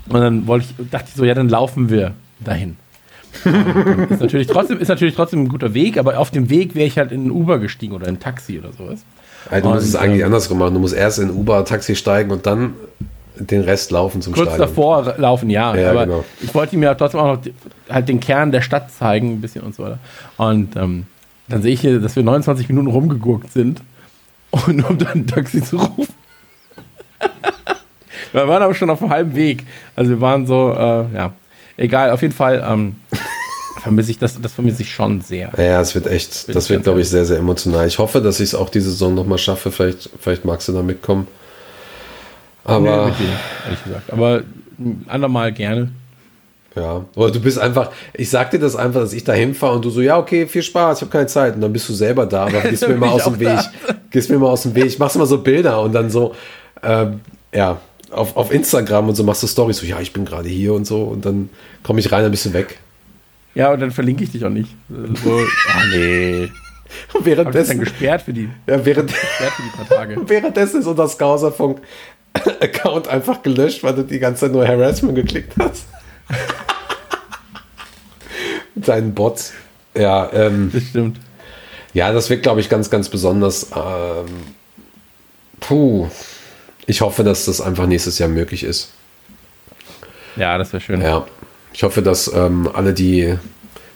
Und 0.10 0.22
dann 0.22 0.48
wollte 0.48 0.68
ich, 0.78 0.90
dachte 0.90 1.08
ich 1.10 1.16
so, 1.16 1.26
ja, 1.26 1.34
dann 1.34 1.50
laufen 1.50 1.90
wir 1.90 2.14
dahin. 2.40 2.78
Und 3.44 4.12
ist, 4.12 4.22
natürlich 4.22 4.48
trotzdem, 4.48 4.80
ist 4.80 4.88
natürlich 4.88 5.16
trotzdem 5.16 5.44
ein 5.44 5.50
guter 5.50 5.74
Weg, 5.74 5.98
aber 5.98 6.18
auf 6.20 6.32
dem 6.32 6.50
Weg 6.50 6.76
wäre 6.76 6.88
ich 6.88 6.98
halt 6.98 7.12
in 7.12 7.28
ein 7.28 7.32
Uber 7.32 7.60
gestiegen 7.60 7.94
oder 7.94 8.08
in 8.08 8.16
ein 8.16 8.20
Taxi 8.20 8.60
oder 8.60 8.72
sowas. 8.72 9.04
Also, 9.50 9.68
du 9.68 9.76
musst 9.76 9.88
es 9.88 9.96
eigentlich 9.96 10.22
ähm, 10.22 10.28
andersrum 10.28 10.60
machen. 10.60 10.74
Du 10.74 10.80
musst 10.80 10.96
erst 10.96 11.20
in 11.20 11.30
Uber, 11.30 11.66
Taxi 11.66 11.96
steigen 11.96 12.32
und 12.32 12.46
dann 12.46 12.74
den 13.38 13.62
Rest 13.62 13.92
laufen 13.92 14.22
zum 14.22 14.34
Kurz 14.34 14.48
Stadion. 14.48 14.68
davor 14.68 15.16
laufen, 15.18 15.50
ja. 15.50 15.76
Ja, 15.76 15.92
aber 15.92 16.06
genau. 16.06 16.24
ich 16.42 16.54
wollte 16.56 16.78
mir 16.78 16.96
trotzdem 16.96 17.20
auch 17.20 17.36
noch 17.36 17.42
halt 17.90 18.08
den 18.08 18.20
Kern 18.20 18.52
der 18.52 18.62
Stadt 18.62 18.92
zeigen, 18.92 19.34
ein 19.34 19.42
bisschen 19.42 19.62
und 19.64 19.76
so 19.76 19.84
weiter. 19.84 20.00
Und 20.38 20.76
ähm, 20.76 21.06
dann 21.50 21.62
sehe 21.62 21.74
ich 21.74 21.82
hier, 21.82 22.00
dass 22.00 22.16
wir 22.16 22.24
29 22.24 22.70
Minuten 22.70 22.88
rumgegurkt 22.88 23.52
sind, 23.52 23.82
und 24.68 24.84
um 24.84 24.98
dann 24.98 25.14
ein 25.14 25.28
Taxi 25.28 25.62
zu 25.64 25.78
rufen. 25.78 26.14
wir 28.32 28.48
waren 28.48 28.64
aber 28.64 28.74
schon 28.74 28.90
auf 28.90 29.00
dem 29.00 29.10
halben 29.10 29.36
Weg. 29.36 29.64
Also 29.96 30.12
wir 30.12 30.22
waren 30.22 30.46
so, 30.46 30.72
äh, 30.72 31.16
ja, 31.16 31.34
egal, 31.78 32.12
auf 32.12 32.22
jeden 32.22 32.34
Fall 32.34 32.64
ähm, 32.68 32.96
vermisse 33.82 34.12
ich 34.12 34.20
das, 34.20 34.40
das 34.42 34.54
vermisse 34.54 34.82
ich 34.82 34.94
schon 34.94 35.22
sehr. 35.22 35.52
Ja, 35.58 35.82
es 35.82 35.94
wird 35.96 36.08
echt, 36.08 36.54
das 36.56 36.70
wird, 36.70 36.84
glaube 36.84 37.02
ich, 37.02 37.10
sehr, 37.10 37.26
sehr 37.26 37.38
emotional. 37.38 37.88
Ich 37.88 38.00
hoffe, 38.00 38.22
dass 38.22 38.40
ich 38.40 38.50
es 38.50 38.56
auch 38.56 38.70
diese 38.70 38.90
Saison 38.90 39.14
nochmal 39.14 39.38
schaffe. 39.38 39.72
Vielleicht, 39.72 40.10
vielleicht 40.20 40.46
magst 40.46 40.68
du 40.68 40.74
da 40.74 40.82
mitkommen. 40.82 41.28
Nee, 42.68 42.74
Aber 42.74 43.06
mit 43.06 43.20
dir, 43.20 43.26
ehrlich 43.66 43.84
gesagt. 43.84 44.12
Aber 44.12 44.42
ein 44.80 45.06
andermal 45.08 45.52
gerne. 45.52 45.92
ja, 46.76 47.06
oder 47.16 47.32
du 47.32 47.40
bist 47.40 47.60
einfach, 47.60 47.92
ich 48.14 48.30
sag 48.30 48.52
dir 48.52 48.60
das 48.60 48.76
einfach, 48.76 49.02
dass 49.02 49.14
ich 49.14 49.24
da 49.24 49.34
hinfahre 49.34 49.76
und 49.76 49.86
du 49.86 49.92
so, 49.92 50.02
ja, 50.02 50.18
okay, 50.18 50.48
viel 50.48 50.64
Spaß, 50.64 50.98
ich 50.98 51.02
habe 51.04 51.12
keine 51.12 51.28
Zeit. 51.28 51.56
Und 51.56 51.62
dann 51.62 51.72
bist 51.72 51.88
du 51.88 51.94
selber 51.94 52.26
da, 52.26 52.48
aber 52.48 52.62
gehst 52.70 52.88
mir 52.88 52.96
bin 52.96 53.04
aus 53.04 53.26
dem 53.26 53.40
Weg. 53.40 53.60
Gehst 54.12 54.30
mir 54.30 54.40
mal 54.40 54.50
aus 54.50 54.64
dem 54.64 54.76
Weg. 54.76 54.98
Machst 55.00 55.16
immer 55.16 55.26
so 55.26 55.40
Bilder 55.40 55.82
und 55.82 55.94
dann 55.94 56.10
so, 56.10 56.36
ähm, 56.84 57.22
ja, 57.54 57.80
auf, 58.12 58.38
auf 58.38 58.52
Instagram 58.52 59.10
und 59.10 59.16
so 59.16 59.24
machst 59.24 59.44
du 59.44 59.48
Stories, 59.48 59.78
so, 59.78 59.86
ja, 59.86 60.00
ich 60.00 60.14
bin 60.14 60.26
gerade 60.26 60.50
hier 60.50 60.74
und 60.74 60.86
so. 60.86 61.04
Und 61.04 61.26
dann 61.26 61.50
komme 61.84 62.00
ich 62.00 62.12
rein, 62.12 62.30
bist 62.32 62.46
du 62.46 62.54
weg. 62.54 62.80
Ja, 63.56 63.72
und 63.72 63.80
dann 63.80 63.92
verlinke 63.92 64.24
ich 64.24 64.32
dich 64.32 64.46
auch 64.46 64.50
nicht. 64.50 64.70
So, 65.24 65.40
ah 65.74 65.86
nee. 65.92 66.50
Und 67.14 67.22
Hab 67.22 67.28
ich 67.28 67.36
dann 67.36 67.46
währenddessen, 67.46 67.80
gesperrt 67.80 68.22
für 68.22 68.32
die, 68.32 68.48
ja, 68.68 68.86
während, 68.86 69.10
gesperrt 69.10 69.54
für 69.54 69.64
die 69.64 69.70
paar 69.70 69.88
Tage. 69.88 70.18
währenddessen 70.28 70.80
ist 70.80 70.86
unser 70.88 71.10
Skauserfunk 71.10 71.82
Account 72.62 73.08
einfach 73.08 73.42
gelöscht, 73.42 73.84
weil 73.84 73.96
du 73.96 74.04
die 74.04 74.20
ganze 74.20 74.42
Zeit 74.42 74.52
nur 74.52 74.68
Harassment 74.68 75.16
geklickt 75.16 75.54
hast. 75.60 75.86
Mit 78.76 78.88
deinen 78.88 79.14
Bots. 79.14 79.54
Ja, 79.98 80.32
ähm, 80.34 80.70
Das 80.74 80.84
stimmt. 80.84 81.20
Ja, 81.96 82.12
das 82.12 82.30
wird, 82.30 82.44
glaube 82.44 82.60
ich, 82.60 82.68
ganz, 82.68 82.90
ganz 82.90 83.08
besonders. 83.08 83.72
Ähm, 83.74 84.26
puh. 85.62 86.10
Ich 86.88 87.00
hoffe, 87.00 87.24
dass 87.24 87.46
das 87.46 87.62
einfach 87.62 87.88
nächstes 87.88 88.20
Jahr 88.20 88.28
möglich 88.28 88.64
ist. 88.64 88.92
Ja, 90.36 90.58
das 90.58 90.74
wäre 90.74 90.82
schön. 90.82 91.02
Ja. 91.02 91.26
Ich 91.74 91.84
hoffe, 91.84 92.02
dass 92.02 92.32
ähm, 92.34 92.70
alle, 92.74 92.94
die, 92.94 93.36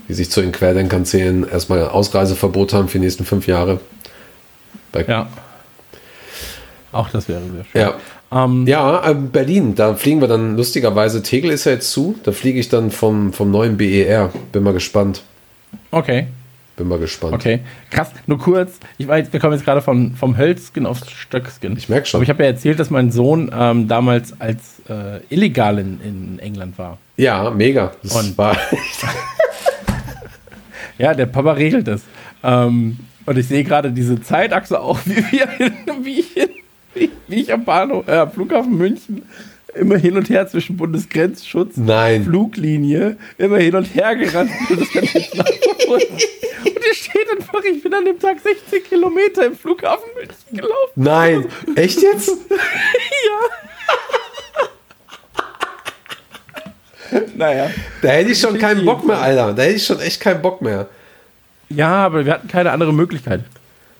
die 0.07 0.13
sich 0.13 0.31
zu 0.31 0.39
den 0.41 0.53
Querdenkern 0.53 1.03
zählen, 1.03 1.47
erstmal 1.47 1.89
Ausreiseverbot 1.89 2.71
haben 2.71 2.87
für 2.87 2.99
die 2.99 3.03
nächsten 3.03 3.25
fünf 3.25 3.47
Jahre. 3.47 3.81
Bei, 4.93 5.03
Ja. 5.05 5.27
Auch 6.93 7.09
das 7.09 7.27
wäre 7.27 7.41
sehr 7.41 7.65
schön. 7.65 7.81
ja. 7.81 8.45
Ähm, 8.45 8.65
Ja, 8.65 9.09
ähm, 9.09 9.29
Berlin, 9.29 9.75
da 9.75 9.93
fliegen 9.95 10.21
wir 10.21 10.29
dann 10.29 10.55
lustigerweise. 10.55 11.21
Tegel 11.21 11.51
ist 11.51 11.65
ja 11.65 11.73
jetzt 11.73 11.91
zu. 11.91 12.17
Da 12.23 12.31
fliege 12.31 12.59
ich 12.61 12.69
dann 12.69 12.91
vom, 12.91 13.33
vom 13.33 13.51
neuen 13.51 13.75
BER. 13.75 14.31
Bin 14.53 14.63
mal 14.63 14.73
gespannt. 14.73 15.21
Okay, 15.91 16.27
Bin 16.79 16.87
mal 16.87 16.97
gespannt. 16.97 17.33
okay. 17.33 17.59
Krass, 17.91 18.09
nur 18.25 18.39
kurz. 18.39 18.79
Ich 18.97 19.05
weiß, 19.07 19.31
wir 19.33 19.39
kommen 19.41 19.51
jetzt 19.53 19.65
gerade 19.65 19.81
von, 19.81 20.15
vom 20.15 20.37
Hölzgen 20.37 20.85
aufs 20.85 21.11
Stöckskin. 21.11 21.75
Ich 21.77 21.89
merk 21.89 22.07
schon. 22.07 22.19
Aber 22.19 22.23
ich 22.23 22.29
habe 22.29 22.41
ja 22.43 22.49
erzählt, 22.49 22.79
dass 22.79 22.89
mein 22.89 23.11
Sohn 23.11 23.51
ähm, 23.53 23.87
damals 23.89 24.39
als 24.39 24.79
äh, 24.89 25.19
illegal 25.29 25.77
in, 25.77 25.99
in 26.01 26.39
England 26.39 26.77
war. 26.77 26.97
Ja, 27.17 27.51
mega. 27.51 27.91
Das 28.01 28.15
Und- 28.15 28.37
war 28.37 28.55
Ja, 30.97 31.13
der 31.13 31.25
Papa 31.27 31.53
regelt 31.53 31.87
das. 31.87 32.01
Ähm, 32.43 32.99
und 33.25 33.37
ich 33.37 33.47
sehe 33.47 33.63
gerade 33.63 33.91
diese 33.91 34.21
Zeitachse 34.21 34.79
auch, 34.79 34.99
wie, 35.05 35.15
wir, 35.31 35.47
wie, 36.01 36.19
ich, 36.19 36.35
wie, 36.93 37.09
wie 37.27 37.41
ich 37.41 37.53
am 37.53 37.63
Bahnhof, 37.65 38.07
äh, 38.07 38.17
am 38.17 38.31
Flughafen 38.31 38.77
München 38.77 39.23
immer 39.75 39.97
hin 39.97 40.17
und 40.17 40.29
her 40.29 40.47
zwischen 40.47 40.77
Bundesgrenzschutz, 40.77 41.77
Nein. 41.77 42.23
Fluglinie, 42.25 43.17
immer 43.37 43.57
hin 43.57 43.75
und 43.75 43.85
her 43.85 44.15
gerannt 44.15 44.51
bin. 44.67 44.79
Das 44.79 44.89
kann 44.91 45.03
ich 45.03 45.13
jetzt 45.13 45.35
nachverfolgen. 45.35 46.07
Und 46.65 46.83
hier 46.83 46.93
steht 46.93 47.29
einfach, 47.37 47.63
ich 47.63 47.83
bin 47.83 47.93
an 47.93 48.05
dem 48.05 48.19
Tag 48.19 48.37
16 48.39 48.83
Kilometer 48.83 49.45
im 49.45 49.55
Flughafen 49.55 50.09
München 50.15 50.57
gelaufen. 50.57 50.93
Nein. 50.95 51.45
Echt 51.75 52.01
jetzt? 52.01 52.31
Naja. 57.35 57.71
Da 58.01 58.09
hätte 58.09 58.31
ich 58.31 58.39
schon 58.39 58.57
keinen 58.59 58.85
Bock 58.85 59.03
mehr, 59.05 59.17
Alter. 59.17 59.53
Da 59.53 59.63
hätte 59.63 59.75
ich 59.75 59.85
schon 59.85 59.99
echt 59.99 60.21
keinen 60.21 60.41
Bock 60.41 60.61
mehr. 60.61 60.87
Ja, 61.69 62.05
aber 62.05 62.25
wir 62.25 62.33
hatten 62.33 62.47
keine 62.47 62.71
andere 62.71 62.93
Möglichkeit. 62.93 63.43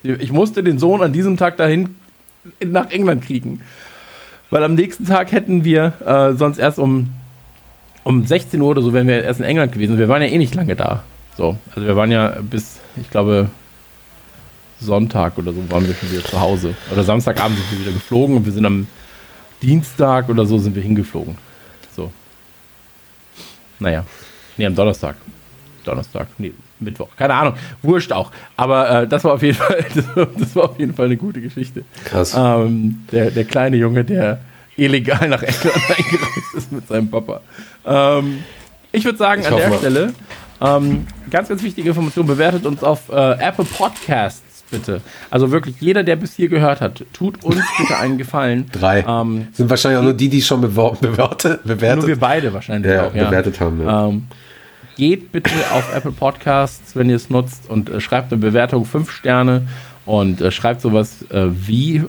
Ich 0.04 0.32
musste 0.32 0.64
den 0.64 0.78
Sohn 0.78 1.02
an 1.02 1.14
diesem 1.14 1.38
Tag 1.38 1.58
dahin 1.58 1.96
nach 2.64 2.91
England 2.91 3.26
kriegen. 3.26 3.62
Weil 4.49 4.63
am 4.63 4.76
nächsten 4.76 5.05
Tag 5.05 5.31
hätten 5.31 5.63
wir 5.63 5.93
äh, 6.05 6.34
sonst 6.34 6.57
erst 6.57 6.80
um, 6.80 7.09
um 8.03 8.26
16 8.26 8.59
Uhr 8.61 8.69
oder 8.69 8.81
so 8.81 8.93
wären 8.93 9.07
wir 9.07 9.23
erst 9.23 9.39
in 9.39 9.45
England 9.45 9.71
gewesen. 9.71 9.97
Wir 9.97 10.09
waren 10.09 10.21
ja 10.21 10.27
eh 10.27 10.38
nicht 10.38 10.55
lange 10.55 10.76
da. 10.76 11.03
So, 11.38 11.57
also 11.73 11.88
wir 11.88 11.95
waren 11.95 12.11
ja 12.11 12.38
bis, 12.41 12.80
ich 12.99 13.09
glaube, 13.09 13.49
Sonntag 14.81 15.38
oder 15.38 15.53
so 15.53 15.69
waren 15.69 15.88
wir 15.88 15.93
schon 15.93 16.11
wieder 16.11 16.23
zu 16.23 16.39
Hause. 16.39 16.73
Oder 16.91 17.03
Samstagabend 17.03 17.57
sind 17.57 17.71
wir 17.71 17.85
wieder 17.85 17.93
geflogen 17.93 18.38
und 18.38 18.45
wir 18.45 18.51
sind 18.51 18.65
am 18.65 18.88
Dienstag 19.61 20.30
oder 20.30 20.45
so 20.45 20.57
sind 20.57 20.76
wir 20.76 20.81
hingeflogen. 20.81 21.38
So. 21.95 22.11
Naja. 23.80 24.05
Nee, 24.57 24.65
am 24.65 24.76
Donnerstag. 24.76 25.15
Donnerstag, 25.84 26.27
nee, 26.38 26.53
Mittwoch. 26.80 27.10
Keine 27.18 27.34
Ahnung. 27.34 27.53
Wurscht 27.81 28.11
auch. 28.11 28.31
Aber 28.57 29.01
äh, 29.01 29.07
das 29.07 29.23
war 29.23 29.34
auf 29.34 29.43
jeden 29.43 29.57
Fall, 29.57 29.85
das 30.38 30.56
war, 30.56 30.65
auf 30.65 30.80
jeden 30.80 30.93
Fall 30.93 31.06
eine 31.06 31.18
gute 31.18 31.41
Geschichte. 31.41 31.84
Krass. 32.06 32.35
Ähm, 32.38 33.03
der, 33.11 33.31
der 33.31 33.45
kleine 33.45 33.77
Junge, 33.77 34.03
der 34.03 34.39
illegal 34.76 35.27
nach 35.27 35.43
England 35.43 35.76
eingereist 35.89 36.56
ist 36.56 36.72
mit 36.72 36.88
seinem 36.88 37.10
Papa. 37.10 37.41
Ähm, 37.85 38.43
ich 38.91 39.06
würde 39.06 39.18
sagen, 39.18 39.41
Ich 39.41 39.47
an 39.47 39.57
der 39.57 39.69
mal. 39.69 39.77
Stelle, 39.77 40.14
ähm, 40.61 41.07
ganz, 41.30 41.49
ganz 41.49 41.64
wichtige 41.64 41.89
Information, 41.89 42.26
bewertet 42.26 42.65
uns 42.65 42.84
auf 42.84 43.10
äh, 43.10 43.31
Apple 43.34 43.65
Podcasts 43.65 44.64
bitte. 44.69 45.01
Also 45.30 45.51
wirklich, 45.51 45.76
jeder, 45.80 46.03
der 46.03 46.15
bis 46.15 46.35
hier 46.35 46.49
gehört 46.49 46.81
hat, 46.81 47.03
tut 47.14 47.43
uns 47.43 47.61
bitte 47.77 47.97
einen 47.97 48.18
Gefallen. 48.18 48.69
Drei. 48.72 49.03
Ähm, 49.07 49.47
Sind 49.53 49.69
wahrscheinlich 49.69 49.99
auch 49.99 50.03
nur 50.03 50.14
die, 50.14 50.30
die 50.30 50.41
schon 50.41 50.61
bewertet, 50.61 51.64
bewertet, 51.64 51.99
nur 51.99 52.07
wir 52.07 52.19
beide 52.19 52.53
wahrscheinlich 52.53 52.91
ja, 52.91 53.07
auch, 53.07 53.15
ja. 53.15 53.26
bewertet 53.26 53.60
haben. 53.60 53.81
Ja. 53.81 54.11
Geht 54.99 55.31
bitte 55.31 55.51
auf 55.71 55.95
Apple 55.95 56.11
Podcasts, 56.11 56.93
wenn 56.93 57.09
ihr 57.09 57.15
es 57.15 57.30
nutzt, 57.30 57.69
und 57.69 57.89
äh, 57.89 58.01
schreibt 58.01 58.34
eine 58.34 58.41
Bewertung 58.41 58.84
5 58.84 59.09
Sterne 59.09 59.65
und 60.05 60.41
äh, 60.41 60.51
schreibt 60.51 60.81
sowas 60.81 61.21
äh, 61.31 61.45
wie 61.51 62.03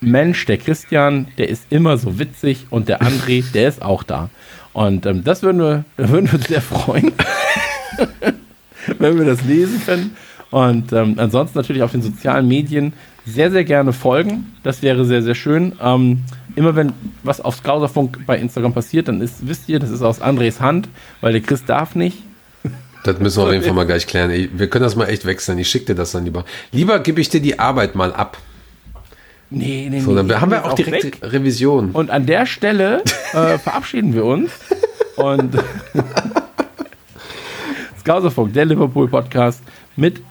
Mensch, 0.00 0.46
der 0.46 0.56
Christian, 0.56 1.26
der 1.36 1.50
ist 1.50 1.66
immer 1.68 1.98
so 1.98 2.18
witzig 2.18 2.68
und 2.70 2.88
der 2.88 3.02
André, 3.02 3.44
der 3.52 3.68
ist 3.68 3.82
auch 3.82 4.02
da. 4.02 4.30
Und 4.72 5.04
ähm, 5.04 5.22
das 5.22 5.42
würden 5.42 5.58
wir, 5.60 5.84
würden 5.98 6.32
wir 6.32 6.38
uns 6.38 6.48
sehr 6.48 6.62
freuen, 6.62 7.12
wenn 8.98 9.18
wir 9.18 9.26
das 9.26 9.44
lesen 9.44 9.82
können. 9.84 10.16
Und 10.50 10.94
ähm, 10.94 11.16
ansonsten 11.18 11.58
natürlich 11.58 11.82
auf 11.82 11.92
den 11.92 12.00
sozialen 12.00 12.48
Medien 12.48 12.94
sehr, 13.26 13.50
sehr 13.50 13.64
gerne 13.64 13.92
folgen. 13.92 14.54
Das 14.62 14.80
wäre 14.80 15.04
sehr, 15.04 15.22
sehr 15.22 15.34
schön. 15.34 15.72
Ähm, 15.78 16.20
immer 16.56 16.76
wenn 16.76 16.92
was 17.22 17.40
auf 17.40 17.56
Skauserfunk 17.56 18.26
bei 18.26 18.38
Instagram 18.38 18.72
passiert, 18.72 19.08
dann 19.08 19.20
ist, 19.20 19.46
wisst 19.46 19.68
ihr, 19.68 19.78
das 19.78 19.90
ist 19.90 20.02
aus 20.02 20.20
Andres 20.20 20.60
Hand, 20.60 20.88
weil 21.20 21.32
der 21.32 21.42
Chris 21.42 21.64
darf 21.64 21.94
nicht. 21.94 22.18
Das 23.04 23.18
müssen 23.18 23.38
wir 23.38 23.46
auf 23.46 23.52
jeden 23.52 23.64
Fall 23.64 23.74
mal 23.74 23.84
gleich 23.84 24.06
klären. 24.06 24.30
Wir 24.30 24.70
können 24.70 24.82
das 24.82 24.96
mal 24.96 25.06
echt 25.06 25.26
wechseln. 25.26 25.58
Ich 25.58 25.68
schicke 25.68 25.86
dir 25.86 25.94
das 25.94 26.12
dann 26.12 26.24
lieber. 26.24 26.44
Lieber 26.72 26.98
gebe 27.00 27.20
ich 27.20 27.28
dir 27.28 27.40
die 27.40 27.58
Arbeit 27.58 27.94
mal 27.94 28.14
ab. 28.14 28.38
Nee, 29.50 29.88
nee, 29.90 30.00
So, 30.00 30.14
dann 30.14 30.26
nee. 30.26 30.34
haben 30.34 30.50
wir 30.50 30.64
auch 30.64 30.72
direkt 30.72 31.04
weg. 31.04 31.18
Revision. 31.22 31.90
Und 31.90 32.10
an 32.10 32.24
der 32.24 32.46
Stelle 32.46 33.02
äh, 33.34 33.58
verabschieden 33.58 34.14
wir 34.14 34.24
uns. 34.24 34.50
Und 35.16 35.54
Skauserfunk, 38.00 38.54
der 38.54 38.64
Liverpool-Podcast 38.64 39.62
mit 39.96 40.22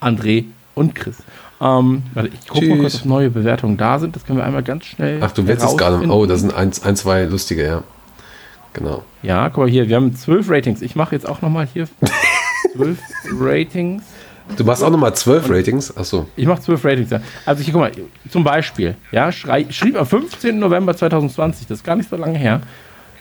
André 0.00 0.44
und 0.74 0.94
Chris. 0.94 1.16
Ähm, 1.60 2.02
warte, 2.14 2.30
ich 2.32 2.48
gucke 2.48 2.66
mal 2.68 2.78
kurz, 2.78 2.96
ob 2.96 3.04
neue 3.04 3.30
Bewertungen 3.30 3.76
da 3.76 3.98
sind. 3.98 4.16
Das 4.16 4.24
können 4.24 4.38
wir 4.38 4.44
einmal 4.44 4.62
ganz 4.62 4.86
schnell. 4.86 5.20
Ach, 5.22 5.32
du 5.32 5.46
willst 5.46 5.64
es 5.64 5.76
gerade. 5.76 6.08
Oh, 6.08 6.24
das 6.26 6.40
sind 6.40 6.54
ein, 6.54 6.70
ein, 6.82 6.96
zwei 6.96 7.24
lustige, 7.24 7.64
ja. 7.64 7.82
Genau. 8.72 9.02
Ja, 9.22 9.48
guck 9.48 9.64
mal 9.64 9.70
hier, 9.70 9.88
wir 9.88 9.96
haben 9.96 10.14
zwölf 10.14 10.48
Ratings. 10.48 10.80
Ich 10.80 10.96
mache 10.96 11.14
jetzt 11.14 11.28
auch 11.28 11.42
nochmal 11.42 11.68
hier 11.72 11.88
zwölf 12.72 12.98
Ratings. 13.38 14.04
Du 14.56 14.64
machst 14.64 14.82
auch 14.82 14.90
nochmal 14.90 15.14
zwölf 15.14 15.48
Ratings. 15.50 15.96
Achso. 15.96 16.26
Ich 16.36 16.46
mache 16.46 16.62
zwölf 16.62 16.84
Ratings. 16.84 17.10
Ja. 17.10 17.20
Also 17.44 17.62
hier, 17.62 17.72
guck 17.72 17.82
mal, 17.82 17.92
zum 18.30 18.44
Beispiel, 18.44 18.96
ja, 19.12 19.30
schrei, 19.32 19.66
schrieb 19.70 19.96
am 19.96 20.06
15. 20.06 20.58
November 20.58 20.96
2020, 20.96 21.66
das 21.66 21.78
ist 21.78 21.84
gar 21.84 21.96
nicht 21.96 22.08
so 22.08 22.16
lange 22.16 22.38
her, 22.38 22.62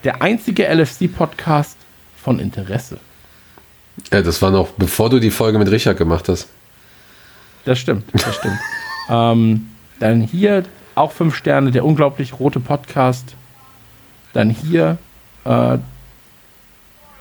der 0.03 0.22
einzige 0.22 0.68
LFC-Podcast 0.68 1.78
von 2.16 2.40
Interesse. 2.40 2.99
Ja, 4.11 4.22
das 4.22 4.41
war 4.41 4.52
noch 4.52 4.70
bevor 4.70 5.10
du 5.10 5.20
die 5.20 5.30
Folge 5.32 5.60
mit 5.60 5.70
Richard 5.70 5.98
gemacht 5.98 6.30
hast. 6.30 6.48
Das 7.69 7.77
stimmt, 7.77 8.05
das 8.13 8.35
stimmt. 8.35 8.57
ähm, 9.11 9.67
dann 9.99 10.21
hier 10.21 10.63
auch 10.95 11.11
fünf 11.11 11.35
Sterne, 11.35 11.69
der 11.69 11.85
unglaublich 11.85 12.39
rote 12.39 12.59
Podcast. 12.59 13.35
Dann 14.33 14.49
hier, 14.49 14.97
äh, 15.45 15.77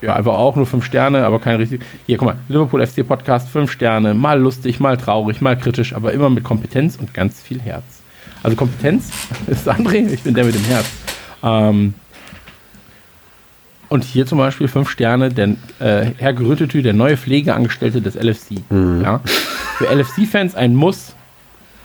ja, 0.01 0.15
einfach 0.15 0.33
auch 0.33 0.55
nur 0.55 0.65
fünf 0.65 0.85
Sterne, 0.85 1.23
aber 1.23 1.37
kein 1.37 1.57
richtig. 1.57 1.85
Hier, 2.07 2.17
guck 2.17 2.29
mal, 2.29 2.37
Liverpool 2.47 2.83
FC 2.83 3.07
Podcast, 3.07 3.47
fünf 3.47 3.71
Sterne, 3.71 4.15
mal 4.15 4.39
lustig, 4.39 4.79
mal 4.79 4.97
traurig, 4.97 5.39
mal 5.39 5.55
kritisch, 5.55 5.93
aber 5.93 6.13
immer 6.13 6.31
mit 6.31 6.43
Kompetenz 6.43 6.95
und 6.95 7.13
ganz 7.13 7.39
viel 7.39 7.61
Herz. 7.61 8.01
Also 8.41 8.57
Kompetenz 8.57 9.11
ist 9.45 9.69
André, 9.69 10.11
ich 10.11 10.23
bin 10.23 10.33
der 10.33 10.45
mit 10.45 10.55
dem 10.55 10.63
Herz. 10.63 10.87
Ähm, 11.43 11.93
und 13.89 14.03
hier 14.03 14.25
zum 14.25 14.37
Beispiel 14.37 14.67
fünf 14.67 14.89
Sterne, 14.89 15.29
denn 15.29 15.57
äh, 15.79 16.11
Herr 16.17 16.33
Gerüttetü, 16.33 16.81
der 16.81 16.93
neue 16.93 17.17
Pflegeangestellte 17.17 18.01
des 18.01 18.15
LFC. 18.15 18.61
Ja. 19.03 19.21
Für 19.77 19.87
LFC-Fans 19.93 20.55
ein 20.55 20.75
Muss. 20.75 21.15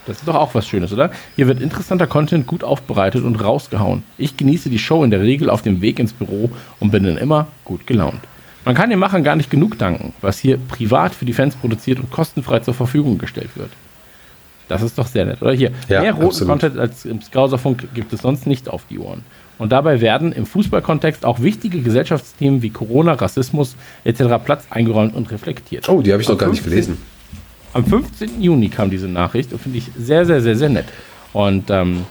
Das 0.07 0.19
ist 0.19 0.29
doch 0.29 0.35
auch 0.35 0.55
was 0.55 0.69
Schönes, 0.69 0.93
oder? 0.93 1.11
Hier 1.35 1.47
wird 1.47 1.63
interessanter 1.63 2.07
Content 2.07 2.47
gut 2.47 2.63
aufbereitet 2.63 3.25
und 3.25 3.37
rausgehauen. 3.37 4.03
Ich 4.19 4.37
genieße 4.37 4.69
die 4.69 4.79
Show 4.79 5.03
in 5.03 5.11
der 5.11 5.23
Regel 5.23 5.49
auf 5.49 5.63
dem 5.63 5.81
Weg 5.81 5.99
ins 5.99 6.13
Büro 6.13 6.51
und 6.79 6.91
bin 6.91 7.05
dann 7.05 7.17
immer 7.17 7.47
gut 7.65 7.87
gelaunt. 7.87 8.21
Man 8.67 8.75
kann 8.75 8.91
den 8.91 8.99
Machern 8.99 9.25
gar 9.25 9.37
nicht 9.37 9.51
genug 9.51 9.79
danken, 9.79 10.13
was 10.21 10.39
hier 10.39 10.59
privat 10.59 11.15
für 11.15 11.25
die 11.25 11.33
Fans 11.33 11.55
produziert 11.57 12.01
und 12.01 12.11
kostenfrei 12.11 12.61
zur 12.61 12.75
Verfügung 12.75 13.17
gestellt 13.19 13.51
wird. 13.55 13.71
Das 14.69 14.83
ist 14.83 14.97
doch 14.99 15.07
sehr 15.07 15.27
nett, 15.27 15.43
oder? 15.43 15.53
Hier, 15.53 15.71
Ja, 15.89 16.01
mehr 16.01 16.13
roten 16.13 16.27
absolut. 16.27 16.51
Content 16.51 16.79
als 16.79 17.05
im 17.05 17.21
Skauserfunk 17.21 17.89
gibt 17.95 18.13
es 18.13 18.23
sonst 18.23 18.47
nicht 18.47 18.69
auf 18.69 18.85
die 18.89 18.99
Ohren. 18.99 19.23
Und 19.59 19.73
dabei 19.73 20.01
werden 20.01 20.33
im 20.33 20.47
Fußballkontext 20.47 21.25
auch 21.25 21.41
wichtige 21.41 21.81
Gesellschaftsthemen 21.81 22.63
wie 22.63 22.71
Corona, 22.71 23.13
Rassismus 23.13 23.77
etc. 24.05 24.23
Platz 24.45 24.67
eingeräumt 24.71 25.15
und 25.15 25.31
reflektiert. 25.31 25.89
Oh, 25.89 26.03
die 26.03 26.13
habe 26.13 26.23
ich 26.23 26.29
noch 26.29 26.35
Am 26.35 26.39
gar 26.39 26.49
nicht 26.51 26.63
15. 26.63 26.71
gelesen. 26.71 27.03
Am 27.73 27.85
15. 27.85 28.41
Juni 28.43 28.69
kam 28.69 28.91
diese 28.91 29.09
Nachricht 29.09 29.53
und 29.53 29.61
finde 29.61 29.79
ich 29.79 29.91
sehr, 29.97 30.25
sehr, 30.27 30.41
sehr, 30.41 30.57
sehr 30.57 30.69
nett. 30.69 30.87
Und 31.33 31.71
ähm, 31.71 32.05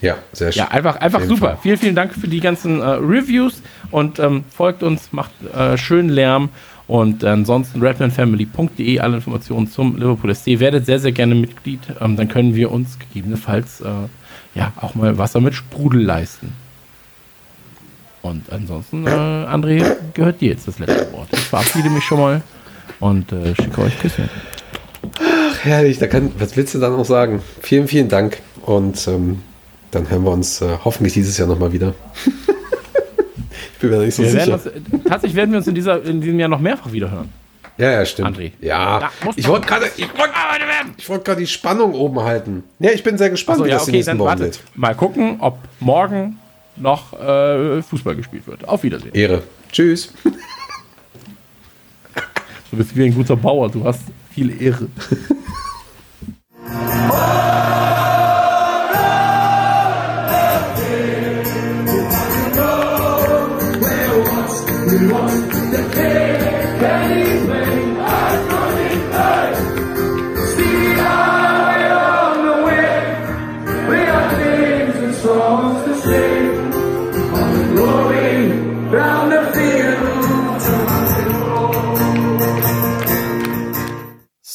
Ja, 0.00 0.16
sehr 0.32 0.52
schön. 0.52 0.60
ja, 0.60 0.68
einfach, 0.68 0.96
einfach 0.96 1.22
super. 1.22 1.48
Fall. 1.48 1.58
Vielen, 1.62 1.78
vielen 1.78 1.94
Dank 1.94 2.12
für 2.14 2.28
die 2.28 2.40
ganzen 2.40 2.80
äh, 2.80 2.84
Reviews 2.84 3.62
und 3.90 4.18
ähm, 4.18 4.44
folgt 4.50 4.82
uns, 4.82 5.12
macht 5.12 5.32
äh, 5.54 5.76
schön 5.78 6.08
Lärm. 6.08 6.50
Und 6.86 7.24
ansonsten 7.24 7.80
redmanfamily.de, 7.80 9.00
alle 9.00 9.16
Informationen 9.16 9.70
zum 9.70 9.96
Liverpool 9.96 10.34
SC. 10.34 10.58
Werdet 10.60 10.84
sehr, 10.84 10.98
sehr 10.98 11.12
gerne 11.12 11.34
Mitglied. 11.34 11.80
Ähm, 11.98 12.16
dann 12.16 12.28
können 12.28 12.54
wir 12.54 12.70
uns 12.70 12.98
gegebenenfalls 12.98 13.80
äh, 13.80 13.86
ja 14.54 14.72
auch 14.80 14.94
mal 14.94 15.18
Wasser 15.18 15.40
mit 15.40 15.54
Sprudel 15.54 16.02
leisten. 16.02 16.52
Und 18.22 18.50
ansonsten, 18.50 19.06
äh, 19.06 19.10
André, 19.10 19.96
gehört 20.14 20.40
dir 20.40 20.50
jetzt 20.50 20.66
das 20.66 20.78
letzte 20.78 21.12
Wort. 21.12 21.28
Ich 21.32 21.40
verabschiede 21.40 21.90
mich 21.90 22.04
schon 22.04 22.18
mal 22.20 22.42
und 23.00 23.30
äh, 23.32 23.54
schicke 23.54 23.82
euch 23.82 23.98
Küsse. 23.98 24.28
Herrlich, 25.62 25.98
da 25.98 26.06
kann, 26.06 26.32
was 26.38 26.56
willst 26.56 26.74
du 26.74 26.78
dann 26.78 26.96
noch 26.96 27.04
sagen? 27.04 27.42
Vielen, 27.60 27.86
vielen 27.86 28.08
Dank 28.08 28.38
und 28.62 29.06
ähm, 29.08 29.40
dann 29.90 30.08
hören 30.08 30.24
wir 30.24 30.30
uns 30.30 30.60
äh, 30.62 30.78
hoffentlich 30.84 31.12
dieses 31.12 31.36
Jahr 31.36 31.48
nochmal 31.48 31.72
wieder. 31.72 31.94
ich 33.74 33.78
bin 33.78 33.90
mir 33.90 33.98
nicht 33.98 34.14
so 34.14 34.22
Wir 34.22 34.32
werden 34.32 34.58
sicher. 34.58 34.74
uns, 34.74 35.02
äh, 35.04 35.08
tatsächlich 35.08 35.36
werden 35.36 35.50
wir 35.50 35.58
uns 35.58 35.66
in, 35.66 35.74
dieser, 35.74 36.02
in 36.02 36.20
diesem 36.20 36.38
Jahr 36.40 36.48
noch 36.48 36.60
mehrfach 36.60 36.92
wiederhören. 36.92 37.28
Ja, 37.78 37.90
ja, 37.90 38.06
stimmt. 38.06 38.36
André. 38.36 38.52
Ja, 38.60 39.10
ich 39.36 39.48
wollte 39.48 39.66
gerade 39.66 39.86
ich 39.96 40.08
wollte 40.16 40.34
ich 40.96 41.06
gerade 41.06 41.40
die 41.40 41.46
Spannung 41.46 41.94
oben 41.94 42.22
halten. 42.22 42.64
Ja, 42.78 42.90
ich 42.90 43.02
bin 43.02 43.18
sehr 43.18 43.30
gespannt, 43.30 43.58
Achso, 43.58 43.66
wie 43.66 43.70
ja, 43.70 43.76
das 43.76 43.84
okay, 43.84 43.92
nächsten 43.92 44.18
Wochen 44.18 44.38
wird. 44.38 44.60
Mal 44.74 44.94
gucken, 44.94 45.36
ob 45.40 45.58
morgen 45.80 46.38
noch 46.76 47.12
äh, 47.12 47.82
Fußball 47.82 48.16
gespielt 48.16 48.46
wird. 48.46 48.66
Auf 48.68 48.82
Wiedersehen. 48.82 49.14
Ehre. 49.14 49.42
Tschüss. 49.70 50.12
Du 52.70 52.78
bist 52.78 52.96
wie 52.96 53.04
ein 53.04 53.14
guter 53.14 53.36
Bauer, 53.36 53.70
du 53.70 53.84
hast 53.84 54.00
viel 54.32 54.60
Ehre. 54.60 54.88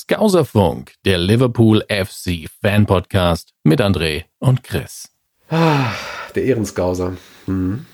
Skauserfunk, 0.10 0.94
der 1.06 1.20
Liverpool 1.20 1.84
FC 1.88 2.50
Fan 2.64 2.88
Podcast 2.88 3.54
mit 3.64 3.80
André 3.80 4.24
und 4.40 4.64
Chris. 4.64 5.08
Der 5.52 6.44
Ehrenskauser. 6.44 7.16
Hm. 7.46 7.86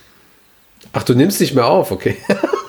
Ach, 0.93 1.03
du 1.03 1.13
nimmst 1.13 1.41
nicht 1.41 1.55
mehr 1.55 1.65
auf, 1.65 1.91
okay. 1.91 2.15